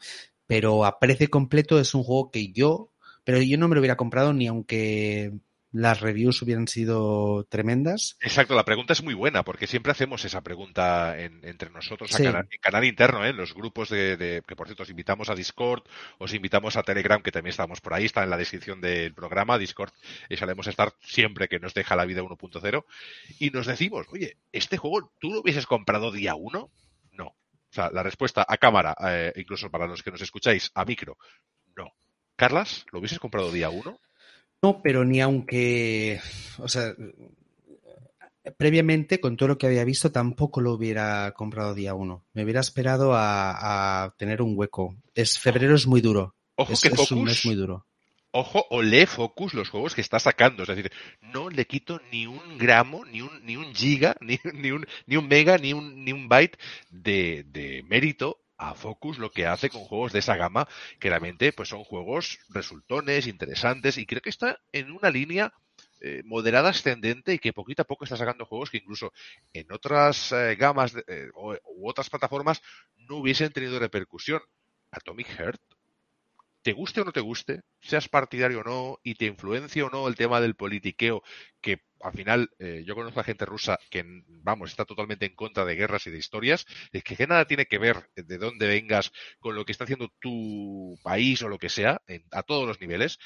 pero 0.48 0.86
a 0.86 1.00
precio 1.00 1.30
completo 1.30 1.80
es 1.80 1.94
un 1.94 2.04
juego 2.04 2.32
que 2.32 2.52
yo, 2.52 2.92
pero 3.24 3.42
yo 3.42 3.58
no 3.58 3.68
me 3.68 3.76
lo 3.76 3.82
hubiera 3.82 3.98
comprado 3.98 4.34
ni 4.34 4.48
aunque 4.48 5.34
las 5.76 6.00
reviews 6.00 6.42
hubieran 6.42 6.70
sido 6.70 7.46
tremendas. 7.50 8.16
Exacto, 8.22 8.56
la 8.56 8.64
pregunta 8.64 8.94
es 8.94 9.04
muy 9.04 9.14
buena 9.14 9.44
porque 9.44 9.68
siempre 9.68 9.92
hacemos 9.92 10.24
esa 10.24 10.40
pregunta 10.40 11.20
entre 11.20 11.70
nosotros 11.70 12.18
en 12.18 12.34
canal 12.62 12.86
interno, 12.86 13.26
¿eh? 13.26 13.32
en 13.32 13.38
los 13.38 13.54
grupos 13.54 13.90
de, 13.90 14.42
que 14.48 14.56
por 14.56 14.68
cierto 14.68 14.84
os 14.84 14.90
invitamos 14.90 15.30
a 15.30 15.36
Discord, 15.36 15.84
os 16.18 16.34
invitamos 16.34 16.78
a 16.78 16.84
Telegram 16.84 17.22
que 17.22 17.34
también 17.34 17.50
estamos 17.50 17.82
por 17.82 17.94
ahí, 17.94 18.06
está 18.06 18.24
en 18.24 18.30
la 18.30 18.38
descripción 18.38 18.80
del 18.80 19.14
programa, 19.14 19.58
Discord, 19.58 19.92
y 20.30 20.38
solemos 20.38 20.68
estar 20.68 20.94
siempre 21.02 21.50
que 21.50 21.60
nos 21.60 21.74
deja 21.74 21.98
la 21.98 22.06
vida 22.06 22.22
1.0 22.22 22.86
y 23.40 23.50
nos 23.50 23.68
decimos, 23.68 24.08
oye, 24.12 24.38
este 24.54 24.78
juego 24.78 25.12
tú 25.20 25.34
lo 25.34 25.42
hubieses 25.42 25.66
comprado 25.66 26.10
día 26.10 26.36
1? 26.36 26.72
Sea, 27.76 27.90
la 27.92 28.04
respuesta 28.04 28.46
a 28.48 28.56
cámara, 28.56 28.96
eh, 29.06 29.34
incluso 29.36 29.70
para 29.70 29.86
los 29.86 30.02
que 30.02 30.10
nos 30.10 30.22
escucháis, 30.22 30.72
a 30.76 30.86
micro, 30.86 31.18
no. 31.76 31.92
Carlas, 32.38 32.86
¿lo 32.94 33.00
hubieses 33.00 33.20
comprado 33.20 33.52
día 33.52 33.70
uno? 33.70 34.00
No, 34.62 34.82
pero 34.82 35.04
ni 35.04 35.20
aunque, 35.20 36.22
o 36.60 36.70
sea, 36.70 36.96
previamente, 38.58 39.20
con 39.20 39.36
todo 39.36 39.50
lo 39.50 39.58
que 39.58 39.68
había 39.68 39.84
visto, 39.84 40.10
tampoco 40.10 40.62
lo 40.62 40.72
hubiera 40.72 41.34
comprado 41.34 41.74
día 41.74 41.96
uno. 41.96 42.24
Me 42.32 42.46
hubiera 42.46 42.62
esperado 42.62 43.12
a, 43.14 44.16
tener 44.18 44.42
un 44.42 44.58
hueco. 44.58 44.96
Es 45.14 45.38
febrero 45.38 45.76
es 45.76 45.86
muy 45.86 46.00
duro. 46.00 46.34
Ojo 46.56 46.72
que 46.82 46.88
es 46.88 47.12
un 47.12 47.26
mes 47.26 47.46
muy 47.46 47.56
duro 47.56 47.86
ojo, 48.36 48.66
o 48.70 48.82
lee 48.82 49.06
Focus 49.06 49.54
los 49.54 49.70
juegos 49.70 49.96
que 49.96 50.02
está 50.02 50.20
sacando. 50.20 50.64
Es 50.64 50.70
decir, 50.70 50.92
no 51.22 51.50
le 51.50 51.66
quito 51.66 52.02
ni 52.12 52.28
un 52.28 52.58
gramo, 52.58 53.06
ni 53.06 53.22
un, 53.22 53.46
ni 53.46 53.56
un 53.56 53.74
giga, 53.74 54.16
ni, 54.22 54.40
ni, 54.54 54.72
un, 54.72 54.86
ni 55.08 55.18
un 55.18 55.28
mega, 55.28 55.58
ni 55.58 55.74
un, 55.74 56.04
ni 56.04 56.12
un 56.12 56.28
byte 56.28 56.58
de, 56.90 57.46
de 57.48 57.84
mérito 57.84 58.42
a 58.58 58.74
Focus 58.74 59.18
lo 59.20 59.32
que 59.32 59.46
hace 59.46 59.70
con 59.70 59.82
juegos 59.82 60.14
de 60.14 60.20
esa 60.20 60.36
gama, 60.36 60.68
que 61.00 61.10
realmente 61.10 61.52
pues 61.54 61.70
son 61.70 61.84
juegos 61.84 62.40
resultones, 62.50 63.28
interesantes, 63.28 63.98
y 63.98 64.06
creo 64.06 64.22
que 64.22 64.30
está 64.30 64.60
en 64.72 64.92
una 64.92 65.10
línea 65.10 65.54
eh, 66.02 66.22
moderada 66.26 66.70
ascendente 66.70 67.34
y 67.34 67.40
que 67.40 67.54
poquito 67.54 67.82
a 67.82 67.86
poco 67.86 68.04
está 68.04 68.18
sacando 68.18 68.46
juegos 68.46 68.70
que 68.70 68.78
incluso 68.78 69.12
en 69.54 69.72
otras 69.72 70.32
eh, 70.34 70.56
gamas 70.56 70.94
eh, 71.08 71.30
u 71.34 71.90
otras 71.90 72.10
plataformas 72.10 72.62
no 72.96 73.18
hubiesen 73.18 73.52
tenido 73.52 73.80
repercusión. 73.80 74.42
Atomic 74.92 75.28
Heart 75.28 75.62
te 76.66 76.74
guste 76.74 77.02
o 77.02 77.06
no 77.06 77.12
te 77.12 77.22
guste, 77.22 77.62
seas 77.80 78.10
partidario 78.10 78.62
o 78.62 78.64
no, 78.64 79.00
y 79.04 79.14
te 79.14 79.26
influencie 79.26 79.84
o 79.84 79.92
no 79.92 80.08
el 80.08 80.16
tema 80.16 80.42
del 80.42 80.56
politiqueo, 80.56 81.22
que 81.62 81.84
al 82.02 82.12
final 82.14 82.50
eh, 82.58 82.84
yo 82.88 82.96
conozco 82.96 83.20
a 83.20 83.24
gente 83.24 83.46
rusa 83.46 83.78
que, 83.92 84.04
vamos, 84.28 84.72
está 84.72 84.84
totalmente 84.84 85.28
en 85.28 85.36
contra 85.36 85.64
de 85.64 85.76
guerras 85.76 86.08
y 86.08 86.10
de 86.10 86.18
historias, 86.18 86.66
es 86.92 87.04
que, 87.04 87.28
nada 87.28 87.46
tiene 87.46 87.68
que 87.68 87.78
ver 87.78 88.10
de 88.16 88.40
dónde 88.40 88.66
vengas 88.66 89.12
con 89.40 89.54
lo 89.54 89.64
que 89.64 89.74
está 89.74 89.84
haciendo 89.84 90.12
tu 90.20 90.98
país 91.04 91.40
o 91.44 91.50
lo 91.50 91.60
que 91.60 91.70
sea, 91.70 92.02
a 92.32 92.42
todos 92.42 92.68
los 92.68 92.82
niveles, 92.82 93.20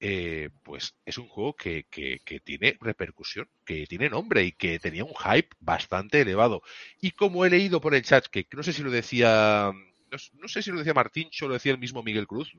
eh, 0.00 0.50
pues 0.64 0.96
es 1.04 1.16
un 1.18 1.28
juego 1.28 1.54
que, 1.54 1.86
que, 1.88 2.18
que, 2.24 2.40
tiene 2.40 2.76
repercusión, 2.80 3.48
que 3.64 3.86
tiene 3.86 4.10
nombre 4.10 4.42
y 4.42 4.50
que 4.50 4.80
tenía 4.80 5.04
un 5.04 5.14
hype 5.14 5.50
bastante 5.60 6.22
elevado. 6.22 6.62
Y 7.00 7.12
como 7.12 7.44
he 7.46 7.50
leído 7.50 7.80
por 7.80 7.94
el 7.94 8.02
chat, 8.02 8.26
que 8.26 8.48
no 8.52 8.64
sé 8.64 8.72
si 8.72 8.82
lo 8.82 8.90
decía 8.90 9.72
no, 10.10 10.48
sé 10.48 10.62
si 10.62 10.70
lo 10.70 10.78
decía 10.78 10.94
Martín, 10.94 11.28
o 11.42 11.48
lo 11.48 11.54
decía 11.54 11.72
el 11.72 11.78
mismo 11.78 12.02
Miguel 12.02 12.26
Cruz, 12.26 12.52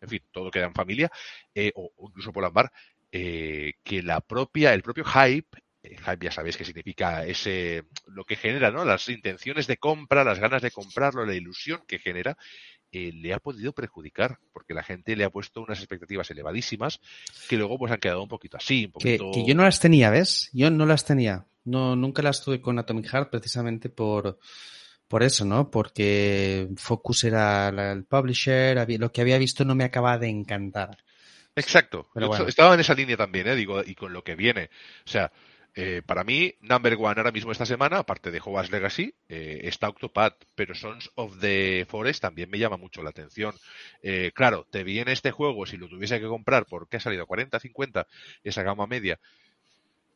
en 0.00 0.08
fin, 0.08 0.22
todo 0.32 0.50
queda 0.50 0.66
en 0.66 0.74
familia, 0.74 1.10
eh, 1.54 1.72
o, 1.74 1.90
incluso 2.08 2.32
Polambar, 2.32 2.72
eh, 3.12 3.74
que 3.82 4.02
la 4.02 4.20
propia, 4.20 4.74
el 4.74 4.82
propio 4.82 5.04
hype 5.04 5.62
eh, 5.86 5.96
hype 5.98 6.24
ya 6.24 6.32
sabéis 6.32 6.56
qué 6.56 6.64
significa 6.64 7.24
ese 7.24 7.84
lo 8.08 8.24
que 8.24 8.36
genera, 8.36 8.70
¿no? 8.70 8.84
Las 8.84 9.08
intenciones 9.08 9.66
de 9.66 9.76
compra, 9.76 10.24
las 10.24 10.38
ganas 10.38 10.62
de 10.62 10.70
comprarlo, 10.70 11.24
la 11.24 11.34
ilusión 11.34 11.82
que 11.86 11.98
genera, 11.98 12.36
eh, 12.92 13.12
le 13.12 13.32
ha 13.32 13.38
podido 13.38 13.72
perjudicar, 13.72 14.38
porque 14.52 14.74
la 14.74 14.82
gente 14.82 15.16
le 15.16 15.24
ha 15.24 15.30
puesto 15.30 15.60
unas 15.60 15.78
expectativas 15.78 16.30
elevadísimas 16.30 17.00
que 17.48 17.56
luego 17.56 17.78
pues 17.78 17.92
han 17.92 17.98
quedado 17.98 18.22
un 18.22 18.28
poquito 18.28 18.56
así, 18.56 18.86
un 18.86 18.92
poquito... 18.92 19.30
Que, 19.32 19.44
yo 19.44 19.54
no 19.54 19.64
las 19.64 19.80
tenía, 19.80 20.10
¿ves? 20.10 20.50
Yo 20.52 20.70
no 20.70 20.86
las 20.86 21.04
tenía. 21.04 21.46
No, 21.64 21.96
nunca 21.96 22.22
las 22.22 22.42
tuve 22.42 22.60
con 22.60 22.78
Atomic 22.78 23.08
Heart 23.08 23.30
precisamente 23.30 23.88
por, 23.88 24.38
por 25.08 25.22
eso, 25.22 25.44
¿no? 25.44 25.70
Porque 25.70 26.68
Focus 26.76 27.24
era 27.24 27.68
el 27.68 28.04
publisher, 28.04 28.86
lo 28.98 29.12
que 29.12 29.20
había 29.20 29.38
visto 29.38 29.64
no 29.64 29.74
me 29.74 29.84
acaba 29.84 30.18
de 30.18 30.28
encantar. 30.28 30.98
Exacto. 31.54 32.08
Estaba 32.46 32.74
en 32.74 32.80
esa 32.80 32.94
línea 32.94 33.16
también, 33.16 33.48
¿eh? 33.48 33.54
Digo, 33.54 33.82
y 33.84 33.94
con 33.94 34.12
lo 34.12 34.22
que 34.22 34.34
viene. 34.34 34.68
O 35.06 35.08
sea, 35.08 35.32
eh, 35.78 36.02
para 36.04 36.24
mí, 36.24 36.54
number 36.60 36.94
one 36.94 37.14
ahora 37.18 37.32
mismo 37.32 37.52
esta 37.52 37.66
semana, 37.66 37.98
aparte 37.98 38.30
de 38.30 38.40
Hogwarts 38.40 38.70
Legacy, 38.70 39.14
eh, 39.28 39.60
está 39.64 39.90
Octopath, 39.90 40.44
pero 40.54 40.74
Sons 40.74 41.10
of 41.16 41.38
the 41.38 41.86
Forest 41.88 42.22
también 42.22 42.48
me 42.48 42.58
llama 42.58 42.78
mucho 42.78 43.02
la 43.02 43.10
atención. 43.10 43.54
Eh, 44.02 44.32
claro, 44.34 44.66
te 44.70 44.84
viene 44.84 45.12
este 45.12 45.30
juego, 45.30 45.66
si 45.66 45.76
lo 45.76 45.86
tuviese 45.88 46.18
que 46.18 46.26
comprar, 46.26 46.64
porque 46.66 46.96
ha 46.96 47.00
salido 47.00 47.26
40, 47.26 47.60
50, 47.60 48.06
esa 48.42 48.62
gama 48.62 48.86
media, 48.86 49.20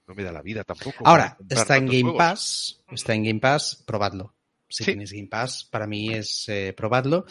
no 0.06 0.14
me 0.14 0.22
da 0.22 0.32
la 0.32 0.40
vida 0.40 0.64
tampoco. 0.64 1.06
Ahora, 1.06 1.36
está 1.48 1.76
en 1.76 1.86
Game 1.86 2.14
Pass, 2.16 2.82
está 2.90 3.14
en 3.14 3.24
Game 3.24 3.40
Pass, 3.40 3.84
probadlo. 3.86 4.34
Si 4.70 4.84
tienes 4.84 5.12
Game 5.12 5.28
Pass, 5.28 5.68
para 5.70 5.86
mí 5.86 6.14
es 6.14 6.46
probadlo. 6.76 7.26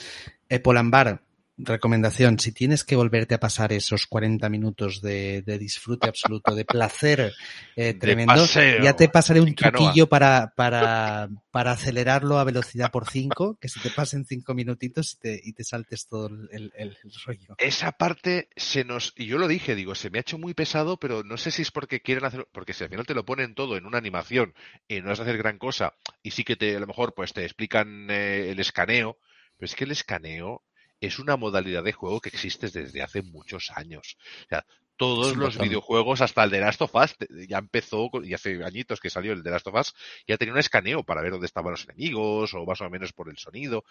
Polambar, 0.63 1.21
recomendación, 1.59 2.39
si 2.39 2.51
tienes 2.51 2.83
que 2.83 2.95
volverte 2.95 3.35
a 3.35 3.39
pasar 3.39 3.73
esos 3.73 4.07
40 4.07 4.49
minutos 4.49 5.01
de, 5.01 5.41
disfrute 5.59 6.07
absoluto, 6.07 6.55
de 6.55 6.65
placer 6.65 7.33
eh, 7.75 7.93
tremendo, 7.99 8.45
ya 8.81 8.95
te 8.95 9.09
pasaré 9.09 9.41
un 9.41 9.53
truquillo 9.53 10.07
para, 10.07 10.53
para, 10.55 11.29
para 11.51 11.71
acelerarlo 11.71 12.39
a 12.39 12.43
velocidad 12.43 12.91
por 12.91 13.09
5, 13.09 13.57
que 13.59 13.67
se 13.67 13.79
te 13.79 13.89
pasen 13.89 14.25
5 14.25 14.53
minutitos 14.53 15.13
y 15.13 15.17
te, 15.17 15.41
y 15.43 15.53
te 15.53 15.63
saltes 15.63 16.07
todo 16.07 16.27
el, 16.27 16.71
el, 16.75 16.97
rollo. 17.25 17.55
Esa 17.57 17.91
parte 17.91 18.49
se 18.55 18.83
nos, 18.83 19.13
y 19.15 19.25
yo 19.25 19.37
lo 19.37 19.47
dije, 19.47 19.75
digo, 19.75 19.95
se 19.95 20.09
me 20.09 20.19
ha 20.19 20.21
hecho 20.21 20.37
muy 20.37 20.53
pesado, 20.53 20.97
pero 20.97 21.23
no 21.23 21.37
sé 21.37 21.51
si 21.51 21.61
es 21.61 21.71
porque 21.71 22.01
quieren 22.01 22.25
hacer, 22.25 22.47
porque 22.51 22.73
si 22.73 22.83
al 22.83 22.89
final 22.89 23.05
te 23.05 23.13
lo 23.13 23.25
ponen 23.25 23.55
todo 23.55 23.77
en 23.77 23.85
una 23.85 23.97
animación 23.97 24.53
y 24.87 25.01
no 25.01 25.09
vas 25.09 25.19
a 25.19 25.23
hacer 25.23 25.37
gran 25.37 25.57
cosa, 25.57 25.93
y 26.23 26.31
sí 26.31 26.43
que 26.43 26.55
te, 26.55 26.75
a 26.75 26.79
lo 26.79 26.87
mejor 26.87 27.13
pues 27.13 27.33
te 27.33 27.43
explican 27.43 28.09
eh, 28.09 28.51
el 28.51 28.59
escaneo, 28.59 29.17
pero 29.57 29.65
es 29.65 29.75
que 29.75 29.83
el 29.83 29.91
escaneo 29.91 30.63
es 31.01 31.19
una 31.19 31.37
modalidad 31.37 31.83
de 31.83 31.93
juego 31.93 32.21
que 32.21 32.29
existe 32.29 32.69
desde 32.69 33.01
hace 33.01 33.21
muchos 33.21 33.71
años. 33.75 34.17
O 34.45 34.49
sea, 34.49 34.65
todos 34.99 35.37
los 35.37 35.57
videojuegos, 35.57 36.19
hasta 36.19 36.43
el 36.43 36.49
de 36.49 36.59
Last 36.59 36.81
of 36.81 36.93
Us, 36.93 37.15
ya 37.47 37.57
empezó, 37.57 38.11
y 38.21 38.33
hace 38.33 38.61
añitos 38.65 38.99
que 38.99 39.09
salió 39.09 39.31
el 39.31 39.43
de 39.43 39.51
Last 39.51 39.67
of 39.67 39.75
Us, 39.75 39.95
ya 40.27 40.37
tenía 40.37 40.53
un 40.53 40.59
escaneo 40.59 41.03
para 41.03 41.21
ver 41.21 41.31
dónde 41.31 41.45
estaban 41.45 41.71
los 41.71 41.85
enemigos, 41.85 42.53
o 42.53 42.65
más 42.65 42.81
o 42.81 42.89
menos 42.89 43.13
por 43.13 43.29
el 43.29 43.37
sonido. 43.37 43.85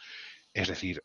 Es 0.52 0.68
decir, 0.68 1.02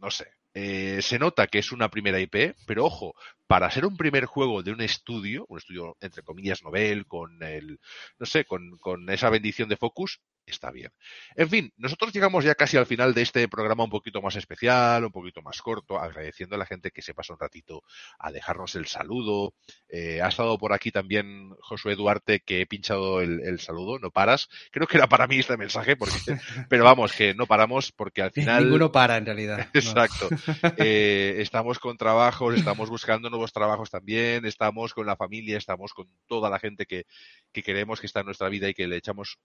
no 0.00 0.12
sé. 0.12 0.28
Eh, 0.56 1.00
se 1.02 1.18
nota 1.18 1.48
que 1.48 1.58
es 1.58 1.72
una 1.72 1.90
primera 1.90 2.20
IP, 2.20 2.54
pero 2.64 2.84
ojo, 2.84 3.16
para 3.48 3.68
ser 3.72 3.86
un 3.86 3.96
primer 3.96 4.26
juego 4.26 4.62
de 4.62 4.70
un 4.70 4.80
estudio, 4.82 5.46
un 5.48 5.58
estudio 5.58 5.96
entre 6.00 6.22
comillas 6.22 6.62
novel, 6.62 7.06
con 7.06 7.42
el, 7.42 7.80
no 8.20 8.26
sé, 8.26 8.44
con, 8.44 8.78
con 8.78 9.10
esa 9.10 9.30
bendición 9.30 9.68
de 9.68 9.76
Focus, 9.76 10.20
está 10.46 10.70
bien. 10.70 10.92
En 11.36 11.48
fin, 11.48 11.72
nosotros 11.76 12.12
llegamos 12.12 12.44
ya 12.44 12.54
casi 12.54 12.76
al 12.76 12.86
final 12.86 13.14
de 13.14 13.22
este 13.22 13.48
programa 13.48 13.84
un 13.84 13.90
poquito 13.90 14.20
más 14.20 14.36
especial, 14.36 15.04
un 15.04 15.12
poquito 15.12 15.42
más 15.42 15.60
corto, 15.62 15.98
agradeciendo 15.98 16.56
a 16.56 16.58
la 16.58 16.66
gente 16.66 16.90
que 16.90 17.02
se 17.02 17.14
pasa 17.14 17.32
un 17.32 17.38
ratito 17.38 17.82
a 18.18 18.30
dejarnos 18.30 18.74
el 18.74 18.86
saludo. 18.86 19.54
Eh, 19.88 20.20
ha 20.22 20.28
estado 20.28 20.58
por 20.58 20.72
aquí 20.72 20.90
también 20.90 21.50
Josué 21.60 21.96
Duarte, 21.96 22.40
que 22.40 22.60
he 22.60 22.66
pinchado 22.66 23.20
el, 23.20 23.60
saludo, 23.60 23.98
no 23.98 24.10
paras. 24.10 24.48
Creo 24.70 24.86
que 24.86 24.96
era 24.96 25.08
para 25.08 25.26
mí 25.26 25.38
este 25.38 25.56
mensaje, 25.56 25.96
porque, 25.96 26.14
pero 26.68 26.84
vamos, 26.84 27.12
que 27.12 27.34
no 27.34 27.46
paramos 27.46 27.92
porque 27.92 28.22
al 28.22 28.30
final... 28.32 28.64
Ninguno 28.64 28.92
para, 28.92 29.16
en 29.16 29.26
realidad. 29.26 29.68
Exacto. 29.74 30.28
Eh, 30.76 31.36
estamos 31.38 31.78
con 31.78 31.96
trabajos, 31.96 32.54
estamos 32.54 32.90
buscando 32.90 33.30
nuevos 33.30 33.52
trabajos 33.52 33.90
también, 33.90 34.44
estamos 34.44 34.92
con 34.92 35.06
la 35.06 35.16
familia, 35.16 35.58
estamos 35.58 35.92
con 35.94 36.08
toda 36.26 36.50
la 36.50 36.58
gente 36.58 36.86
que, 36.86 37.06
que 37.52 37.62
queremos 37.62 38.00
que 38.00 38.06
está 38.06 38.20
en 38.20 38.26
nuestra 38.26 38.48
vida 38.48 38.68
y 38.68 38.74
que 38.74 38.86
le 38.86 38.96
echamos 38.96 39.38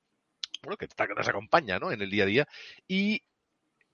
bueno, 0.61 0.77
que, 0.77 0.87
que 0.87 1.15
nos 1.15 1.27
acompaña 1.27 1.79
¿no? 1.79 1.91
en 1.91 2.01
el 2.01 2.09
día 2.09 2.23
a 2.23 2.27
día. 2.27 2.47
Y 2.87 3.23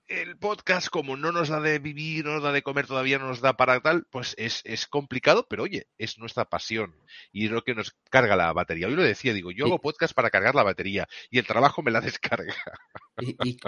el 0.07 0.37
podcast, 0.37 0.89
como 0.89 1.17
no 1.17 1.31
nos 1.31 1.49
da 1.49 1.59
de 1.59 1.79
vivir, 1.79 2.25
no 2.25 2.33
nos 2.33 2.43
da 2.43 2.51
de 2.51 2.61
comer 2.61 2.85
todavía, 2.85 3.17
no 3.17 3.27
nos 3.27 3.41
da 3.41 3.57
para 3.57 3.79
tal, 3.79 4.05
pues 4.11 4.35
es, 4.37 4.61
es 4.63 4.85
complicado, 4.85 5.47
pero 5.49 5.63
oye, 5.63 5.87
es 5.97 6.19
nuestra 6.19 6.45
pasión 6.45 6.95
y 7.31 7.45
es 7.45 7.51
lo 7.51 7.63
que 7.63 7.73
nos 7.73 7.95
carga 8.09 8.35
la 8.35 8.53
batería. 8.53 8.87
Hoy 8.87 8.95
lo 8.95 9.03
decía, 9.03 9.33
digo, 9.33 9.51
yo 9.51 9.65
hago 9.65 9.79
podcast 9.79 10.13
para 10.13 10.29
cargar 10.29 10.53
la 10.53 10.63
batería 10.63 11.07
y 11.31 11.39
el 11.39 11.47
trabajo 11.47 11.81
me 11.81 11.91
la 11.91 12.01
descarga. 12.01 12.53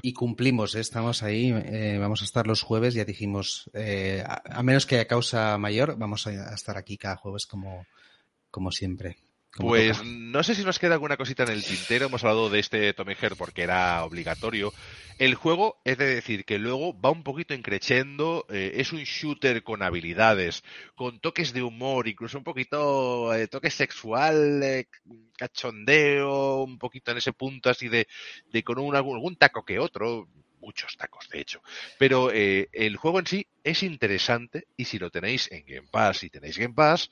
Y, 0.01 0.11
cumplimos, 0.11 0.75
¿eh? 0.75 0.81
estamos 0.81 1.23
ahí, 1.23 1.53
eh, 1.53 1.97
vamos 2.01 2.21
a 2.21 2.25
estar 2.25 2.45
los 2.45 2.63
jueves, 2.63 2.93
ya 2.93 3.05
dijimos, 3.05 3.71
eh, 3.73 4.21
a, 4.27 4.61
menos 4.61 4.85
que 4.85 4.95
haya 4.95 5.07
causa 5.07 5.57
mayor, 5.57 5.97
vamos 5.97 6.27
a 6.27 6.53
estar 6.53 6.77
aquí 6.77 6.97
cada 6.97 7.15
jueves 7.15 7.45
como, 7.45 7.85
como 8.51 8.73
siempre. 8.73 9.15
Pues 9.57 10.03
no 10.03 10.43
sé 10.43 10.53
si 10.53 10.63
nos 10.63 10.77
queda 10.77 10.93
alguna 10.93 11.17
cosita 11.17 11.43
en 11.43 11.49
el 11.49 11.63
tintero. 11.63 12.05
Hemos 12.05 12.23
hablado 12.23 12.49
de 12.49 12.59
este 12.59 12.93
Tommy 12.93 13.15
porque 13.37 13.63
era 13.63 14.03
obligatorio. 14.03 14.71
El 15.17 15.33
juego 15.33 15.81
es 15.83 15.97
de 15.97 16.05
decir 16.05 16.45
que 16.45 16.59
luego 16.59 16.99
va 16.99 17.09
un 17.09 17.23
poquito 17.23 17.55
increciendo. 17.55 18.45
Eh, 18.49 18.73
es 18.75 18.93
un 18.93 18.99
shooter 18.99 19.63
con 19.63 19.81
habilidades, 19.81 20.63
con 20.95 21.19
toques 21.19 21.53
de 21.53 21.63
humor, 21.63 22.07
incluso 22.07 22.37
un 22.37 22.43
poquito 22.43 23.33
eh, 23.33 23.47
toque 23.47 23.71
sexual, 23.71 24.61
eh, 24.61 24.87
cachondeo, 25.35 26.61
un 26.63 26.77
poquito 26.77 27.11
en 27.11 27.17
ese 27.17 27.33
punto 27.33 27.71
así 27.71 27.87
de, 27.89 28.07
de 28.51 28.63
con 28.63 28.77
un, 28.77 28.95
algún, 28.95 29.35
taco 29.37 29.65
que 29.65 29.79
otro 29.79 30.27
muchos 30.59 30.97
tacos, 30.97 31.29
de 31.29 31.39
hecho. 31.39 31.61
Pero 31.97 32.29
el 32.31 32.97
juego 32.97 33.19
en 33.19 33.27
sí 33.27 33.47
es 33.63 33.83
interesante 33.83 34.67
y 34.75 34.85
si 34.85 34.99
lo 34.99 35.09
tenéis 35.09 35.49
en 35.51 35.65
Game 35.65 35.87
Pass, 35.89 36.17
si 36.17 36.29
tenéis 36.29 36.57
Game 36.57 36.73
Pass, 36.73 37.09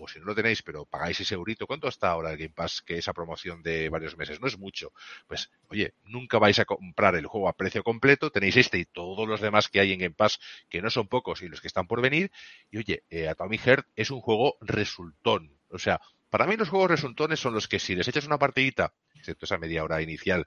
o 0.00 0.08
si 0.08 0.18
no 0.18 0.26
lo 0.26 0.34
tenéis, 0.34 0.62
pero 0.62 0.84
pagáis 0.84 1.20
ese 1.20 1.34
eurito, 1.34 1.66
¿cuánto 1.66 1.88
está 1.88 2.10
ahora 2.10 2.30
el 2.30 2.38
Game 2.38 2.54
Pass? 2.54 2.82
Que 2.82 2.98
esa 2.98 3.12
promoción 3.12 3.62
de 3.62 3.88
varios 3.88 4.16
meses 4.16 4.40
no 4.40 4.46
es 4.46 4.58
mucho. 4.58 4.92
Pues, 5.26 5.50
oye, 5.68 5.94
nunca 6.04 6.38
vais 6.38 6.58
a 6.58 6.64
comprar 6.64 7.14
el 7.16 7.26
juego 7.26 7.48
a 7.48 7.56
precio 7.56 7.82
completo, 7.82 8.30
tenéis 8.30 8.56
este 8.56 8.78
y 8.78 8.84
todos 8.84 9.28
los 9.28 9.40
demás 9.40 9.68
que 9.68 9.80
hay 9.80 9.92
en 9.92 10.00
Game 10.00 10.14
Pass, 10.14 10.38
que 10.68 10.82
no 10.82 10.90
son 10.90 11.08
pocos 11.08 11.42
y 11.42 11.48
los 11.48 11.60
que 11.60 11.68
están 11.68 11.86
por 11.86 12.00
venir. 12.00 12.30
Y 12.70 12.78
oye, 12.78 13.04
eh, 13.10 13.28
Atomic 13.28 13.60
Heart 13.62 13.86
es 13.96 14.10
un 14.10 14.20
juego 14.20 14.56
resultón. 14.60 15.58
O 15.70 15.78
sea, 15.78 16.00
para 16.30 16.46
mí 16.46 16.56
los 16.56 16.68
juegos 16.68 16.90
resultones 16.90 17.40
son 17.40 17.54
los 17.54 17.68
que 17.68 17.78
si 17.78 17.94
les 17.94 18.08
echas 18.08 18.26
una 18.26 18.38
partidita, 18.38 18.94
excepto 19.14 19.44
esa 19.44 19.58
media 19.58 19.84
hora 19.84 20.02
inicial, 20.02 20.46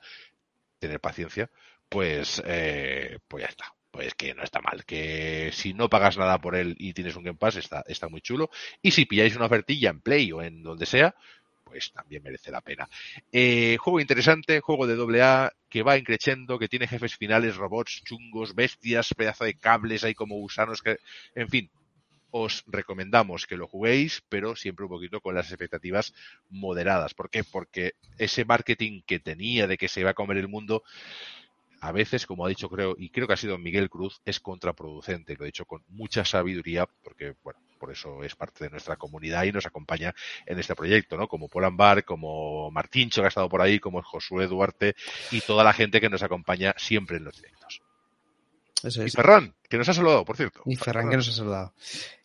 tener 0.80 0.99
paciencia, 0.99 1.49
pues, 1.89 2.41
eh, 2.45 3.20
pues 3.28 3.43
ya 3.43 3.49
está 3.49 3.76
pues 3.92 4.16
que 4.16 4.34
no 4.34 4.44
está 4.44 4.62
mal. 4.62 4.86
Que 4.86 5.52
si 5.54 5.74
no 5.74 5.89
pagas 5.89 6.18
nada 6.18 6.39
por 6.39 6.56
él 6.56 6.76
y 6.80 6.94
tienes 6.94 7.16
un 7.16 7.24
Game 7.24 7.38
Pass, 7.38 7.58
está, 7.58 7.84
está 7.88 8.08
muy 8.10 8.22
chulo. 8.22 8.50
Y 8.82 8.92
si 8.92 9.06
pilláis 9.06 9.36
una 9.36 9.46
ofertilla 9.46 9.89
en 9.89 10.02
Play 10.02 10.32
o 10.32 10.42
en 10.42 10.64
donde 10.64 10.86
sea, 10.86 11.14
pues 11.64 11.92
también 11.94 12.24
merece 12.24 12.52
la 12.52 12.62
pena. 12.62 12.88
Eh, 13.32 13.78
juego 13.80 14.00
interesante, 14.00 14.60
juego 14.60 14.88
de 14.88 14.96
doble 14.96 15.22
A, 15.22 15.54
que 15.70 15.84
va 15.84 15.98
increciendo, 15.98 16.60
que 16.60 16.68
tiene 16.68 16.88
jefes 16.88 17.16
finales, 17.16 17.56
robots, 17.56 18.02
chungos, 18.04 18.56
bestias, 18.56 19.14
pedazo 19.14 19.46
de 19.46 19.54
cables, 19.54 20.04
hay 20.04 20.14
como 20.14 20.36
gusanos, 20.36 20.82
que, 20.82 20.98
en 21.34 21.48
fin, 21.48 21.72
os 22.32 22.64
recomendamos 22.68 23.46
que 23.46 23.58
lo 23.58 23.68
juguéis, 23.68 24.22
pero 24.28 24.56
siempre 24.56 24.86
un 24.86 24.92
poquito 24.92 25.22
con 25.22 25.36
las 25.36 25.50
expectativas 25.50 26.14
moderadas. 26.50 27.14
¿Por 27.14 27.30
qué? 27.30 27.44
Porque 27.44 27.94
ese 28.18 28.46
marketing 28.46 29.02
que 29.06 29.20
tenía 29.20 29.68
de 29.68 29.78
que 29.78 29.88
se 29.88 30.02
iba 30.02 30.12
a 30.12 30.16
comer 30.16 30.38
el 30.38 30.48
mundo, 30.48 30.84
a 31.82 31.91
veces, 31.91 32.27
como 32.27 32.45
ha 32.45 32.49
dicho 32.49 32.69
creo, 32.69 32.95
y 32.97 33.09
creo 33.09 33.27
que 33.27 33.34
ha 33.34 33.38
sido 33.38 33.57
Miguel 33.57 33.89
Cruz, 33.89 34.21
es 34.23 34.39
contraproducente. 34.39 35.36
Lo 35.36 35.43
he 35.43 35.47
dicho 35.47 35.65
con 35.65 35.84
mucha 35.88 36.23
sabiduría, 36.23 36.88
porque, 37.03 37.34
bueno, 37.43 37.59
por 37.79 37.91
eso 37.91 38.23
es 38.23 38.36
parte 38.36 38.65
de 38.65 38.69
nuestra 38.69 38.95
comunidad 38.95 39.43
y 39.45 39.51
nos 39.51 39.65
acompaña 39.65 40.13
en 40.45 40.59
este 40.59 40.75
proyecto, 40.75 41.17
¿no? 41.17 41.27
Como 41.27 41.49
Paul 41.49 41.66
Ambar, 41.66 42.05
como 42.05 42.70
Martíncho, 42.70 43.21
que 43.21 43.25
ha 43.25 43.29
estado 43.29 43.49
por 43.49 43.62
ahí, 43.62 43.79
como 43.79 44.03
Josué 44.03 44.45
Duarte 44.45 44.95
y 45.32 45.41
toda 45.41 45.63
la 45.63 45.74
gente 45.74 45.99
que 45.99 46.09
nos 46.09 46.21
acompaña 46.21 46.75
siempre 46.78 47.17
en 47.17 47.24
los 47.24 47.36
directos. 47.36 47.80
Y 48.83 49.09
Ferran, 49.09 49.55
que 49.70 49.78
nos 49.78 49.89
ha 49.89 49.93
saludado, 49.93 50.25
por 50.25 50.37
cierto. 50.37 50.62
Y 50.66 50.75
Ferran, 50.75 51.09
que 51.09 51.17
nos 51.17 51.29
ha 51.29 51.33
saludado. 51.33 51.74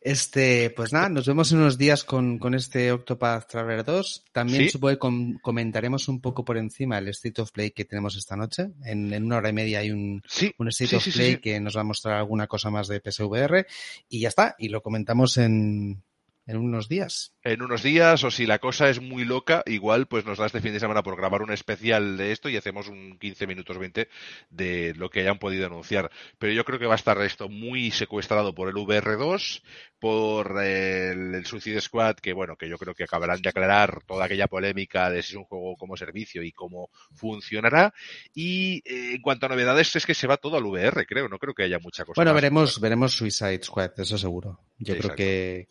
Este, 0.01 0.71
pues 0.71 0.93
nada, 0.93 1.09
nos 1.09 1.27
vemos 1.27 1.51
en 1.53 1.59
unos 1.59 1.77
días 1.79 2.05
con, 2.05 2.39
con 2.39 2.55
este 2.55 2.93
Octopath 2.93 3.49
Traveler 3.49 3.85
2. 3.85 4.25
También 4.33 4.71
supongo 4.71 4.95
que 4.95 5.39
comentaremos 5.43 6.09
un 6.09 6.21
poco 6.21 6.45
por 6.45 6.57
encima 6.57 6.99
el 6.99 7.09
State 7.09 7.43
of 7.43 7.51
Play 7.53 7.73
que 7.73 7.85
tenemos 7.85 8.17
esta 8.17 8.37
noche. 8.37 8.71
En, 8.85 9.13
en 9.13 9.25
una 9.25 9.39
hora 9.39 9.51
y 9.51 9.53
media 9.53 9.81
hay 9.81 9.91
un, 9.91 10.23
un 10.59 10.69
State 10.69 10.97
of 10.97 11.07
Play 11.13 11.39
que 11.39 11.61
nos 11.61 11.77
va 11.77 11.81
a 11.81 11.85
mostrar 11.85 12.17
alguna 12.17 12.47
cosa 12.47 12.71
más 12.71 12.89
de 12.89 13.01
PSVR. 13.01 13.67
Y 14.09 14.21
ya 14.21 14.29
está, 14.29 14.55
y 14.59 14.69
lo 14.69 14.83
comentamos 14.83 15.37
en, 15.37 16.03
en 16.47 16.57
unos 16.59 16.89
días. 16.89 17.35
En 17.43 17.63
unos 17.63 17.83
días, 17.83 18.23
o 18.23 18.31
si 18.31 18.47
la 18.47 18.59
cosa 18.59 18.89
es 18.89 19.01
muy 19.01 19.25
loca, 19.25 19.63
igual 19.67 20.07
pues 20.07 20.25
nos 20.25 20.39
da 20.39 20.47
este 20.47 20.61
fin 20.61 20.73
de 20.73 20.81
semana 20.81 21.03
por 21.03 21.17
grabar 21.17 21.43
un 21.43 21.53
especial 21.53 22.17
de 22.17 22.33
esto 22.33 22.49
y 22.49 22.57
hacemos 22.57 22.89
un 22.89 23.19
15 23.19 23.47
minutos 23.47 23.79
20 23.79 24.09
de 24.51 24.95
lo 24.97 25.11
que 25.11 25.21
hayan 25.21 25.39
podido 25.39 25.67
anunciar. 25.67 26.11
Pero 26.39 26.53
yo 26.53 26.65
creo 26.65 26.79
que 26.79 26.87
va 26.87 26.95
a 26.95 26.97
estar 26.97 27.21
esto 27.23 27.49
muy 27.49 27.91
secuestrado 27.91 28.55
por 28.55 28.69
el 28.69 28.75
VR2, 28.75 29.63
por 29.99 30.63
el, 30.63 31.35
el 31.35 31.47
Suicide 31.47 31.81
Squad, 31.81 32.17
que 32.17 32.33
bueno, 32.33 32.57
que 32.57 32.69
yo 32.69 32.79
creo 32.79 32.95
que 32.95 33.05
acabarán 33.05 33.43
de 33.43 33.49
aclarar 33.49 34.03
toda 34.07 34.27
aquella 34.27 34.47
polémica 34.47 35.11
de 35.11 35.23
si 35.23 35.33
es 35.33 35.37
un 35.37 35.45
juego 35.45 35.77
como 35.77 35.97
servicio 35.97 36.43
y 36.43 36.53
cómo 36.53 36.91
funcionará. 37.15 37.93
Y 38.35 38.83
eh, 38.85 39.15
en 39.15 39.23
cuanto 39.23 39.47
a 39.47 39.49
novedades, 39.49 39.97
es 39.97 40.07
que 40.07 40.15
se 40.15 40.29
va 40.29 40.37
todo 40.37 40.57
al 40.57 40.65
VR, 40.65 41.07
creo, 41.07 41.29
no 41.29 41.39
creo 41.39 41.55
que 41.55 41.65
haya 41.65 41.81
mucha 41.81 42.05
cosa. 42.05 42.19
Bueno, 42.21 42.33
más. 42.33 42.43
veremos, 42.43 42.81
veremos 42.81 43.13
Suicide 43.15 43.65
Squad, 43.65 43.99
eso 43.99 44.17
seguro. 44.17 44.61
Yo 44.79 44.97
creo 44.99 45.15
que 45.15 45.69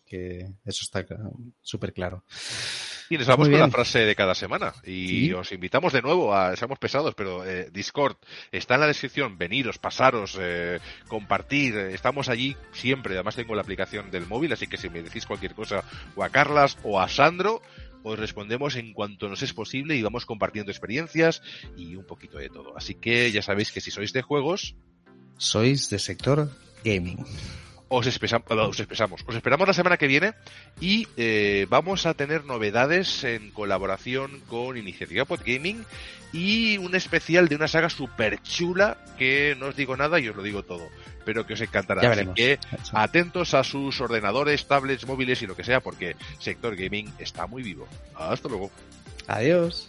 eso 0.66 0.82
está 0.82 1.04
súper 1.62 1.92
claro. 1.92 2.24
Y 3.08 3.16
nos 3.18 3.26
vamos 3.28 3.48
con 3.48 3.58
la 3.60 3.70
frase 3.70 4.00
de 4.00 4.16
cada 4.16 4.34
semana. 4.34 4.74
Y 4.84 5.06
Sí. 5.26 5.32
os 5.32 5.52
invitamos 5.52 5.92
de 5.92 6.02
nuevo 6.02 6.34
a, 6.34 6.56
seamos 6.56 6.78
pesados, 6.80 7.14
pero 7.14 7.44
eh, 7.44 7.70
Discord 7.72 8.16
está 8.50 8.74
en 8.74 8.80
la 8.80 8.88
descripción. 8.88 9.38
Veniros, 9.38 9.78
pasaros, 9.78 10.36
eh, 10.40 10.80
compartir. 11.06 11.76
Estamos 11.76 12.28
allí 12.28 12.56
siempre. 12.72 13.14
Además 13.14 13.36
tengo 13.36 13.54
la 13.54 13.62
aplicación 13.62 14.10
del 14.10 14.26
móvil, 14.26 14.52
así 14.52 14.66
que 14.66 14.76
si 14.76 14.90
me 14.90 15.02
decís 15.02 15.24
cualquier 15.24 15.54
cosa, 15.54 15.84
o 16.16 16.24
a 16.24 16.30
Carlas 16.30 16.78
o 16.82 16.98
a 17.00 17.08
Sandro, 17.08 17.62
os 18.02 18.18
respondemos 18.18 18.74
en 18.74 18.92
cuanto 18.92 19.28
nos 19.28 19.40
es 19.42 19.52
posible 19.52 19.94
y 19.94 20.02
vamos 20.02 20.26
compartiendo 20.26 20.72
experiencias 20.72 21.42
y 21.76 21.94
un 21.94 22.06
poquito 22.06 22.38
de 22.38 22.48
todo. 22.48 22.76
Así 22.76 22.94
que 22.96 23.30
ya 23.30 23.42
sabéis 23.42 23.70
que 23.70 23.80
si 23.80 23.90
sois 23.92 24.12
de 24.12 24.22
juegos, 24.22 24.74
Sois 25.38 25.90
de 25.90 25.98
sector 25.98 26.50
gaming. 26.82 27.18
Os, 27.88 28.06
espesa- 28.06 28.42
os 28.48 28.80
expresamos. 28.80 29.22
Os 29.26 29.34
esperamos 29.34 29.66
la 29.68 29.74
semana 29.74 29.96
que 29.96 30.06
viene 30.06 30.34
y 30.80 31.06
eh, 31.16 31.66
vamos 31.68 32.06
a 32.06 32.14
tener 32.14 32.44
novedades 32.44 33.22
en 33.24 33.50
colaboración 33.52 34.40
con 34.48 34.76
Iniciativa 34.76 35.24
Podgaming 35.24 35.84
y 36.32 36.76
un 36.78 36.94
especial 36.94 37.48
de 37.48 37.54
una 37.56 37.68
saga 37.68 37.88
super 37.88 38.42
chula 38.42 38.98
que 39.16 39.56
no 39.58 39.66
os 39.66 39.76
digo 39.76 39.96
nada 39.96 40.18
y 40.20 40.28
os 40.28 40.36
lo 40.36 40.42
digo 40.42 40.64
todo, 40.64 40.88
pero 41.24 41.46
que 41.46 41.54
os 41.54 41.60
encantará. 41.60 42.02
Ya 42.02 42.10
Así 42.10 42.26
que 42.34 42.52
Eso. 42.54 42.98
atentos 42.98 43.54
a 43.54 43.62
sus 43.64 44.00
ordenadores, 44.00 44.66
tablets, 44.66 45.06
móviles 45.06 45.40
y 45.42 45.46
lo 45.46 45.54
que 45.56 45.64
sea, 45.64 45.80
porque 45.80 46.16
Sector 46.40 46.74
Gaming 46.76 47.10
está 47.18 47.46
muy 47.46 47.62
vivo. 47.62 47.86
Hasta 48.16 48.48
luego. 48.48 48.70
Adiós. 49.28 49.88